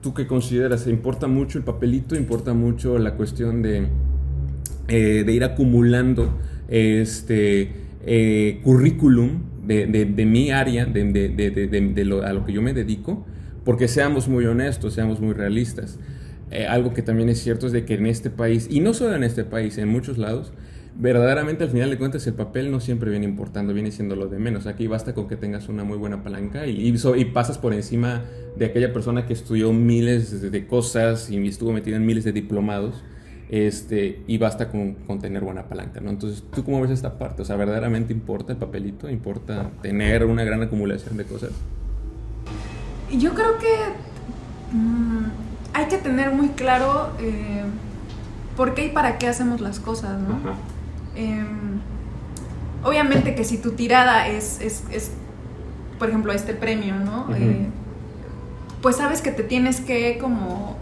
¿Tú 0.00 0.14
qué 0.14 0.26
consideras? 0.26 0.86
¿Importa 0.86 1.26
mucho 1.26 1.58
el 1.58 1.64
papelito? 1.64 2.14
¿Importa 2.14 2.54
mucho 2.54 2.98
la 2.98 3.14
cuestión 3.14 3.62
de, 3.62 3.88
eh, 4.88 5.24
de 5.26 5.32
ir 5.32 5.42
acumulando 5.42 6.38
este 6.68 7.72
eh, 8.06 8.60
currículum 8.62 9.42
de, 9.66 9.86
de, 9.86 10.24
mi 10.24 10.50
área, 10.50 10.86
de, 10.86 12.04
lo, 12.04 12.22
a 12.22 12.32
lo 12.32 12.44
que 12.44 12.52
yo 12.52 12.62
me 12.62 12.74
dedico? 12.74 13.26
Porque 13.64 13.88
seamos 13.88 14.28
muy 14.28 14.46
honestos, 14.46 14.94
seamos 14.94 15.20
muy 15.20 15.34
realistas. 15.34 15.98
algo 16.68 16.94
que 16.94 17.02
también 17.02 17.28
es 17.28 17.42
cierto 17.42 17.66
es 17.66 17.72
de 17.72 17.84
que 17.84 17.94
en 17.94 18.06
este 18.06 18.30
país, 18.30 18.68
y 18.70 18.80
no 18.80 18.94
solo 18.94 19.16
en 19.16 19.24
este 19.24 19.44
país, 19.44 19.78
en 19.78 19.88
muchos 19.88 20.16
lados, 20.16 20.52
verdaderamente 20.98 21.62
al 21.62 21.70
final 21.70 21.90
de 21.90 21.96
cuentas 21.96 22.26
el 22.26 22.34
papel 22.34 22.72
no 22.72 22.80
siempre 22.80 23.08
viene 23.10 23.24
importando, 23.24 23.72
viene 23.72 23.92
siendo 23.92 24.16
lo 24.16 24.26
de 24.26 24.38
menos. 24.38 24.66
Aquí 24.66 24.88
basta 24.88 25.14
con 25.14 25.28
que 25.28 25.36
tengas 25.36 25.68
una 25.68 25.84
muy 25.84 25.96
buena 25.96 26.22
palanca 26.22 26.66
y, 26.66 26.88
y, 26.88 27.24
pasas 27.26 27.56
por 27.56 27.72
encima 27.72 28.24
de 28.56 28.66
aquella 28.66 28.92
persona 28.92 29.24
que 29.24 29.32
estudió 29.32 29.72
miles 29.72 30.50
de, 30.50 30.66
cosas 30.66 31.30
y 31.30 31.46
estuvo 31.46 31.72
metida 31.72 31.96
en 31.96 32.04
miles 32.04 32.24
de 32.24 32.32
diplomados. 32.32 33.04
Este, 33.48 34.24
y 34.26 34.36
basta 34.36 34.68
con, 34.68 34.92
con, 35.06 35.20
tener 35.20 35.42
buena 35.42 35.70
palanca, 35.70 36.00
¿no? 36.00 36.10
Entonces, 36.10 36.44
¿tú 36.54 36.64
cómo 36.64 36.82
ves 36.82 36.90
esta 36.90 37.18
parte? 37.18 37.40
O 37.40 37.44
sea, 37.46 37.56
¿verdaderamente 37.56 38.12
importa 38.12 38.52
el 38.52 38.58
papelito? 38.58 39.08
¿Importa 39.08 39.70
tener 39.80 40.26
una 40.26 40.44
gran 40.44 40.60
acumulación 40.60 41.16
de 41.16 41.24
cosas? 41.24 41.52
Yo 43.10 43.32
creo 43.32 43.56
que 43.56 44.76
mm, 44.76 45.24
hay 45.72 45.86
que 45.86 45.96
tener 45.96 46.30
muy 46.30 46.48
claro 46.48 47.12
eh, 47.20 47.62
por 48.54 48.74
qué 48.74 48.86
y 48.86 48.90
para 48.90 49.16
qué 49.16 49.28
hacemos 49.28 49.62
las 49.62 49.80
cosas, 49.80 50.20
¿no? 50.20 50.77
Em, 51.18 51.80
obviamente 52.84 53.34
que 53.34 53.42
si 53.42 53.58
tu 53.58 53.72
tirada 53.72 54.28
es, 54.28 54.60
es, 54.60 55.10
por 55.98 56.08
ejemplo, 56.08 56.32
este 56.32 56.54
premio, 56.54 56.94
¿no? 56.94 57.26
Eh, 57.34 57.66
pues 58.80 58.96
sabes 58.96 59.20
que 59.20 59.32
te 59.32 59.42
tienes 59.42 59.80
que 59.80 60.18
como, 60.18 60.76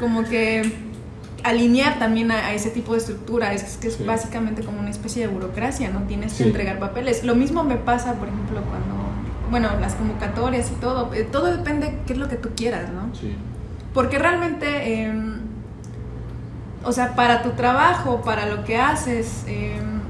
como 0.00 0.24
que 0.24 0.72
alinear 1.44 2.00
también 2.00 2.32
a, 2.32 2.54
ese 2.54 2.70
tipo 2.70 2.94
de 2.94 2.98
estructura, 2.98 3.54
es 3.54 3.76
que 3.76 3.86
es 3.86 4.04
básicamente 4.04 4.64
como 4.64 4.80
una 4.80 4.90
especie 4.90 5.24
de 5.24 5.32
burocracia, 5.32 5.90
¿no? 5.90 6.02
Tienes 6.02 6.32
que 6.32 6.42
entregar 6.42 6.80
papeles. 6.80 7.22
Lo 7.22 7.36
mismo 7.36 7.62
me 7.62 7.76
pasa, 7.76 8.14
por 8.14 8.26
ejemplo, 8.26 8.62
cuando, 8.62 8.96
bueno, 9.48 9.68
las 9.80 9.94
convocatorias 9.94 10.72
y 10.72 10.74
todo, 10.80 11.14
eh, 11.14 11.22
todo 11.22 11.56
depende 11.56 11.86
de 11.86 11.98
qué 12.04 12.14
es 12.14 12.18
lo 12.18 12.28
que 12.28 12.36
tú 12.36 12.48
quieras, 12.56 12.90
¿no? 12.90 13.14
Sí. 13.14 13.32
Porque 13.92 14.18
realmente... 14.18 15.04
Eh, 15.04 15.33
o 16.84 16.92
sea, 16.92 17.14
para 17.14 17.42
tu 17.42 17.50
trabajo, 17.50 18.22
para 18.22 18.46
lo 18.46 18.64
que 18.64 18.76
haces, 18.76 19.44
em, 19.46 20.00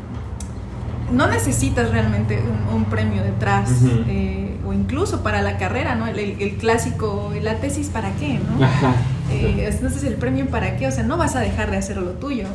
no 1.12 1.26
necesitas 1.26 1.90
realmente 1.90 2.42
un, 2.72 2.84
premio 2.86 3.22
detrás, 3.22 3.70
eh, 4.08 4.56
o 4.66 4.72
incluso 4.72 5.22
para 5.22 5.42
la 5.42 5.56
carrera, 5.58 5.94
¿no? 5.94 6.06
El, 6.06 6.56
clásico, 6.58 7.32
la 7.42 7.56
tesis 7.56 7.88
para 7.88 8.12
qué, 8.12 8.38
¿no? 8.38 8.66
Eh, 9.30 9.70
entonces, 9.72 10.04
el 10.04 10.14
premio 10.16 10.46
para 10.48 10.76
qué, 10.76 10.86
o 10.86 10.90
sea, 10.90 11.02
no 11.02 11.16
vas 11.16 11.34
a 11.34 11.40
dejar 11.40 11.70
de 11.70 11.78
hacer 11.78 11.96
lo 11.96 12.10
tuyo, 12.10 12.46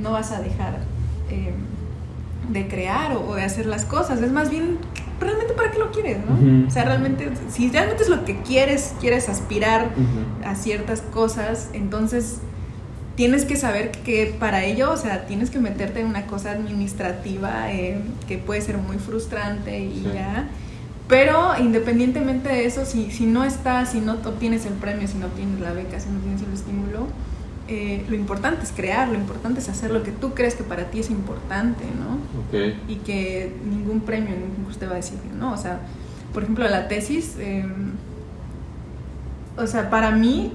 no 0.00 0.10
vas 0.10 0.32
a 0.32 0.40
dejar 0.40 0.80
em, 1.30 1.54
de 2.52 2.66
crear 2.66 3.16
o, 3.16 3.36
de 3.36 3.44
hacer 3.44 3.66
las 3.66 3.84
cosas, 3.84 4.20
es 4.20 4.32
más 4.32 4.50
bien 4.50 4.78
realmente 5.20 5.54
para 5.54 5.70
qué 5.70 5.78
lo 5.78 5.92
quieres, 5.92 6.18
¿no? 6.28 6.66
O 6.66 6.70
sea, 6.70 6.84
realmente, 6.84 7.30
si 7.48 7.70
realmente 7.70 8.02
es 8.02 8.08
lo 8.08 8.24
que 8.24 8.40
quieres, 8.40 8.94
quieres 9.00 9.28
aspirar 9.28 9.90
a 10.44 10.56
ciertas 10.56 11.00
cosas, 11.00 11.70
entonces 11.72 12.40
tienes 13.16 13.46
que 13.46 13.56
saber 13.56 13.90
que 13.90 14.36
para 14.38 14.64
ello, 14.64 14.92
o 14.92 14.96
sea, 14.96 15.26
tienes 15.26 15.50
que 15.50 15.58
meterte 15.58 16.00
en 16.00 16.06
una 16.06 16.26
cosa 16.26 16.52
administrativa 16.52 17.72
eh, 17.72 17.98
que 18.28 18.38
puede 18.38 18.60
ser 18.60 18.76
muy 18.76 18.98
frustrante 18.98 19.78
y 19.80 20.02
ya. 20.14 20.48
Pero 21.08 21.52
independientemente 21.58 22.48
de 22.48 22.66
eso, 22.66 22.84
si, 22.84 23.10
si 23.10 23.26
no 23.26 23.44
estás, 23.44 23.92
si 23.92 24.00
no 24.00 24.14
obtienes 24.24 24.66
el 24.66 24.74
premio, 24.74 25.08
si 25.08 25.16
no 25.16 25.28
tienes 25.28 25.60
la 25.60 25.72
beca, 25.72 25.98
si 25.98 26.10
no 26.10 26.20
tienes 26.20 26.42
el 26.42 26.52
estímulo, 26.52 27.06
eh, 27.68 28.04
lo 28.08 28.16
importante 28.16 28.64
es 28.64 28.72
crear, 28.72 29.08
lo 29.08 29.14
importante 29.14 29.60
es 29.60 29.68
hacer 29.68 29.90
lo 29.90 30.02
que 30.02 30.12
tú 30.12 30.34
crees 30.34 30.54
que 30.54 30.62
para 30.62 30.90
ti 30.90 31.00
es 31.00 31.10
importante, 31.10 31.84
¿no? 31.98 32.18
Y 32.86 32.96
que 32.96 33.52
ningún 33.68 34.00
premio, 34.00 34.30
ningún 34.30 34.56
concurso 34.56 34.80
te 34.80 34.86
va 34.86 34.92
a 34.92 34.96
decir 34.96 35.18
no. 35.38 35.52
O 35.52 35.56
sea, 35.56 35.80
por 36.34 36.42
ejemplo, 36.42 36.68
la 36.68 36.86
tesis, 36.86 37.36
em, 37.38 37.92
o 39.56 39.66
sea, 39.66 39.88
para 39.88 40.10
mí... 40.10 40.52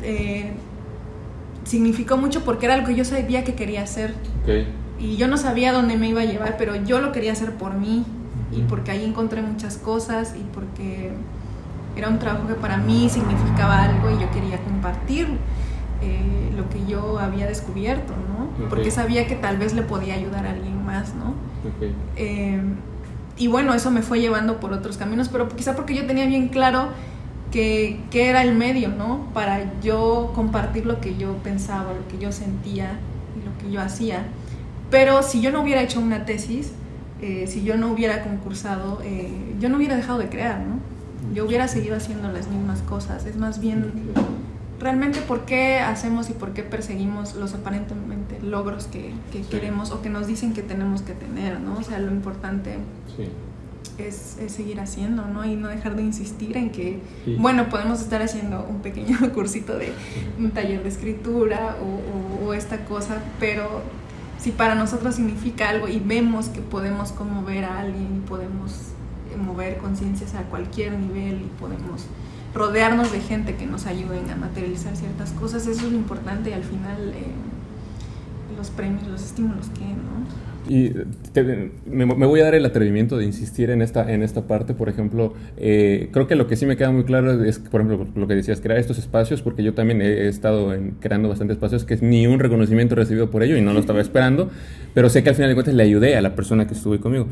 Significó 1.72 2.18
mucho 2.18 2.44
porque 2.44 2.66
era 2.66 2.76
algo 2.76 2.88
que 2.88 2.96
yo 2.96 3.06
sabía 3.06 3.46
que 3.46 3.56
quería 3.56 3.84
hacer. 3.84 4.14
Y 5.00 5.16
yo 5.16 5.30
no 5.30 5.38
sabía 5.38 5.72
dónde 5.72 5.96
me 5.96 6.10
iba 6.10 6.20
a 6.20 6.26
llevar, 6.26 6.58
pero 6.58 6.76
yo 6.76 7.00
lo 7.00 7.14
quería 7.14 7.32
hacer 7.32 7.54
por 7.54 7.76
mí 7.76 8.04
y 8.52 8.64
porque 8.64 8.92
ahí 8.92 9.06
encontré 9.06 9.42
muchas 9.42 9.78
cosas 9.78 10.36
y 10.38 10.44
porque 10.54 11.12
era 11.96 12.10
un 12.10 12.20
trabajo 12.20 12.46
que 12.46 12.56
para 12.56 12.76
mí 12.76 13.08
significaba 13.08 13.84
algo 13.84 14.10
y 14.10 14.20
yo 14.22 14.30
quería 14.32 14.58
compartir 14.58 15.28
eh, 16.02 16.52
lo 16.58 16.70
que 16.70 16.86
yo 16.92 17.20
había 17.20 17.48
descubierto, 17.48 18.12
¿no? 18.18 18.68
Porque 18.68 18.92
sabía 18.92 19.26
que 19.26 19.36
tal 19.36 19.56
vez 19.56 19.74
le 19.74 19.84
podía 19.84 20.16
ayudar 20.16 20.46
a 20.48 20.50
alguien 20.50 20.86
más, 20.86 21.14
¿no? 21.16 21.36
Eh, 22.18 22.62
y 23.38 23.48
bueno, 23.48 23.74
eso 23.74 23.92
me 23.92 24.02
fue 24.02 24.20
llevando 24.20 24.60
por 24.60 24.74
otros 24.74 24.98
caminos, 24.98 25.30
pero 25.30 25.48
quizá 25.48 25.74
porque 25.74 25.96
yo 25.96 26.06
tenía 26.06 26.26
bien 26.26 26.50
claro 26.50 26.90
que, 27.52 28.00
era 28.14 28.44
el 28.44 28.56
medio, 28.56 28.90
¿no? 28.90 29.28
Para 29.34 29.80
yo 29.82 30.32
compartir 30.34 30.86
lo 30.86 31.02
que 31.02 31.18
yo 31.18 31.36
pensaba, 31.38 31.94
lo 31.94 32.08
que 32.08 32.18
yo 32.18 32.32
sentía 32.32 33.00
y 33.40 33.46
lo 33.46 33.58
que 33.58 33.72
yo 33.72 33.82
hacía. 33.82 34.26
Pero 34.90 35.22
si 35.24 35.42
yo 35.42 35.52
no 35.52 35.62
hubiera 35.62 35.82
hecho 35.82 36.00
una 36.00 36.26
tesis, 36.26 36.72
eh, 37.22 37.46
si 37.48 37.64
yo 37.64 37.78
no 37.78 37.92
hubiera 37.92 38.24
concursado, 38.24 39.02
eh, 39.04 39.32
yo 39.60 39.70
no 39.70 39.78
hubiera 39.78 39.96
dejado 39.96 40.18
de 40.18 40.30
crear, 40.30 40.60
¿no? 40.60 40.80
Yo 41.34 41.46
hubiera 41.46 41.68
seguido 41.68 41.96
haciendo 41.96 42.32
las 42.32 42.48
mismas 42.48 42.82
cosas. 42.82 43.26
Es 43.26 43.38
más 43.38 43.60
bien 43.60 43.92
realmente 44.80 45.20
por 45.22 45.46
qué 45.46 45.78
hacemos 45.78 46.30
y 46.32 46.34
por 46.34 46.54
qué 46.54 46.64
perseguimos 46.64 47.36
los 47.36 47.54
aparentemente 47.54 48.40
logros 48.42 48.88
que, 48.88 49.14
queremos 49.50 49.92
o 49.92 50.02
que 50.02 50.10
nos 50.10 50.26
dicen 50.26 50.54
que 50.54 50.64
tenemos 50.64 51.04
que 51.04 51.14
tener, 51.14 51.60
¿no? 51.60 51.78
O 51.78 51.84
sea, 51.84 52.00
lo 52.00 52.12
importante 52.12 52.78
sí 53.16 53.30
es, 53.98 54.38
seguir 54.48 54.80
haciendo, 54.80 55.26
¿no? 55.26 55.46
Y 55.46 55.56
no 55.56 55.68
dejar 55.68 55.96
de 55.96 56.04
insistir 56.04 56.58
en 56.58 56.72
que, 56.72 57.00
bueno, 57.38 57.70
podemos 57.70 58.02
estar 58.02 58.22
haciendo 58.22 58.66
un 58.68 58.82
pequeño 58.82 59.18
cursito 59.34 59.78
de 59.78 59.94
un 60.40 60.52
taller 60.52 60.84
de 60.84 60.90
escritura 60.90 61.78
o, 61.82 62.54
esta 62.54 62.84
cosa, 62.86 63.22
pero 63.40 63.82
si 64.38 64.52
para 64.52 64.76
nosotros 64.76 65.16
significa 65.16 65.70
algo 65.70 65.88
y 65.88 66.00
vemos 66.00 66.50
que 66.50 66.60
podemos 66.60 67.12
conmover 67.12 67.64
a 67.64 67.80
alguien 67.80 68.18
y 68.18 68.28
podemos 68.28 68.74
mover 69.38 69.78
conciencias 69.78 70.36
a 70.36 70.42
cualquier 70.44 70.94
nivel 70.94 71.42
y 71.42 71.60
podemos 71.60 72.08
rodearnos 72.54 73.12
de 73.12 73.22
gente 73.22 73.56
que 73.56 73.66
nos 73.66 73.86
ayuden 73.86 74.30
a 74.30 74.36
materializar 74.36 74.98
ciertas 74.98 75.32
cosas, 75.32 75.68
eso 75.68 75.86
es 75.86 75.92
lo 75.92 75.98
importante 75.98 76.50
y 76.50 76.54
al 76.54 76.64
final 76.64 77.14
eh, 77.16 77.32
los 78.58 78.70
premios, 78.70 79.08
los 79.08 79.24
estímulos 79.24 79.68
que, 79.68 79.86
¿no? 79.86 80.51
Y 80.70 80.92
me, 81.86 82.06
voy 82.06 82.40
a 82.40 82.44
dar 82.44 82.56
el 82.56 82.66
atrevimiento 82.66 83.18
de 83.18 83.26
insistir 83.26 83.70
en 83.72 83.82
esta, 83.82 84.12
en 84.12 84.24
esta 84.24 84.48
parte. 84.48 84.74
Por 84.74 84.90
ejemplo, 84.90 85.34
eh, 85.58 86.10
creo 86.12 86.28
que 86.28 86.36
lo 86.36 86.48
que 86.48 86.56
sí 86.56 86.66
me 86.66 86.78
queda 86.78 86.92
muy 86.92 87.04
claro 87.04 87.44
es, 87.44 87.60
por 87.60 87.82
ejemplo, 87.82 88.08
lo 88.16 88.28
que 88.28 88.36
decías, 88.36 88.62
crear 88.62 88.80
estos 88.80 88.98
espacios, 88.98 89.42
porque 89.42 89.64
yo 89.64 89.74
también 89.74 90.02
he, 90.02 90.28
estado 90.28 90.74
creando 91.00 91.30
bastantes 91.30 91.56
espacios 91.56 91.84
que 91.84 91.96
es 91.96 92.02
ni 92.02 92.28
un 92.28 92.40
reconocimiento 92.40 92.96
recibido 92.96 93.32
por 93.32 93.44
ello 93.44 93.58
y 93.58 93.62
no 93.62 93.74
lo 93.74 93.80
estaba 93.80 94.02
esperando, 94.02 94.50
pero 94.94 95.10
sé 95.10 95.24
que 95.24 95.30
al 95.30 95.36
final 95.36 95.50
de 95.50 95.56
cuentas 95.56 95.74
le 95.74 95.84
ayudé 95.84 96.16
a 96.16 96.22
la 96.22 96.36
persona 96.36 96.68
que 96.68 96.74
estuvo 96.74 97.00
conmigo. 97.00 97.28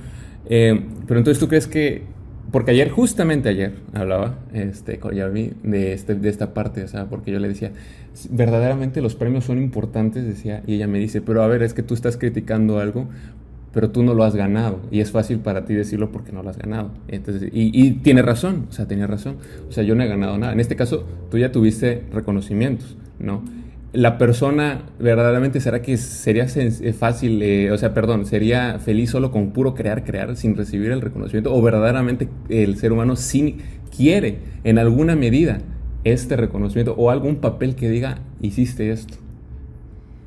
Eh, 0.49 0.80
pero 1.07 1.19
entonces, 1.19 1.39
¿tú 1.39 1.47
crees 1.47 1.68
que 1.68 2.03
porque 2.51 2.71
ayer, 2.71 2.89
justamente 2.89 3.49
ayer, 3.49 3.73
hablaba 3.93 4.39
este, 4.53 4.99
con 4.99 5.13
Yarvi 5.13 5.53
de, 5.63 5.93
este, 5.93 6.15
de 6.15 6.30
esta 6.30 6.53
parte, 6.53 6.84
o 6.84 6.88
sea, 6.88 7.05
porque 7.05 7.31
yo 7.31 7.39
le 7.39 7.47
decía, 7.47 7.71
verdaderamente 8.30 9.01
los 9.01 9.15
premios 9.15 9.45
son 9.45 9.57
importantes, 9.57 10.26
decía, 10.26 10.63
y 10.65 10.76
ella 10.76 10.88
me 10.88 10.99
dice, 10.99 11.21
pero 11.21 11.43
a 11.43 11.47
ver, 11.47 11.63
es 11.63 11.73
que 11.73 11.84
tú 11.84 11.93
estás 11.93 12.17
criticando 12.17 12.80
algo, 12.80 13.07
pero 13.73 13.91
tú 13.91 14.03
no 14.03 14.13
lo 14.13 14.23
has 14.23 14.35
ganado, 14.35 14.80
y 14.89 14.99
es 15.01 15.11
fácil 15.11 15.39
para 15.39 15.65
ti 15.65 15.73
decirlo 15.73 16.11
porque 16.11 16.31
no 16.31 16.41
lo 16.41 16.49
has 16.49 16.57
ganado. 16.57 16.91
Entonces, 17.07 17.49
y, 17.53 17.71
y 17.73 17.91
tiene 17.91 18.21
razón, 18.21 18.65
o 18.69 18.71
sea, 18.71 18.88
tenía 18.88 19.05
razón, 19.05 19.35
o 19.67 19.71
sea, 19.71 19.84
yo 19.84 19.95
no 19.95 20.03
he 20.03 20.07
ganado 20.07 20.38
nada. 20.38 20.53
En 20.53 20.59
este 20.59 20.76
caso, 20.76 21.05
tú 21.30 21.38
ya 21.38 21.51
tuviste 21.51 22.03
reconocimientos, 22.11 22.97
¿no? 23.19 23.43
La 23.91 24.18
persona 24.18 24.84
verdaderamente 24.99 25.60
será 25.61 25.82
que 25.82 25.98
sería 25.98 26.45
eh, 26.56 26.94
fácil, 26.94 27.41
eh, 27.41 27.72
o 27.72 27.78
sea, 27.78 27.94
perdón, 27.94 28.26
sería 28.26 28.78
feliz 28.80 29.10
solo 29.10 29.32
con 29.32 29.52
puro 29.52 29.74
crear, 29.74 30.03
crear 30.03 30.36
sin 30.36 30.56
recibir 30.56 30.91
el 30.91 31.02
reconocimiento 31.02 31.53
o 31.53 31.61
verdaderamente 31.61 32.30
el 32.49 32.78
ser 32.78 32.91
humano 32.91 33.16
sí 33.16 33.57
quiere 33.95 34.40
en 34.64 34.78
alguna 34.78 35.16
medida 35.16 35.60
este 36.03 36.36
reconocimiento 36.36 36.94
o 36.98 37.10
algún 37.10 37.38
papel 37.38 37.76
que 37.76 37.90
diga 37.90 38.20
hiciste 38.41 38.91
esto. 38.91 39.18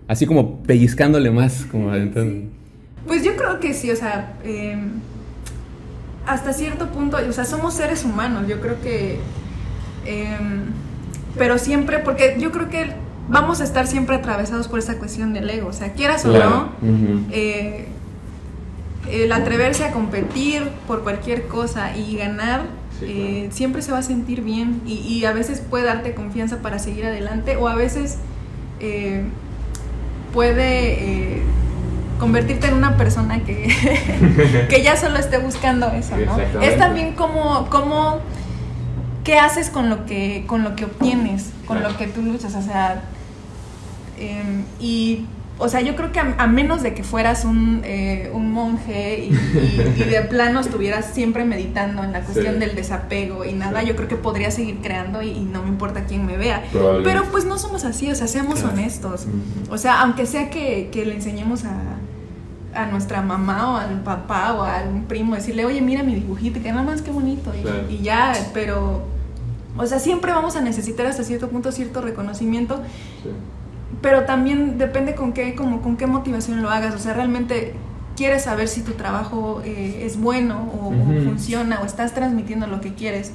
Así 0.08 0.26
como 0.26 0.62
pellizcándole 0.64 1.30
más, 1.30 1.64
como 1.70 1.90
adentro. 1.90 2.26
Pues 3.06 3.24
yo 3.24 3.36
creo 3.36 3.60
que 3.60 3.72
sí, 3.72 3.90
o 3.90 3.96
sea, 3.96 4.34
em, 4.44 4.90
hasta 6.26 6.52
cierto 6.52 6.88
punto, 6.88 7.16
o 7.16 7.32
sea, 7.32 7.44
somos 7.44 7.74
seres 7.74 8.04
humanos, 8.04 8.48
yo 8.48 8.60
creo 8.60 8.80
que, 8.82 9.18
em, 10.04 10.64
pero 11.38 11.58
siempre, 11.58 12.00
porque 12.00 12.36
yo 12.38 12.50
creo 12.50 12.68
que 12.68 13.01
vamos 13.28 13.60
a 13.60 13.64
estar 13.64 13.86
siempre 13.86 14.16
atravesados 14.16 14.68
por 14.68 14.78
esa 14.78 14.98
cuestión 14.98 15.32
del 15.32 15.48
ego. 15.50 15.68
O 15.68 15.72
sea, 15.72 15.92
quieras 15.92 16.24
o 16.24 16.32
no, 16.32 16.68
eh, 17.30 17.86
el 19.10 19.32
atreverse 19.32 19.84
a 19.84 19.92
competir 19.92 20.68
por 20.86 21.02
cualquier 21.02 21.46
cosa 21.46 21.96
y 21.96 22.16
ganar, 22.16 22.62
eh, 23.02 23.48
siempre 23.50 23.82
se 23.82 23.90
va 23.90 23.98
a 23.98 24.02
sentir 24.02 24.42
bien 24.42 24.80
y, 24.86 25.24
a 25.24 25.32
veces 25.32 25.60
puede 25.60 25.84
darte 25.84 26.14
confianza 26.14 26.58
para 26.58 26.78
seguir 26.78 27.06
adelante 27.06 27.56
o 27.56 27.66
a 27.66 27.74
veces 27.74 28.18
eh, 28.80 29.24
puede 30.32 31.42
convertirte 32.20 32.68
en 32.68 32.74
una 32.74 32.96
persona 32.96 33.42
que, 33.42 33.68
que 34.70 34.82
ya 34.82 34.96
solo 34.96 35.18
esté 35.18 35.38
buscando 35.38 35.88
eso, 35.88 36.16
¿no? 36.16 36.60
Es 36.60 36.78
también 36.78 37.14
como, 37.14 37.68
como 37.68 38.20
qué 39.24 39.38
haces 39.38 39.70
con 39.70 39.88
lo 39.88 40.06
que, 40.06 40.44
con 40.46 40.62
lo 40.62 40.76
que 40.76 40.84
obtienes, 40.84 41.50
con 41.66 41.82
lo 41.82 41.96
que 41.96 42.06
tú 42.06 42.22
luchas, 42.22 42.54
o 42.54 42.62
sea, 42.62 43.02
em, 44.18 44.64
y 44.80 45.26
o 45.58 45.68
sea, 45.68 45.80
yo 45.80 45.94
creo 45.94 46.10
que 46.10 46.18
a, 46.18 46.46
menos 46.48 46.82
de 46.82 46.92
que 46.92 47.04
fueras 47.04 47.44
un, 47.44 47.82
eh, 47.84 48.30
un 48.34 48.50
monje 48.50 49.26
y, 49.26 49.30
de 49.30 50.22
plano 50.22 50.58
estuvieras 50.58 51.06
siempre 51.12 51.44
meditando 51.44 52.02
en 52.02 52.12
la 52.12 52.22
cuestión 52.22 52.58
del 52.58 52.74
desapego 52.74 53.44
y 53.44 53.52
nada, 53.52 53.82
yo 53.84 53.94
creo 53.94 54.08
que 54.08 54.16
podría 54.16 54.50
seguir 54.50 54.78
creando 54.82 55.22
y, 55.22 55.38
no 55.40 55.62
me 55.62 55.68
importa 55.68 56.04
quién 56.06 56.26
me 56.26 56.36
vea. 56.36 56.64
Pero 57.04 57.24
pues 57.30 57.44
no 57.44 57.58
somos 57.58 57.84
así, 57.84 58.10
o 58.10 58.14
sea, 58.14 58.26
seamos 58.26 58.64
honestos. 58.64 59.26
O 59.70 59.78
sea, 59.78 60.00
aunque 60.00 60.26
sea 60.26 60.50
que, 60.50 60.88
que 60.90 61.04
le 61.04 61.14
enseñemos 61.14 61.64
a, 61.64 61.98
a 62.74 62.86
nuestra 62.86 63.22
mamá 63.22 63.72
o 63.72 63.76
al 63.76 64.02
papá 64.02 64.54
o 64.54 64.62
a 64.62 64.78
algún 64.78 65.04
primo, 65.04 65.34
decirle, 65.34 65.64
oye, 65.64 65.80
mira 65.80 66.02
mi 66.02 66.14
dibujito, 66.14 66.60
que 66.62 66.70
nada 66.70 66.82
más 66.82 67.02
qué 67.02 67.10
bonito. 67.10 67.52
Y, 67.88 67.98
ya, 67.98 68.34
pero, 68.54 69.02
o 69.76 69.86
sea, 69.86 69.98
siempre 69.98 70.32
vamos 70.32 70.56
a 70.56 70.60
necesitar 70.60 71.06
hasta 71.06 71.24
cierto 71.24 71.48
punto 71.48 71.72
cierto 71.72 72.00
reconocimiento. 72.00 72.80
Pero 74.00 74.24
también 74.24 74.78
depende 74.78 75.14
con 75.14 75.32
qué, 75.32 75.54
como, 75.54 75.82
con 75.82 75.96
qué 75.96 76.06
motivación 76.06 76.62
lo 76.62 76.70
hagas. 76.70 76.94
O 76.94 76.98
sea, 76.98 77.12
realmente 77.12 77.74
quieres 78.16 78.44
saber 78.44 78.68
si 78.68 78.82
tu 78.82 78.92
trabajo 78.92 79.62
eh, 79.64 80.02
es 80.04 80.18
bueno 80.18 80.70
o, 80.80 80.92
funciona 81.24 81.80
o 81.80 81.84
estás 81.84 82.14
transmitiendo 82.14 82.66
lo 82.66 82.80
que 82.80 82.94
quieres. 82.94 83.32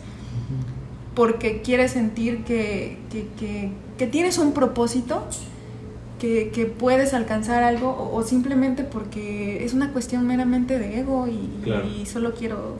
Porque 1.13 1.61
quieres 1.61 1.91
sentir 1.91 2.43
que, 2.43 2.99
que, 3.09 3.27
que, 3.39 3.71
que 3.97 4.07
tienes 4.07 4.38
un 4.38 4.53
propósito 4.53 5.23
que, 6.19 6.73
puedes 6.77 7.13
alcanzar 7.13 7.63
algo 7.63 8.11
o, 8.13 8.23
simplemente 8.23 8.84
porque 8.84 9.63
es 9.63 9.73
una 9.73 9.91
cuestión 9.91 10.25
meramente 10.25 10.79
de 10.79 10.99
ego 10.99 11.27
y, 11.27 12.05
solo 12.05 12.34
quiero 12.34 12.77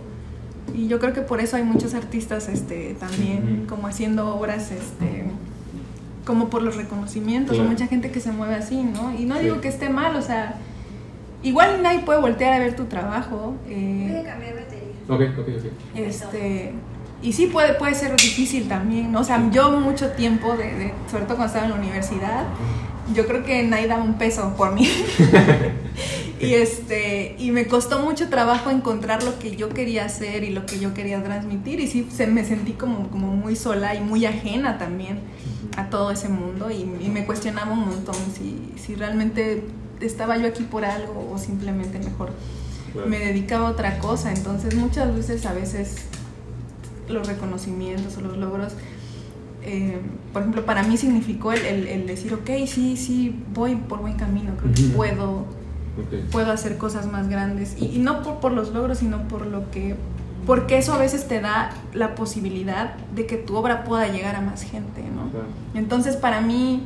y 0.75 0.87
yo 0.87 0.99
creo 0.99 1.13
que 1.13 1.21
por 1.21 1.39
eso 1.39 1.55
hay 1.55 1.63
muchos 1.63 1.93
artistas 1.93 2.49
este 2.49 2.95
también 2.99 3.65
como 3.69 3.87
haciendo 3.87 4.35
obras 4.35 4.71
este 4.71 5.23
como 6.27 6.49
por 6.49 6.61
los 6.61 6.75
reconocimientos 6.75 7.57
hay 7.57 7.65
mucha 7.65 7.87
gente 7.87 8.11
que 8.11 8.19
se 8.19 8.31
mueve 8.31 8.55
así 8.55 8.83
no 8.83 9.15
y 9.17 9.23
no 9.23 9.39
digo 9.39 9.61
que 9.61 9.69
esté 9.69 9.89
mal 9.89 10.15
o 10.17 10.21
sea 10.21 10.57
igual 11.41 11.81
nadie 11.81 11.99
puede 11.99 12.19
voltear 12.19 12.53
a 12.53 12.59
ver 12.59 12.75
tu 12.75 12.85
trabajo 12.85 13.55
eh, 13.67 14.09
puede 14.11 14.23
cambiar 14.23 14.55
batería. 14.55 14.93
Ok 15.07 15.21
ok 15.39 15.47
ok. 15.57 15.71
este 15.95 16.73
y 17.19 17.33
sí 17.33 17.47
puede, 17.47 17.73
puede 17.73 17.95
ser 17.95 18.15
difícil 18.15 18.67
también, 18.67 19.11
¿no? 19.11 19.21
O 19.21 19.23
sea, 19.23 19.49
yo 19.49 19.71
mucho 19.71 20.11
tiempo, 20.11 20.55
de, 20.55 20.65
de, 20.75 20.93
sobre 21.09 21.23
todo 21.23 21.37
cuando 21.37 21.47
estaba 21.47 21.65
en 21.65 21.71
la 21.71 21.77
universidad, 21.77 22.43
yo 23.13 23.25
creo 23.25 23.43
que 23.43 23.63
nadie 23.63 23.87
daba 23.87 24.03
un 24.03 24.19
peso 24.19 24.53
por 24.55 24.73
mí. 24.73 24.87
y 26.39 26.53
este 26.53 27.35
y 27.39 27.49
me 27.49 27.65
costó 27.65 27.99
mucho 27.99 28.29
trabajo 28.29 28.69
encontrar 28.69 29.23
lo 29.23 29.39
que 29.39 29.55
yo 29.55 29.69
quería 29.69 30.05
hacer 30.05 30.43
y 30.43 30.51
lo 30.51 30.67
que 30.67 30.79
yo 30.79 30.93
quería 30.93 31.23
transmitir 31.23 31.79
y 31.79 31.87
sí 31.87 32.07
se 32.11 32.27
me 32.27 32.45
sentí 32.45 32.73
como, 32.73 33.09
como 33.09 33.35
muy 33.35 33.55
sola 33.55 33.95
y 33.95 34.01
muy 34.01 34.25
ajena 34.25 34.77
también 34.77 35.19
a 35.76 35.89
todo 35.89 36.11
ese 36.11 36.30
mundo 36.30 36.69
y, 36.72 36.85
me 36.85 37.26
cuestionaba 37.26 37.72
un 37.72 37.85
montón 37.88 38.15
si, 38.35 38.73
si, 38.77 38.95
realmente 38.95 39.65
estaba 40.02 40.38
yo 40.38 40.48
aquí 40.48 40.64
por 40.64 40.85
algo 40.85 41.31
o 41.34 41.38
simplemente 41.38 41.99
mejor 41.99 42.30
me 43.07 43.19
dedicaba 43.19 43.68
a 43.68 43.72
otra 43.72 43.99
cosa. 43.99 44.34
Entonces 44.34 44.76
muchas 44.76 45.14
veces 45.14 45.45
a 45.45 45.53
veces 45.53 45.98
los 47.07 47.27
reconocimientos 47.27 48.18
o 48.18 48.22
los 48.22 48.38
logros 48.38 48.73
eh, 49.68 49.99
por 50.31 50.44
ejemplo, 50.44 50.65
para 50.65 50.81
mí 50.84 50.95
significó 50.95 51.52
el, 51.52 52.07
decir, 52.07 52.34
ok, 52.34 52.49
sí, 52.65 52.95
sí, 52.95 53.35
voy 53.53 53.76
por 53.76 53.99
buen 53.99 54.15
camino, 54.15 54.53
creo 54.56 54.73
que 54.73 54.84
puedo, 54.95 55.45
puedo 56.31 56.53
hacer 56.53 56.77
cosas 56.77 57.11
más 57.11 57.27
grandes. 57.27 57.76
Y, 57.77 57.99
no 57.99 58.23
por, 58.23 58.39
por, 58.39 58.53
los 58.53 58.73
logros, 58.73 58.99
sino 58.99 59.27
por 59.27 59.45
lo 59.45 59.69
que, 59.69 59.95
porque 60.48 60.78
eso 60.78 60.94
a 60.94 60.98
veces 60.98 61.28
te 61.28 61.41
da 61.41 61.72
la 61.94 62.15
posibilidad 62.15 62.95
de 63.14 63.28
que 63.28 63.36
tu 63.36 63.56
obra 63.57 63.84
pueda 63.84 64.07
llegar 64.07 64.36
a 64.38 64.41
más 64.41 64.64
gente, 64.64 65.03
¿no? 65.03 65.30
Entonces, 65.78 66.15
para 66.15 66.40
mí, 66.40 66.84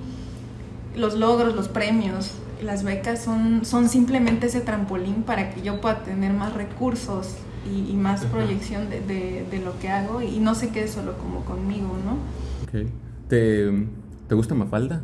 los 0.95 1.13
logros, 1.13 1.55
los 1.55 1.67
premios, 1.67 2.33
las 2.63 2.83
becas 2.83 3.23
son, 3.23 3.63
son 3.63 3.87
simplemente 3.87 4.47
ese 4.47 4.61
trampolín 4.61 5.23
para 5.23 5.51
que 5.51 5.61
yo 5.61 5.79
pueda 5.79 5.99
tener 6.03 6.33
más 6.33 6.53
recursos 6.53 7.35
y, 7.65 7.93
más 7.93 8.25
proyección 8.25 8.89
de, 8.89 9.01
de, 9.01 9.45
de, 9.49 9.59
lo 9.59 9.77
que 9.79 9.89
hago 9.89 10.23
y 10.23 10.39
no 10.39 10.55
se 10.55 10.69
quede 10.69 10.87
solo 10.87 11.15
como 11.19 11.45
conmigo, 11.45 11.95
¿no? 12.03 12.17
¿Te, 13.27 13.71
¿Te 14.27 14.35
gusta 14.35 14.55
Mafalda? 14.55 15.01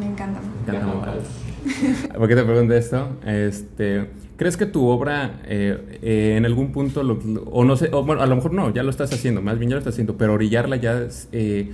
Me 0.00 0.06
encanta. 0.06 0.40
Me 0.66 0.76
encanta 0.76 0.94
Mafalda. 0.94 1.24
¿Por 2.18 2.28
qué 2.28 2.34
te 2.34 2.42
pregunto 2.42 2.74
esto? 2.74 3.16
Este, 3.24 4.10
¿Crees 4.38 4.56
que 4.56 4.66
tu 4.66 4.86
obra 4.86 5.40
eh, 5.46 5.98
eh, 6.00 6.34
en 6.36 6.46
algún 6.46 6.70
punto, 6.70 7.00
o 7.00 7.64
no 7.64 7.76
sé, 7.76 7.88
bueno, 7.88 8.22
a 8.22 8.26
lo 8.26 8.36
mejor 8.36 8.54
no, 8.54 8.72
ya 8.72 8.84
lo 8.84 8.90
estás 8.90 9.12
haciendo, 9.12 9.42
más 9.42 9.58
bien 9.58 9.70
ya 9.70 9.74
lo 9.74 9.80
estás 9.80 9.94
haciendo, 9.94 10.16
pero 10.16 10.34
orillarla 10.34 10.76
ya 10.76 11.08
eh, 11.32 11.72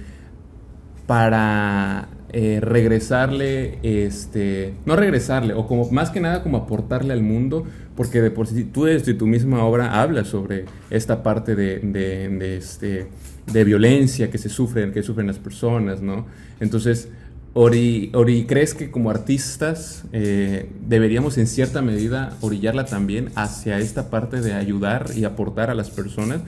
para 1.07 2.09
regresarle, 2.32 3.78
este, 3.82 4.74
no 4.86 4.97
regresarle, 4.97 5.53
o 5.53 5.66
como 5.69 5.91
más 5.91 6.11
que 6.11 6.20
nada 6.20 6.43
como 6.43 6.57
aportarle 6.57 7.12
al 7.12 7.23
mundo, 7.23 7.65
porque 7.95 8.23
de 8.23 8.31
por 8.31 8.47
sí 8.47 8.65
tú 8.65 8.85
desde 8.85 9.12
tu 9.12 9.27
misma 9.27 9.62
obra 9.62 10.01
hablas 10.01 10.28
sobre 10.28 10.65
esta 10.91 11.23
parte 11.23 11.55
de, 11.55 11.78
de 11.81 12.57
este 12.57 13.07
de 13.53 13.65
violencia 13.65 14.31
que 14.31 14.39
se 14.39 14.49
sufren, 14.49 14.93
que 14.93 15.03
sufren 15.03 15.27
las 15.27 15.39
personas, 15.39 16.01
¿no? 16.01 16.27
Entonces, 16.61 17.09
Ori, 17.57 18.11
Ori 18.15 18.47
¿crees 18.47 18.75
que 18.75 18.91
como 18.91 19.11
artistas 19.11 20.05
eh, 20.13 20.69
deberíamos 20.87 21.39
en 21.39 21.47
cierta 21.47 21.83
medida 21.83 22.37
orillarla 22.41 22.85
también 22.85 23.31
hacia 23.37 23.79
esta 23.79 24.11
parte 24.11 24.41
de 24.41 24.55
ayudar 24.55 25.11
y 25.15 25.25
aportar 25.25 25.71
a 25.71 25.75
las 25.75 25.91
personas? 25.91 26.41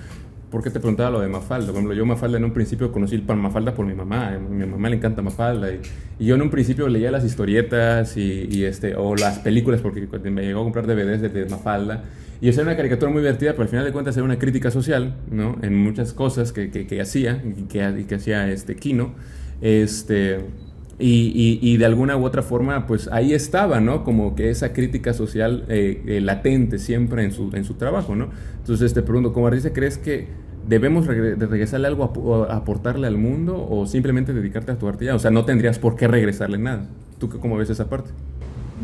¿Por 0.50 0.64
qué 0.64 0.70
te 0.70 0.80
preguntaba 0.80 1.10
lo 1.10 1.20
de 1.20 1.28
Mafalda? 1.28 1.66
Por 1.66 1.76
ejemplo, 1.76 1.94
yo 1.94 2.04
Mafalda 2.06 2.38
en 2.38 2.44
un 2.44 2.52
principio 2.52 2.90
conocí 2.90 3.14
el 3.14 3.22
pan 3.22 3.38
Mafalda 3.38 3.74
por 3.74 3.86
mi 3.86 3.94
mamá. 3.94 4.34
A 4.34 4.38
mi 4.38 4.66
mamá 4.66 4.88
le 4.88 4.96
encanta 4.96 5.22
Mafalda. 5.22 5.68
Y, 5.72 6.24
yo 6.24 6.34
en 6.34 6.42
un 6.42 6.50
principio 6.50 6.88
leía 6.88 7.10
las 7.10 7.24
historietas 7.24 8.16
y, 8.16 8.64
este, 8.64 8.96
o 8.96 9.14
las 9.14 9.38
películas 9.40 9.80
porque 9.80 10.06
me 10.30 10.42
llegó 10.42 10.60
a 10.60 10.64
comprar 10.64 10.86
DVDs 10.86 11.20
de, 11.20 11.28
de 11.28 11.46
Mafalda. 11.46 12.04
Y 12.40 12.48
esa 12.48 12.60
era 12.60 12.70
una 12.70 12.76
caricatura 12.76 13.10
muy 13.10 13.22
divertida, 13.22 13.52
pero 13.52 13.62
al 13.62 13.68
final 13.68 13.84
de 13.84 13.92
cuentas 13.92 14.16
era 14.16 14.24
una 14.24 14.38
crítica 14.38 14.70
social, 14.70 15.14
¿no? 15.30 15.56
En 15.62 15.76
muchas 15.76 16.12
cosas 16.12 16.52
que, 16.52 16.70
que, 16.70 17.00
hacía 17.00 17.42
que, 17.68 18.14
hacía 18.14 18.50
este 18.50 18.76
Kino. 18.76 19.14
Este, 19.60 20.40
y, 20.98 21.58
y, 21.60 21.76
de 21.76 21.84
alguna 21.84 22.16
u 22.16 22.24
otra 22.24 22.42
forma, 22.42 22.86
pues 22.86 23.08
ahí 23.12 23.34
estaba, 23.34 23.80
¿no? 23.80 24.02
Como 24.02 24.34
que 24.34 24.48
esa 24.48 24.72
crítica 24.72 25.12
social 25.12 25.66
eh, 25.68 26.02
eh, 26.06 26.20
latente 26.22 26.78
siempre 26.78 27.22
en 27.22 27.32
su, 27.32 27.50
en 27.54 27.64
su 27.64 27.74
trabajo, 27.74 28.16
¿no? 28.16 28.28
Entonces 28.58 28.94
te 28.94 29.02
pregunto, 29.02 29.34
¿cómo 29.34 29.46
artista 29.46 29.74
crees 29.74 29.98
que 29.98 30.28
debemos 30.66 31.06
regresarle 31.06 31.86
algo, 31.86 32.46
aportarle 32.50 33.06
al 33.06 33.18
mundo 33.18 33.66
o 33.70 33.86
simplemente 33.86 34.32
dedicarte 34.32 34.72
a 34.72 34.78
tu 34.78 34.88
arte 34.88 35.12
O 35.12 35.18
sea, 35.18 35.30
no 35.30 35.44
tendrías 35.44 35.78
por 35.78 35.96
qué 35.96 36.08
regresarle 36.08 36.58
nada. 36.58 36.86
¿Tú 37.18 37.28
cómo 37.28 37.56
ves 37.56 37.70
esa 37.70 37.88
parte? 37.88 38.10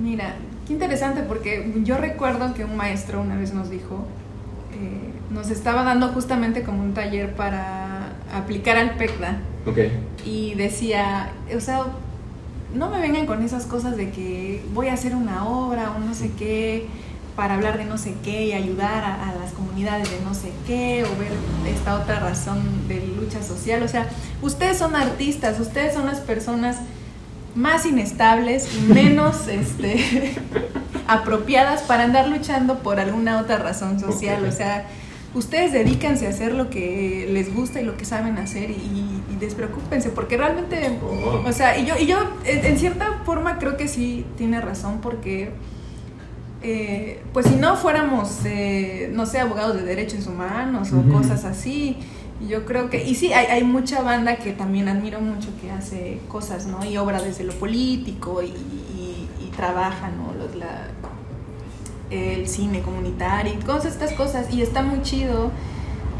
Mira, 0.02 0.34
qué 0.66 0.74
interesante 0.74 1.22
porque 1.22 1.72
yo 1.82 1.97
recuerdo 1.97 2.52
que 2.55 2.64
un 2.64 2.76
maestro 2.76 3.20
una 3.20 3.36
vez 3.36 3.52
nos 3.52 3.70
dijo, 3.70 4.06
eh, 4.72 5.32
nos 5.32 5.51
estaba 5.51 5.82
dando 5.82 6.09
justamente 6.09 6.62
como 6.62 6.82
un 6.82 6.94
taller 6.94 7.34
para 7.34 8.12
aplicar 8.34 8.76
al 8.76 8.97
PECDA. 8.97 9.39
Okay. 9.66 9.93
Y 10.24 10.55
decía, 10.55 11.32
o 11.55 11.60
sea, 11.60 11.84
no 12.74 12.90
me 12.90 13.01
vengan 13.01 13.26
con 13.26 13.43
esas 13.43 13.66
cosas 13.66 13.97
de 13.97 14.10
que 14.10 14.64
voy 14.72 14.89
a 14.89 14.94
hacer 14.94 15.14
una 15.14 15.47
obra 15.47 15.93
o 15.97 15.98
no 16.01 16.14
sé 16.14 16.30
qué 16.39 16.86
para 17.36 17.55
hablar 17.55 17.78
de 17.78 17.84
no 17.84 17.97
sé 17.97 18.14
qué 18.22 18.47
y 18.47 18.52
ayudar 18.52 19.05
a, 19.05 19.30
a, 19.30 19.34
las 19.34 19.52
comunidades 19.52 20.10
de 20.10 20.20
no 20.20 20.34
sé 20.34 20.52
qué 20.66 21.05
o 21.05 21.18
ver 21.18 21.32
esta 21.66 21.94
otra 21.94 22.20
razón 22.20 22.89
de 22.89 23.06
lucha 23.06 23.43
social. 23.43 23.82
O 23.82 23.89
sea, 23.89 24.09
ustedes 24.43 24.78
son 24.78 24.94
artistas, 24.97 25.59
ustedes 25.59 25.94
son 25.94 26.06
las 26.06 26.20
personas 26.20 26.78
más 27.55 27.86
inestables 27.86 28.68
y 28.74 28.80
menos 28.93 29.48
este, 29.48 30.34
apropiadas 31.06 31.82
para 31.82 32.05
andar 32.05 32.28
luchando 32.28 32.80
por 32.80 33.01
alguna 33.01 33.40
otra 33.40 33.59
razón 33.59 33.98
social. 33.98 34.44
O 34.44 34.52
sea, 34.52 34.86
ustedes 35.34 35.72
dedícanse 35.72 36.26
a 36.26 36.30
hacer 36.30 36.54
lo 36.54 36.70
que 36.70 37.28
les 37.30 37.54
gusta 37.54 37.80
y 37.80 37.84
lo 37.84 37.96
que 37.96 38.04
saben 38.04 38.38
hacer 38.38 38.70
y, 38.70 39.20
despreocúpense, 39.40 40.10
porque 40.10 40.36
realmente, 40.36 41.00
oh. 41.02 41.42
o 41.44 41.52
sea, 41.52 41.76
y 41.76 41.84
yo, 41.84 41.96
y 41.98 42.06
yo 42.06 42.16
en 42.44 42.78
cierta 42.78 43.22
forma 43.24 43.59
creo 43.59 43.76
que 43.76 43.88
sí 43.88 44.24
tiene 44.36 44.60
razón, 44.60 45.00
porque 45.00 45.50
eh, 46.62 47.20
pues 47.32 47.46
si 47.46 47.56
no 47.56 47.76
fuéramos, 47.76 48.44
eh, 48.44 49.10
no 49.12 49.26
sé, 49.26 49.40
abogados 49.40 49.74
de 49.74 49.82
derechos 49.82 50.28
humanos 50.28 50.92
o 50.92 51.02
cosas 51.12 51.44
así, 51.44 51.96
yo 52.48 52.64
creo 52.64 52.88
que, 52.88 53.04
y 53.04 53.16
sí, 53.16 53.32
hay, 53.32 53.46
hay, 53.46 53.64
mucha 53.64 54.00
banda 54.02 54.36
que 54.36 54.52
también 54.52 54.88
admiro 54.88 55.20
mucho 55.20 55.48
que 55.60 55.72
hace 55.72 56.20
cosas, 56.28 56.66
¿no? 56.66 56.84
Y 56.84 56.96
obra 56.96 57.20
desde 57.20 57.42
lo 57.42 57.52
político 57.52 58.42
y, 58.42 58.48
y, 58.48 59.28
trabaja, 59.56 60.09
¿no? 60.09 60.32
Los, 60.32 60.56
la, 60.56 60.88
el 62.12 62.48
cine 62.48 62.80
comunitario 62.80 63.02
todas 63.64 63.84
estas 63.84 64.12
cosas. 64.12 64.52
Y 64.52 64.62
está 64.62 64.82
muy 64.82 65.02
chido, 65.02 65.51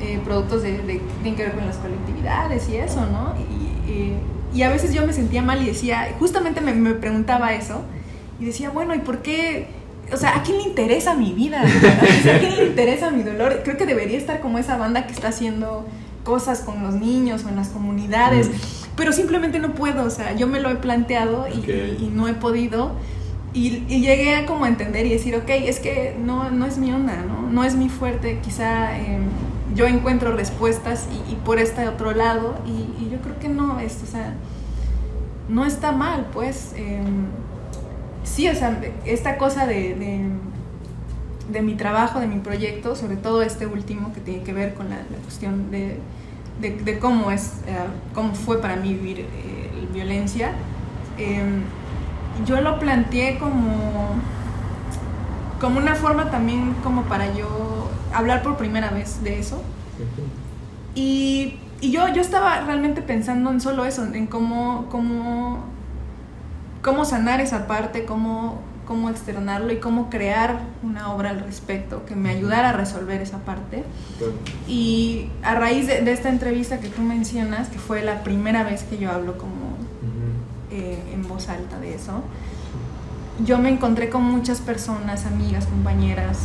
eh, 0.01 0.21
productos 0.25 0.63
de, 0.63 0.79
de, 0.79 1.01
tienen 1.23 1.37
que 1.37 1.45
ver 1.45 1.53
con 1.53 1.67
las 1.67 1.77
colectividades 1.77 2.69
y 2.69 2.77
eso, 2.77 3.07
¿no? 3.07 3.35
Y, 3.39 4.15
y, 4.57 4.63
a 4.63 4.69
veces 4.69 4.93
yo 4.93 5.07
me 5.07 5.13
sentía 5.13 5.43
mal 5.43 5.63
y 5.63 5.67
decía, 5.67 6.15
justamente 6.19 6.61
me, 6.61 6.75
me, 6.75 6.93
preguntaba 6.93 7.55
eso, 7.55 7.83
y 8.39 8.45
decía, 8.45 8.71
bueno, 8.71 8.95
¿y 8.95 8.99
por 8.99 9.23
qué? 9.23 9.69
O 10.13 10.17
sea, 10.17 10.37
¿a 10.37 10.43
quién 10.43 10.59
le 10.59 10.65
interesa 10.65 11.15
mi 11.15 11.33
vida? 11.33 11.63
¿A 12.35 12.39
quién 12.39 12.57
le 12.57 12.67
interesa 12.67 13.11
mi 13.11 13.23
dolor? 13.23 13.61
Creo 13.65 13.77
que 13.77 13.87
debería 13.87 14.19
estar 14.19 14.41
como 14.41 14.59
esa 14.59 14.77
banda 14.77 15.07
que 15.07 15.13
está 15.13 15.29
haciendo 15.29 15.87
cosas 16.25 16.61
con 16.61 16.83
los 16.83 16.95
niños 16.95 17.45
o 17.45 17.49
en 17.49 17.57
las 17.57 17.69
comunidades, 17.69 18.49
mm. 18.49 18.53
pero 18.97 19.13
simplemente 19.13 19.59
no 19.59 19.73
puedo, 19.75 20.05
o 20.05 20.11
sea, 20.11 20.35
yo 20.35 20.47
me 20.47 20.61
lo 20.61 20.71
he 20.71 20.77
planteado 20.77 21.47
y, 21.49 21.59
y 21.61 22.11
no 22.13 22.29
he 22.29 22.35
podido. 22.35 22.93
Y, 23.55 23.81
llegué 24.01 24.37
a 24.37 24.47
como 24.47 24.65
entender 24.65 25.05
y 25.05 25.11
decir, 25.11 25.37
ok, 25.37 25.49
es 25.49 25.79
que 25.79 26.17
no, 26.19 26.51
no 26.51 26.65
es 26.65 26.79
mi 26.79 26.93
onda, 26.93 27.17
¿no? 27.23 27.43
No 27.51 27.65
es 27.65 27.75
mi 27.75 27.91
fuerte, 27.91 28.41
quizá 28.43 28.99
eh, 28.99 29.19
yo 29.75 29.87
encuentro 29.87 30.33
respuestas 30.33 31.07
y, 31.11 31.33
y, 31.33 31.37
por 31.37 31.59
este 31.59 31.87
otro 31.87 32.13
lado 32.13 32.57
y, 32.67 33.11
yo 33.11 33.21
creo 33.21 33.39
que 33.39 33.49
no, 33.49 33.79
es, 33.79 34.03
o 34.03 34.07
sea, 34.07 34.35
no 35.49 35.67
está 35.67 35.93
mal, 35.93 36.29
pues. 36.33 36.73
Eh, 36.77 37.03
sí, 38.25 38.49
o 38.49 38.55
sea, 38.55 38.81
esta 39.05 39.37
cosa 39.37 39.67
de, 39.67 40.31
de, 41.51 41.63
mi 41.63 41.75
trabajo, 41.75 42.21
de 42.21 42.27
mi 42.27 42.39
proyecto, 42.39 42.97
sobre 42.97 43.17
todo 43.17 43.43
este 43.43 43.67
último 43.67 44.15
que 44.15 44.21
tiene 44.21 44.43
que 44.43 44.53
ver 44.55 44.73
con 44.75 44.89
la, 44.89 45.03
cuestión 45.25 45.71
de, 45.71 45.99
de, 46.61 46.99
cómo, 46.99 47.31
es, 47.31 47.59
eh, 47.67 47.77
cómo 48.15 48.35
fue 48.35 48.63
para 48.63 48.77
mí 48.77 48.95
vivir 48.95 49.21
eh, 49.21 49.27
violencia. 49.93 50.53
Yo 52.47 52.61
lo 52.61 52.79
planteé 52.79 53.39
como, 53.39 54.15
como 55.61 55.79
una 55.79 55.95
forma 55.95 56.31
también 56.31 56.75
como 56.83 57.03
para 57.03 57.33
yo 57.35 57.91
hablar 58.15 58.43
por 58.43 58.57
primera 58.57 58.91
vez 58.91 59.23
de 59.23 59.39
eso. 59.39 59.63
Y, 60.95 61.59
y 61.81 61.91
yo, 61.91 62.09
yo 62.09 62.21
estaba 62.21 62.61
realmente 62.63 63.03
pensando 63.03 63.51
en 63.51 63.61
solo 63.61 63.85
eso, 63.85 64.05
en 64.05 64.27
cómo, 64.27 64.87
cómo, 64.91 65.65
cómo 66.83 67.05
sanar 67.05 67.41
esa 67.41 67.67
parte, 67.67 68.05
cómo, 68.05 68.61
cómo 68.87 69.11
externarlo 69.11 69.73
y 69.73 69.77
cómo 69.77 70.11
crear 70.11 70.61
una 70.83 71.13
obra 71.13 71.31
al 71.31 71.41
respecto 71.41 72.05
que 72.05 72.15
me 72.15 72.31
ayudara 72.31 72.71
a 72.71 72.73
resolver 72.73 73.21
esa 73.23 73.39
parte. 73.39 73.85
Y 74.69 75.29
a 75.43 75.55
raíz 75.55 75.87
de, 75.87 76.03
de 76.03 76.13
esta 76.13 76.29
entrevista 76.29 76.81
que 76.81 76.89
tú 76.89 77.03
mencionas, 77.03 77.69
que 77.69 77.79
fue 77.79 78.03
la 78.03 78.23
primera 78.23 78.65
vez 78.65 78.83
que 78.85 78.99
yo 78.99 79.11
hablo 79.11 79.39
como 79.39 79.73
eh, 80.71 80.99
voz 81.29 81.49
alta 81.49 81.79
de 81.79 81.95
eso. 81.95 82.23
Yo 83.45 83.59
me 83.59 83.71
encontré 83.71 84.11
con 84.11 84.23
muchas 84.23 84.61
personas, 84.61 85.27
amigas, 85.27 85.67
compañeras, 85.67 86.39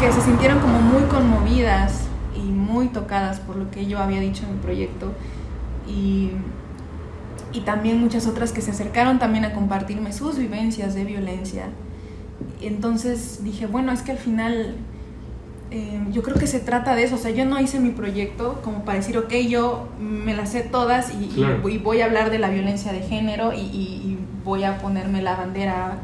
que 0.00 0.12
se 0.12 0.20
sintieron 0.20 0.60
como 0.60 0.80
muy 0.80 1.02
conmovidas 1.04 2.02
y 2.36 2.42
muy 2.42 2.88
tocadas 2.88 3.40
por 3.40 3.56
lo 3.56 3.70
que 3.70 3.86
yo 3.86 3.98
había 3.98 4.20
dicho 4.20 4.44
en 4.44 4.56
mi 4.56 4.60
proyecto. 4.60 5.12
Y, 5.88 6.32
y 7.52 7.60
también 7.60 8.00
muchas 8.00 8.26
otras 8.26 8.52
que 8.52 8.60
se 8.60 8.72
acercaron 8.72 9.18
también 9.18 9.44
a 9.44 9.54
compartirme 9.54 10.12
sus 10.12 10.36
vivencias 10.36 10.94
de 10.94 11.04
violencia. 11.04 11.66
Entonces 12.60 13.42
dije, 13.42 13.66
bueno, 13.66 13.92
es 13.92 14.02
que 14.02 14.12
al 14.12 14.18
final 14.18 14.76
eh, 15.70 16.00
yo 16.12 16.22
creo 16.22 16.36
que 16.36 16.46
se 16.46 16.60
trata 16.60 16.94
de 16.94 17.04
eso, 17.04 17.16
o 17.16 17.18
sea, 17.18 17.32
yo 17.32 17.44
no 17.44 17.60
hice 17.60 17.80
mi 17.80 17.90
proyecto 17.90 18.60
como 18.62 18.84
para 18.84 18.98
decir, 18.98 19.18
ok, 19.18 19.32
yo 19.48 19.88
me 19.98 20.34
las 20.34 20.52
sé 20.52 20.60
todas 20.60 21.12
y, 21.12 21.26
claro. 21.28 21.68
y 21.68 21.78
voy 21.78 22.00
a 22.00 22.04
hablar 22.04 22.30
de 22.30 22.38
la 22.38 22.48
violencia 22.50 22.92
de 22.92 23.00
género 23.00 23.52
y, 23.52 23.58
y 23.58 24.18
voy 24.44 24.64
a 24.64 24.78
ponerme 24.78 25.22
la 25.22 25.34
bandera 25.36 25.98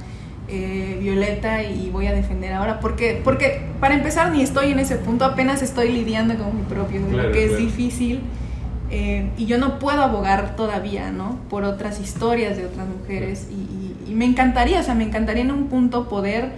eh, 0.49 0.99
violeta 1.01 1.63
y 1.63 1.89
voy 1.91 2.09
a 2.09 2.13
defender 2.13 2.53
ahora, 2.53 2.81
porque, 2.81 3.21
porque 3.23 3.63
para 3.81 3.95
empezar 3.95 4.33
ni 4.33 4.43
estoy 4.43 4.73
en 4.73 4.81
ese 4.81 4.97
punto, 4.97 5.25
apenas 5.25 5.63
estoy 5.63 5.93
lidiando 5.93 6.37
con 6.37 6.57
mi 6.57 6.63
propio, 6.63 7.01
claro, 7.07 7.33
que 7.33 7.47
claro. 7.47 7.53
es 7.53 7.59
difícil. 7.59 8.21
Eh, 8.91 9.31
y 9.39 9.47
yo 9.47 9.57
no 9.57 9.79
puedo 9.79 10.03
abogar 10.03 10.55
todavía, 10.55 11.11
¿no? 11.11 11.39
Por 11.49 11.65
otras 11.65 11.99
historias 11.99 12.59
de 12.59 12.67
otras 12.67 12.87
mujeres 12.87 13.49
y, 13.51 14.11
y 14.11 14.15
me 14.15 14.27
encantaría, 14.27 14.81
o 14.81 14.83
sea, 14.83 14.95
me 14.95 15.05
encantaría 15.05 15.43
en 15.43 15.51
un 15.51 15.69
punto 15.69 16.09
poder 16.11 16.53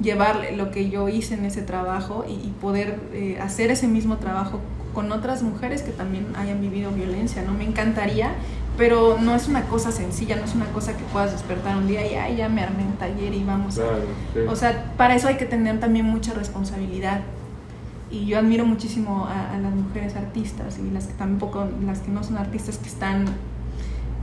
llevar 0.00 0.40
lo 0.56 0.70
que 0.70 0.90
yo 0.90 1.08
hice 1.08 1.34
en 1.34 1.44
ese 1.44 1.62
trabajo 1.62 2.24
y, 2.28 2.32
y 2.32 2.54
poder 2.60 3.00
eh, 3.12 3.38
hacer 3.40 3.70
ese 3.70 3.86
mismo 3.86 4.16
trabajo 4.16 4.60
con 4.94 5.10
otras 5.12 5.42
mujeres 5.42 5.82
que 5.82 5.90
también 5.90 6.26
hayan 6.36 6.60
vivido 6.60 6.90
violencia, 6.90 7.42
¿no? 7.42 7.52
Me 7.52 7.64
encantaría, 7.64 8.32
pero 8.76 9.18
no 9.20 9.34
es 9.34 9.48
una 9.48 9.62
cosa 9.62 9.92
sencilla, 9.92 10.36
no 10.36 10.44
es 10.44 10.54
una 10.54 10.66
cosa 10.66 10.96
que 10.96 11.04
puedas 11.04 11.32
despertar 11.32 11.76
un 11.76 11.86
día 11.86 12.06
y 12.10 12.14
Ay, 12.14 12.36
ya 12.36 12.48
me 12.48 12.62
armé 12.62 12.82
en 12.82 12.92
taller 12.92 13.32
y 13.32 13.44
vamos. 13.44 13.76
Claro, 13.76 14.02
sí. 14.34 14.40
O 14.40 14.56
sea, 14.56 14.92
para 14.96 15.14
eso 15.14 15.28
hay 15.28 15.36
que 15.36 15.46
tener 15.46 15.80
también 15.80 16.06
mucha 16.06 16.34
responsabilidad. 16.34 17.20
Y 18.10 18.26
yo 18.26 18.38
admiro 18.38 18.66
muchísimo 18.66 19.26
a, 19.26 19.54
a 19.54 19.58
las 19.58 19.74
mujeres 19.74 20.16
artistas 20.16 20.78
y 20.78 20.90
las 20.90 21.06
que 21.06 21.14
tampoco, 21.14 21.66
las 21.86 22.00
que 22.00 22.10
no 22.10 22.22
son 22.22 22.36
artistas 22.36 22.76
que 22.76 22.88
están 22.88 23.24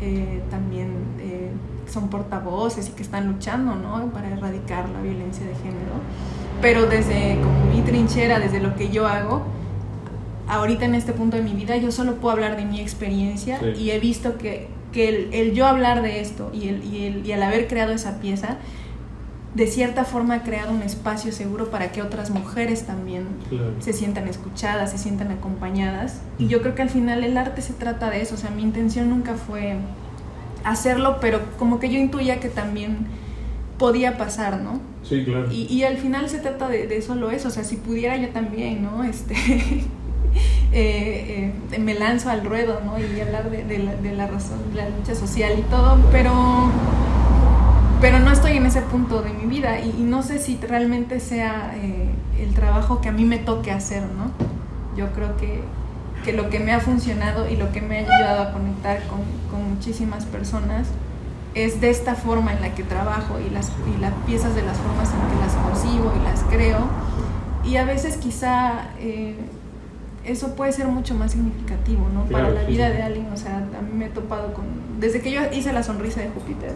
eh, 0.01 0.41
también 0.49 0.93
eh, 1.19 1.49
son 1.89 2.09
portavoces 2.09 2.89
y 2.89 2.91
que 2.91 3.03
están 3.03 3.27
luchando 3.27 3.75
¿no? 3.75 4.11
para 4.11 4.29
erradicar 4.29 4.89
la 4.89 5.01
violencia 5.01 5.45
de 5.45 5.55
género. 5.55 5.93
Pero 6.61 6.85
desde 6.85 7.39
como 7.41 7.65
mi 7.73 7.81
trinchera, 7.81 8.39
desde 8.39 8.59
lo 8.59 8.75
que 8.75 8.89
yo 8.89 9.07
hago, 9.07 9.43
ahorita 10.47 10.85
en 10.85 10.95
este 10.95 11.13
punto 11.13 11.37
de 11.37 11.43
mi 11.43 11.53
vida 11.53 11.77
yo 11.77 11.91
solo 11.91 12.15
puedo 12.15 12.33
hablar 12.33 12.57
de 12.57 12.65
mi 12.65 12.79
experiencia 12.79 13.59
sí. 13.59 13.81
y 13.81 13.91
he 13.91 13.99
visto 13.99 14.37
que, 14.37 14.67
que 14.91 15.09
el, 15.09 15.33
el, 15.33 15.53
yo 15.53 15.67
hablar 15.67 16.01
de 16.01 16.19
esto 16.19 16.51
y 16.53 16.67
el, 16.67 16.83
y, 16.83 17.05
el, 17.05 17.25
y 17.25 17.31
al 17.31 17.43
haber 17.43 17.67
creado 17.67 17.93
esa 17.93 18.19
pieza, 18.19 18.57
de 19.53 19.67
cierta 19.67 20.05
forma 20.05 20.35
ha 20.35 20.43
creado 20.43 20.71
un 20.71 20.83
espacio 20.83 21.31
seguro 21.31 21.71
para 21.71 21.91
que 21.91 22.01
otras 22.01 22.29
mujeres 22.29 22.85
también 22.85 23.25
claro. 23.49 23.73
se 23.79 23.93
sientan 23.93 24.27
escuchadas, 24.27 24.91
se 24.91 24.97
sientan 24.97 25.31
acompañadas. 25.31 26.21
Y 26.37 26.47
yo 26.47 26.61
creo 26.61 26.75
que 26.75 26.83
al 26.83 26.89
final 26.89 27.23
el 27.23 27.37
arte 27.37 27.61
se 27.61 27.73
trata 27.73 28.09
de 28.09 28.21
eso, 28.21 28.35
o 28.35 28.37
sea, 28.37 28.51
mi 28.51 28.61
intención 28.61 29.09
nunca 29.09 29.35
fue 29.35 29.77
hacerlo, 30.63 31.17
pero 31.19 31.39
como 31.57 31.79
que 31.79 31.89
yo 31.89 31.97
intuía 31.97 32.39
que 32.39 32.49
también 32.49 33.07
podía 33.77 34.17
pasar, 34.17 34.61
¿no? 34.61 34.79
Sí, 35.03 35.23
claro. 35.23 35.47
Y, 35.51 35.63
y 35.73 35.83
al 35.83 35.97
final 35.97 36.29
se 36.29 36.39
trata 36.39 36.67
de, 36.67 36.87
de, 36.87 37.01
solo 37.01 37.31
eso, 37.31 37.47
o 37.47 37.51
sea, 37.51 37.63
si 37.63 37.77
pudiera 37.77 38.17
yo 38.17 38.29
también, 38.29 38.83
¿no? 38.83 39.03
Este, 39.09 39.35
eh, 40.71 41.51
eh, 41.71 41.79
me 41.79 41.95
lanzo 41.95 42.29
al 42.29 42.45
ruedo, 42.45 42.81
¿no? 42.85 42.99
Y 42.99 43.19
hablar 43.19 43.49
de, 43.49 43.63
de, 43.63 43.79
la, 43.79 43.95
de 43.95 44.13
la 44.13 44.27
razón, 44.27 44.59
de 44.71 44.75
la 44.83 44.89
lucha 44.89 45.15
social 45.15 45.53
y 45.57 45.63
todo, 45.63 45.97
pero 46.11 46.69
pero 48.01 48.19
no 48.19 48.31
estoy 48.31 48.53
en 48.53 48.65
ese 48.65 48.81
punto 48.81 49.21
de 49.21 49.33
mi 49.33 49.45
vida 49.45 49.79
y, 49.79 49.89
y 49.89 50.03
no 50.03 50.23
sé 50.23 50.39
si 50.39 50.57
realmente 50.57 51.19
sea 51.19 51.75
eh, 51.75 52.09
el 52.39 52.53
trabajo 52.53 53.01
que 53.01 53.09
a 53.09 53.11
mí 53.11 53.25
me 53.25 53.39
toque 53.39 53.71
hacer, 53.71 54.03
¿no? 54.03 54.31
Yo 54.95 55.11
creo 55.11 55.35
que, 55.37 55.61
que, 56.29 56.37
lo 56.37 56.49
que 56.49 56.59
me 56.59 56.71
ha 56.73 56.79
funcionado 56.79 57.49
y 57.49 57.55
lo 57.55 57.71
que 57.71 57.81
me 57.81 57.99
ha 57.99 58.01
ayudado 58.01 58.41
a 58.43 58.51
conectar 58.51 59.03
con, 59.07 59.19
con, 59.49 59.69
muchísimas 59.69 60.25
personas 60.25 60.87
es 61.55 61.81
de 61.81 61.89
esta 61.89 62.15
forma 62.15 62.53
en 62.53 62.61
la 62.61 62.75
que 62.75 62.83
trabajo 62.83 63.39
y 63.39 63.49
las, 63.49 63.71
y 63.95 63.99
las 63.99 64.13
piezas 64.25 64.53
de 64.55 64.61
las 64.61 64.77
formas 64.77 65.09
en 65.09 65.29
que 65.29 65.41
las 65.41 65.53
concibo 65.55 66.13
y 66.19 66.23
las 66.23 66.43
creo. 66.43 66.87
Y 67.63 67.77
a 67.77 67.85
veces 67.85 68.17
quizá 68.17 68.89
eh, 68.99 69.35
eso 70.25 70.55
puede 70.55 70.71
ser 70.71 70.87
mucho 70.87 71.15
más 71.15 71.31
significativo, 71.31 72.07
¿no? 72.13 72.25
Claro, 72.25 72.49
Para 72.49 72.61
la 72.61 72.67
vida 72.67 72.89
de 72.89 73.01
alguien, 73.01 73.31
o 73.33 73.37
sea, 73.37 73.57
a 73.57 73.81
mí 73.81 73.91
me 73.93 74.05
he 74.05 74.09
topado 74.09 74.53
con... 74.53 74.65
Desde 74.99 75.21
que 75.21 75.31
yo 75.31 75.41
hice 75.51 75.73
la 75.73 75.83
sonrisa 75.83 76.21
de 76.21 76.29
Júpiter, 76.29 76.75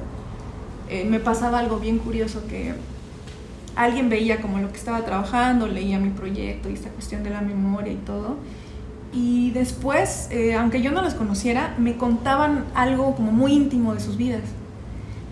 eh, 0.90 1.06
me 1.06 1.20
pasaba 1.20 1.60
algo 1.60 1.78
bien 1.78 2.00
curioso 2.00 2.48
que 2.48 2.74
alguien 3.76 4.10
veía 4.10 4.42
como 4.42 4.60
lo 4.60 4.72
que 4.72 4.78
estaba 4.78 5.04
trabajando, 5.04 5.68
leía 5.68 6.00
mi 6.00 6.10
proyecto 6.10 6.70
y 6.70 6.74
esta 6.74 6.90
cuestión 6.90 7.24
de 7.24 7.30
la 7.30 7.42
memoria 7.42 7.92
y 7.92 7.98
todo. 7.98 8.38
Y 9.14 9.52
después, 9.52 10.28
eh, 10.32 10.56
aunque 10.56 10.82
yo 10.82 10.92
no 10.92 11.02
los 11.02 11.14
conociera, 11.14 11.76
me 11.78 11.98
contaban 11.98 12.66
algo 12.74 13.16
como 13.16 13.32
muy 13.32 13.54
íntimo 13.54 13.94
de 13.94 14.00
sus 14.00 14.18
vidas. 14.18 14.42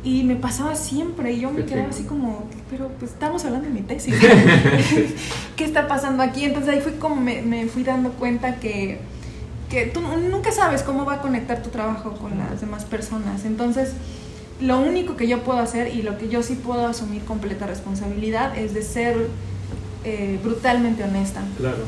Y 0.03 0.23
me 0.23 0.35
pasaba 0.35 0.75
siempre, 0.75 1.33
y 1.33 1.41
yo 1.41 1.51
me 1.51 1.65
quedaba 1.65 1.89
así 1.89 2.03
como, 2.03 2.45
pero 2.69 2.89
pues 2.99 3.11
estamos 3.11 3.43
hablando 3.45 3.67
de 3.67 3.73
mi 3.73 3.81
tesis. 3.81 4.15
¿Qué 5.55 5.63
está 5.63 5.87
pasando 5.87 6.23
aquí? 6.23 6.45
Entonces 6.45 6.73
ahí 6.73 6.81
fue 6.81 6.97
como 6.97 7.15
me, 7.15 7.41
me 7.41 7.65
fui 7.67 7.83
dando 7.83 8.11
cuenta 8.11 8.55
que, 8.55 8.99
que 9.69 9.85
tú 9.85 10.01
nunca 10.01 10.51
sabes 10.51 10.83
cómo 10.83 11.05
va 11.05 11.15
a 11.15 11.21
conectar 11.21 11.61
tu 11.61 11.69
trabajo 11.69 12.13
con 12.13 12.37
las 12.37 12.61
demás 12.61 12.85
personas. 12.85 13.45
Entonces, 13.45 13.93
lo 14.61 14.79
único 14.79 15.15
que 15.15 15.27
yo 15.27 15.43
puedo 15.43 15.59
hacer 15.59 15.95
y 15.95 16.03
lo 16.03 16.17
que 16.17 16.29
yo 16.29 16.43
sí 16.43 16.55
puedo 16.55 16.85
asumir 16.85 17.23
completa 17.23 17.65
responsabilidad 17.65 18.57
es 18.57 18.73
de 18.73 18.83
ser 18.83 19.27
eh, 20.03 20.39
brutalmente 20.43 21.03
honesta 21.03 21.41
claro. 21.57 21.83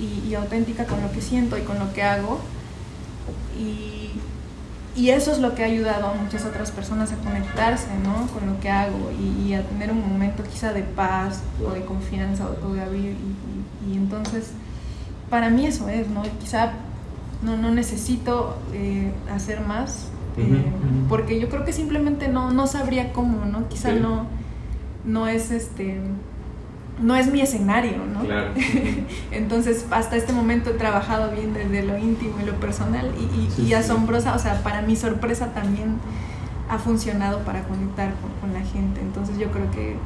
Y, 0.00 0.28
y, 0.28 0.34
auténtica 0.34 0.84
con 0.84 1.00
lo 1.02 1.10
que 1.12 1.20
siento 1.20 1.58
y 1.58 1.62
con 1.62 1.78
lo 1.78 1.92
que 1.92 2.02
hago 2.02 2.40
y, 3.58 4.10
y, 4.94 5.10
eso 5.10 5.32
es 5.32 5.38
lo 5.38 5.54
que 5.54 5.62
ha 5.62 5.66
ayudado 5.66 6.08
a 6.08 6.14
muchas 6.14 6.44
otras 6.44 6.70
personas 6.70 7.12
a 7.12 7.16
conectarse 7.16 7.88
¿no? 8.02 8.26
con 8.32 8.46
lo 8.46 8.60
que 8.60 8.70
hago 8.70 9.10
y, 9.18 9.48
y 9.48 9.54
a 9.54 9.62
tener 9.62 9.90
un 9.90 10.00
momento 10.00 10.42
quizá 10.44 10.72
de 10.72 10.82
paz 10.82 11.42
o 11.64 11.72
de 11.72 11.84
confianza 11.84 12.46
o 12.48 12.72
de 12.72 12.80
abrir 12.80 13.16
y, 13.86 13.96
entonces 13.96 14.50
para 15.30 15.50
mí 15.50 15.66
eso 15.66 15.88
es 15.88 16.08
¿no? 16.08 16.22
quizá 16.40 16.72
no, 17.42 17.56
no 17.56 17.70
necesito 17.70 18.56
eh, 18.72 19.12
hacer 19.30 19.60
más 19.60 20.08
porque 21.08 21.40
yo 21.40 21.48
creo 21.48 21.64
que 21.64 21.72
simplemente 21.72 22.28
no, 22.28 22.50
no 22.50 22.66
sabría 22.66 23.12
cómo, 23.12 23.44
¿no? 23.44 23.68
Quizá 23.68 23.92
sí. 23.92 23.98
no, 24.00 24.26
no 25.04 25.26
es 25.26 25.50
este 25.50 26.00
no 27.00 27.16
es 27.16 27.30
mi 27.32 27.40
escenario, 27.40 28.04
¿no? 28.12 28.20
Claro. 28.20 28.52
Entonces, 29.32 29.86
hasta 29.90 30.16
este 30.16 30.32
momento 30.32 30.70
he 30.70 30.74
trabajado 30.74 31.30
bien 31.30 31.54
desde 31.54 31.84
lo 31.84 31.98
íntimo 31.98 32.36
y 32.42 32.46
lo 32.46 32.54
personal 32.54 33.10
y, 33.16 33.62
y, 33.62 33.72
asombrosa, 33.74 34.34
o 34.34 34.38
sea, 34.38 34.62
para 34.62 34.82
mi 34.82 34.96
sorpresa 34.96 35.52
también 35.54 35.96
ha 36.68 36.78
funcionado 36.78 37.40
para 37.40 37.62
conectar 37.62 38.12
con, 38.20 38.30
con 38.40 38.52
la 38.52 38.66
gente. 38.66 39.00
Entonces, 39.00 39.38
yo 39.38 39.50
creo 39.50 39.70
que 39.70 39.96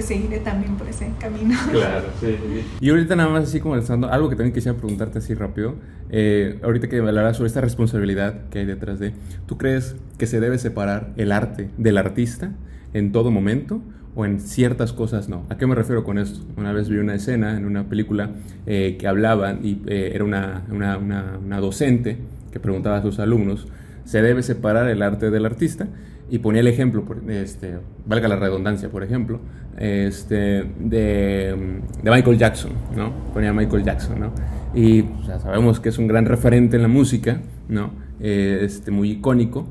seguiré 0.00 0.38
también 0.38 0.76
por 0.76 0.88
ese 0.88 1.10
camino. 1.18 1.54
Claro, 1.70 2.06
sí, 2.20 2.36
Y 2.80 2.88
ahorita 2.88 3.16
nada 3.16 3.28
más 3.28 3.44
así 3.44 3.60
como 3.60 3.74
algo 3.74 4.30
que 4.30 4.36
también 4.36 4.54
quisiera 4.54 4.78
preguntarte 4.78 5.18
así 5.18 5.34
rápido, 5.34 5.74
eh, 6.10 6.58
ahorita 6.62 6.88
que 6.88 6.98
hablarás 6.98 7.36
sobre 7.36 7.48
esta 7.48 7.60
responsabilidad 7.60 8.48
que 8.48 8.60
hay 8.60 8.64
detrás 8.64 8.98
de, 8.98 9.12
¿tú 9.46 9.58
crees 9.58 9.96
que 10.16 10.26
se 10.26 10.40
debe 10.40 10.58
separar 10.58 11.12
el 11.16 11.32
arte 11.32 11.68
del 11.76 11.98
artista 11.98 12.52
en 12.94 13.12
todo 13.12 13.30
momento? 13.30 13.82
O 14.14 14.26
en 14.26 14.40
ciertas 14.40 14.92
cosas 14.92 15.28
no. 15.28 15.44
¿A 15.48 15.56
qué 15.56 15.66
me 15.66 15.74
refiero 15.74 16.04
con 16.04 16.18
esto? 16.18 16.40
Una 16.56 16.72
vez 16.72 16.88
vi 16.88 16.98
una 16.98 17.14
escena 17.14 17.56
en 17.56 17.64
una 17.64 17.88
película 17.88 18.30
eh, 18.66 18.96
que 18.98 19.08
hablaba 19.08 19.52
y 19.62 19.82
eh, 19.86 20.12
era 20.14 20.24
una, 20.24 20.62
una, 20.70 20.98
una, 20.98 21.60
docente 21.60 22.18
que 22.50 22.60
preguntaba 22.60 22.98
a 22.98 23.02
sus 23.02 23.18
alumnos, 23.18 23.68
¿se 24.04 24.20
debe 24.20 24.42
separar 24.42 24.88
el 24.88 25.02
arte 25.02 25.30
del 25.30 25.46
artista? 25.46 25.88
Y 26.30 26.38
ponía 26.38 26.60
el 26.60 26.68
ejemplo, 26.68 27.04
este, 27.28 27.78
valga 28.06 28.28
la 28.28 28.36
redundancia, 28.36 28.88
por 28.88 29.02
ejemplo, 29.02 29.40
este, 29.76 30.64
de, 30.78 31.80
de, 32.02 32.10
Michael 32.10 32.38
Jackson, 32.38 32.72
¿no? 32.96 33.12
Ponía 33.34 33.52
Michael 33.52 33.84
Jackson, 33.84 34.20
¿no? 34.20 34.32
Y 34.74 35.04
sabemos 35.42 35.80
que 35.80 35.90
es 35.90 35.98
un 35.98 36.06
gran 36.06 36.24
referente 36.24 36.76
en 36.76 36.82
la 36.82 36.88
música, 36.88 37.40
¿no? 37.68 37.92
Eh, 38.20 38.60
este, 38.62 38.90
muy 38.90 39.10
icónico. 39.10 39.68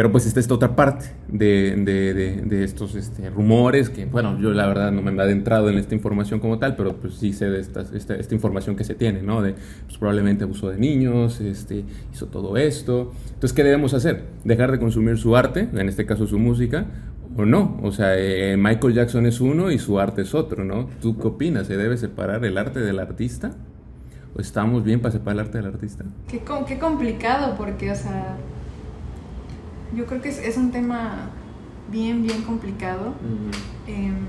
Pero 0.00 0.12
pues 0.12 0.24
está 0.24 0.40
esta 0.40 0.54
otra 0.54 0.74
parte 0.76 1.10
de, 1.28 1.76
de, 1.76 2.14
de, 2.14 2.64
estos 2.64 2.94
este, 2.94 3.28
rumores 3.28 3.90
que, 3.90 4.06
bueno, 4.06 4.38
yo 4.40 4.50
la 4.50 4.66
verdad 4.66 4.90
no 4.92 5.02
me 5.02 5.10
he 5.10 5.20
adentrado 5.20 5.68
en 5.68 5.76
esta 5.76 5.94
información 5.94 6.40
como 6.40 6.58
tal, 6.58 6.74
pero 6.74 6.96
pues 6.96 7.16
sí 7.16 7.34
sé 7.34 7.50
de 7.50 7.60
esta, 7.60 7.84
esta, 7.92 8.14
esta 8.14 8.34
información 8.34 8.76
que 8.76 8.84
se 8.84 8.94
tiene, 8.94 9.20
¿no? 9.20 9.42
De 9.42 9.56
pues, 9.84 9.98
probablemente 9.98 10.44
abuso 10.44 10.70
de 10.70 10.78
niños, 10.78 11.42
este, 11.42 11.84
hizo 12.14 12.28
todo 12.28 12.56
esto. 12.56 13.12
Entonces, 13.26 13.52
¿qué 13.52 13.62
debemos 13.62 13.92
hacer? 13.92 14.24
¿Dejar 14.42 14.72
de 14.72 14.78
consumir 14.78 15.18
su 15.18 15.36
arte, 15.36 15.68
en 15.70 15.86
este 15.86 16.06
caso 16.06 16.26
su 16.26 16.38
música, 16.38 16.86
o 17.36 17.44
no? 17.44 17.78
O 17.82 17.92
sea, 17.92 18.16
eh, 18.16 18.56
Michael 18.56 18.94
Jackson 18.94 19.26
es 19.26 19.38
uno 19.42 19.70
y 19.70 19.78
su 19.78 20.00
arte 20.00 20.22
es 20.22 20.34
otro, 20.34 20.64
¿no? 20.64 20.88
¿Tú 21.02 21.18
qué 21.18 21.28
opinas? 21.28 21.66
¿Se 21.66 21.76
debe 21.76 21.98
separar 21.98 22.42
el 22.46 22.56
arte 22.56 22.80
del 22.80 23.00
artista? 23.00 23.50
¿O 24.34 24.40
estamos 24.40 24.82
bien 24.82 25.00
para 25.00 25.12
separar 25.12 25.34
el 25.34 25.40
arte 25.40 25.58
del 25.58 25.66
artista? 25.66 26.06
Qué, 26.26 26.40
qué 26.66 26.78
complicado, 26.78 27.54
porque, 27.58 27.90
o 27.90 27.94
sea 27.94 28.38
yo 29.94 30.06
creo 30.06 30.22
que 30.22 30.28
es, 30.28 30.56
un 30.56 30.70
tema 30.70 31.30
bien, 31.90 32.22
bien 32.22 32.42
complicado. 32.42 33.14
Em, 33.86 34.26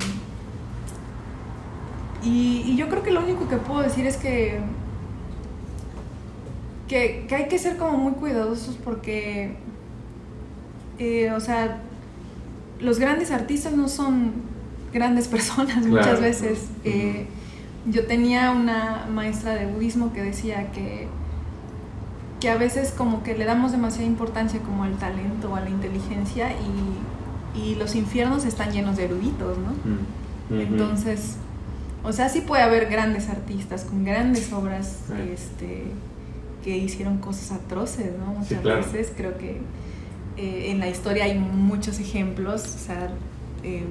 y, 2.24 2.76
yo 2.76 2.90
creo 2.90 3.04
que 3.04 3.12
lo 3.12 3.22
único 3.22 3.48
que 3.48 3.58
puedo 3.58 3.82
decir 3.82 4.06
es 4.06 4.18
que, 4.18 4.60
que, 6.88 7.28
hay 7.32 7.48
que 7.48 7.60
ser 7.60 7.78
como 7.78 7.98
muy 7.98 8.14
cuidadosos 8.14 8.76
porque, 8.84 9.56
eh, 11.00 11.32
o 11.32 11.40
sea, 11.40 11.82
los 12.80 13.00
grandes 13.00 13.32
artistas 13.32 13.74
no 13.74 13.88
son 13.88 14.34
grandes 14.92 15.28
personas 15.30 15.86
muchas 15.86 16.20
veces. 16.20 16.70
Eh, 16.84 17.28
yo 17.88 18.06
tenía 18.06 18.52
una 18.52 19.08
maestra 19.12 19.56
de 19.56 19.66
budismo 19.66 20.14
que 20.14 20.22
decía 20.22 20.72
que 20.72 21.08
que 22.42 22.50
a 22.50 22.58
veces 22.58 22.92
como 22.98 23.24
que 23.24 23.38
le 23.38 23.46
damos 23.46 23.72
demasiada 23.72 24.06
importancia 24.08 24.60
como 24.62 24.84
al 24.84 24.98
talento 24.98 25.52
o 25.52 25.56
a 25.56 25.62
la 25.62 25.70
inteligencia 25.70 26.50
y, 26.52 27.60
y 27.60 27.76
los 27.76 27.96
infiernos 27.96 28.44
están 28.46 28.72
llenos 28.72 28.98
de 28.98 29.06
eruditos, 29.06 29.58
¿no? 29.60 29.72
Mm, 30.54 30.60
Entonces, 30.60 31.38
o 32.04 32.12
sea, 32.12 32.28
sí 32.30 32.42
puede 32.42 32.64
haber 32.64 32.90
grandes 32.90 33.30
artistas 33.30 33.86
con 33.86 34.04
grandes 34.04 34.52
obras 34.52 35.02
este, 35.32 35.84
que 36.64 36.78
hicieron 36.78 37.20
cosas 37.20 37.52
atroces, 37.52 38.12
¿no? 38.18 38.34
Muchas 38.34 38.64
veces 38.64 39.14
creo 39.16 39.38
que 39.38 39.62
eh, 40.38 40.72
en 40.72 40.80
la 40.80 40.90
historia 40.90 41.26
hay 41.26 41.38
muchos 41.38 42.00
ejemplos, 42.00 42.64
o 42.76 42.80
sea, 42.80 43.12
em, 43.64 43.86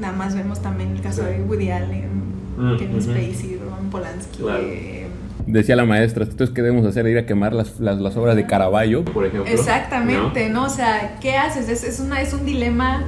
nada 0.00 0.14
más 0.16 0.34
vemos 0.34 0.60
también 0.60 0.90
el 0.96 1.00
caso 1.00 1.22
de 1.22 1.40
Woody 1.42 1.70
Allen, 1.70 2.10
mm, 2.58 2.76
Kevin 2.76 3.00
Spacey, 3.02 3.60
Roman 3.62 3.88
Polanski. 3.90 4.42
Eh, 4.66 5.06
decía 5.46 5.76
la 5.76 5.84
maestra, 5.84 6.24
entonces 6.24 6.54
¿qué 6.54 6.62
debemos 6.62 6.86
hacer? 6.86 7.06
Ir 7.06 7.18
a 7.18 7.26
quemar 7.26 7.52
las, 7.52 7.80
las, 7.80 8.16
obras 8.16 8.36
de 8.36 8.46
Caravaggio, 8.46 9.04
por 9.04 9.26
ejemplo. 9.26 9.50
Exactamente, 9.52 10.48
¿no? 10.48 10.64
O 10.64 10.70
sea, 10.70 11.18
¿qué 11.20 11.36
haces? 11.36 11.68
Es, 11.68 11.84
es, 11.84 12.00
una, 12.00 12.20
es 12.20 12.32
un 12.32 12.44
dilema 12.44 13.04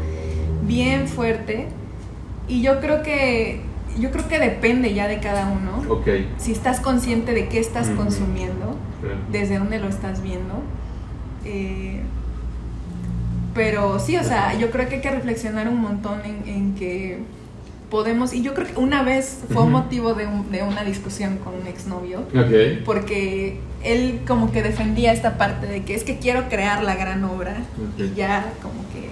bien 0.62 1.08
fuerte 1.08 1.68
y 2.48 2.62
yo 2.62 2.80
creo 2.80 3.02
que 3.02 3.60
yo 3.98 4.10
creo 4.10 4.28
que 4.28 4.38
depende 4.38 4.92
ya 4.92 5.08
de 5.08 5.20
cada 5.20 5.50
uno. 5.50 5.82
Okay. 6.00 6.30
Si 6.36 6.52
estás 6.52 6.80
consciente 6.80 7.32
de 7.32 7.48
qué 7.48 7.58
estás 7.58 7.88
consumiendo, 7.88 8.76
desde 9.32 9.58
dónde 9.58 9.78
lo 9.78 9.88
estás 9.88 10.22
viendo. 10.22 10.62
Eh, 11.44 12.02
pero 13.54 13.98
sí, 13.98 14.16
o 14.18 14.22
sea, 14.22 14.58
yo 14.58 14.70
creo 14.70 14.88
que 14.88 14.96
hay 14.96 15.00
que 15.00 15.10
reflexionar 15.10 15.68
un 15.68 15.80
montón 15.80 16.20
en, 16.24 16.46
en 16.46 16.74
que 16.74 17.20
podemos, 17.90 18.32
y 18.32 18.42
yo 18.42 18.54
creo 18.54 18.66
que 18.66 18.76
una 18.76 19.02
vez 19.02 19.40
fue 19.52 19.64
motivo 19.66 20.14
de, 20.14 20.26
de, 20.50 20.62
una 20.62 20.84
discusión 20.84 21.38
con 21.38 21.54
un 21.54 21.66
exnovio, 21.66 22.22
porque 22.84 23.60
él 23.84 24.20
como 24.26 24.50
que 24.50 24.62
defendía 24.62 25.12
esta 25.12 25.38
parte 25.38 25.66
de 25.66 25.84
que 25.84 25.94
es 25.94 26.02
que 26.02 26.18
quiero 26.18 26.48
crear 26.48 26.82
la 26.82 26.96
gran 26.96 27.22
obra 27.24 27.56
y 27.96 28.14
ya 28.14 28.52
como 28.60 28.80
que 28.92 29.10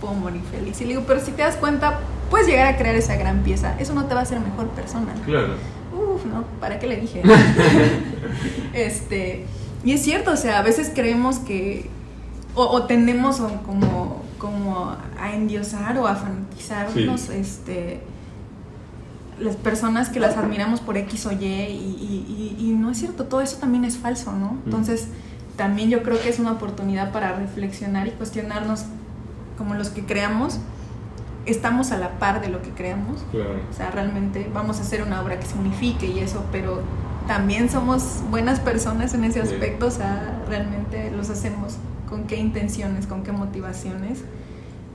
puedo 0.00 0.14
morir 0.14 0.40
feliz. 0.50 0.80
Y 0.80 0.84
le 0.84 0.90
digo, 0.90 1.04
pero 1.06 1.20
si 1.20 1.30
te 1.32 1.42
das 1.42 1.56
cuenta, 1.56 2.00
puedes 2.30 2.48
llegar 2.48 2.66
a 2.66 2.76
crear 2.76 2.96
esa 2.96 3.16
gran 3.16 3.42
pieza, 3.42 3.76
eso 3.78 3.94
no 3.94 4.06
te 4.06 4.14
va 4.14 4.20
a 4.20 4.22
hacer 4.24 4.40
mejor 4.40 4.68
persona. 4.70 5.14
Claro. 5.24 5.54
Uf, 5.92 6.24
¿no? 6.26 6.44
¿Para 6.60 6.80
qué 6.80 6.88
le 6.88 6.96
dije? 6.96 7.22
este, 8.74 9.44
y 9.84 9.92
es 9.92 10.02
cierto, 10.02 10.32
o 10.32 10.36
sea, 10.36 10.58
a 10.58 10.62
veces 10.62 10.90
creemos 10.92 11.38
que, 11.38 11.88
o, 12.56 12.64
o 12.64 12.84
tendemos 12.84 13.36
como 13.64 14.23
como 14.38 14.96
a 15.20 15.32
endiosar 15.32 15.98
o 15.98 16.06
a 16.06 16.14
fanatizarnos 16.14 17.30
este, 17.30 18.00
las 19.40 19.56
personas 19.56 20.08
que 20.08 20.20
las 20.20 20.36
admiramos 20.36 20.80
por 20.80 20.96
X 20.96 21.26
o 21.26 21.32
Y 21.32 21.44
y, 21.44 22.74
no 22.78 22.90
es 22.90 22.98
cierto, 22.98 23.24
todo 23.24 23.40
eso 23.40 23.56
también 23.58 23.84
es 23.84 23.96
falso, 23.98 24.32
¿no? 24.32 24.58
Entonces, 24.64 25.08
también 25.56 25.90
yo 25.90 26.02
creo 26.02 26.20
que 26.20 26.28
es 26.28 26.38
una 26.38 26.52
oportunidad 26.52 27.12
para 27.12 27.34
reflexionar 27.34 28.06
y 28.08 28.10
cuestionarnos 28.12 28.84
como 29.56 29.74
los 29.74 29.90
que 29.90 30.04
creamos, 30.04 30.58
estamos 31.46 31.92
a 31.92 31.98
la 31.98 32.18
par 32.18 32.40
de 32.40 32.48
lo 32.48 32.62
que 32.62 32.70
creamos. 32.70 33.24
O 33.70 33.76
sea, 33.76 33.90
realmente 33.90 34.50
vamos 34.52 34.78
a 34.78 34.82
hacer 34.82 35.02
una 35.02 35.22
obra 35.22 35.38
que 35.38 35.46
signifique 35.46 36.06
y 36.06 36.20
eso, 36.20 36.44
pero 36.50 36.82
también 37.26 37.70
somos 37.70 38.20
buenas 38.30 38.60
personas 38.60 39.14
en 39.14 39.24
ese 39.24 39.40
aspecto, 39.40 39.86
o 39.86 39.90
sea, 39.90 40.42
realmente 40.48 41.10
los 41.10 41.30
hacemos 41.30 41.76
con 42.14 42.28
qué 42.28 42.36
intenciones, 42.36 43.08
con 43.08 43.24
qué 43.24 43.32
motivaciones. 43.32 44.22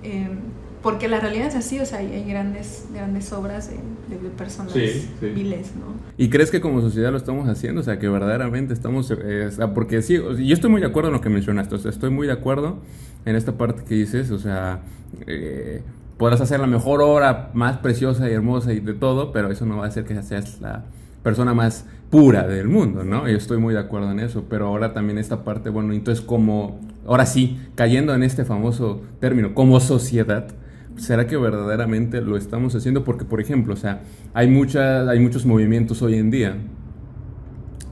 Em, 0.03 0.37
porque 0.81 1.09
la 1.09 1.19
realidad 1.19 1.47
es 1.47 1.55
así, 1.55 1.77
o 1.81 1.85
sea, 1.85 1.99
hay, 1.99 2.23
grandes, 2.23 2.85
grandes 2.93 3.33
obras 3.33 3.69
de, 3.69 4.29
personas 4.37 4.73
viles, 4.73 5.73
¿no? 5.75 5.93
¿Y 6.17 6.29
crees 6.29 6.49
que 6.49 6.61
como 6.61 6.79
sociedad 6.79 7.11
lo 7.11 7.17
estamos 7.17 7.49
haciendo? 7.49 7.81
O 7.81 7.83
sea, 7.83 7.99
que 7.99 8.07
verdaderamente 8.07 8.73
estamos... 8.73 9.11
Eh, 9.11 9.49
porque 9.75 10.01
sí, 10.01 10.13
yo 10.13 10.53
estoy 10.53 10.69
muy 10.69 10.79
de 10.79 10.87
acuerdo 10.87 11.09
en 11.09 11.15
lo 11.15 11.19
que 11.19 11.27
mencionaste, 11.27 11.75
o 11.75 11.77
sea, 11.77 11.91
estoy 11.91 12.09
muy 12.09 12.27
de 12.27 12.33
acuerdo 12.33 12.77
en 13.25 13.35
esta 13.35 13.57
parte 13.57 13.83
que 13.83 13.95
dices, 13.95 14.31
o 14.31 14.39
sea, 14.39 14.79
eh, 15.27 15.81
podrás 16.17 16.39
hacer 16.39 16.61
la 16.61 16.67
mejor 16.67 17.01
obra, 17.01 17.51
más 17.53 17.79
preciosa 17.79 18.29
y 18.29 18.33
hermosa 18.33 18.71
y 18.71 18.79
de 18.79 18.93
todo, 18.93 19.33
pero 19.33 19.51
eso 19.51 19.65
no 19.65 19.75
va 19.75 19.83
a 19.83 19.87
hacer 19.89 20.05
que 20.05 20.23
seas 20.23 20.61
la 20.61 20.85
persona 21.23 21.53
más 21.53 21.85
pura 22.09 22.47
del 22.47 22.67
mundo, 22.67 23.03
¿no? 23.03 23.27
Yo 23.27 23.37
estoy 23.37 23.57
muy 23.57 23.73
de 23.73 23.81
acuerdo 23.81 24.11
en 24.11 24.19
eso, 24.19 24.45
pero 24.49 24.67
ahora 24.67 24.93
también 24.93 25.17
esta 25.17 25.43
parte, 25.43 25.69
bueno, 25.69 25.93
entonces 25.93 26.23
como, 26.23 26.79
ahora 27.09 27.25
sí, 27.25 27.57
cayendo 27.73 28.13
en 28.13 28.21
este 28.21 28.45
famoso 28.45 29.01
término, 29.19 29.55
como 29.55 29.79
sociedad, 29.79 30.47
¿será 30.95 31.25
que 31.25 31.37
verdaderamente 31.37 32.21
lo 32.21 32.37
estamos 32.37 32.75
haciendo? 32.75 33.03
Porque, 33.03 33.25
por 33.25 33.41
ejemplo, 33.41 33.73
o 33.73 33.77
sea, 33.77 34.03
hay, 34.35 34.47
muchas, 34.47 35.07
hay 35.07 35.19
muchos 35.19 35.43
movimientos 35.43 36.03
hoy 36.03 36.15
en 36.15 36.29
día 36.29 36.57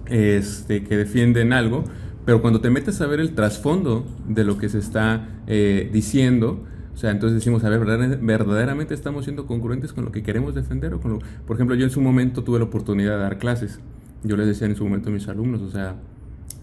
este, 0.05 0.83
que 0.83 0.97
defienden 0.97 1.51
algo, 1.51 1.83
pero 2.25 2.43
cuando 2.43 2.61
te 2.61 2.69
metes 2.69 3.01
a 3.01 3.07
ver 3.07 3.19
el 3.19 3.33
trasfondo 3.33 4.05
de 4.27 4.43
lo 4.43 4.59
que 4.59 4.69
se 4.69 4.77
está 4.77 5.27
eh, 5.47 5.89
diciendo, 5.91 6.63
o 6.93 6.97
sea, 6.97 7.09
entonces 7.09 7.39
decimos, 7.39 7.63
a 7.63 7.69
ver, 7.69 7.79
verdaderamente 8.21 8.93
estamos 8.93 9.23
siendo 9.25 9.47
congruentes 9.47 9.93
con 9.93 10.05
lo 10.05 10.11
que 10.11 10.21
queremos 10.21 10.53
defender 10.53 10.93
o 10.93 10.99
con 10.99 11.13
lo... 11.13 11.19
Por 11.47 11.55
ejemplo, 11.55 11.75
yo 11.75 11.85
en 11.85 11.91
su 11.91 12.01
momento 12.01 12.43
tuve 12.43 12.59
la 12.59 12.65
oportunidad 12.65 13.13
de 13.13 13.23
dar 13.23 13.39
clases. 13.39 13.79
Yo 14.23 14.37
les 14.37 14.45
decía 14.45 14.67
en 14.67 14.75
su 14.75 14.83
momento 14.83 15.09
a 15.09 15.11
mis 15.11 15.27
alumnos, 15.27 15.61
o 15.63 15.71
sea, 15.71 15.95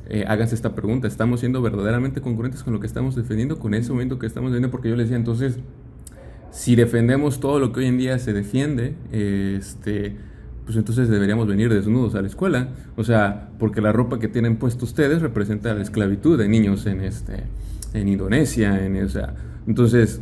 eh, 0.09 0.25
esta 0.53 0.75
pregunta, 0.75 1.09
¿estamos 1.09 1.41
siendo 1.41 1.63
verdaderamente 1.63 2.21
congruentes 2.21 2.63
con 2.63 2.73
lo 2.73 2.81
que 2.81 2.87
estamos 2.87 3.15
defendiendo, 3.15 3.59
con 3.59 3.75
ese 3.75 3.91
momento 3.91 4.19
que 4.19 4.27
estamos 4.27 4.51
defendiendo? 4.51 4.71
Porque 4.71 4.89
yo 4.91 4.97
les 4.97 5.07
decía, 5.07 5.17
entonces, 5.17 5.59
si 6.51 6.77
defendemos 6.77 7.41
todo 7.41 7.59
lo 7.59 7.73
que 7.73 7.81
hoy 7.81 7.87
en 7.87 7.99
día 7.99 8.19
se 8.19 8.33
defiende, 8.33 8.95
este, 9.11 10.17
pues 10.65 10.77
entonces 10.77 11.09
deberíamos 11.09 11.47
venir 11.47 11.73
desnudos 11.73 12.15
a 12.15 12.23
la 12.23 12.29
escuela. 12.29 12.69
O 12.97 13.05
sea, 13.05 13.49
porque 13.59 13.81
la 13.81 13.93
ropa 13.93 14.19
que 14.19 14.29
tienen 14.29 14.57
puesto 14.57 14.85
ustedes 14.85 15.23
representa 15.23 15.75
la 15.75 15.83
esclavitud 15.83 16.39
de 16.39 16.49
niños 16.49 16.87
en, 16.87 17.01
este, 17.01 17.45
en 17.93 18.09
Indonesia, 18.09 18.85
en, 18.85 18.97
o 18.97 19.09
entonces, 19.67 20.21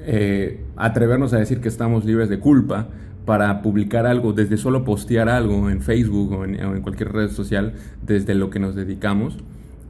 eh, 0.00 0.64
atrevernos 0.76 1.32
a 1.32 1.38
decir 1.38 1.60
que 1.60 1.68
estamos 1.68 2.04
libres 2.04 2.28
de 2.28 2.38
culpa 2.38 2.88
para 3.28 3.60
publicar 3.60 4.06
algo, 4.06 4.32
desde 4.32 4.56
solo 4.56 4.84
postear 4.84 5.28
algo 5.28 5.68
en 5.68 5.82
Facebook 5.82 6.32
o 6.32 6.44
en, 6.46 6.80
cualquier 6.80 7.12
red 7.12 7.28
social, 7.28 7.74
desde 8.00 8.34
lo 8.34 8.48
que 8.48 8.58
nos 8.58 8.74
dedicamos, 8.74 9.36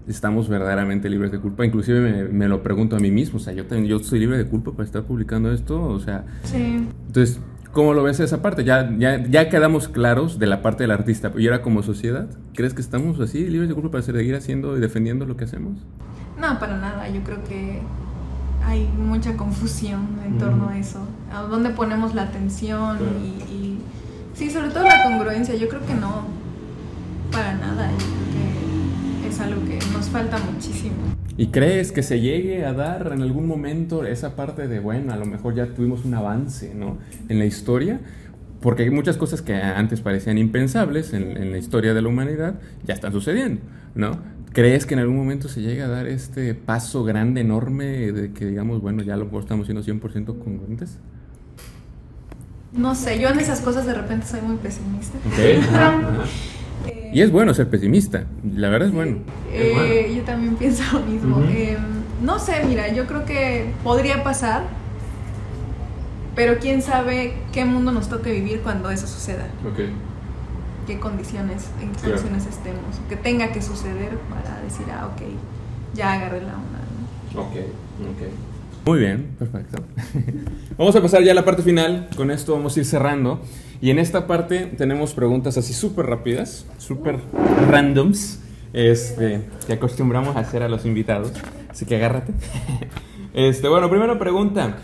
estamos 0.09 0.49
verdaderamente 0.49 1.09
libres 1.09 1.31
de 1.31 1.39
culpa. 1.39 1.65
Inclusive 1.65 2.25
me, 2.33 2.49
lo 2.49 2.65
pregunto 2.65 2.97
a 2.97 2.99
mí 2.99 3.13
mismo, 3.13 3.37
o 3.37 3.41
sea, 3.41 3.53
yo, 3.53 3.63
yo 3.63 3.99
estoy 3.99 4.19
libre 4.19 4.39
de 4.39 4.47
culpa 4.47 4.73
para 4.73 4.83
estar 4.83 5.05
publicando 5.05 5.53
esto, 5.53 5.81
o 5.81 6.01
sea... 6.01 6.25
Sí. 6.43 6.85
Entonces, 7.07 7.41
¿cómo 7.71 7.95
lo 7.95 8.03
ves 8.03 8.19
esa 8.19 8.43
parte? 8.43 8.65
Ya, 8.65 8.93
ya, 8.99 9.25
ya 9.25 9.49
quedamos 9.49 9.87
claros 9.87 10.41
de 10.41 10.47
la 10.49 10.61
parte 10.61 10.83
del 10.83 10.91
artista, 10.91 11.31
y 11.39 11.47
ahora 11.47 11.63
como 11.63 11.85
sociedad, 11.85 12.27
¿crees 12.55 12.75
que 12.75 12.81
estamos 12.81 13.21
así 13.21 13.47
libres 13.47 13.69
de 13.69 13.75
culpa 13.77 13.93
para 13.93 14.03
seguir 14.03 14.35
haciendo 14.35 14.77
y 14.77 14.81
defendiendo 14.81 15.27
lo 15.27 15.37
que 15.37 15.45
hacemos? 15.45 15.79
No, 16.41 16.59
para 16.59 16.77
nada, 16.77 17.09
yo 17.09 17.23
creo 17.23 17.45
que 17.45 17.83
hay 18.65 18.87
mucha 18.87 19.37
confusión 19.37 20.19
en 20.25 20.39
torno 20.39 20.69
a 20.69 20.79
eso. 20.79 21.01
¿A 21.33 21.43
dónde 21.43 21.71
ponemos 21.71 22.15
la 22.15 22.23
atención? 22.23 22.99
Y, 23.51 23.79
sí, 24.35 24.51
sobre 24.51 24.71
todo 24.71 24.85
la 24.85 25.03
congruencia. 25.05 25.55
Yo 25.57 25.69
creo 25.69 25.85
que 25.85 25.95
no, 25.95 26.25
para 27.33 27.55
nada. 27.55 27.91
Yo 27.91 27.97
creo 27.97 29.23
que 29.23 29.29
es 29.29 29.41
algo 29.41 29.65
que 29.65 29.79
nos 29.93 30.09
falta 30.09 30.39
muchísimo. 30.39 30.97
¿Y 31.37 31.49
crees 31.49 31.93
que 31.93 32.03
se 32.03 32.21
llegue 32.21 32.65
a 32.65 32.73
dar 32.73 33.13
en 33.15 33.23
algún 33.23 33.47
momento 33.47 34.05
esa 34.05 34.35
parte 34.35 34.67
de, 34.67 34.81
bueno, 34.81 35.13
a 35.13 35.17
lo 35.17 35.25
mejor 35.25 35.55
ya 35.55 35.67
tuvimos 35.67 36.05
un 36.05 36.15
avance 36.15 36.75
¿no? 36.75 36.99
en 37.29 37.39
la 37.39 37.45
historia? 37.45 38.01
Porque 38.61 38.83
hay 38.83 38.91
muchas 38.91 39.17
cosas 39.17 39.41
que 39.41 39.55
antes 39.55 40.01
parecían 40.01 40.37
impensables 40.37 41.13
en, 41.13 41.37
en 41.37 41.53
la 41.53 41.59
historia 41.59 41.95
de 41.95 42.03
la 42.03 42.09
humanidad, 42.09 42.55
ya 42.85 42.95
están 42.95 43.13
sucediendo, 43.13 43.61
¿no? 43.95 44.19
¿Crees 44.59 44.87
que 44.87 44.95
en 44.95 44.99
algún 44.99 45.17
momento 45.17 45.49
se 45.49 45.61
llegue 45.61 45.83
a 45.83 45.87
dar 45.87 46.09
este 46.09 46.53
paso 46.53 47.05
grande, 47.05 47.43
enorme, 47.43 48.11
de 48.11 48.33
que 48.33 48.45
digamos, 48.45 48.83
bueno, 48.83 49.05
ya 49.05 49.17
lo 49.17 49.27
estamos 49.39 49.69
siendo 49.69 49.85
100% 49.85 50.37
congruentes? 50.43 50.99
No 52.73 52.97
sé, 52.97 53.21
yo 53.21 53.29
en 53.29 53.39
esas 53.39 53.61
cosas 53.61 53.87
de 53.87 53.95
repente 53.95 54.27
soy 54.27 54.41
muy 54.41 54.57
pesimista. 54.57 55.17
Eh, 55.39 55.61
y 57.13 57.21
es 57.21 57.31
bueno 57.31 57.55
ser 57.55 57.71
pesimista, 57.71 58.25
la 58.57 58.69
verdad 58.69 58.89
es 58.89 58.95
bueno. 58.95 59.19
Eh, 59.53 60.13
yo 60.17 60.25
también 60.25 60.57
pienso 60.59 60.83
lo 60.93 61.07
mismo. 61.07 61.41
Em, 61.49 61.79
no 62.25 62.41
sé, 62.41 62.65
mira, 62.67 62.93
yo 62.93 63.07
creo 63.07 63.25
que 63.25 63.71
podría 63.85 64.25
pasar, 64.25 64.65
pero 66.35 66.59
quién 66.59 66.83
sabe 66.83 67.35
qué 67.53 67.65
mundo 67.65 67.93
nos 67.93 68.09
toque 68.09 68.33
vivir 68.33 68.63
cuando 68.63 68.91
eso 68.91 69.07
suceda. 69.07 69.47
Okay 69.73 69.93
qué 70.89 70.99
condiciones, 70.99 71.69
en 71.83 71.93
qué 71.93 72.01
condiciones 72.01 72.47
estemos, 72.47 72.97
que 73.11 73.17
tenga 73.17 73.53
que 73.53 73.61
suceder 73.61 74.17
para 74.31 74.59
decir, 74.63 74.87
ah, 74.91 75.11
ok, 75.13 75.23
ya 75.95 76.15
agarré 76.15 76.41
la 76.41 76.55
onda. 76.55 76.79
Ok, 77.37 77.57
ok. 78.01 78.87
Muy 78.87 78.99
bien, 79.01 79.29
perfecto. 79.39 79.85
vamos 80.79 80.97
a 80.97 81.03
pasar 81.03 81.23
ya 81.23 81.33
a 81.33 81.35
la 81.35 81.45
parte 81.45 81.63
final, 81.63 82.09
con 82.17 82.31
esto 82.31 82.55
vamos 82.55 82.75
a 82.75 82.81
ir 82.81 82.87
cerrando. 82.87 83.43
Y 83.83 83.91
en 83.91 83.99
esta 83.99 84.27
parte 84.27 84.65
tenemos 84.79 85.13
preguntas 85.13 85.59
así 85.59 85.75
súper 85.75 86.07
rápidas, 86.07 86.65
súper 86.79 87.19
randoms, 87.71 88.41
este, 88.73 89.43
que 89.67 89.75
acostumbramos 89.75 90.37
a 90.37 90.41
hacer 90.41 90.63
a 90.63 90.69
los 90.69 90.87
invitados. 90.87 91.33
Así 91.69 91.85
que 91.85 91.97
agárrate. 91.97 92.33
Este, 93.35 93.69
bueno, 93.69 93.89
primera 93.89 94.19
pregunta. 94.19 94.79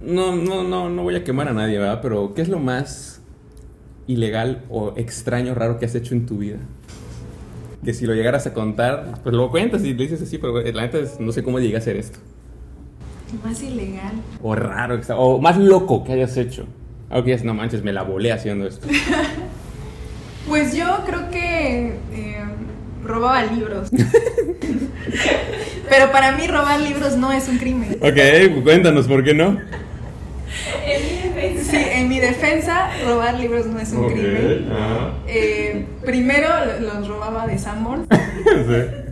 No, 0.00 0.34
no, 0.34 0.62
no, 0.62 0.88
no 0.88 1.02
voy 1.02 1.16
a 1.16 1.24
quemar 1.24 1.48
a 1.48 1.52
nadie, 1.52 1.78
¿verdad? 1.78 1.98
Pero, 2.00 2.32
¿qué 2.32 2.40
es 2.40 2.48
lo 2.48 2.58
más 2.58 3.14
ilegal 4.06 4.64
o 4.70 4.94
extraño, 4.96 5.54
raro 5.54 5.78
que 5.78 5.86
has 5.86 5.94
hecho 5.94 6.14
en 6.14 6.26
tu 6.26 6.38
vida? 6.38 6.58
Que 7.84 7.92
si 7.92 8.06
lo 8.06 8.14
llegaras 8.14 8.46
a 8.46 8.54
contar, 8.54 9.20
pues 9.22 9.34
lo 9.34 9.50
cuentas 9.50 9.82
y 9.84 9.94
le 9.94 10.04
dices 10.04 10.22
así, 10.22 10.38
pero 10.38 10.60
la 10.60 10.82
neta 10.82 10.98
no 11.18 11.32
sé 11.32 11.42
cómo 11.42 11.58
llegué 11.58 11.76
a 11.76 11.78
hacer 11.78 11.96
esto. 11.96 12.18
Más 13.44 13.62
ilegal. 13.62 14.12
O 14.42 14.54
raro, 14.54 15.00
o 15.16 15.40
más 15.40 15.58
loco 15.58 16.04
que 16.04 16.12
hayas 16.12 16.36
hecho. 16.36 16.66
Algo 17.10 17.24
que 17.24 17.36
no 17.38 17.54
manches, 17.54 17.82
me 17.82 17.92
la 17.92 18.02
volé 18.02 18.32
haciendo 18.32 18.66
esto. 18.66 18.86
pues 20.48 20.74
yo 20.74 21.02
creo 21.04 21.30
que 21.30 21.98
eh, 22.12 22.44
robaba 23.02 23.44
libros. 23.44 23.90
pero 25.88 26.10
para 26.12 26.32
mí 26.32 26.46
robar 26.46 26.80
libros 26.80 27.16
no 27.16 27.32
es 27.32 27.48
un 27.48 27.58
crimen. 27.58 27.98
Ok, 28.00 28.62
cuéntanos, 28.62 29.06
¿por 29.06 29.24
qué 29.24 29.34
no? 29.34 29.58
Sí, 31.70 31.76
en 31.76 32.08
mi 32.08 32.20
defensa, 32.20 32.90
robar 33.06 33.38
libros 33.38 33.66
no 33.66 33.78
es 33.78 33.92
un 33.92 34.10
crimen. 34.10 34.66
Eh, 35.26 35.86
primero 36.04 36.48
los 36.80 37.08
robaba 37.08 37.46
de 37.46 37.58
Sanborn. 37.58 38.06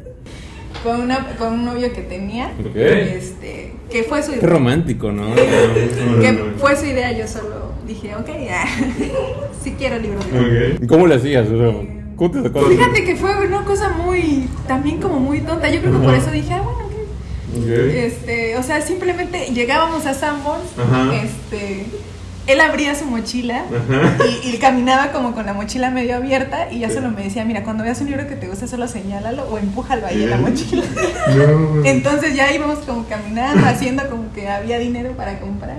Con, 0.83 1.01
una, 1.01 1.37
con 1.39 1.53
un 1.53 1.65
novio 1.65 1.93
que 1.93 2.01
tenía. 2.01 2.51
Este, 2.75 3.73
que 3.89 4.03
fue 4.03 4.21
su 4.21 4.33
idea. 4.33 4.41
Qué 4.41 4.47
romántico, 4.49 5.13
¿no? 5.13 5.33
que 5.33 6.55
fue 6.59 6.75
su 6.75 6.87
idea, 6.87 7.13
yo 7.13 7.29
solo 7.29 7.73
dije, 7.87 8.17
ok, 8.17 8.27
ya. 8.45 8.65
sí 9.63 9.77
quiero 9.79 10.01
libros. 10.01 10.27
Okay. 10.27 10.85
¿Cómo 10.89 11.07
le 11.07 11.15
hacías? 11.15 11.47
Fíjate 11.49 13.05
que 13.05 13.15
fue 13.15 13.47
una 13.47 13.65
cosa 13.65 13.91
muy, 13.91 14.49
también 14.67 15.01
como 15.01 15.21
muy 15.21 15.41
tonta. 15.43 15.71
Yo 15.71 15.81
creo 15.81 15.93
que 15.93 16.05
por 16.05 16.15
eso 16.15 16.33
dije, 16.33 16.53
ah, 16.53 16.63
bueno, 16.63 16.83
este, 17.55 18.57
o 18.57 18.63
sea, 18.63 18.81
simplemente 18.81 19.47
llegábamos 19.53 20.07
a 20.07 20.15
Sanborns, 20.15 20.71
este, 21.23 21.87
él 22.47 22.61
abría 22.61 22.95
su 22.95 23.05
mochila 23.07 23.65
y, 24.45 24.57
caminaba 24.59 25.13
como 25.13 25.35
con 25.35 25.47
la 25.47 25.55
mochila 25.55 25.91
medio 25.91 26.17
abierta 26.17 26.73
y 26.73 26.81
ya 26.81 26.91
solo 26.91 27.11
me 27.11 27.23
decía, 27.23 27.45
mira, 27.45 27.63
cuando 27.63 27.85
veas 27.85 28.01
un 28.01 28.09
libro 28.09 28.27
que 28.27 28.37
te 28.37 28.49
gusta 28.49 28.67
solo 28.67 28.89
señálalo 28.89 29.45
o 29.45 29.59
empújalo 29.59 30.07
ahí 30.07 30.25
en 30.25 30.31
la 30.31 30.39
mochila. 30.39 30.83
Entonces 31.85 32.35
ya 32.35 32.53
íbamos 32.53 32.81
como 32.81 33.07
caminando, 33.07 33.67
haciendo 33.67 34.09
como 34.09 34.33
que 34.33 34.49
había 34.49 34.79
dinero 34.79 35.13
para 35.13 35.39
comprar 35.39 35.79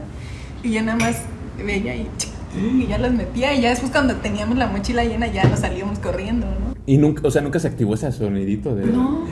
y 0.64 0.72
ya 0.72 0.82
nada 0.82 0.98
más 0.98 1.22
veía 1.64 1.96
y, 1.96 2.08
y 2.56 2.88
ya 2.88 2.98
los 2.98 3.12
metía 3.12 3.54
y 3.54 3.62
ya 3.62 3.70
después 3.70 3.92
cuando 3.92 4.16
teníamos 4.16 4.58
la 4.58 4.68
mochila 4.68 5.04
llena 5.04 5.28
ya 5.28 5.44
nos 5.44 5.60
salíamos 5.60 6.00
corriendo, 6.00 6.48
¿no? 6.48 6.74
Y 6.86 6.98
nunca, 6.98 7.28
o 7.28 7.32
sea, 7.32 7.42
nunca 7.42 7.60
se 7.60 7.68
activó 7.68 7.94
ese 7.96 8.12
sonidito 8.12 8.76
de... 8.76 8.86
No. 8.86 9.26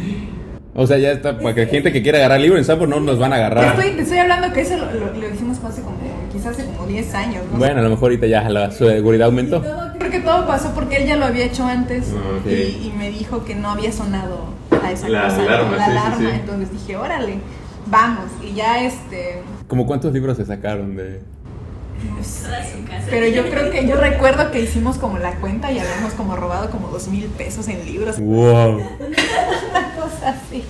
O 0.74 0.88
sea, 0.88 0.98
ya 0.98 1.12
está, 1.12 1.38
para 1.38 1.54
que 1.54 1.66
gente 1.66 1.92
que 1.92 2.02
quiera 2.02 2.18
agarrar 2.20 2.40
libro 2.40 2.58
en 2.58 2.64
Sanborn 2.64 2.92
no 2.92 3.00
nos 3.02 3.20
van 3.20 3.34
a 3.34 3.36
agarrar. 3.36 3.78
Estoy, 3.78 4.00
estoy 4.00 4.20
hablando 4.20 4.54
que 4.54 4.62
eso 4.62 4.78
lo, 4.78 5.14
lo, 5.14 5.30
hicimos 5.34 5.58
hace 5.66 5.82
como, 5.82 5.98
quizás 6.32 6.58
hace 6.58 6.66
como 6.66 6.88
10 6.88 7.14
años. 7.16 7.44
¿no? 7.52 7.58
Bueno, 7.58 7.80
a 7.80 7.84
lo 7.84 7.90
mejor 7.90 8.12
ahorita 8.12 8.28
ya 8.28 8.48
la 8.50 8.72
seguridad 8.72 9.28
aumentó. 9.28 9.62
creo 9.98 10.12
que 10.12 10.20
todo 10.20 10.48
pasó 10.48 10.72
porque 10.74 10.98
él 10.98 11.08
ya 11.08 11.16
lo 11.16 11.26
había 11.26 11.46
hecho 11.46 11.66
antes 11.66 12.14
ah, 12.16 12.50
y, 12.50 12.52
y, 12.52 12.94
me 12.98 13.12
dijo 13.12 13.46
que 13.46 13.56
no 13.56 13.70
había 13.70 13.92
sonado 13.92 14.46
a 14.84 14.92
esa 14.92 15.10
la 15.10 15.24
cosa, 15.24 15.42
alarma, 15.42 15.78
la 15.78 15.86
alarma. 15.86 16.36
Entonces 16.36 16.72
dije, 16.72 16.98
órale, 16.98 17.36
vamos. 17.88 18.26
Y 18.44 18.54
ya 18.54 18.84
este... 18.84 19.44
¿Cómo 19.68 19.86
cuántos 19.86 20.14
libros 20.14 20.38
se 20.38 20.46
sacaron 20.46 20.96
de...? 20.96 21.22
Pero 23.10 23.28
yo 23.28 23.50
creo 23.50 23.72
que 23.72 23.88
yo 23.88 23.96
recuerdo 23.96 24.52
que 24.52 24.62
hicimos 24.62 24.98
como 24.98 25.20
la 25.20 25.36
cuenta 25.36 25.72
y 25.72 25.80
habíamos 25.80 26.14
como 26.14 26.36
robado 26.36 26.70
como 26.70 26.88
dos 26.88 27.08
mil 27.08 27.26
pesos 27.26 27.68
en 27.68 27.86
libros. 27.86 28.20
Wow. 28.20 28.78
Una 28.78 29.96
cosa 29.96 30.30
así. 30.30 30.64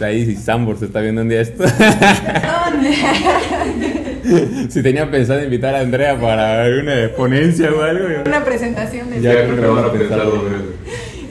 Ahí 0.00 0.24
si 0.24 0.36
Sambor 0.36 0.78
se 0.78 0.86
está 0.86 1.00
viendo 1.00 1.22
un 1.22 1.28
día 1.28 1.40
esto. 1.40 1.64
si 4.68 4.82
tenía 4.82 5.10
pensado 5.10 5.42
invitar 5.42 5.74
a 5.74 5.80
Andrea 5.80 6.18
para 6.18 6.66
una 6.80 7.14
ponencia 7.16 7.70
o 7.72 7.82
algo. 7.82 8.06
Una 8.26 8.44
presentación 8.44 9.10
de 9.10 9.20
Ya 9.20 9.32
creo 9.32 9.56
que 9.56 9.62
lo 9.62 9.74
van 9.74 9.84
a 9.84 9.92
pensar 9.92 10.22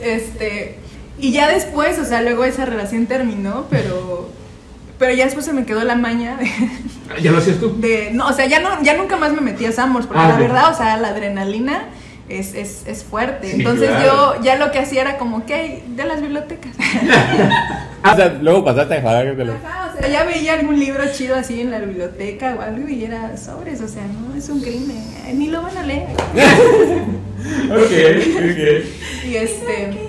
Este, 0.02 0.76
y 1.18 1.32
ya 1.32 1.48
después, 1.48 1.98
o 1.98 2.04
sea, 2.04 2.22
luego 2.22 2.44
esa 2.44 2.64
relación 2.64 3.06
terminó, 3.06 3.66
pero 3.70 4.28
pero 4.98 5.14
ya 5.14 5.26
después 5.26 5.46
se 5.46 5.52
me 5.52 5.64
quedó 5.64 5.84
la 5.84 5.94
maña 5.94 6.36
de, 6.36 6.50
¿Ya 7.22 7.30
lo 7.30 7.38
hacías 7.38 7.58
tú? 7.58 7.78
De, 7.78 8.10
no, 8.12 8.26
o 8.26 8.32
sea, 8.32 8.46
ya 8.46 8.60
no 8.60 8.82
ya 8.82 8.96
nunca 8.96 9.16
más 9.16 9.32
me 9.32 9.40
metí 9.40 9.64
a 9.64 9.72
Sambors, 9.72 10.06
porque 10.06 10.22
ah, 10.22 10.28
la 10.28 10.38
verdad, 10.38 10.72
o 10.72 10.76
sea, 10.76 10.96
la 10.96 11.08
adrenalina 11.08 11.84
es, 12.28 12.54
es, 12.54 12.86
es 12.86 13.04
fuerte. 13.04 13.52
Entonces 13.54 13.90
yo 14.04 14.40
ya 14.42 14.56
lo 14.56 14.70
que 14.70 14.78
hacía 14.78 15.02
era 15.02 15.18
como, 15.18 15.46
¿qué? 15.46 15.82
De 15.88 16.04
las 16.04 16.20
bibliotecas. 16.20 16.72
o 18.04 18.16
sea, 18.16 18.38
luego 18.40 18.64
pasaste 18.64 18.94
a 18.94 18.96
enfadar 18.98 19.36
que 19.36 19.44
lo... 19.44 19.52
Ajá, 19.52 19.92
o 19.94 19.98
sea, 19.98 20.08
ya 20.08 20.24
veía 20.24 20.54
algún 20.54 20.78
libro 20.78 21.04
chido 21.12 21.36
así 21.36 21.60
en 21.60 21.70
la 21.70 21.78
biblioteca 21.80 22.54
o 22.58 22.62
algo 22.62 22.88
y 22.88 23.04
era 23.04 23.36
sobres, 23.36 23.80
o 23.80 23.88
sea, 23.88 24.02
no, 24.06 24.34
es 24.36 24.48
un 24.48 24.60
crimen, 24.60 25.02
ni 25.34 25.48
lo 25.48 25.62
van 25.62 25.76
a 25.76 25.82
leer. 25.82 26.08
ok, 27.70 27.92
ok. 28.36 29.26
Y 29.26 29.36
este... 29.36 30.08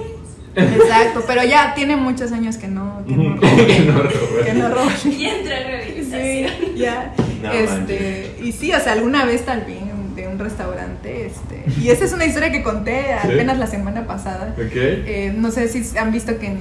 Exacto, 0.56 1.24
pero 1.26 1.44
ya 1.44 1.74
tiene 1.74 1.96
muchos 1.96 2.32
años 2.32 2.58
que 2.58 2.68
no, 2.68 3.04
que 3.08 3.14
no 3.16 3.36
robo. 3.36 3.40
que 3.68 3.80
no 3.80 4.02
robo. 4.02 4.44
Que 4.44 4.54
no 4.54 4.70
robo. 4.70 4.90
Y 5.06 5.26
entra 5.26 5.60
en 5.62 6.06
Sí, 6.10 6.46
ya. 6.76 7.14
este, 7.54 8.36
y 8.44 8.52
sí, 8.52 8.74
o 8.74 8.80
sea, 8.80 8.94
alguna 8.94 9.26
vez 9.26 9.46
también 9.46 9.89
de 10.22 10.28
un 10.28 10.40
restaurante, 10.40 11.26
este, 11.26 11.64
y 11.82 11.90
esa 11.90 12.06
es 12.06 12.14
una 12.14 12.26
historia 12.26 12.52
que 12.52 12.64
conté 12.64 13.14
apenas 13.24 13.58
la 13.58 13.68
semana 13.68 14.06
pasada. 14.06 14.54
Okay. 14.54 15.04
Eh, 15.06 15.34
no 15.36 15.52
sé 15.52 15.68
si 15.68 15.98
han 15.98 16.12
visto 16.12 16.38
que 16.38 16.48
en 16.48 16.60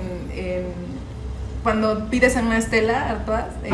cuando 1.63 2.09
pides 2.09 2.37
en 2.37 2.47
una 2.47 2.59
estela, 2.59 3.11
Artois, 3.11 3.45
eh, 3.65 3.71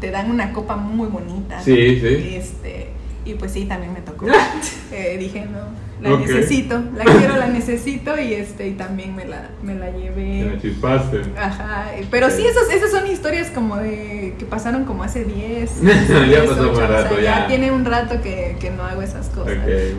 te 0.00 0.10
dan 0.10 0.30
una 0.30 0.52
copa 0.52 0.76
muy 0.76 1.08
bonita. 1.08 1.60
Sí, 1.62 2.00
sí. 2.00 2.34
Este, 2.34 2.88
Y 3.24 3.34
pues 3.34 3.52
sí, 3.52 3.66
también 3.66 3.92
me 3.92 4.00
tocó. 4.00 4.26
Eh, 4.92 5.16
dije, 5.18 5.46
no, 5.46 5.60
la 6.02 6.16
necesito, 6.16 6.82
la 6.96 7.04
quiero, 7.04 7.36
la 7.36 7.48
necesito 7.48 8.18
y 8.18 8.34
este 8.34 8.68
y 8.68 8.72
también 8.72 9.14
me 9.14 9.24
la, 9.26 9.50
me 9.62 9.74
la 9.74 9.90
llevé. 9.90 10.44
Me 10.44 10.60
chispaste. 10.60 11.22
Ajá, 11.36 11.86
pero 12.10 12.30
sí, 12.30 12.46
esos, 12.46 12.72
esas 12.72 12.90
son 12.90 13.06
historias 13.06 13.50
como 13.50 13.76
de 13.76 14.34
que 14.38 14.44
pasaron 14.46 14.84
como 14.84 15.02
hace 15.02 15.24
10. 15.24 15.82
ya 16.30 16.44
pasó 16.46 16.70
un 16.70 16.76
rato, 16.76 17.16
ya. 17.16 17.22
ya. 17.22 17.46
tiene 17.48 17.70
un 17.70 17.84
rato 17.84 18.20
que, 18.22 18.56
que 18.58 18.70
no 18.70 18.84
hago 18.84 19.02
esas 19.02 19.28
cosas. 19.28 19.58
Okay, 19.62 19.96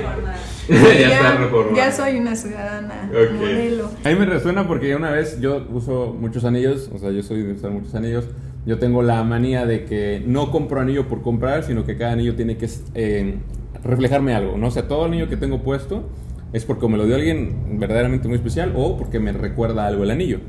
ya, 0.70 1.16
está 1.16 1.38
reformada. 1.38 1.76
Ya 1.76 1.92
soy 1.92 2.18
una 2.18 2.36
ciudadana 2.36 3.10
modelo. 3.38 3.92
A 4.04 4.10
mí 4.10 4.16
me 4.16 4.26
resuena 4.26 4.68
porque 4.68 4.96
una 4.96 5.12
vez 5.12 5.40
yo 5.42 5.68
uso 5.72 6.16
muchos 6.18 6.46
anillos, 6.46 6.90
o 6.94 6.98
sea, 6.98 7.12
yo 7.12 7.22
soy 7.22 7.44
de 7.44 7.54
usar 7.54 7.72
muchos 7.72 7.94
anillos. 7.96 8.26
Yo 8.66 8.80
tengo 8.80 9.04
la 9.04 9.22
manía 9.26 9.66
de 9.66 9.84
que 9.84 10.24
no 10.26 10.50
compro 10.50 10.80
anillo 10.80 11.10
por 11.10 11.22
comprar, 11.22 11.64
sino 11.64 11.86
que 11.86 11.98
cada 11.98 12.14
anillo 12.14 12.36
tiene 12.36 12.56
que 12.56 12.70
eh, 12.94 13.40
reflejarme 13.84 14.34
algo, 14.34 14.58
¿no? 14.58 14.68
O 14.68 14.72
sea, 14.72 14.88
todo 14.88 15.06
anillo 15.06 15.30
que 15.30 15.38
tengo 15.38 15.62
puesto 15.64 16.10
es 16.54 16.66
porque 16.66 16.88
me 16.88 16.98
lo 16.98 17.06
dio 17.06 17.16
alguien 17.16 17.80
verdaderamente 17.80 18.28
muy 18.28 18.36
especial 18.38 18.74
o 18.76 18.98
porque 18.98 19.20
me 19.20 19.32
recuerda 19.32 19.88
algo 19.88 20.04
el 20.04 20.12
anillo. 20.12 20.40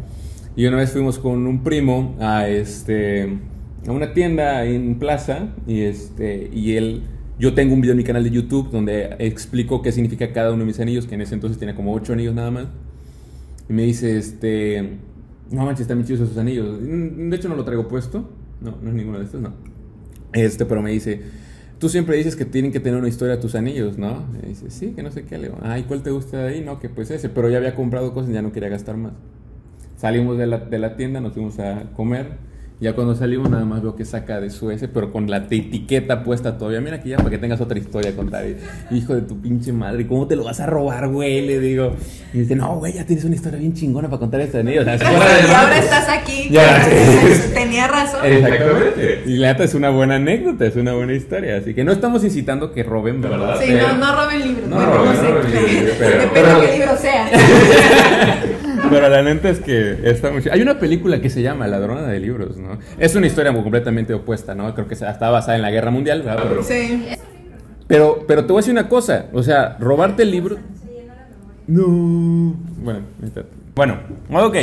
Y 0.57 0.67
una 0.67 0.77
vez 0.77 0.91
fuimos 0.93 1.19
con 1.19 1.47
un 1.47 1.63
primo 1.65 2.17
a 2.21 2.49
este 2.49 3.29
a 3.87 3.93
una 3.93 4.15
tienda 4.15 4.65
en 4.65 4.99
plaza 4.99 5.49
y 5.67 5.81
este 5.83 6.49
y 6.53 6.77
él 6.77 7.03
yo 7.39 7.55
tengo 7.55 7.75
un 7.75 7.81
video 7.81 7.93
en 7.93 7.99
mi 7.99 8.05
canal 8.05 8.23
de 8.23 8.31
YouTube 8.31 8.71
donde 8.71 9.17
explico 9.19 9.83
qué 9.83 9.91
significa 9.91 10.33
cada 10.33 10.51
uno 10.51 10.61
de 10.61 10.67
mis 10.67 10.79
anillos, 10.79 11.07
que 11.07 11.17
en 11.17 11.21
ese 11.21 11.35
entonces 11.35 11.59
tenía 11.59 11.75
como 11.75 11.93
8 11.93 12.13
anillos 12.13 12.35
nada 12.35 12.51
más. 12.51 12.67
Y 13.69 13.73
me 13.73 13.83
dice, 13.83 14.17
este, 14.17 14.99
no 15.51 15.65
manches, 15.65 15.83
están 15.83 15.99
muy 15.99 16.07
chidos 16.07 16.21
esos 16.21 16.39
anillos. 16.39 16.79
De 16.81 17.35
hecho 17.35 17.49
no 17.49 17.57
lo 17.57 17.65
traigo 17.65 17.89
puesto. 17.89 18.31
No, 18.61 18.77
no 18.81 18.89
es 18.89 18.95
ninguno 18.95 19.19
de 19.19 19.25
estos, 19.25 19.41
no. 19.41 19.53
Este, 20.33 20.65
pero 20.65 20.81
me 20.81 20.93
dice, 20.93 21.23
tú 21.79 21.89
siempre 21.89 22.17
dices 22.17 22.37
que 22.37 22.45
tienen 22.45 22.73
que 22.73 22.81
tener 22.81 22.99
una 22.99 23.09
historia 23.09 23.41
tus 23.41 23.55
anillos, 23.55 23.99
¿no? 23.99 24.25
Y 24.43 24.49
dice, 24.49 24.71
sí, 24.71 24.93
que 24.93 25.03
no 25.03 25.11
sé 25.11 25.25
qué. 25.25 25.39
Le 25.39 25.49
digo, 25.49 25.59
ay, 25.63 25.85
¿cuál 25.85 26.03
te 26.03 26.11
gusta 26.11 26.39
de 26.39 26.49
ahí? 26.55 26.61
No, 26.61 26.81
que 26.81 26.89
pues 26.89 27.11
ese. 27.11 27.29
Pero 27.29 27.49
ya 27.51 27.59
había 27.59 27.75
comprado 27.75 28.13
cosas 28.13 28.31
y 28.31 28.35
ya 28.35 28.43
no 28.43 28.53
quería 28.53 28.69
gastar 28.69 28.97
más. 28.97 29.13
Salimos 29.97 30.39
de 30.39 30.47
la, 30.47 30.59
de 30.59 30.79
la 30.79 30.97
tienda, 30.97 31.21
nos 31.21 31.33
fuimos 31.33 31.59
a 31.59 31.93
comer 31.95 32.54
ya 32.81 32.93
cuando 32.93 33.15
salimos 33.15 33.49
nada 33.49 33.65
más 33.65 33.83
veo 33.83 33.95
que 33.95 34.05
saca 34.05 34.41
de 34.41 34.51
su 34.51 34.71
ese, 34.71 34.89
pero 34.89 35.13
con 35.13 35.31
la 35.31 35.37
etiqueta 35.37 36.25
puesta 36.25 36.59
todavía. 36.59 36.81
Mira 36.81 36.97
aquí 36.97 37.11
ya 37.11 37.17
para 37.17 37.31
que 37.31 37.39
tengas 37.39 37.61
otra 37.61 37.79
historia 37.79 38.11
a 38.11 38.15
contar. 38.15 38.45
Hijo 38.91 39.15
de 39.15 39.23
tu 39.23 39.41
pinche 39.41 39.73
madre, 39.73 40.07
¿cómo 40.07 40.27
te 40.27 40.35
lo 40.35 40.45
vas 40.45 40.59
a 40.59 40.67
robar, 40.67 41.09
güey? 41.09 41.47
Le 41.47 41.61
digo. 41.61 41.95
Y 42.33 42.41
dice, 42.41 42.57
no, 42.57 42.77
güey, 42.77 42.95
ya 42.95 43.07
tienes 43.07 43.25
una 43.25 43.37
historia 43.37 43.61
bien 43.61 43.75
chingona 43.75 44.09
para 44.09 44.19
contar 44.19 44.41
esta 44.41 44.61
de 44.63 44.81
O 44.81 44.85
sea, 44.85 44.97
y 44.97 45.55
ahora 45.55 45.79
estás 45.79 46.09
aquí. 46.09 46.49
Ya. 46.51 46.85
Tenía 47.55 47.87
razón. 47.87 48.21
Exactamente. 48.25 49.23
Y 49.27 49.37
la 49.37 49.53
neta 49.53 49.65
es 49.65 49.75
una 49.75 49.91
buena 49.91 50.17
anécdota, 50.17 50.67
es 50.67 50.75
una 50.75 50.95
buena 50.95 51.13
historia. 51.13 51.57
Así 51.59 51.75
que 51.75 51.85
no 51.85 51.93
estamos 51.93 52.25
incitando 52.25 52.73
que 52.73 52.83
roben, 52.83 53.21
¿verdad? 53.21 53.57
Sí, 53.63 53.73
no, 53.73 53.97
no 53.97 54.17
roben 54.17 54.43
libros. 54.43 54.69
No, 54.69 54.85
roben, 54.85 55.15
no, 55.15 55.31
roben 55.31 55.75
libros. 55.75 55.99
Depende 56.01 56.55
de 56.55 56.67
qué 56.67 56.79
libro 56.79 56.97
sea. 56.97 57.31
Pero 58.95 59.09
la 59.09 59.23
neta 59.23 59.49
es 59.49 59.61
que 59.61 59.99
está 60.05 60.31
muy... 60.31 60.43
Hay 60.51 60.63
una 60.63 60.79
película 60.79 61.21
que 61.21 61.29
se 61.29 61.43
llama 61.43 61.67
Ladrona 61.67 62.03
de 62.03 62.21
Libros, 62.21 62.57
¿no? 62.57 62.79
Es 62.99 63.15
una 63.15 63.27
historia 63.27 63.53
completamente 63.53 64.15
opuesta, 64.15 64.55
¿no? 64.55 64.73
Creo 64.75 64.87
que 64.87 64.95
está 64.95 65.31
basada 65.31 65.57
en 65.57 65.63
la 65.63 65.71
Guerra 65.71 65.91
Mundial, 65.91 66.23
¿verdad? 66.23 66.45
Pero, 66.49 66.63
sí. 66.63 67.07
Pero, 67.89 68.25
pero 68.27 68.47
te 68.47 68.53
voy 68.53 68.59
a 68.59 68.61
decir 68.61 68.73
una 68.73 68.89
cosa, 68.89 69.27
o 69.33 69.43
sea, 69.43 69.77
robarte 69.81 70.23
el 70.23 70.31
libro... 70.31 70.59
No. 71.67 72.55
Bueno, 72.79 73.01
bueno, 73.75 74.01
ok. 74.47 74.57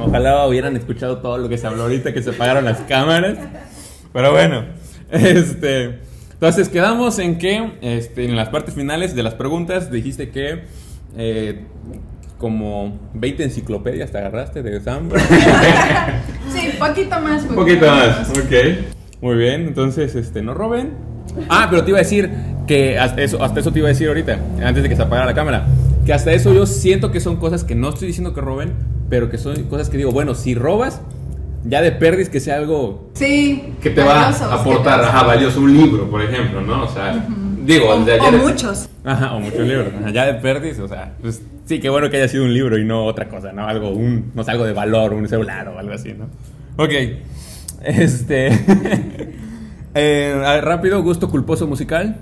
Ojalá 0.00 0.46
hubieran 0.46 0.76
escuchado 0.76 1.18
todo 1.18 1.38
lo 1.38 1.48
que 1.48 1.56
se 1.56 1.66
habló 1.66 1.82
ahorita, 1.82 2.12
que 2.12 2.22
se 2.22 2.30
apagaron 2.30 2.64
las 2.64 2.80
cámaras. 2.80 3.38
Pero 4.12 4.32
bueno, 4.32 4.64
este... 5.10 6.00
Entonces 6.32 6.68
quedamos 6.68 7.18
en 7.20 7.38
que, 7.38 7.78
este, 7.80 8.24
en 8.24 8.34
las 8.34 8.48
partes 8.48 8.74
finales 8.74 9.14
de 9.14 9.22
las 9.22 9.34
preguntas, 9.34 9.90
dijiste 9.90 10.30
que 10.30 10.64
eh, 11.16 11.60
como 12.44 12.98
20 13.14 13.42
enciclopedias 13.42 14.10
te 14.10 14.18
agarraste 14.18 14.62
de 14.62 14.78
Sam. 14.78 15.08
sí, 16.52 16.72
poquito 16.78 17.18
más. 17.18 17.42
Un 17.44 17.54
poquito 17.54 17.86
más, 17.86 18.28
ok. 18.28 19.22
Muy 19.22 19.36
bien, 19.36 19.62
entonces, 19.62 20.14
este, 20.14 20.42
no 20.42 20.52
roben. 20.52 20.90
Ah, 21.48 21.68
pero 21.70 21.84
te 21.84 21.92
iba 21.92 22.00
a 22.00 22.02
decir 22.02 22.30
que 22.66 22.98
hasta 22.98 23.22
eso, 23.22 23.42
hasta 23.42 23.60
eso 23.60 23.72
te 23.72 23.78
iba 23.78 23.88
a 23.88 23.92
decir 23.92 24.08
ahorita, 24.08 24.38
antes 24.62 24.82
de 24.82 24.90
que 24.90 24.94
se 24.94 25.00
apagara 25.00 25.24
la 25.24 25.32
cámara, 25.32 25.64
que 26.04 26.12
hasta 26.12 26.34
eso 26.34 26.52
yo 26.52 26.66
siento 26.66 27.10
que 27.10 27.18
son 27.18 27.36
cosas 27.36 27.64
que 27.64 27.74
no 27.74 27.88
estoy 27.88 28.08
diciendo 28.08 28.34
que 28.34 28.42
roben, 28.42 28.74
pero 29.08 29.30
que 29.30 29.38
son 29.38 29.62
cosas 29.64 29.88
que 29.88 29.96
digo, 29.96 30.12
bueno, 30.12 30.34
si 30.34 30.54
robas, 30.54 31.00
ya 31.64 31.80
de 31.80 31.92
perdis 31.92 32.28
que 32.28 32.40
sea 32.40 32.56
algo 32.56 33.08
sí, 33.14 33.72
que 33.80 33.88
te 33.88 34.02
va 34.02 34.28
a 34.28 34.54
aportar, 34.54 35.00
ajá, 35.00 35.22
valioso 35.22 35.62
un 35.62 35.74
libro, 35.74 36.10
por 36.10 36.20
ejemplo, 36.20 36.60
¿no? 36.60 36.84
O 36.84 36.88
sea, 36.88 37.24
digo, 37.64 37.88
o, 37.88 38.04
de, 38.04 38.20
o 38.20 38.32
muchos. 38.32 38.86
Ajá, 39.02 39.32
o 39.32 39.40
muchos 39.40 39.60
libros. 39.60 39.88
Ya 40.12 40.26
de 40.26 40.34
perdis, 40.34 40.78
o 40.78 40.88
sea, 40.88 41.14
pues 41.22 41.40
sí, 41.64 41.80
qué 41.80 41.88
bueno 41.88 42.10
que 42.10 42.16
haya 42.16 42.28
sido 42.28 42.44
un 42.44 42.54
libro 42.54 42.78
y 42.78 42.84
no 42.84 43.04
otra 43.04 43.28
cosa, 43.28 43.52
¿no? 43.52 43.66
Algo, 43.66 43.90
un, 43.90 44.32
no 44.34 44.44
sé, 44.44 44.50
algo 44.50 44.64
de 44.64 44.72
valor, 44.72 45.12
un 45.12 45.28
celular 45.28 45.68
o 45.68 45.78
algo 45.78 45.92
así, 45.92 46.14
¿no? 46.14 46.28
Ok. 46.82 46.92
Este. 47.84 48.48
eh, 49.94 50.60
rápido, 50.62 51.02
gusto 51.02 51.28
culposo 51.28 51.66
musical. 51.66 52.16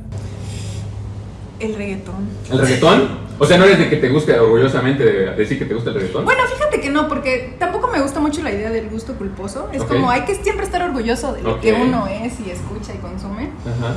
El 1.60 1.76
reggaetón. 1.76 2.28
¿El 2.50 2.58
reggaetón? 2.58 3.08
O 3.38 3.46
sea, 3.46 3.58
¿no 3.58 3.64
eres 3.64 3.78
de 3.78 3.88
que 3.88 3.96
te 3.96 4.08
guste 4.08 4.38
orgullosamente 4.38 5.04
decir 5.04 5.60
que 5.60 5.64
te 5.64 5.74
gusta 5.74 5.90
el 5.90 5.96
reggaetón? 5.96 6.24
Bueno, 6.24 6.40
fíjate 6.52 6.80
que 6.80 6.90
no, 6.90 7.06
porque 7.06 7.54
tampoco 7.60 7.88
me 7.88 8.00
gusta 8.00 8.18
mucho 8.18 8.42
la 8.42 8.50
idea 8.50 8.70
del 8.70 8.88
gusto 8.88 9.14
culposo. 9.14 9.68
Es 9.72 9.84
como 9.84 10.10
hay 10.10 10.22
que 10.22 10.34
siempre 10.34 10.64
estar 10.64 10.82
orgulloso 10.82 11.32
de 11.32 11.42
lo 11.42 11.60
que 11.60 11.72
uno 11.72 12.08
es 12.08 12.40
y 12.40 12.50
escucha 12.50 12.92
y 12.94 12.98
consume. 12.98 13.50
Ajá. 13.60 13.96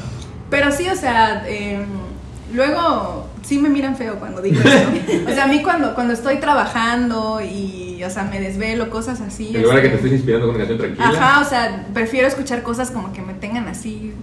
Pero 0.49 0.71
sí, 0.71 0.87
o 0.87 0.95
sea, 0.95 1.43
eh, 1.47 1.83
luego 2.55 3.27
sí 3.43 3.59
me 3.59 3.69
miran 3.69 3.95
feo 3.95 4.15
cuando 4.15 4.41
digo 4.41 4.59
eso. 4.59 4.89
o 5.29 5.33
sea, 5.33 5.45
a 5.45 5.47
mí 5.47 5.61
cuando, 5.61 5.93
cuando 5.93 6.13
estoy 6.13 6.37
trabajando 6.37 7.41
y, 7.41 8.03
o 8.03 8.09
sea, 8.09 8.23
me 8.23 8.39
desvelo, 8.39 8.89
cosas 8.89 9.21
así. 9.21 9.55
En 9.55 9.63
lugar 9.63 9.77
de 9.77 9.83
que 9.83 9.89
te 9.89 9.95
estés 9.95 10.13
inspirando 10.13 10.47
con 10.47 10.55
una 10.55 10.65
canción 10.65 10.79
tranquila. 10.79 11.09
Ajá, 11.09 11.41
o 11.41 11.45
sea, 11.45 11.85
prefiero 11.93 12.27
escuchar 12.27 12.63
cosas 12.63 12.91
como 12.91 13.13
que 13.13 13.21
me 13.21 13.33
tengan 13.33 13.67
así 13.67 14.13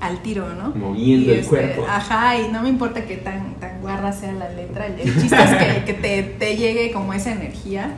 al 0.00 0.22
tiro, 0.22 0.54
¿no? 0.54 0.70
Moviendo 0.74 1.32
el 1.32 1.38
este, 1.38 1.48
cuerpo. 1.48 1.86
Ajá, 1.88 2.38
y 2.38 2.48
no 2.48 2.62
me 2.62 2.68
importa 2.68 3.04
que 3.04 3.16
tan, 3.16 3.54
tan 3.54 3.80
guarra 3.80 4.12
sea 4.12 4.32
la 4.32 4.48
letra. 4.50 4.86
El, 4.86 5.14
chiste 5.20 5.36
es 5.36 5.54
que, 5.54 5.84
que 5.84 5.94
te, 5.94 6.22
te, 6.22 6.56
llegue 6.56 6.92
como 6.92 7.14
esa 7.14 7.32
energía. 7.32 7.94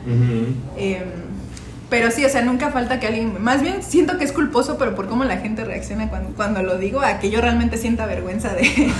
Pero 1.89 2.11
sí, 2.11 2.23
o 2.23 2.29
sea, 2.29 2.43
nunca 2.43 2.69
falta 2.69 2.99
que 2.99 3.07
alguien, 3.07 3.41
más 3.41 3.63
bien 3.63 3.81
siento 3.81 4.17
que 4.17 4.23
es 4.23 4.31
culposo, 4.31 4.77
pero 4.77 4.93
por 4.93 5.07
cómo 5.07 5.23
la 5.23 5.37
gente 5.37 5.65
reacciona 5.65 6.09
cuando, 6.09 6.35
cuando 6.35 6.61
lo 6.61 6.77
digo, 6.77 7.01
a 7.01 7.19
que 7.19 7.31
yo 7.31 7.41
realmente 7.41 7.77
sienta 7.77 8.05
vergüenza 8.05 8.53
de, 8.53 8.91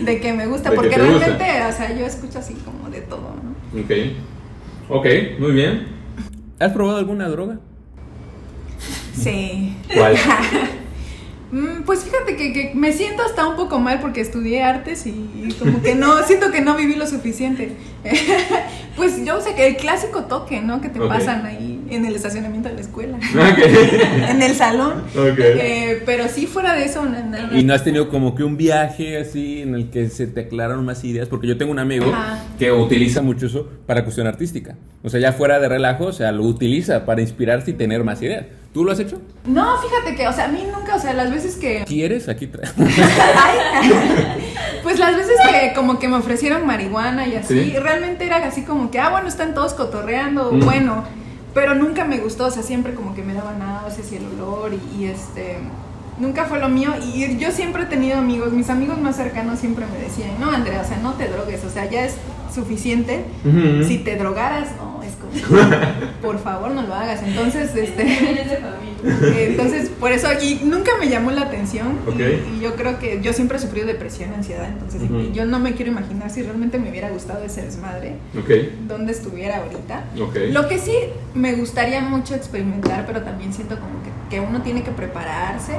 de, 0.02 0.20
que 0.20 0.32
me 0.32 0.46
gusta, 0.46 0.72
porque 0.72 0.96
realmente, 0.96 1.44
o 1.68 1.72
sea, 1.72 1.96
yo 1.96 2.04
escucho 2.04 2.40
así 2.40 2.54
como 2.54 2.90
de 2.90 3.00
todo, 3.02 3.34
¿no? 3.42 3.80
Ok, 3.80 3.90
ok, 4.88 5.06
muy 5.38 5.52
bien. 5.52 5.86
¿Has 6.58 6.72
probado 6.72 6.98
alguna 6.98 7.28
droga? 7.28 7.58
Sí. 9.16 9.76
¿Cuál? 9.94 10.16
Mm, 11.52 11.82
pues 11.84 12.04
fíjate 12.04 12.36
que, 12.36 12.70
me 12.74 12.92
siento 12.92 13.24
hasta 13.24 13.48
un 13.48 13.56
poco 13.56 13.80
mal 13.80 13.98
porque 14.00 14.20
estudié 14.20 14.62
artes 14.62 15.04
y 15.04 15.52
como 15.58 15.82
que 15.82 15.96
no, 15.96 16.22
siento 16.26 16.52
que 16.52 16.60
no 16.60 16.76
viví 16.76 16.94
lo 16.94 17.08
suficiente. 17.08 17.72
pues 18.96 19.24
yo 19.24 19.40
sé 19.40 19.54
que 19.54 19.66
el 19.66 19.76
clásico 19.76 20.26
toque, 20.26 20.60
¿no? 20.60 20.80
Que 20.80 20.88
te 20.88 21.00
pasan 21.00 21.46
ahí 21.46 21.79
en 21.90 22.04
el 22.04 22.14
estacionamiento 22.14 22.68
de 22.68 22.76
la 22.76 22.80
escuela. 22.80 23.18
en 24.30 24.42
el 24.42 24.54
salón. 24.54 25.04
Eh, 25.16 26.02
pero 26.06 26.28
sí, 26.28 26.46
fuera 26.46 26.74
de 26.74 26.84
eso, 26.84 27.04
¿Y 27.52 27.64
no 27.64 27.74
has 27.74 27.84
tenido 27.84 28.08
como 28.08 28.34
que 28.34 28.44
un 28.44 28.56
viaje 28.56 29.18
así 29.18 29.62
en 29.62 29.74
el 29.74 29.90
que 29.90 30.08
se 30.08 30.26
te 30.26 30.40
aclararon 30.40 30.84
más 30.84 31.04
ideas? 31.04 31.28
Porque 31.28 31.46
yo 31.46 31.56
tengo 31.58 31.72
un 31.72 31.78
amigo 31.78 32.12
que 32.58 32.72
utiliza 32.72 33.22
mucho 33.22 33.46
eso 33.46 33.68
para 33.86 34.04
cuestión 34.04 34.26
artística. 34.26 34.76
O 35.02 35.08
sea, 35.08 35.20
ya 35.20 35.32
fuera 35.32 35.58
de 35.58 35.68
relajo, 35.68 36.06
o 36.06 36.12
sea, 36.12 36.32
lo 36.32 36.44
utiliza 36.44 37.04
para 37.04 37.20
inspirarse 37.20 37.70
y 37.70 37.74
tener 37.74 38.04
más 38.04 38.20
ideas. 38.22 38.46
¿Tú 38.72 38.84
lo 38.84 38.92
has 38.92 39.00
hecho? 39.00 39.20
No, 39.46 39.78
fíjate 39.78 40.14
que, 40.14 40.28
o 40.28 40.32
sea, 40.32 40.44
a 40.44 40.48
mí 40.48 40.62
nunca, 40.72 40.94
o 40.94 40.98
sea, 41.00 41.12
las 41.12 41.32
veces 41.32 41.56
que... 41.56 41.84
¿Quieres? 41.86 42.28
Aquí 42.28 42.46
trae. 42.46 42.70
pues 44.84 44.98
las 45.00 45.16
veces 45.16 45.36
que 45.50 45.72
como 45.74 45.98
que 45.98 46.06
me 46.06 46.16
ofrecieron 46.16 46.64
marihuana 46.66 47.26
y 47.26 47.34
así, 47.34 47.74
realmente 47.82 48.26
era 48.26 48.36
así 48.36 48.62
como 48.62 48.92
que, 48.92 49.00
ah, 49.00 49.10
bueno, 49.10 49.26
están 49.26 49.54
todos 49.54 49.74
cotorreando, 49.74 50.52
mm. 50.52 50.60
bueno, 50.60 51.02
pero 51.54 51.74
nunca 51.74 52.04
me 52.04 52.18
gustó, 52.18 52.46
o 52.46 52.50
sea, 52.50 52.62
siempre 52.62 52.94
como 52.94 53.14
que 53.14 53.22
me 53.22 53.34
daba 53.34 53.52
náuseas 53.54 54.12
y 54.12 54.16
el 54.16 54.26
olor 54.26 54.72
y, 54.74 55.06
este 55.06 55.58
nunca 56.18 56.44
fue 56.44 56.58
lo 56.58 56.68
mío. 56.68 56.92
Y 57.14 57.38
yo 57.38 57.50
siempre 57.50 57.84
he 57.84 57.86
tenido 57.86 58.18
amigos, 58.18 58.52
mis 58.52 58.68
amigos 58.68 59.00
más 59.00 59.16
cercanos 59.16 59.58
siempre 59.58 59.86
me 59.86 59.98
decían, 59.98 60.38
no 60.38 60.50
Andrea, 60.50 60.82
o 60.82 60.88
sea, 60.88 60.98
no 60.98 61.14
te 61.14 61.28
drogues, 61.28 61.64
o 61.64 61.70
sea, 61.70 61.86
ya 61.86 62.04
es 62.04 62.14
suficiente, 62.54 63.24
si 63.86 63.98
te 63.98 64.16
drogaras, 64.16 64.68
no, 64.76 65.00
por 66.22 66.38
favor 66.38 66.70
no 66.72 66.82
lo 66.82 66.94
hagas. 66.94 67.22
Entonces, 67.22 67.74
este, 67.74 68.50
entonces 69.50 69.88
por 69.88 70.12
eso 70.12 70.28
aquí 70.28 70.60
nunca 70.64 70.92
me 70.98 71.08
llamó 71.08 71.30
la 71.30 71.42
atención 71.42 71.98
y, 72.16 72.60
yo 72.60 72.74
creo 72.74 72.98
que 72.98 73.20
yo 73.22 73.32
siempre 73.32 73.58
he 73.58 73.60
sufrido 73.60 73.86
depresión, 73.86 74.32
ansiedad, 74.34 74.68
entonces 74.68 75.02
yo 75.32 75.44
no 75.46 75.58
me 75.58 75.74
quiero 75.74 75.90
imaginar 75.90 76.30
si 76.30 76.42
realmente 76.42 76.78
me 76.78 76.90
hubiera 76.90 77.10
gustado 77.10 77.44
ese 77.44 77.62
desmadre, 77.62 78.16
okay. 78.42 78.78
donde 78.86 79.12
estuviera 79.12 79.58
ahorita. 79.58 80.04
Lo 80.50 80.68
que 80.68 80.78
sí 80.78 80.94
me 81.34 81.54
gustaría 81.54 82.00
mucho 82.00 82.34
experimentar, 82.34 83.06
pero 83.06 83.22
también 83.22 83.52
siento 83.52 83.76
como 83.76 84.02
que, 84.02 84.36
que 84.36 84.40
uno 84.40 84.62
tiene 84.62 84.82
que 84.82 84.90
prepararse 84.90 85.74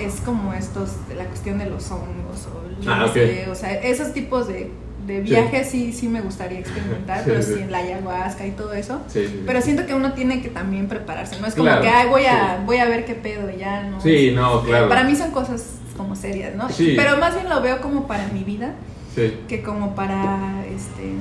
es 0.00 0.20
como 0.20 0.52
estos, 0.52 1.06
de 1.08 1.14
la 1.14 1.26
cuestión 1.26 1.58
de 1.58 1.66
los 1.66 1.90
hongos 1.90 2.46
o, 2.46 2.62
Ah, 2.86 2.98
no 2.98 3.12
sé, 3.12 3.44
ok. 3.46 3.52
o 3.52 3.54
sea, 3.54 3.74
esos 3.74 4.12
tipos 4.12 4.48
de, 4.48 4.70
de 5.06 5.20
viajes 5.20 5.68
sí. 5.68 5.92
sí, 5.92 6.08
me 6.08 6.20
gustaría 6.20 6.58
experimentar, 6.60 7.18
Sí, 7.24 7.24
pero 7.26 7.42
sí. 7.42 7.54
en 7.60 7.72
la 7.72 7.78
ayahuasca 7.78 8.46
y 8.46 8.50
todo 8.52 8.72
eso. 8.72 9.00
Pero 9.46 9.60
siento 9.62 9.86
que 9.86 9.94
uno 9.94 10.12
tiene 10.12 10.40
que 10.42 10.48
también 10.48 10.88
prepararse, 10.88 11.40
no 11.40 11.46
es 11.46 11.54
como 11.54 11.66
Claro, 11.66 11.82
que 11.82 11.88
Ay, 11.88 12.08
voy, 12.08 12.24
a, 12.26 12.62
voy 12.64 12.76
a 12.78 12.84
ver 12.86 13.04
qué 13.04 13.14
pedo 13.14 13.50
y 13.50 13.58
ya, 13.58 13.82
¿no? 13.84 14.00
Sí, 14.00 14.32
no, 14.34 14.62
claro. 14.62 14.88
Para 14.88 15.04
mí 15.04 15.14
son 15.16 15.30
cosas 15.32 15.64
como 15.96 16.14
serias, 16.16 16.54
¿no? 16.54 16.68
Sí. 16.70 16.94
Pero 16.96 17.16
más 17.18 17.34
bien 17.34 17.48
lo 17.48 17.60
veo 17.62 17.80
como 17.80 18.06
para 18.06 18.26
mi 18.28 18.44
vida 18.44 18.74
Sí. 19.14 19.34
que 19.46 19.62
como 19.62 19.94
para 19.94 20.64
este 20.74 21.12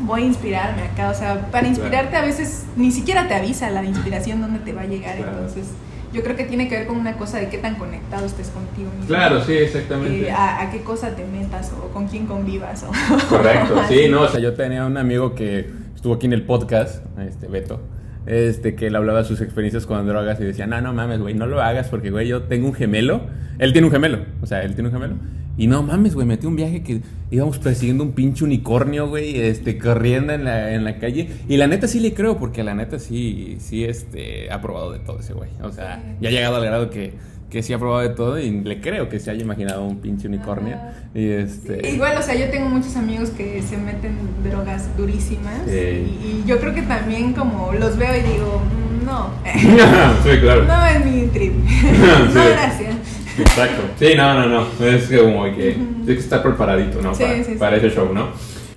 voy 0.00 0.22
a 0.22 0.24
inspirarme 0.26 0.82
acá, 0.82 1.10
o 1.10 1.14
sea, 1.14 1.50
para 1.52 1.68
inspirarte 1.68 2.16
a 2.16 2.22
veces 2.22 2.64
ni 2.76 2.90
siquiera 2.90 3.28
te 3.28 3.34
avisa 3.34 3.70
la 3.70 3.84
inspiración 3.84 4.40
dónde 4.40 4.58
te 4.60 4.72
va 4.72 4.82
a 4.82 4.86
llegar, 4.86 5.16
Claro. 5.16 5.32
entonces 5.32 5.66
yo 6.14 6.22
creo 6.22 6.36
que 6.36 6.44
tiene 6.44 6.68
que 6.68 6.76
ver 6.76 6.86
con 6.86 6.96
una 6.96 7.16
cosa 7.16 7.38
de 7.38 7.48
qué 7.48 7.58
tan 7.58 7.74
conectado 7.74 8.24
estés 8.24 8.48
contigo 8.48 8.88
mismo. 8.90 9.06
Claro, 9.06 9.42
sí, 9.44 9.52
exactamente. 9.52 10.28
Eh, 10.28 10.30
a, 10.30 10.62
a 10.62 10.70
qué 10.70 10.82
cosa 10.82 11.10
te 11.16 11.24
metas 11.26 11.72
o 11.72 11.88
con 11.88 12.06
quién 12.06 12.26
convivas 12.26 12.84
o 12.84 12.92
Correcto, 13.28 13.82
sí, 13.88 14.08
no, 14.08 14.22
O 14.22 14.28
sea, 14.28 14.40
yo 14.40 14.54
tenía 14.54 14.86
un 14.86 14.96
amigo 14.96 15.34
que 15.34 15.68
estuvo 15.94 16.14
aquí 16.14 16.26
en 16.26 16.32
el 16.32 16.42
podcast, 16.42 17.04
este 17.18 17.48
Beto, 17.48 17.80
este 18.26 18.76
que 18.76 18.86
él 18.86 18.96
hablaba 18.96 19.18
de 19.18 19.24
sus 19.24 19.40
experiencias 19.40 19.86
con 19.86 20.06
drogas 20.06 20.40
y 20.40 20.44
decía, 20.44 20.66
no, 20.66 20.80
no 20.80 20.92
mames, 20.92 21.20
güey, 21.20 21.34
no 21.34 21.46
lo 21.46 21.60
hagas 21.60 21.88
porque, 21.88 22.10
güey, 22.10 22.28
yo 22.28 22.44
tengo 22.44 22.68
un 22.68 22.74
gemelo. 22.74 23.22
Él 23.58 23.72
tiene 23.72 23.86
un 23.86 23.92
gemelo, 23.92 24.18
o 24.40 24.46
sea, 24.46 24.62
él 24.62 24.74
tiene 24.74 24.88
un 24.88 24.94
gemelo. 24.94 25.16
Y 25.56 25.66
no 25.68 25.82
mames, 25.84 26.14
güey, 26.14 26.26
metí 26.26 26.46
un 26.46 26.56
viaje 26.56 26.82
que 26.82 27.00
íbamos 27.30 27.58
persiguiendo 27.58 28.02
un 28.02 28.12
pinche 28.12 28.44
unicornio, 28.44 29.08
güey, 29.08 29.38
este, 29.40 29.78
corriendo 29.78 30.32
en 30.32 30.44
la, 30.44 30.72
en 30.72 30.82
la 30.84 30.98
calle. 30.98 31.28
Y 31.48 31.56
la 31.56 31.66
neta 31.68 31.86
sí 31.86 32.00
le 32.00 32.12
creo, 32.12 32.36
porque 32.38 32.64
la 32.64 32.74
neta 32.74 32.98
sí, 32.98 33.56
sí, 33.60 33.84
este, 33.84 34.50
ha 34.50 34.60
probado 34.60 34.92
de 34.92 34.98
todo 34.98 35.20
ese 35.20 35.32
güey. 35.32 35.50
O 35.62 35.70
sea, 35.70 35.96
Sí. 36.02 36.16
ya 36.20 36.28
ha 36.28 36.32
llegado 36.32 36.56
al 36.56 36.64
grado 36.64 36.90
que, 36.90 37.12
que 37.50 37.62
sí 37.62 37.72
ha 37.72 37.78
probado 37.78 38.00
de 38.00 38.08
todo 38.16 38.40
y 38.40 38.50
le 38.50 38.80
creo 38.80 39.08
que 39.08 39.20
se 39.20 39.30
haya 39.30 39.42
imaginado 39.42 39.84
un 39.86 39.98
pinche 39.98 40.26
unicornio. 40.26 40.76
Y 41.14 41.28
este... 41.28 41.88
Igual, 41.88 42.16
o 42.18 42.22
sea, 42.22 42.34
yo 42.34 42.50
tengo 42.50 42.68
muchos 42.68 42.96
amigos 42.96 43.30
que 43.30 43.62
se 43.62 43.76
meten 43.76 44.16
drogas 44.42 44.88
durísimas 44.96 45.60
Sí. 45.66 45.72
y, 45.72 45.76
y 45.76 46.44
yo 46.48 46.58
creo 46.58 46.74
que 46.74 46.82
también 46.82 47.32
como 47.32 47.72
los 47.74 47.96
veo 47.96 48.10
y 48.16 48.22
digo, 48.22 48.60
"Mm, 48.60 49.06
no, 49.06 49.30
sí, 50.24 50.30
claro. 50.40 50.64
no 50.64 50.84
es 50.86 51.04
mi 51.06 51.26
trip, 51.28 51.52
no 52.34 52.44
gracias. 52.44 52.96
Exacto. 53.38 53.82
Sí, 53.98 54.14
no, 54.16 54.34
no, 54.34 54.46
no. 54.46 54.86
Es 54.86 55.08
que 55.08 55.18
como 55.18 55.44
que 55.44 55.72
tienes 55.72 56.06
que 56.06 56.12
estar 56.14 56.42
preparadito, 56.42 57.00
¿no? 57.02 57.14
Sí, 57.14 57.22
para 57.24 57.36
sí, 57.36 57.44
sí. 57.44 57.54
para 57.58 57.76
ese 57.76 57.90
show, 57.90 58.12
¿no? 58.12 58.28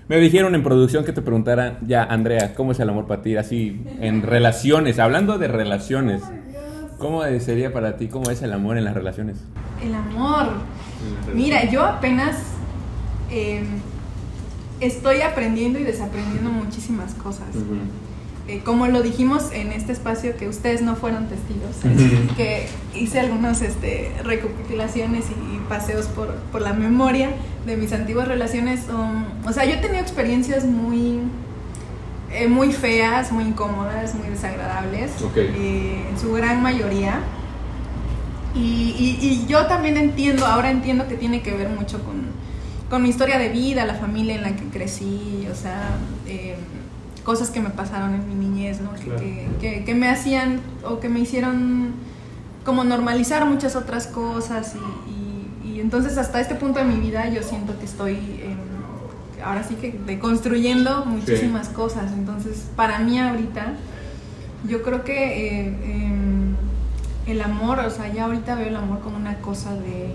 Me 0.08 0.18
dijeron 0.20 0.56
en 0.56 0.64
producción 0.64 1.04
que 1.04 1.12
te 1.12 1.22
preguntara, 1.22 1.80
ya, 1.86 2.04
Andrea, 2.04 2.54
¿cómo 2.56 2.72
es 2.72 2.80
el 2.80 2.90
amor 2.90 3.08
para 3.08 3.22
ti? 3.22 3.36
Así, 3.36 3.82
en 4.00 4.22
relaciones, 4.22 5.00
hablando 5.00 5.38
de 5.38 5.50
relaciones. 5.50 6.24
¿Cómo 6.98 7.24
sería 7.40 7.74
para 7.74 7.98
ti? 7.98 8.08
¿Cómo 8.08 8.32
es 8.32 8.42
el 8.42 8.54
amor 8.54 8.78
en 8.78 8.86
las 8.86 8.94
relaciones? 8.94 9.38
El 9.84 9.94
amor. 9.94 10.48
Mira, 11.34 11.70
yo 11.70 11.84
apenas 11.84 12.38
eh, 13.30 13.64
estoy 14.80 15.22
aprendiendo 15.22 15.78
y 15.78 15.84
desaprendiendo 15.84 16.50
muchísimas 16.50 17.14
cosas. 17.14 17.50
Ujú. 17.54 17.76
Eh, 18.48 18.62
como 18.64 18.88
lo 18.88 19.02
dijimos 19.02 19.52
en 19.52 19.74
este 19.74 19.92
espacio 19.92 20.38
que 20.38 20.48
ustedes 20.48 20.82
no 20.82 20.96
fueron 20.96 21.28
testigos, 21.28 21.76
que 22.38 22.68
hice 22.96 23.20
algunas 23.20 23.62
este, 23.62 24.10
recopilaciones 24.24 25.26
y, 25.26 25.56
y 25.56 25.60
paseos 25.68 26.06
por, 26.06 26.34
por 26.52 26.62
la 26.62 26.72
memoria 26.72 27.32
de 27.66 27.76
mis 27.76 27.92
antiguas 27.92 28.26
relaciones. 28.28 28.86
um, 28.90 29.26
o 29.46 29.52
sea, 29.52 29.66
yo 29.66 29.74
he 29.74 29.78
tenido 29.78 30.00
experiencias 30.00 30.64
muy, 30.64 31.20
eh, 32.32 32.48
muy 32.48 32.72
feas, 32.72 33.34
muy 33.34 33.44
incómodas, 33.44 34.16
muy 34.16 34.30
desagradables, 34.30 35.12
eh, 35.58 36.06
en 36.10 36.18
su 36.18 36.32
gran 36.32 36.62
mayoría. 36.62 37.20
Y, 38.56 38.60
y- 38.98 39.18
y 39.22 39.46
yo 39.48 39.66
también 39.68 39.98
entiendo, 39.98 40.46
ahora 40.46 40.72
entiendo 40.72 41.08
que 41.08 41.16
tiene 41.16 41.42
que 41.42 41.52
ver 41.54 41.70
mucho 41.70 42.02
con, 42.04 42.22
con 42.90 43.04
mi 43.04 43.10
historia 43.10 43.38
de 43.38 43.50
vida, 43.50 43.86
la 43.86 43.96
familia 43.96 44.36
en 44.36 44.42
la 44.44 44.56
que 44.56 44.64
crecí, 44.70 45.48
o 45.52 45.56
sea, 45.56 45.90
eh, 46.26 46.56
cosas 47.28 47.50
que 47.50 47.60
me 47.60 47.70
pasaron 47.72 48.14
en 48.16 48.24
mi 48.30 48.36
niñez, 48.36 48.80
¿no? 48.80 48.94
Que- 48.96 49.04
Claro. 49.04 49.20
Que, 49.20 49.48
que- 49.60 49.84
que 49.86 49.94
me 49.96 50.08
hacían 50.10 50.62
o 50.86 51.00
que 51.02 51.10
me 51.10 51.20
hicieron 51.20 51.92
como 52.66 52.84
normalizar 52.86 53.46
muchas 53.46 53.76
otras 53.76 54.08
cosas 54.08 54.76
y, 54.76 55.68
y- 55.68 55.74
y 55.76 55.80
entonces 55.82 56.18
hasta 56.18 56.40
este 56.40 56.56
punto 56.56 56.80
de 56.80 56.86
mi 56.86 56.96
vida 57.08 57.28
yo 57.30 57.44
siento 57.44 57.78
que 57.78 57.86
estoy 57.86 58.16
ahora 59.44 59.64
sí 59.64 59.76
que 59.76 59.92
deconstruyendo 60.06 61.06
muchísimas 61.06 61.68
cosas, 61.70 62.12
entonces 62.14 62.66
para 62.76 63.00
mí 63.00 63.20
ahorita 63.20 63.74
yo 64.68 64.82
creo 64.82 65.04
que 65.04 65.20
eh, 65.48 65.68
em, 65.86 66.56
el 67.28 67.42
amor, 67.42 67.80
o 67.80 67.90
sea, 67.92 68.12
ya 68.12 68.24
ahorita 68.26 68.56
veo 68.56 68.70
el 68.70 68.76
amor 68.78 69.00
como 69.02 69.18
una 69.18 69.36
cosa 69.40 69.74
de, 69.76 70.14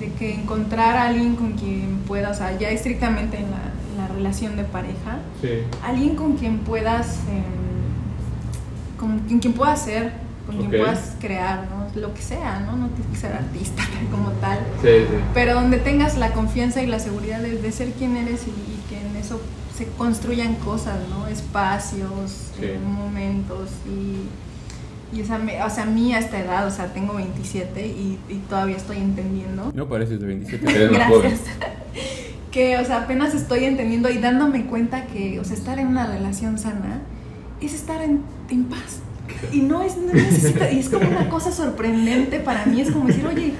de 0.00 0.12
que 0.18 0.34
encontrar 0.34 0.96
a 0.96 1.08
alguien 1.08 1.36
con 1.36 1.52
quien 1.52 1.98
pueda, 2.06 2.30
o 2.30 2.34
sea, 2.34 2.58
ya 2.58 2.70
estrictamente 2.70 3.36
en 3.38 3.50
la, 3.50 3.58
la 3.96 4.08
relación 4.08 4.56
de 4.56 4.64
pareja, 4.64 5.18
Sí. 5.40 5.48
alguien 5.82 6.16
con 6.16 6.36
quien 6.36 6.58
puedas, 6.58 7.18
em, 7.28 8.98
con 8.98 9.18
quien, 9.20 9.38
quien 9.40 9.52
puedas 9.52 9.82
ser, 9.82 10.12
con 10.46 10.56
quien 10.58 10.70
puedas 10.70 11.16
crear, 11.20 11.66
¿no? 11.70 12.00
Lo 12.00 12.12
que 12.12 12.22
sea, 12.22 12.60
¿no? 12.60 12.76
No 12.76 12.88
tienes 12.88 13.12
que 13.12 13.16
ser 13.18 13.32
artista 13.32 13.82
como 14.10 14.30
tal, 14.32 14.58
Sí, 14.82 14.88
sí. 15.08 15.16
pero 15.32 15.54
donde 15.54 15.78
tengas 15.78 16.16
la 16.18 16.32
confianza 16.32 16.82
y 16.82 16.86
la 16.86 16.98
seguridad 16.98 17.40
de, 17.40 17.56
de 17.60 17.72
ser 17.72 17.92
quien 17.92 18.16
eres 18.16 18.42
y, 18.46 18.50
y 18.50 18.82
que 18.88 19.00
en 19.06 19.16
eso 19.16 19.40
se 19.76 19.86
construyan 19.98 20.54
cosas, 20.56 20.98
¿no? 21.10 21.26
Espacios, 21.28 22.52
Sí. 22.58 22.64
eh, 22.66 22.78
momentos 22.84 23.70
y, 23.88 25.16
y 25.16 25.22
o, 25.22 25.24
sea, 25.26 25.38
me- 25.38 25.62
o 25.62 25.70
sea, 25.70 25.84
a 25.84 25.86
mí 25.86 26.12
a 26.14 26.18
esta 26.18 26.38
edad, 26.40 26.66
o 26.66 26.70
sea, 26.70 26.92
tengo 26.92 27.14
27 27.14 27.86
y, 27.86 28.18
y 28.28 28.34
todavía 28.48 28.76
estoy 28.76 28.98
entendiendo. 28.98 29.70
No 29.74 29.88
pareces 29.88 30.20
de 30.20 30.26
27. 30.26 30.70
Eres 30.74 30.92
más 30.92 31.08
joven. 31.08 31.34
Que, 32.54 32.78
o 32.78 32.84
sea, 32.84 32.98
apenas 32.98 33.34
estoy 33.34 33.64
entendiendo 33.64 34.08
y 34.10 34.18
dándome 34.18 34.66
cuenta 34.66 35.06
que, 35.06 35.40
o 35.40 35.44
sea, 35.44 35.56
estar 35.56 35.78
en 35.80 35.88
una 35.88 36.06
relación 36.06 36.56
sana 36.56 37.00
es 37.60 37.74
estar 37.74 38.00
en, 38.00 38.20
en 38.48 38.64
paz. 38.64 39.00
Y 39.52 39.60
no 39.60 39.82
es, 39.82 39.96
no 39.96 40.12
necesita, 40.12 40.70
y 40.70 40.78
es 40.78 40.88
como 40.88 41.08
una 41.08 41.28
cosa 41.28 41.50
sorprendente 41.50 42.38
para 42.38 42.64
mí, 42.66 42.80
es 42.80 42.92
como 42.92 43.06
decir, 43.06 43.26
oye, 43.26 43.54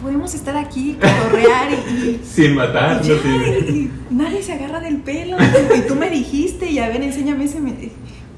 podemos 0.00 0.34
estar 0.34 0.56
aquí, 0.56 0.94
cotorrear 1.00 1.68
y, 1.70 1.74
y 1.92 2.20
Sin 2.24 2.54
matar, 2.54 3.00
y 3.04 3.08
no 3.08 3.14
ya, 3.14 3.22
y- 3.68 3.70
y 3.70 3.90
nadie 4.14 4.42
se 4.42 4.52
agarra 4.54 4.80
del 4.80 4.96
pelo. 4.98 5.36
Y 5.76 5.80
tú 5.82 5.94
me 5.94 6.08
dijiste, 6.10 6.70
y 6.70 6.78
a 6.78 6.88
ver, 6.88 7.02
enséñame 7.02 7.44
ese. 7.44 7.60
me- 7.60 7.72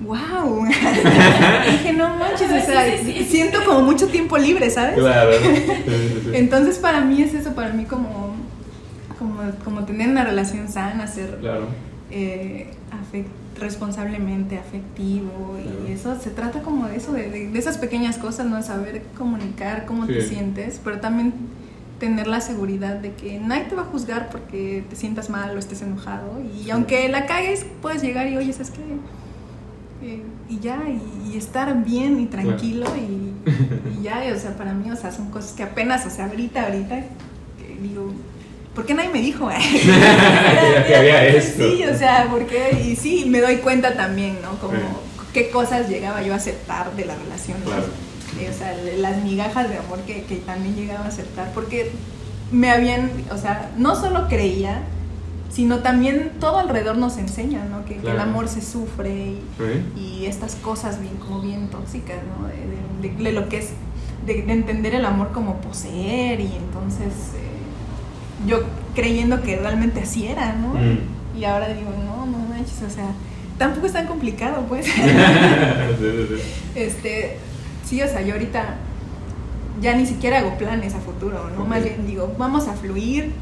¡Wow! 0.00 0.64
Dije, 1.70 1.92
no 1.96 2.16
manches, 2.16 2.50
o 2.50 2.66
sea, 2.66 2.84
siento 3.28 3.64
como 3.64 3.82
mucho 3.82 4.08
tiempo 4.08 4.36
libre, 4.36 4.68
¿sabes? 4.68 4.96
Claro. 4.98 5.30
Entonces, 6.32 6.78
para 6.78 7.00
mí 7.02 7.22
es 7.22 7.32
eso, 7.34 7.54
para 7.54 7.72
mí 7.72 7.84
como, 7.84 8.23
como, 9.24 9.50
como 9.64 9.84
tener 9.84 10.08
una 10.08 10.24
relación 10.24 10.68
sana, 10.68 11.06
ser 11.06 11.38
Claro. 11.40 11.66
eh, 12.10 12.68
responsablemente 13.58 14.58
afectivo 14.58 15.56
Claro. 15.62 15.88
y 15.88 15.92
eso 15.92 16.18
se 16.20 16.30
trata 16.30 16.60
como 16.62 16.86
de 16.88 16.96
eso, 16.96 17.12
de, 17.12 17.50
esas 17.56 17.78
pequeñas 17.78 18.18
cosas, 18.18 18.46
¿no? 18.46 18.62
Saber 18.62 19.02
comunicar 19.16 19.86
cómo 19.86 20.06
te 20.06 20.20
sientes, 20.20 20.80
pero 20.82 21.00
también 21.00 21.32
tener 22.00 22.26
la 22.26 22.40
seguridad 22.40 22.96
de 22.96 23.12
que 23.12 23.38
nadie 23.38 23.64
te 23.64 23.74
va 23.76 23.82
a 23.82 23.86
juzgar 23.86 24.28
porque 24.30 24.84
te 24.90 24.96
sientas 24.96 25.30
mal 25.30 25.54
o 25.56 25.58
estés 25.58 25.80
enojado 25.82 26.40
y 26.64 26.68
aunque 26.70 27.08
la 27.08 27.26
cagues 27.26 27.64
puedes 27.80 28.02
llegar 28.02 28.26
y 28.28 28.36
oye, 28.36 28.52
¿sabes 28.52 28.72
qué? 28.72 28.82
Eh, 30.06 30.22
y 30.50 30.58
ya, 30.58 30.82
y, 30.88 31.32
y 31.32 31.36
estar 31.38 31.82
bien 31.84 32.18
y 32.20 32.26
tranquilo 32.26 32.86
y, 32.96 33.32
y 34.00 34.02
ya, 34.02 34.26
y, 34.28 34.32
o 34.32 34.38
sea, 34.38 34.56
para 34.56 34.74
mí, 34.74 34.90
o 34.90 34.96
sea, 34.96 35.12
son 35.12 35.30
cosas 35.30 35.52
que 35.52 35.62
apenas, 35.62 36.04
o 36.04 36.10
sea, 36.10 36.26
ahorita, 36.26 36.64
ahorita, 36.66 36.96
que 37.00 37.78
digo, 37.80 38.12
¿por 38.74 38.86
qué 38.86 38.94
nadie 38.94 39.10
me 39.10 39.20
dijo? 39.20 39.48
Que 40.86 40.96
había 40.96 41.26
esto. 41.26 41.62
Sí, 41.68 41.84
o 41.84 41.96
sea, 41.96 42.28
porque, 42.30 42.82
y 42.84 42.96
sí, 42.96 43.24
me 43.28 43.40
doy 43.40 43.56
cuenta 43.56 43.94
también, 43.94 44.38
¿no? 44.42 44.58
Como 44.58 44.74
Sí. 44.74 44.80
qué 45.32 45.50
cosas 45.50 45.88
llegaba 45.88 46.22
yo 46.22 46.32
a 46.32 46.36
aceptar 46.36 46.94
de 46.94 47.04
la 47.04 47.14
relación. 47.16 47.58
Claro. 47.64 47.84
Eh, 48.40 48.50
o 48.52 48.56
sea, 48.58 48.74
las 48.98 49.22
migajas 49.22 49.70
de 49.70 49.78
amor 49.78 50.00
que, 50.00 50.22
que 50.24 50.36
también 50.36 50.74
llegaba 50.74 51.04
a 51.04 51.08
aceptar, 51.08 51.52
porque 51.54 51.92
me 52.50 52.70
habían, 52.70 53.10
o 53.30 53.36
sea, 53.38 53.70
no 53.76 53.94
solo 53.96 54.26
creía, 54.28 54.82
sino 55.52 55.78
también 55.80 56.32
todo 56.40 56.58
alrededor 56.58 56.96
nos 56.96 57.16
enseña, 57.16 57.64
¿no? 57.64 57.84
Que, 57.84 57.96
que 57.96 58.10
el 58.10 58.18
amor 58.18 58.48
se 58.48 58.60
sufre 58.60 59.10
y, 59.14 59.40
Sí. 59.58 60.00
y 60.00 60.26
estas 60.26 60.56
cosas 60.56 61.00
bien 61.00 61.14
como 61.16 61.40
bien 61.40 61.68
tóxicas, 61.68 62.16
¿no? 62.38 62.48
De, 62.48 62.54
de- 63.08 63.14
de- 63.14 63.22
de 63.24 63.32
lo 63.32 63.48
que 63.48 63.58
es, 63.58 63.68
de, 64.26 64.42
de 64.42 64.52
entender 64.52 64.94
el 64.96 65.04
amor 65.04 65.30
como 65.32 65.60
poseer 65.60 66.40
y 66.40 66.46
entonces 66.56 67.12
eh, 67.36 67.43
yo 68.46 68.62
creyendo 68.94 69.42
que 69.42 69.56
realmente 69.56 70.00
así 70.00 70.26
era, 70.26 70.54
¿no? 70.54 70.74
Mm. 70.74 71.38
Y 71.38 71.44
ahora 71.44 71.68
digo, 71.68 71.90
no, 72.04 72.26
no 72.26 72.38
manches, 72.48 72.82
o 72.86 72.90
sea, 72.90 73.12
tampoco 73.58 73.86
es 73.86 73.92
tan 73.92 74.06
complicado, 74.06 74.64
pues. 74.68 74.86
Sí, 75.98 76.10
sí, 76.10 76.26
sí. 76.28 76.42
este, 76.74 77.36
sí, 77.84 78.02
o 78.02 78.08
sea, 78.08 78.22
yo 78.22 78.34
ahorita 78.34 78.76
ya 79.80 79.94
ni 79.94 80.06
siquiera 80.06 80.38
hago 80.38 80.56
planes 80.56 80.94
a 80.94 81.00
futuro, 81.00 81.50
¿no? 81.56 81.64
Más 81.64 81.82
bien 81.82 82.06
digo, 82.06 82.32
vamos 82.38 82.68
a 82.68 82.74
fluir 82.74 83.32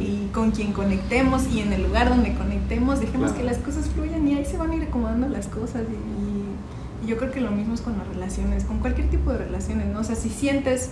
y 0.00 0.28
con 0.32 0.50
quien 0.50 0.72
conectemos 0.72 1.46
y 1.52 1.60
en 1.60 1.72
el 1.72 1.82
lugar 1.82 2.08
donde 2.08 2.34
conectemos, 2.34 3.00
dejemos 3.00 3.32
Claro. 3.32 3.36
que 3.36 3.44
las 3.44 3.58
cosas 3.58 3.88
fluyan 3.88 4.26
y 4.26 4.34
ahí 4.34 4.44
se 4.44 4.56
van 4.56 4.70
a 4.70 4.76
ir 4.76 4.82
acomodando 4.84 5.28
las 5.28 5.46
cosas 5.46 5.82
y, 5.82 7.06
yo 7.06 7.16
creo 7.18 7.30
que 7.30 7.40
lo 7.40 7.52
mismo 7.52 7.72
es 7.74 7.82
con 7.82 7.96
las 7.96 8.08
relaciones, 8.08 8.64
con 8.64 8.80
cualquier 8.80 9.08
tipo 9.08 9.30
de 9.30 9.38
relaciones, 9.38 9.86
¿no? 9.86 10.00
O 10.00 10.02
sea, 10.02 10.16
si 10.16 10.28
sientes 10.28 10.90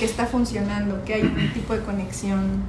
que 0.00 0.04
está 0.04 0.26
funcionando, 0.26 1.04
que 1.04 1.14
hay 1.14 1.22
un 1.22 1.52
tipo 1.52 1.74
de 1.74 1.80
conexión 1.80 2.64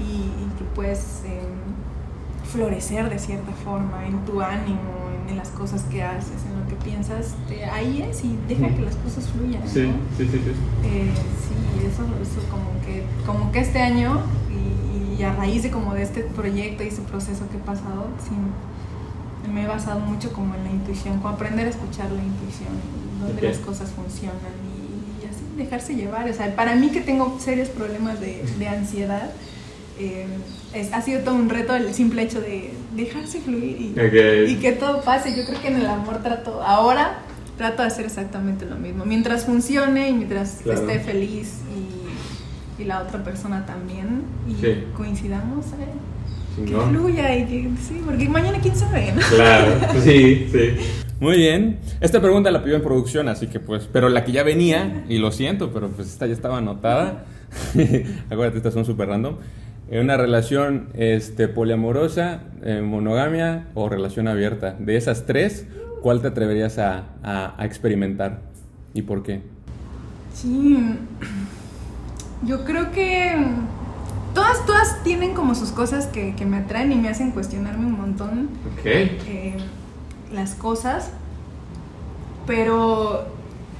y, 0.00 0.32
que 0.58 0.64
puedes 0.74 1.22
em, 1.24 2.50
florecer 2.50 3.08
de 3.08 3.18
cierta 3.18 3.52
forma 3.64 4.06
en 4.06 4.24
tu 4.24 4.40
ánimo, 4.40 4.80
en, 5.28 5.36
las 5.36 5.48
cosas 5.48 5.82
que 5.84 6.02
haces, 6.02 6.44
en 6.46 6.60
lo 6.60 6.68
que 6.68 6.74
piensas, 6.84 7.34
ahí 7.72 8.02
es 8.02 8.22
y 8.22 8.38
deja 8.46 8.68
que 8.74 8.82
las 8.82 8.96
cosas 8.96 9.28
fluyan. 9.30 9.66
Sí, 9.66 9.90
sí, 10.16 10.28
sí. 10.28 10.38
Sí, 10.38 10.50
eh, 10.84 11.10
sí 11.48 11.86
eso, 11.86 12.02
eso 12.22 12.48
como, 12.50 12.70
que, 12.84 13.04
como 13.26 13.52
que 13.52 13.60
este 13.60 13.80
año 13.80 14.20
y, 14.50 15.20
y, 15.20 15.22
a 15.24 15.32
raíz 15.32 15.62
de 15.62 15.70
como 15.70 15.94
de 15.94 16.02
este 16.02 16.22
proyecto 16.22 16.82
y 16.82 16.88
ese 16.88 17.02
proceso 17.02 17.48
que 17.50 17.56
he 17.56 17.60
pasado, 17.60 18.06
sí, 18.22 18.34
me 19.52 19.64
he 19.64 19.66
basado 19.66 20.00
mucho 20.00 20.32
como 20.32 20.54
en 20.54 20.64
la 20.64 20.70
intuición, 20.70 21.18
como 21.18 21.30
aprender 21.30 21.66
a 21.66 21.70
escuchar 21.70 22.10
la 22.10 22.22
intuición, 22.22 22.70
donde 23.20 23.42
las 23.42 23.58
cosas 23.58 23.90
funcionan 23.90 24.36
y, 24.38 25.26
así 25.26 25.42
dejarse 25.56 25.94
llevar. 25.94 26.28
O 26.28 26.32
sea, 26.32 26.54
para 26.54 26.74
mí 26.74 26.90
que 26.90 27.00
tengo 27.00 27.38
serios 27.40 27.68
problemas 27.68 28.20
de, 28.20 28.44
de 28.58 28.68
ansiedad, 28.68 29.30
eh, 29.98 30.26
es, 30.74 30.92
ha 30.92 31.02
sido 31.02 31.20
todo 31.20 31.34
un 31.34 31.48
reto 31.48 31.74
el 31.74 31.92
simple 31.92 32.22
hecho 32.22 32.40
de 32.40 32.72
dejarse 32.94 33.40
fluir 33.40 33.80
y, 33.80 33.94
y, 34.48 34.56
que 34.56 34.72
todo 34.72 35.02
pase. 35.02 35.36
Yo 35.36 35.44
creo 35.44 35.60
que 35.60 35.68
en 35.68 35.76
el 35.76 35.86
amor 35.86 36.22
trato, 36.22 36.62
ahora 36.62 37.18
trato 37.56 37.82
de 37.82 37.88
hacer 37.88 38.06
exactamente 38.06 38.64
lo 38.66 38.76
mismo. 38.76 39.04
Mientras 39.04 39.44
funcione 39.44 40.08
y 40.08 40.12
mientras 40.14 40.66
esté 40.66 41.00
feliz 41.00 41.60
y, 42.78 42.82
y, 42.82 42.84
la 42.84 43.02
otra 43.02 43.22
persona 43.22 43.66
también 43.66 44.22
y 44.48 44.94
coincidamos, 44.96 45.66
eh, 45.66 46.64
que 46.66 46.74
fluya 46.74 47.36
y 47.36 47.46
que 47.46 47.70
sí, 47.80 48.00
porque 48.04 48.28
mañana 48.28 48.58
quién 48.60 48.76
sabe. 48.76 49.12
Claro, 49.30 49.74
sí, 50.02 50.48
sí. 50.50 50.70
Muy 51.20 51.36
bien. 51.36 51.78
Esta 52.00 52.20
pregunta 52.20 52.50
la 52.50 52.64
pidió 52.64 52.76
en 52.76 52.82
producción, 52.82 53.28
así 53.28 53.46
que 53.46 53.60
pues, 53.60 53.88
pero 53.92 54.08
la 54.08 54.24
que 54.24 54.32
ya 54.32 54.42
venía, 54.42 55.04
y 55.08 55.18
lo 55.18 55.30
siento, 55.30 55.70
pero 55.72 55.88
pues 55.90 56.08
esta 56.08 56.26
ya 56.26 56.32
estaba 56.32 56.58
anotada. 56.58 57.26
Acuérdate, 58.30 58.56
estas 58.56 58.74
son 58.74 58.84
súper 58.84 59.08
random 59.08 59.36
en 59.92 60.00
una 60.00 60.16
relación 60.16 60.88
este, 60.94 61.48
poliamorosa, 61.48 62.44
eh, 62.62 62.80
monogamia 62.80 63.66
o 63.74 63.90
relación 63.90 64.26
abierta. 64.26 64.74
De 64.78 64.96
esas 64.96 65.26
tres, 65.26 65.66
¿cuál 66.00 66.22
te 66.22 66.28
atreverías 66.28 66.78
a, 66.78 67.54
experimentar 67.60 68.40
y 68.94 69.02
por 69.02 69.22
qué? 69.22 69.42
Sí, 70.32 70.96
yo 72.46 72.64
creo 72.64 72.90
que 72.90 73.32
todas, 74.32 74.64
todas 74.64 75.02
tienen 75.04 75.34
como 75.34 75.54
sus 75.54 75.72
cosas 75.72 76.06
que, 76.06 76.34
me 76.46 76.56
atraen 76.56 76.90
y 76.92 76.96
me 76.96 77.10
hacen 77.10 77.30
cuestionarme 77.30 77.84
un 77.84 77.98
montón 77.98 78.48
eh, 78.86 79.58
las 80.32 80.54
cosas, 80.54 81.10
pero 82.46 83.26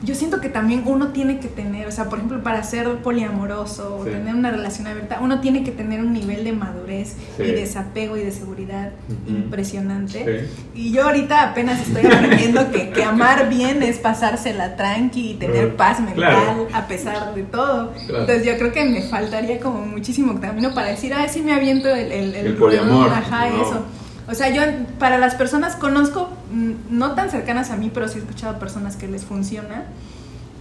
yo 0.03 0.15
siento 0.15 0.41
que 0.41 0.49
también 0.49 0.83
uno 0.87 1.09
tiene 1.09 1.39
que 1.39 1.49
tener, 1.49 1.87
o 1.87 1.93
sea, 1.93 2.07
por 2.09 2.19
ejemplo, 2.19 2.43
para 2.43 2.62
ser 2.65 2.89
poliamoroso 2.99 3.99
o 4.01 4.05
tener 4.05 4.35
una 4.35 4.51
relación 4.51 4.87
abierta, 4.89 5.19
uno 5.20 5.41
tiene 5.41 5.62
que 5.62 5.70
tener 5.70 6.01
un 6.01 6.12
nivel 6.12 6.45
de 6.45 6.53
madurez 6.53 7.16
y 7.39 7.45
desapego 7.45 8.16
y 8.16 8.24
de 8.24 8.33
seguridad 8.33 8.91
impresionante. 9.29 10.49
Y 10.74 10.93
yo 10.93 11.05
ahorita 11.05 11.51
apenas 11.51 11.87
estoy 11.87 12.07
aprendiendo 12.07 12.70
que, 12.70 13.03
amar 13.03 13.49
bien 13.49 13.83
es 13.83 13.99
pasársela 13.99 14.77
tranqui 14.77 15.33
y 15.33 15.35
tener 15.35 15.77
paz 15.77 16.01
mental 16.01 16.69
a 16.73 16.87
pesar 16.87 17.35
de 17.35 17.43
todo. 17.43 17.93
Entonces 18.09 18.45
yo 18.45 18.57
creo 18.59 18.73
que 18.73 18.85
me 18.85 19.03
faltaría 19.03 19.61
como 19.61 19.85
muchísimo 19.87 20.41
camino 20.41 20.74
para 20.74 20.89
decir, 20.89 21.12
ah, 21.15 21.29
sí 21.29 21.43
me 21.43 21.53
aviento 21.53 21.89
el, 21.89 22.11
el, 22.12 22.35
el, 22.35 22.57
poliamor. 22.57 23.09
Ajá, 23.09 23.49
eso. 23.49 23.85
O 24.33 24.35
sea, 24.35 24.49
yo 24.49 24.63
para 24.99 25.19
las 25.19 25.35
personas 25.35 25.77
conozco, 25.77 26.31
mm, 26.53 26.97
no 26.97 27.15
tan 27.15 27.31
cercanas 27.31 27.71
a 27.71 27.77
mí, 27.77 27.91
pero 27.93 28.09
sí 28.09 28.19
he 28.19 28.23
escuchado 28.23 28.59
personas 28.59 28.97
que 28.97 29.07
les 29.07 29.25
funciona. 29.25 29.85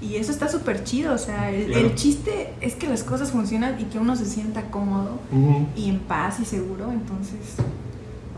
Y 0.01 0.15
eso 0.15 0.31
está 0.31 0.49
súper 0.49 0.83
chido, 0.83 1.13
o 1.13 1.17
sea, 1.17 1.51
el, 1.51 1.95
chiste 1.95 2.53
es 2.59 2.75
que 2.75 2.87
las 2.87 3.03
cosas 3.03 3.31
funcionan 3.31 3.79
y 3.79 3.83
que 3.83 3.99
uno 3.99 4.15
se 4.15 4.25
sienta 4.25 4.63
cómodo 4.63 5.19
y 5.75 5.89
en 5.89 5.99
paz 5.99 6.39
y 6.39 6.45
seguro, 6.45 6.91
entonces... 6.91 7.37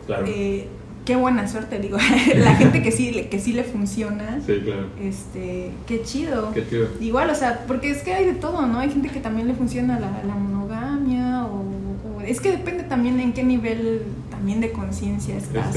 Claro. 0.06 0.26
Eh, 0.28 0.68
qué 1.06 1.16
buena 1.16 1.48
suerte, 1.48 1.80
digo, 1.80 1.98
la 2.36 2.56
gente 2.56 2.84
que 2.84 2.92
sí, 2.92 3.28
que 3.32 3.40
sí 3.40 3.54
le 3.54 3.64
funciona. 3.64 4.40
Sí, 4.46 4.60
claro. 4.64 4.88
Este, 5.02 5.72
qué 5.88 6.04
chido. 6.04 6.52
Qué 6.52 6.68
chido. 6.68 6.90
Igual, 7.00 7.30
o 7.30 7.36
sea, 7.36 7.64
porque 7.66 7.92
es 7.92 8.04
que 8.04 8.14
hay 8.14 8.26
de 8.26 8.34
todo, 8.34 8.66
¿no? 8.68 8.80
Hay 8.80 8.90
gente 8.90 9.10
que 9.10 9.22
también 9.22 9.48
le 9.48 9.54
funciona 9.54 10.00
la, 10.00 10.22
la 10.26 10.36
monogamia 10.36 11.46
o, 11.46 12.22
Es 12.22 12.40
que 12.40 12.52
depende 12.52 12.84
también 12.84 13.20
en 13.20 13.34
qué 13.34 13.44
nivel 13.44 14.02
también 14.44 14.60
de 14.60 14.74
conciencia 14.74 15.38
estás. 15.38 15.74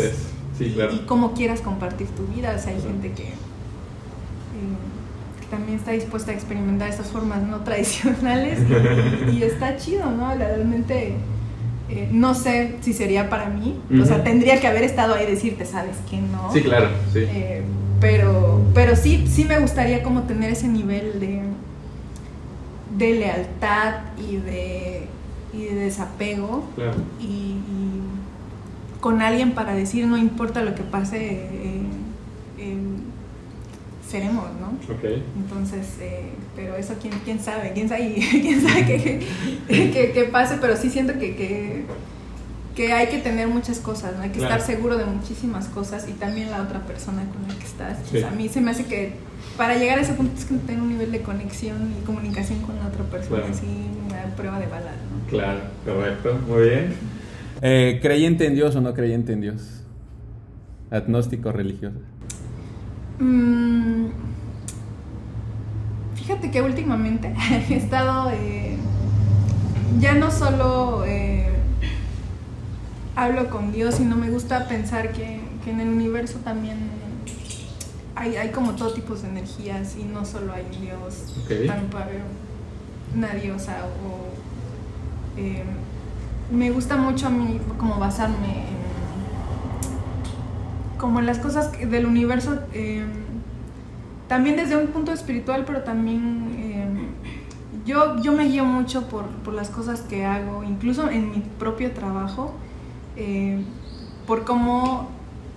y, 0.59 0.99
cómo 1.07 1.35
quieras 1.35 1.61
compartir 1.61 2.09
tu 2.09 2.27
vida. 2.27 2.53
O 2.57 2.59
sea, 2.61 2.73
hay 2.73 2.83
gente 2.83 3.13
que, 3.13 3.29
eh, 3.29 3.35
que, 5.41 5.47
también 5.47 5.79
está 5.79 5.93
dispuesta 5.93 6.33
a 6.33 6.35
experimentar 6.35 6.89
estas 6.89 7.07
formas 7.07 7.45
no 7.45 7.61
tradicionales 7.65 8.59
y, 9.33 9.45
está 9.45 9.77
chido, 9.77 10.11
¿no? 10.11 10.35
Realmente 10.35 11.15
eh, 11.89 12.09
no 12.11 12.35
sé 12.35 12.75
si 12.81 12.93
sería 12.93 13.31
para 13.31 13.49
mí. 13.51 13.79
O 14.03 14.05
sea, 14.05 14.25
tendría 14.25 14.61
que 14.61 14.67
haber 14.67 14.83
estado 14.83 15.15
ahí 15.15 15.27
y 15.29 15.31
decirte, 15.31 15.65
¿sabes 15.65 15.99
que 16.11 16.17
no? 16.17 16.53
Sí, 16.53 16.63
claro, 16.63 16.89
sí. 17.13 17.21
Eh, 17.21 17.63
pero, 18.01 18.63
pero 18.75 18.97
sí, 18.97 19.29
sí 19.29 19.45
me 19.45 19.61
gustaría 19.61 20.03
como 20.03 20.25
tener 20.25 20.51
ese 20.51 20.67
nivel 20.67 21.21
de, 21.21 21.43
de 22.99 23.13
lealtad 23.21 24.01
y 24.19 24.39
de, 24.39 25.07
y 25.53 25.67
de 25.67 25.75
desapego. 25.77 26.65
Claro. 26.75 26.95
y 27.21 27.57
con 29.01 29.23
alguien 29.23 29.53
para 29.53 29.75
decir 29.75 30.07
no 30.07 30.17
importa 30.17 30.63
lo 30.63 30.75
que 30.75 30.83
pase, 30.83 31.19
eh, 31.19 31.83
eh, 32.59 32.77
seremos, 34.09 34.45
¿no? 34.61 34.77
Entonces, 35.37 35.97
eh, 36.01 36.31
pero 36.55 36.77
eso 36.77 36.95
quién, 37.01 37.15
quién 37.25 37.41
sabe, 37.41 37.73
quién 37.75 37.89
sabe, 37.89 38.15
quién 38.31 38.61
sabe 38.61 38.85
qué, 39.67 40.29
pase, 40.31 40.59
pero 40.61 40.77
sí 40.77 40.91
siento 40.91 41.15
que, 41.19 41.85
que, 42.75 42.93
hay 42.93 43.09
que 43.09 43.19
tener 43.19 43.49
muchas 43.49 43.79
cosas, 43.79 44.17
¿no? 44.17 44.23
Hay 44.23 44.31
que 44.31 44.41
estar 44.41 44.61
seguro 44.61 44.97
de 44.97 45.07
muchísimas 45.07 45.67
cosas 45.69 46.09
y 46.09 46.13
también 46.13 46.51
la 46.51 46.63
otra 46.63 46.81
persona 46.81 47.23
con 47.25 47.49
la 47.49 47.59
que 47.59 47.65
estás. 47.65 48.25
a 48.25 48.31
mí 48.31 48.49
se 48.49 48.61
me 48.61 48.71
hace 48.71 48.85
que 48.85 49.13
para 49.57 49.77
llegar 49.77 49.99
a 49.99 50.03
ese 50.03 50.13
punto 50.13 50.39
es 50.39 50.45
que 50.45 50.55
tener 50.57 50.83
un 50.83 50.91
nivel 50.91 51.11
de 51.13 51.23
conexión 51.23 51.95
y 51.99 52.05
comunicación 52.05 52.61
con 52.61 52.77
la 52.77 52.87
otra 52.87 53.05
persona, 53.05 53.45
así 53.51 53.67
una 54.07 54.25
prueba 54.37 54.59
de 54.59 54.67
bala, 54.67 54.93
¿no? 54.93 55.31
Claro, 55.31 55.61
correcto, 55.85 56.39
muy 56.47 56.69
bien. 56.69 57.16
Eh, 57.63 58.01
¿Creyente 58.03 58.47
en 58.47 58.55
Dios 58.55 58.77
o 58.77 58.81
no 58.81 58.93
creyente 58.93 59.33
en 59.33 59.41
Dios? 59.41 59.83
¿Agnóstico 60.91 61.53
religioso? 61.53 61.99
Mm, 63.19 64.09
fíjate 66.15 66.51
que 66.51 66.61
últimamente 66.61 67.35
he 67.71 67.75
estado 67.75 68.31
eh, 68.31 68.77
ya 69.99 70.15
no 70.15 70.31
solo 70.31 71.05
eh, 71.07 71.49
hablo 73.15 73.49
con 73.49 73.73
Dios, 73.73 73.95
sino 73.97 74.17
me 74.17 74.31
gusta 74.31 74.69
pensar 74.69 75.13
que, 75.13 75.41
en 75.67 75.81
el 75.81 75.89
universo 75.89 76.39
también 76.45 76.77
hay, 78.15 78.37
hay, 78.37 78.51
como 78.51 78.77
todo 78.77 78.93
tipo 78.93 79.17
de 79.17 79.29
energías 79.29 79.97
y 79.99 80.05
no 80.05 80.25
solo 80.25 80.53
hay 80.53 80.65
un 80.73 80.81
Dios, 80.81 81.35
también 81.49 81.91
puede 81.91 82.05
haber 82.05 82.21
una 83.13 83.35
diosa 83.35 83.79
o 84.05 84.27
me 86.51 86.71
gusta 86.71 86.97
mucho 86.97 87.27
a 87.27 87.31
mí 87.31 87.61
como 87.79 87.99
basarme 87.99 88.69
en 88.69 88.77
como 90.99 91.21
en 91.21 91.27
las 91.27 91.39
cosas 91.39 91.73
del 91.73 92.07
universo 92.07 92.59
em, 92.73 93.09
también 94.29 94.57
desde 94.57 94.77
un 94.77 94.89
punto 94.89 95.13
espiritual 95.13 95.65
pero 95.67 95.83
también 95.83 96.57
em, 96.59 97.09
yo, 97.85 98.21
yo 98.23 98.33
me 98.33 98.47
guío 98.47 98.65
mucho 98.65 99.09
por, 99.09 99.27
por, 99.27 99.55
las 99.55 99.69
cosas 99.69 100.01
que 100.01 100.25
hago 100.25 100.65
incluso 100.65 101.11
en 101.11 101.31
mi 101.31 101.43
propio 101.59 101.93
trabajo 101.93 102.55
em, 103.17 103.65
por 104.27 104.45
cómo 104.45 105.11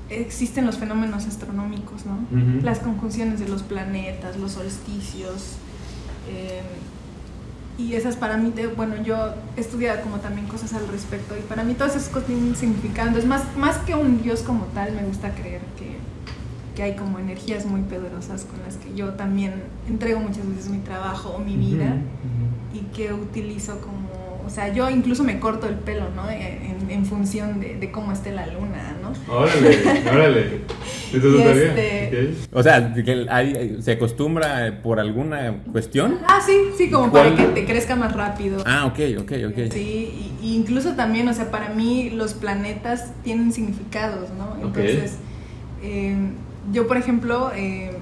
existen 0.10 0.66
los 0.66 0.78
fenómenos 0.78 1.26
astronómicos 1.28 2.06
¿no? 2.06 2.18
las 2.62 2.80
conjunciones 2.80 3.40
de 3.40 3.48
los 3.48 3.64
planetas 3.64 4.38
los 4.38 4.54
solsticios 4.54 5.58
y 7.80 7.96
esas 7.96 8.18
para 8.18 8.36
mí, 8.36 8.54
bueno, 8.76 9.02
yo 9.02 9.34
he 9.56 9.62
estudiado 9.62 10.02
como 10.02 10.18
también 10.18 10.48
cosas 10.48 10.74
al 10.74 10.86
respecto 10.90 11.38
y 11.38 11.42
para 11.42 11.64
mí 11.64 11.76
todas 11.76 11.96
esas 11.96 12.10
cosas 12.10 12.28
tienen 12.28 12.54
significado. 12.56 13.18
Es 13.18 13.26
más, 13.26 13.56
más 13.56 13.78
que 13.78 13.96
un 13.96 14.22
Dios 14.22 14.42
como 14.42 14.66
tal, 14.66 14.92
me 14.92 15.04
gusta 15.04 15.34
creer 15.34 15.62
que, 15.78 15.96
que, 16.76 16.84
hay 16.84 16.96
como 16.98 17.20
energías 17.20 17.66
muy 17.66 17.82
poderosas 17.82 18.44
con 18.44 18.60
las 18.66 18.76
que 18.76 18.94
yo 18.96 19.14
también 19.14 19.64
entrego 19.88 20.20
muchas 20.20 20.48
veces 20.48 20.70
mi 20.70 20.80
trabajo 20.80 21.30
o 21.30 21.40
mi 21.40 21.56
vida 21.56 21.96
y 22.74 22.80
que 22.96 23.14
utilizo 23.14 23.80
como 23.80 23.99
o 24.50 24.52
sea, 24.52 24.74
yo 24.74 24.90
incluso 24.90 25.24
me 25.24 25.40
corto 25.40 25.68
el 25.68 25.76
pelo, 25.76 26.10
¿no? 26.16 26.28
En, 26.28 26.90
en 26.90 27.06
función 27.06 27.60
de, 27.60 27.76
de, 27.76 27.92
cómo 27.92 28.12
esté 28.12 28.32
la 28.32 28.48
luna, 28.48 28.96
¿no? 29.00 29.14
Órale, 29.32 29.78
órale. 30.12 30.62
Eso 31.14 31.40
este... 31.40 32.34
O 32.52 32.64
sea, 32.64 32.92
que 32.96 33.78
¿se 33.80 33.92
acostumbra 33.92 34.80
por 34.82 35.00
alguna 35.00 35.62
cuestión? 35.72 36.18
Ah, 36.28 36.42
sí, 36.44 36.72
sí, 36.76 36.90
como 36.90 37.12
para 37.12 37.36
que 37.36 37.44
te 37.44 37.66
crezca 37.66 37.96
más 37.96 38.16
rápido. 38.16 38.64
Ah, 38.66 38.88
ok, 38.88 39.00
ok, 39.20 39.32
ok. 39.50 39.72
Sí, 39.72 40.32
y, 40.42 40.56
incluso 40.56 40.96
también, 40.96 41.28
o 41.28 41.34
sea, 41.36 41.52
para 41.52 41.70
mí 41.70 42.10
los 42.10 42.34
planetas 42.34 43.14
tienen 43.24 43.54
significados, 43.54 44.32
¿no? 44.32 44.56
Entonces, 44.66 45.18
eh, 45.84 46.16
yo, 46.74 46.88
por 46.88 46.98
ejemplo, 46.98 47.52
eh, 47.56 47.99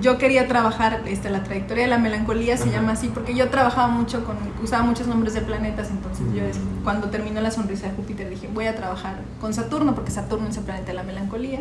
yo 0.00 0.18
quería 0.18 0.46
trabajar 0.46 1.02
este, 1.06 1.30
la 1.30 1.42
trayectoria 1.42 1.84
de 1.84 1.90
la 1.90 1.98
melancolía, 1.98 2.56
se 2.56 2.64
Ajá. 2.68 2.72
llama 2.72 2.92
así, 2.92 3.08
porque 3.08 3.34
yo 3.34 3.48
trabajaba 3.48 3.88
mucho 3.88 4.24
con, 4.24 4.36
usaba 4.62 4.84
muchos 4.84 5.06
nombres 5.08 5.34
de 5.34 5.40
planetas, 5.40 5.90
entonces 5.90 6.24
yo 6.34 6.44
es- 6.44 6.60
cuando 6.84 7.08
terminó 7.10 7.40
la 7.40 7.50
sonrisa 7.50 7.88
de 7.88 7.94
Júpiter 7.94 8.30
dije, 8.30 8.48
voy 8.54 8.66
a 8.66 8.76
trabajar 8.76 9.16
con 9.40 9.52
Saturno, 9.52 9.94
porque 9.94 10.10
Saturno 10.12 10.48
es 10.48 10.56
el 10.56 10.62
planeta 10.64 10.86
de 10.88 10.94
la 10.94 11.02
melancolía, 11.02 11.58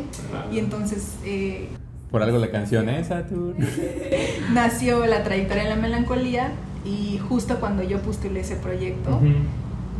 y 0.51 0.59
entonces 0.59 1.15
eh, 1.25 1.69
Por 2.11 2.21
algo 2.21 2.37
la 2.37 2.51
canción, 2.51 2.87
¿eh? 2.89 3.03
Saturn. 3.03 3.55
nació 4.53 5.05
la 5.05 5.23
trayectoria 5.23 5.63
de 5.63 5.69
la 5.69 5.75
melancolía, 5.75 6.51
y 6.85 7.19
justo 7.27 7.59
cuando 7.59 7.83
yo 7.83 7.99
postulé 8.01 8.41
ese 8.41 8.55
proyecto. 8.55 9.19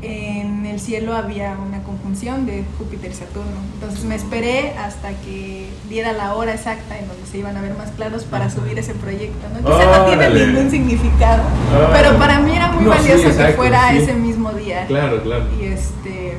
En 0.01 0.65
el 0.65 0.79
cielo 0.79 1.15
había 1.15 1.57
una 1.57 1.83
conjunción 1.83 2.45
de 2.45 2.63
Júpiter 2.77 3.11
y 3.11 3.13
Saturno. 3.13 3.51
Entonces 3.73 4.03
me 4.05 4.15
esperé 4.15 4.71
hasta 4.77 5.09
que 5.09 5.67
diera 5.89 6.13
la 6.13 6.35
hora 6.35 6.53
exacta 6.53 6.97
en 6.97 7.07
donde 7.07 7.25
se 7.25 7.37
iban 7.39 7.57
a 7.57 7.61
ver 7.61 7.75
más 7.75 7.91
claros 7.91 8.23
para 8.23 8.49
subir 8.49 8.79
ese 8.79 8.93
proyecto. 8.93 9.47
¿no? 9.53 9.59
Quizá 9.59 9.97
no 9.97 10.05
tiene 10.05 10.29
ningún 10.29 10.71
significado, 10.71 11.43
pero 11.91 12.17
para 12.17 12.39
mí 12.39 12.55
era 12.55 12.71
muy 12.71 12.85
No, 12.85 12.93
sí, 12.93 13.09
valioso 13.09 13.37
que 13.37 13.53
fuera 13.53 13.91
sí. 13.91 13.97
ese 13.97 14.13
mismo 14.13 14.51
día. 14.53 14.85
Claro, 14.87 15.21
claro. 15.21 15.45
Y 15.59 15.65
este 15.65 16.37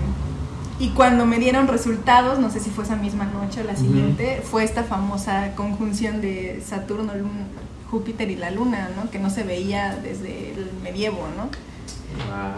y 0.78 0.88
cuando 0.90 1.26
me 1.26 1.38
dieron 1.38 1.68
resultados, 1.68 2.38
no 2.38 2.50
sé 2.50 2.58
si 2.58 2.70
fue 2.70 2.84
esa 2.84 2.96
misma 2.96 3.26
noche 3.26 3.60
o 3.60 3.64
la 3.64 3.76
siguiente, 3.76 4.40
fue 4.42 4.64
esta 4.64 4.82
famosa 4.82 5.54
conjunción 5.54 6.22
de 6.22 6.62
Saturno, 6.66 7.14
Luna, 7.14 7.44
Júpiter 7.90 8.30
y 8.30 8.36
la 8.36 8.50
Luna, 8.50 8.88
¿no? 8.96 9.10
Que 9.10 9.18
no 9.18 9.28
se 9.28 9.42
veía 9.42 9.94
desde 10.02 10.52
el 10.52 10.70
medievo, 10.82 11.28
¿no? 11.36 11.50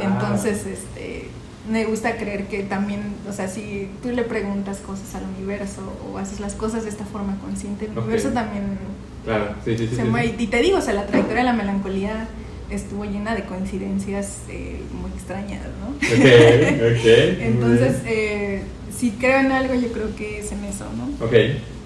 Entonces, 0.00 0.66
este, 0.66 1.28
me 1.70 1.84
gusta 1.84 2.16
creer 2.16 2.48
que 2.48 2.62
también, 2.62 3.00
o 3.28 3.32
sea, 3.32 3.48
si 3.48 3.88
tú 4.02 4.10
le 4.10 4.22
preguntas 4.24 4.78
cosas 4.78 5.14
al 5.14 5.22
universo 5.36 5.80
o 6.12 6.18
haces 6.18 6.40
las 6.40 6.54
cosas 6.54 6.84
de 6.84 6.90
esta 6.90 7.04
forma 7.04 7.38
consciente, 7.38 7.86
el 7.86 7.96
universo 7.98 8.30
también 8.30 8.78
Claro, 9.24 9.54
sí, 9.64 9.78
sí, 9.78 9.86
sí. 9.86 9.94
se 9.96 10.02
sí, 10.02 10.08
mueve. 10.08 10.34
sí. 10.36 10.44
Y 10.44 10.46
te 10.48 10.60
digo, 10.60 10.78
o 10.78 10.80
sea, 10.80 10.94
la 10.94 11.06
trayectoria 11.06 11.42
de 11.44 11.48
la 11.50 11.52
melancolía 11.52 12.26
estuvo 12.70 13.04
llena 13.04 13.34
de 13.34 13.44
coincidencias 13.44 14.40
eh, 14.48 14.80
muy 15.00 15.10
extrañas, 15.12 15.60
¿no? 15.80 15.88
Ok, 15.90 16.00
ok. 16.00 17.04
muy 17.04 17.46
Entonces, 17.46 17.96
eh, 18.06 18.62
si 18.96 19.12
creo 19.12 19.38
en 19.40 19.52
algo, 19.52 19.74
yo 19.74 19.92
creo 19.92 20.16
que 20.16 20.40
es 20.40 20.50
en 20.50 20.64
eso, 20.64 20.86
¿no? 20.96 21.24
Ok, 21.24 21.32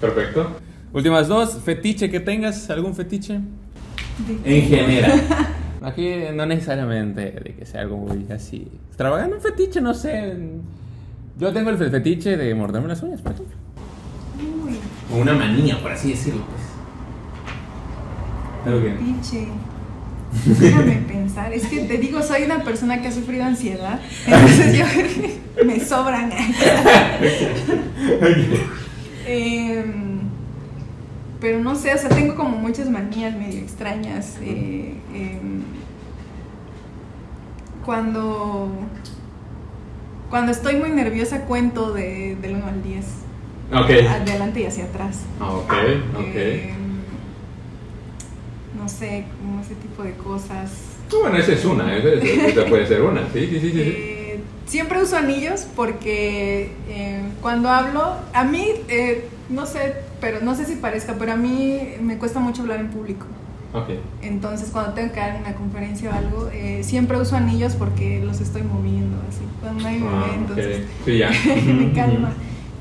perfecto. 0.01 0.57
Últimas 0.93 1.27
dos, 1.27 1.59
fetiche 1.63 2.09
que 2.09 2.19
tengas, 2.19 2.69
algún 2.69 2.95
fetiche. 2.95 3.39
En 4.45 4.61
general. 4.63 5.21
Aquí 5.87 6.15
no 6.33 6.45
necesariamente 6.45 7.21
de 7.31 7.55
que 7.57 7.65
sea 7.65 7.81
algo 7.81 7.97
muy 7.97 8.25
así 8.31 8.67
extravagante, 8.89 9.35
un 9.35 9.41
fetiche, 9.41 9.79
no 9.79 9.93
sé. 9.93 10.35
Yo 11.39 11.53
tengo 11.53 11.69
el 11.69 11.77
fetiche 11.77 12.35
de 12.35 12.53
morderme 12.55 12.89
las 12.89 13.01
uñas, 13.03 13.21
por 13.21 13.31
ejemplo. 13.33 13.55
Uy, 14.65 14.77
O 15.13 15.21
una 15.21 15.33
manía, 15.33 15.79
por 15.81 15.91
así 15.91 16.09
decirlo, 16.09 16.41
pues. 16.45 16.67
Que- 18.83 18.89
pinche. 18.99 19.47
Déjame 20.59 20.95
pensar, 21.07 21.53
es 21.53 21.65
que 21.67 21.79
te 21.85 21.97
digo, 21.99 22.21
soy 22.21 22.43
una 22.43 22.61
persona 22.63 23.01
que 23.01 23.07
ha 23.07 23.11
sufrido 23.13 23.45
ansiedad, 23.45 24.01
entonces 24.25 24.77
yo 24.77 24.85
me 25.65 25.79
sobran. 25.79 26.29
Em, 29.25 30.19
pero 31.39 31.59
no 31.59 31.75
sé, 31.75 31.93
o 31.93 31.97
sea, 31.97 32.09
tengo 32.09 32.35
como 32.35 32.57
muchas 32.57 32.89
manías 32.89 33.35
medio 33.37 33.59
extrañas. 33.61 34.37
eh, 34.41 34.95
em, 35.13 35.56
cuando, 37.87 38.69
cuando 40.29 40.51
estoy 40.51 40.75
muy 40.75 40.89
nerviosa 40.91 41.45
cuento 41.45 41.93
de, 41.93 42.35
del 42.41 42.55
1 42.55 42.65
al 42.67 42.83
10, 42.83 43.05
Ok. 43.73 43.89
adelante 44.09 44.59
y 44.59 44.65
hacia 44.65 44.83
atrás. 44.83 45.21
Ah, 45.39 45.51
Ok, 45.53 45.71
ok. 46.19 46.35
Em, 46.35 46.75
no 48.77 48.89
sé, 48.89 49.23
como 49.39 49.61
ese 49.61 49.75
tipo 49.75 50.03
de 50.03 50.11
cosas. 50.15 50.69
Bueno, 51.21 51.37
esa 51.37 51.53
es 51.53 51.63
una, 51.63 51.95
esa, 51.95 52.65
puede 52.69 52.85
ser 52.85 53.01
una. 53.03 53.21
Sí, 53.31 53.47
sí, 53.49 53.59
sí, 53.61 53.71
sí. 53.71 53.79
Eh, 53.81 54.39
siempre 54.65 55.01
uso 55.01 55.15
anillos 55.15 55.65
porque 55.73 56.71
eh, 56.89 57.21
cuando 57.41 57.69
hablo, 57.69 58.15
a 58.33 58.43
mí, 58.43 58.67
eh, 58.89 59.29
no 59.49 59.65
sé, 59.65 59.95
pero 60.19 60.41
no 60.41 60.55
sé 60.55 60.65
si 60.65 60.75
parezca, 60.75 61.15
pero 61.17 61.31
a 61.31 61.37
mí 61.37 61.81
me 62.01 62.17
cuesta 62.17 62.41
mucho 62.41 62.63
hablar 62.63 62.81
en 62.81 62.89
público. 62.89 63.25
Entonces, 64.21 64.69
cuando 64.71 64.93
tengo 64.93 65.13
que 65.13 65.19
dar 65.19 65.37
una 65.39 65.53
conferencia 65.55 66.09
o 66.09 66.13
algo, 66.13 66.49
eh, 66.51 66.81
siempre 66.83 67.17
uso 67.19 67.35
anillos 67.35 67.73
porque 67.73 68.21
los 68.23 68.41
estoy 68.41 68.63
moviendo 68.63 69.17
así. 69.29 69.41
Cuando 69.61 69.83
nadie 69.83 69.99
me 69.99 70.07
Ah, 70.07 70.25
ve, 70.29 70.35
entonces 70.35 70.77
ok. 70.77 71.05
Sí, 71.05 71.17
ya. 71.17 71.29
me 71.73 71.91
calma. 71.93 72.31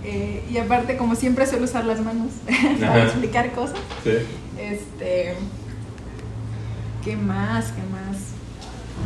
Eh, 0.04 0.42
y 0.50 0.56
aparte, 0.58 0.96
como 0.96 1.14
siempre 1.16 1.46
suelo 1.46 1.64
usar 1.64 1.84
las 1.84 2.00
manos 2.00 2.28
para 2.80 2.94
Ajá. 2.94 3.04
explicar 3.04 3.50
cosas, 3.52 3.76
Sí. 4.04 4.10
este. 4.58 5.34
¿Qué 7.04 7.16
más? 7.16 7.66
¿Qué 7.72 7.82
más? 7.92 8.16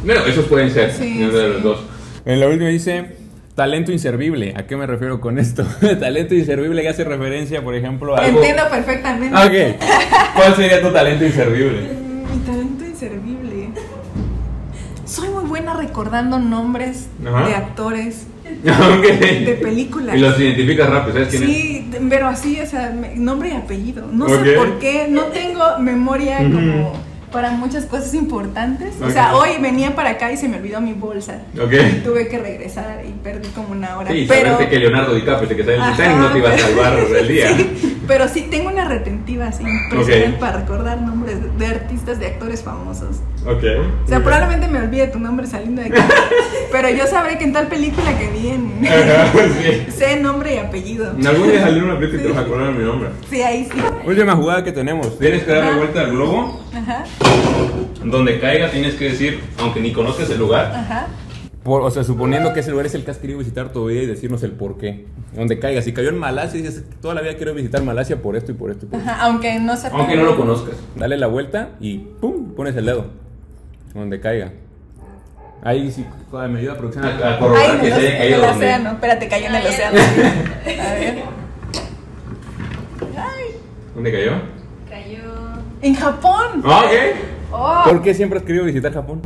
Bueno, 0.05 0.21
esos 0.27 0.47
pueden 0.47 0.71
ser. 0.71 0.93
Sí, 0.93 1.19
de 1.19 1.49
los 1.49 1.63
dos. 1.63 1.81
En 2.25 2.41
la 2.41 2.49
última 2.49 2.69
dice 2.69 3.17
talento 3.55 3.93
inservible. 3.93 4.55
¿A 4.57 4.67
qué 4.67 4.77
me 4.77 4.87
refiero 4.87 5.21
con 5.21 5.39
esto? 5.39 5.65
talento 6.01 6.35
inservible 6.35 6.83
que 6.83 6.89
hace 6.89 7.05
referencia, 7.05 7.63
por 7.63 7.75
ejemplo, 7.75 8.17
a 8.17 8.21
algo. 8.21 8.39
Entiendo 8.39 8.63
perfectamente. 8.71 9.37
Ah, 9.37 9.47
ok. 9.47 10.35
¿Cuál 10.35 10.57
sería 10.57 10.81
tu 10.81 10.91
talento 10.93 11.25
inservible? 11.25 11.89
Mi 12.33 12.39
talento 12.41 12.85
inservible. 12.85 13.71
Soy 15.05 15.29
muy 15.29 15.45
buena 15.45 15.75
recordando 15.75 16.39
nombres 16.39 17.09
Ajá. 17.27 17.47
de 17.49 17.55
actores, 17.57 18.27
de 18.63 19.59
películas. 19.61 20.17
Y 20.17 20.21
los 20.21 20.39
identificas 20.39 20.89
rápido, 20.89 21.15
¿sabes 21.15 21.29
quién 21.29 21.43
es? 21.43 21.49
Sí, 21.49 21.91
pero 22.09 22.29
así, 22.29 22.61
o 22.61 22.67
sea, 22.67 22.95
nombre 23.17 23.49
y 23.49 23.53
apellido. 23.53 24.07
No 24.13 24.29
sé 24.29 24.53
por 24.53 24.79
qué, 24.79 25.09
no 25.11 25.25
tengo 25.25 25.79
memoria 25.81 26.39
como 26.39 26.93
para 27.31 27.51
muchas 27.53 27.87
cosas 27.87 28.15
importantes. 28.15 28.95
O 29.01 29.05
Ok. 29.07 29.11
sea, 29.13 29.35
hoy 29.37 29.51
venía 29.61 29.95
para 29.95 30.11
acá 30.11 30.33
y 30.33 30.37
se 30.37 30.49
me 30.49 30.57
olvidó 30.59 30.81
mi 30.81 30.93
bolsa. 30.93 31.39
Ok. 31.61 31.73
Y 31.73 32.01
tuve 32.01 32.29
que 32.29 32.39
regresar 32.39 33.03
y 33.09 33.13
perdí 33.23 33.49
como 33.51 33.69
una 33.73 33.99
hora. 33.99 34.11
Sí, 34.11 34.27
pero 34.29 34.59
que 34.59 34.79
Leonardo 34.79 35.15
DiCaprio 35.15 35.49
que 35.57 35.63
sale 35.65 35.77
en 35.77 35.83
el 35.83 35.91
Titanic 35.93 36.17
no 36.19 36.33
te 36.33 36.39
iba 36.39 36.51
a 36.51 36.59
salvar 36.59 37.09
del 37.09 37.29
día. 37.29 37.57
Sí, 37.57 37.99
pero 38.07 38.29
sí 38.29 38.49
tengo 38.51 38.69
una 38.71 38.85
retentiva 38.87 39.47
así 39.47 39.63
impresionante 39.63 40.35
Ok. 40.35 40.41
para 40.41 40.59
recordar 40.61 41.01
nombres 41.01 41.37
de 41.59 41.67
artistas, 41.67 42.19
de 42.19 42.27
actores 42.27 42.63
famosos. 42.63 43.17
Ok. 43.47 43.63
O 44.05 44.09
sea, 44.09 44.21
probablemente 44.23 44.69
me 44.69 44.81
olvide 44.81 45.07
tu 45.09 45.19
nombre 45.19 45.47
saliendo 45.47 45.81
de 45.83 45.89
aquí. 45.89 45.97
pero 46.73 46.91
yo 46.91 47.07
sabré 47.07 47.39
que 47.39 47.45
en 47.45 47.53
tal 47.53 47.69
película 47.69 48.17
que 48.19 48.29
vi 48.29 48.49
en... 48.49 48.71
Ajá, 48.87 49.33
sí. 49.63 49.87
sé 49.93 50.17
nombre 50.21 50.55
y 50.55 50.59
apellido. 50.59 51.13
En 51.17 51.27
algún 51.27 51.51
día 51.51 51.63
salió 51.63 51.85
una 51.85 51.99
película 51.99 52.23
y 52.23 52.27
te 52.27 52.33
vas 52.33 52.39
a 52.39 52.41
acordar 52.47 52.73
de 52.73 52.79
mi 52.79 52.85
nombre. 52.85 53.09
Sí, 53.31 53.41
ahí 53.43 53.65
sí. 53.73 53.79
Última 54.05 54.35
jugada 54.37 54.65
que 54.65 54.73
tenemos. 54.73 55.19
Tienes 55.19 55.45
que 55.45 55.53
darle 55.53 55.79
vuelta 55.79 56.01
al 56.01 56.11
globo. 56.11 56.61
Ajá, 56.75 57.05
Donde 58.05 58.41
caiga 58.41 58.71
tienes 58.71 58.95
que 58.95 59.11
decir, 59.11 59.41
aunque 59.59 59.81
ni 59.81 59.93
conozcas 59.93 60.31
el 60.31 60.39
lugar. 60.39 60.73
ajá. 60.75 61.07
Por- 61.63 61.83
o 61.83 61.91
sea, 61.91 62.03
suponiendo 62.05 62.55
que 62.55 62.61
ese 62.61 62.71
lugar 62.71 62.87
es 62.87 62.95
el 62.95 63.05
que 63.05 63.11
has 63.11 63.19
querido 63.19 63.39
visitar 63.39 63.71
tu 63.71 63.85
vida 63.87 64.01
y 64.03 64.07
decirnos 64.07 64.43
el 64.43 64.53
por 64.53 64.79
qué. 64.79 65.05
Donde 65.37 65.59
caiga. 65.59 65.83
Si 65.83 65.93
cayó 65.93 66.09
en 66.09 66.19
Malasia 66.19 66.59
y 66.59 66.63
dices, 66.63 66.85
toda 67.03 67.13
la 67.15 67.21
vida 67.21 67.35
quiero 67.37 67.53
visitar 67.53 67.83
Malasia 67.83 68.23
por 68.23 68.35
esto 68.35 68.53
y 68.53 68.55
por 68.55 68.71
esto 68.71 68.87
y 68.87 68.89
por 68.89 68.99
esto. 69.01 69.11
Ajá, 69.11 69.25
aunque 69.27 69.59
no 69.61 69.77
sepa. 69.77 69.99
Aunque 69.99 70.17
no 70.17 70.25
lo 70.25 70.37
conozcas. 70.39 70.75
Dale 70.97 71.19
la 71.19 71.27
vuelta 71.27 71.73
y 71.79 71.99
¡pum! 71.99 72.55
Pones 72.55 72.75
el 72.77 72.87
dedo. 72.87 73.09
Donde 73.93 74.19
caiga. 74.21 74.53
Ahí 75.63 75.93
sí, 75.93 76.07
joder, 76.31 76.49
me 76.49 76.61
ayuda 76.61 76.73
a 76.73 76.77
producción. 76.79 77.05
A, 77.05 77.35
a 77.35 77.39
corroborar 77.39 77.79
que 77.79 77.89
se 77.89 77.93
haya 77.93 77.97
oce- 77.99 78.13
en 78.13 78.19
caído 78.19 78.35
el 78.37 78.41
donde. 78.41 78.57
océano. 78.67 78.91
Espérate, 78.93 79.29
cayó 79.29 79.47
en 79.47 79.55
el 79.57 79.67
océano. 79.67 79.99
A 80.01 80.95
ver. 80.95 81.15
Ay, 83.19 83.45
¿Dónde? 83.95 84.13
Cayó. 84.13 84.33
En 85.83 85.95
Japón. 85.95 86.63
Ah, 86.65 86.85
ok. 86.85 87.53
Oh. 87.53 87.81
¿Por 87.85 88.03
qué 88.03 88.15
siempre 88.15 88.39
has 88.39 88.45
querido 88.45 88.65
visitar 88.65 88.93
Japón? 88.93 89.21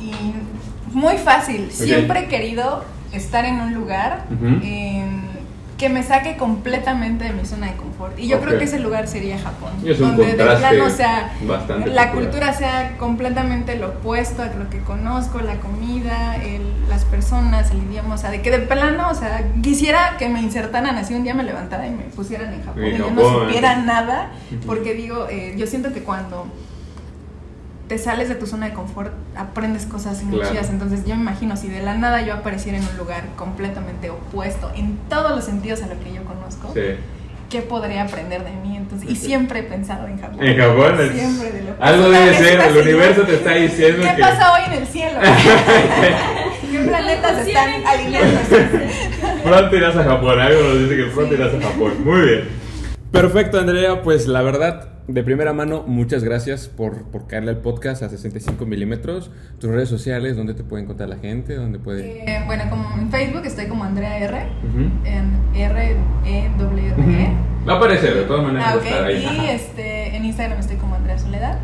Y 0.00 0.94
muy 0.94 1.16
fácil. 1.18 1.70
Siempre 1.70 2.20
he 2.20 2.28
querido 2.28 2.84
estar 3.12 3.44
en 3.44 3.60
un 3.60 3.74
lugar 3.74 4.26
em, 4.62 5.21
que 5.82 5.88
me 5.88 6.04
saque 6.04 6.36
completamente 6.36 7.24
de 7.24 7.32
mi 7.32 7.44
zona 7.44 7.66
de 7.66 7.74
confort. 7.76 8.16
Y 8.16 8.28
yo 8.28 8.38
creo 8.40 8.56
que 8.56 8.64
ese 8.66 8.78
lugar 8.78 9.08
sería 9.08 9.36
Japón. 9.36 9.72
Es 9.84 9.98
donde 9.98 10.26
de 10.26 10.44
plano, 10.60 10.84
o 10.84 10.90
sea, 10.90 11.32
bastante 11.44 11.90
la 11.90 12.12
cultura 12.12 12.52
sea 12.52 12.96
completamente 12.98 13.74
lo 13.76 13.88
opuesto 13.88 14.42
a 14.42 14.46
lo 14.46 14.70
que 14.70 14.78
conozco, 14.78 15.40
la 15.40 15.56
comida, 15.56 16.36
el- 16.36 16.88
las 16.88 17.04
personas, 17.04 17.72
el 17.72 17.78
idioma. 17.82 18.14
O 18.14 18.18
sea, 18.18 18.30
de 18.30 18.42
que 18.42 18.52
de 18.52 18.60
plano, 18.60 19.10
o 19.10 19.14
sea, 19.16 19.42
quisiera 19.60 20.16
que 20.20 20.28
me 20.28 20.40
insertaran 20.40 20.94
así 20.96 21.14
un 21.14 21.24
día 21.24 21.34
me 21.34 21.42
levantara 21.42 21.84
y 21.88 21.90
me 21.90 22.04
pusieran 22.04 22.54
en 22.54 22.62
Japón 22.64 22.84
y 22.86 22.98
yo 22.98 23.10
no 23.10 23.20
supiera 23.46 23.76
nada. 23.78 24.30
Porque 24.64 24.94
digo, 24.94 25.26
eh, 25.28 25.54
yo 25.58 25.66
siento 25.66 25.92
que 25.92 26.04
cuando 26.04 26.46
te 27.92 27.98
sales 27.98 28.30
de 28.30 28.36
tu 28.36 28.46
zona 28.46 28.68
de 28.68 28.72
confort, 28.72 29.12
aprendes 29.36 29.84
cosas 29.84 30.22
muy 30.22 30.38
Claro. 30.38 30.50
chidas. 30.54 30.70
Entonces 30.70 31.00
yo 31.04 31.14
me 31.14 31.20
imagino 31.20 31.58
si 31.58 31.68
de 31.68 31.82
la 31.82 31.94
nada 31.94 32.22
yo 32.22 32.32
apareciera 32.32 32.78
en 32.78 32.84
un 32.88 32.96
lugar 32.96 33.24
completamente 33.36 34.08
opuesto, 34.08 34.72
en 34.74 34.96
todos 35.10 35.32
los 35.32 35.44
sentidos 35.44 35.82
a 35.82 35.88
lo 35.88 36.00
que 36.02 36.10
yo 36.14 36.24
conozco, 36.24 36.72
Sí. 36.72 36.96
¿qué 37.50 37.60
podría 37.60 38.04
aprender 38.04 38.44
de 38.44 38.52
mí? 38.66 38.78
Entonces, 38.78 39.10
y 39.10 39.14
siempre 39.14 39.58
he 39.58 39.62
pensado 39.64 40.06
en 40.08 40.18
Japón. 40.18 40.42
En 40.42 40.56
Japón. 40.58 41.00
es- 41.02 41.12
Siempre 41.12 41.52
de 41.52 41.62
lo 41.64 41.74
Algo 41.84 42.08
debe 42.08 42.34
ser, 42.34 42.60
el 42.62 42.76
universo 42.78 43.22
te 43.24 43.34
está 43.34 43.52
diciendo 43.56 44.02
¿Qué 44.08 44.14
que. 44.16 44.22
pasa 44.22 44.52
hoy 44.54 44.60
en 44.68 44.72
el 44.80 44.86
cielo? 44.86 45.18
¿Qué 46.72 46.78
planetas 46.78 47.46
están 47.46 47.86
alineándose? 47.86 48.68
Pronto 49.44 49.76
irás 49.76 49.96
a 49.96 50.04
Japón, 50.04 50.40
algo 50.40 50.62
nos 50.62 50.78
dice 50.80 50.96
que 50.96 51.04
pronto 51.10 51.34
irás 51.34 51.52
a 51.52 51.60
Japón. 51.60 51.92
Muy 52.02 52.20
bien. 52.22 52.48
Perfecto, 53.10 53.58
Andrea. 53.60 54.00
Pues 54.02 54.26
la 54.26 54.40
verdad, 54.40 54.88
de 55.12 55.22
primera 55.22 55.52
mano, 55.52 55.84
muchas 55.86 56.24
gracias 56.24 56.68
por, 56.68 57.02
por 57.04 57.26
caerle 57.26 57.50
al 57.50 57.58
podcast 57.58 58.02
a 58.02 58.08
65 58.08 58.64
milímetros. 58.64 59.30
Tus 59.58 59.70
redes 59.70 59.88
sociales, 59.88 60.36
¿dónde 60.36 60.54
te 60.54 60.64
puede 60.64 60.84
encontrar 60.84 61.08
la 61.08 61.16
gente? 61.16 61.54
¿Dónde 61.54 61.78
puede...? 61.78 62.24
Eh, 62.24 62.42
bueno, 62.46 62.64
como 62.70 62.90
en 62.98 63.10
Facebook 63.10 63.42
estoy 63.44 63.66
como 63.66 63.84
Andrea 63.84 64.18
R. 64.18 64.46
En 65.04 65.30
R 65.54 65.96
E 66.24 66.50
W 66.58 66.88
E. 66.88 67.32
Va 67.68 67.74
a 67.74 67.76
aparecer, 67.76 68.14
de 68.14 68.22
todas 68.22 68.42
maneras. 68.42 68.66
Ah, 68.68 68.76
va 68.76 68.82
a 68.82 68.84
estar 68.84 69.02
ok. 69.02 69.06
ahí. 69.06 69.40
Y 69.46 69.50
este, 69.50 70.16
en 70.16 70.24
Instagram 70.24 70.58
estoy 70.58 70.76
como 70.76 70.94
Andrea 70.94 71.18
Soledad. 71.18 71.58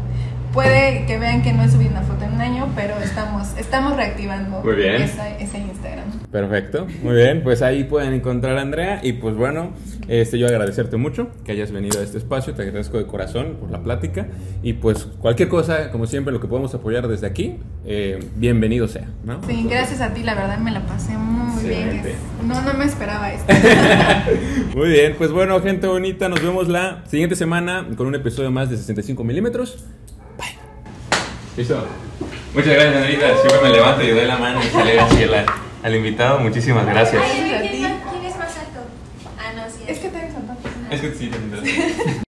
Puede 0.52 1.04
que 1.06 1.18
vean 1.18 1.42
que 1.42 1.52
no 1.52 1.62
he 1.62 1.68
subido 1.68 1.90
una 1.90 2.02
foto 2.02 2.24
en 2.24 2.32
un 2.34 2.40
año, 2.40 2.68
pero 2.74 2.94
estamos, 3.02 3.48
estamos 3.58 3.96
reactivando 3.96 4.60
Muy 4.62 4.74
bien. 4.76 5.02
esa- 5.02 5.36
ese 5.38 5.58
Instagram. 5.58 6.06
Perfecto, 6.32 6.86
muy 7.02 7.14
bien, 7.14 7.42
pues 7.42 7.62
ahí 7.62 7.84
pueden 7.84 8.12
encontrar 8.12 8.58
a 8.58 8.62
Andrea 8.62 9.00
y 9.02 9.14
pues 9.14 9.34
bueno, 9.36 9.70
este, 10.08 10.38
yo 10.38 10.46
agradecerte 10.46 10.96
mucho 10.96 11.28
que 11.44 11.52
hayas 11.52 11.70
venido 11.70 12.00
a 12.00 12.02
este 12.02 12.18
espacio, 12.18 12.54
te 12.54 12.62
agradezco 12.62 12.98
de 12.98 13.06
corazón 13.06 13.56
por 13.60 13.70
la 13.70 13.82
plática 13.82 14.26
y 14.62 14.74
pues 14.74 15.04
cualquier 15.20 15.48
cosa, 15.48 15.90
como 15.90 16.06
siempre, 16.06 16.32
lo 16.32 16.40
que 16.40 16.48
podemos 16.48 16.74
apoyar 16.74 17.08
desde 17.08 17.26
aquí, 17.26 17.56
eh, 17.86 18.18
bienvenido 18.36 18.88
sea, 18.88 19.06
¿no? 19.24 19.40
Sí, 19.46 19.66
gracias 19.70 20.00
a 20.00 20.12
ti, 20.12 20.22
la 20.22 20.34
verdad 20.34 20.58
me 20.58 20.70
la 20.70 20.80
pasé 20.86 21.16
muy 21.16 21.62
bien. 21.68 22.02
No, 22.46 22.60
no 22.62 22.74
me 22.74 22.84
esperaba 22.84 23.32
esto. 23.32 23.52
Muy 24.76 24.88
bien, 24.90 25.14
pues 25.18 25.30
bueno, 25.32 25.60
gente 25.60 25.86
bonita, 25.86 26.28
nos 26.28 26.42
vemos 26.42 26.68
la 26.68 27.04
siguiente 27.06 27.36
semana 27.36 27.86
con 27.96 28.06
un 28.06 28.14
episodio 28.14 28.50
más 28.50 28.70
de 28.70 28.76
65 28.76 29.24
milímetros. 29.24 29.84
Listo. 31.58 31.84
Muchas 32.54 32.72
gracias, 32.72 32.96
Andrita. 32.96 33.26
Siempre 33.42 33.60
me 33.68 33.70
levanto 33.70 34.04
y 34.04 34.10
doy 34.10 34.26
la 34.26 34.38
mano 34.38 34.60
y 34.64 34.68
sale 34.68 35.00
así 35.00 35.24
al, 35.24 35.44
al 35.82 35.94
invitado. 35.96 36.38
Muchísimas 36.38 36.86
gracias. 36.86 37.20
Ay, 37.20 37.32
¿quién, 37.68 37.74
es 37.74 37.80
más- 37.80 38.12
quién 38.12 38.24
es 38.26 38.36
más 38.38 38.56
alto? 38.58 38.80
Ah, 39.36 39.52
no, 39.56 39.62
sí. 39.68 39.82
es 39.88 39.98
que 39.98 40.08
te 40.08 40.18
eres 40.18 40.32
Es 40.92 41.00
que 41.00 41.14
sí, 41.14 41.28
te 41.30 42.18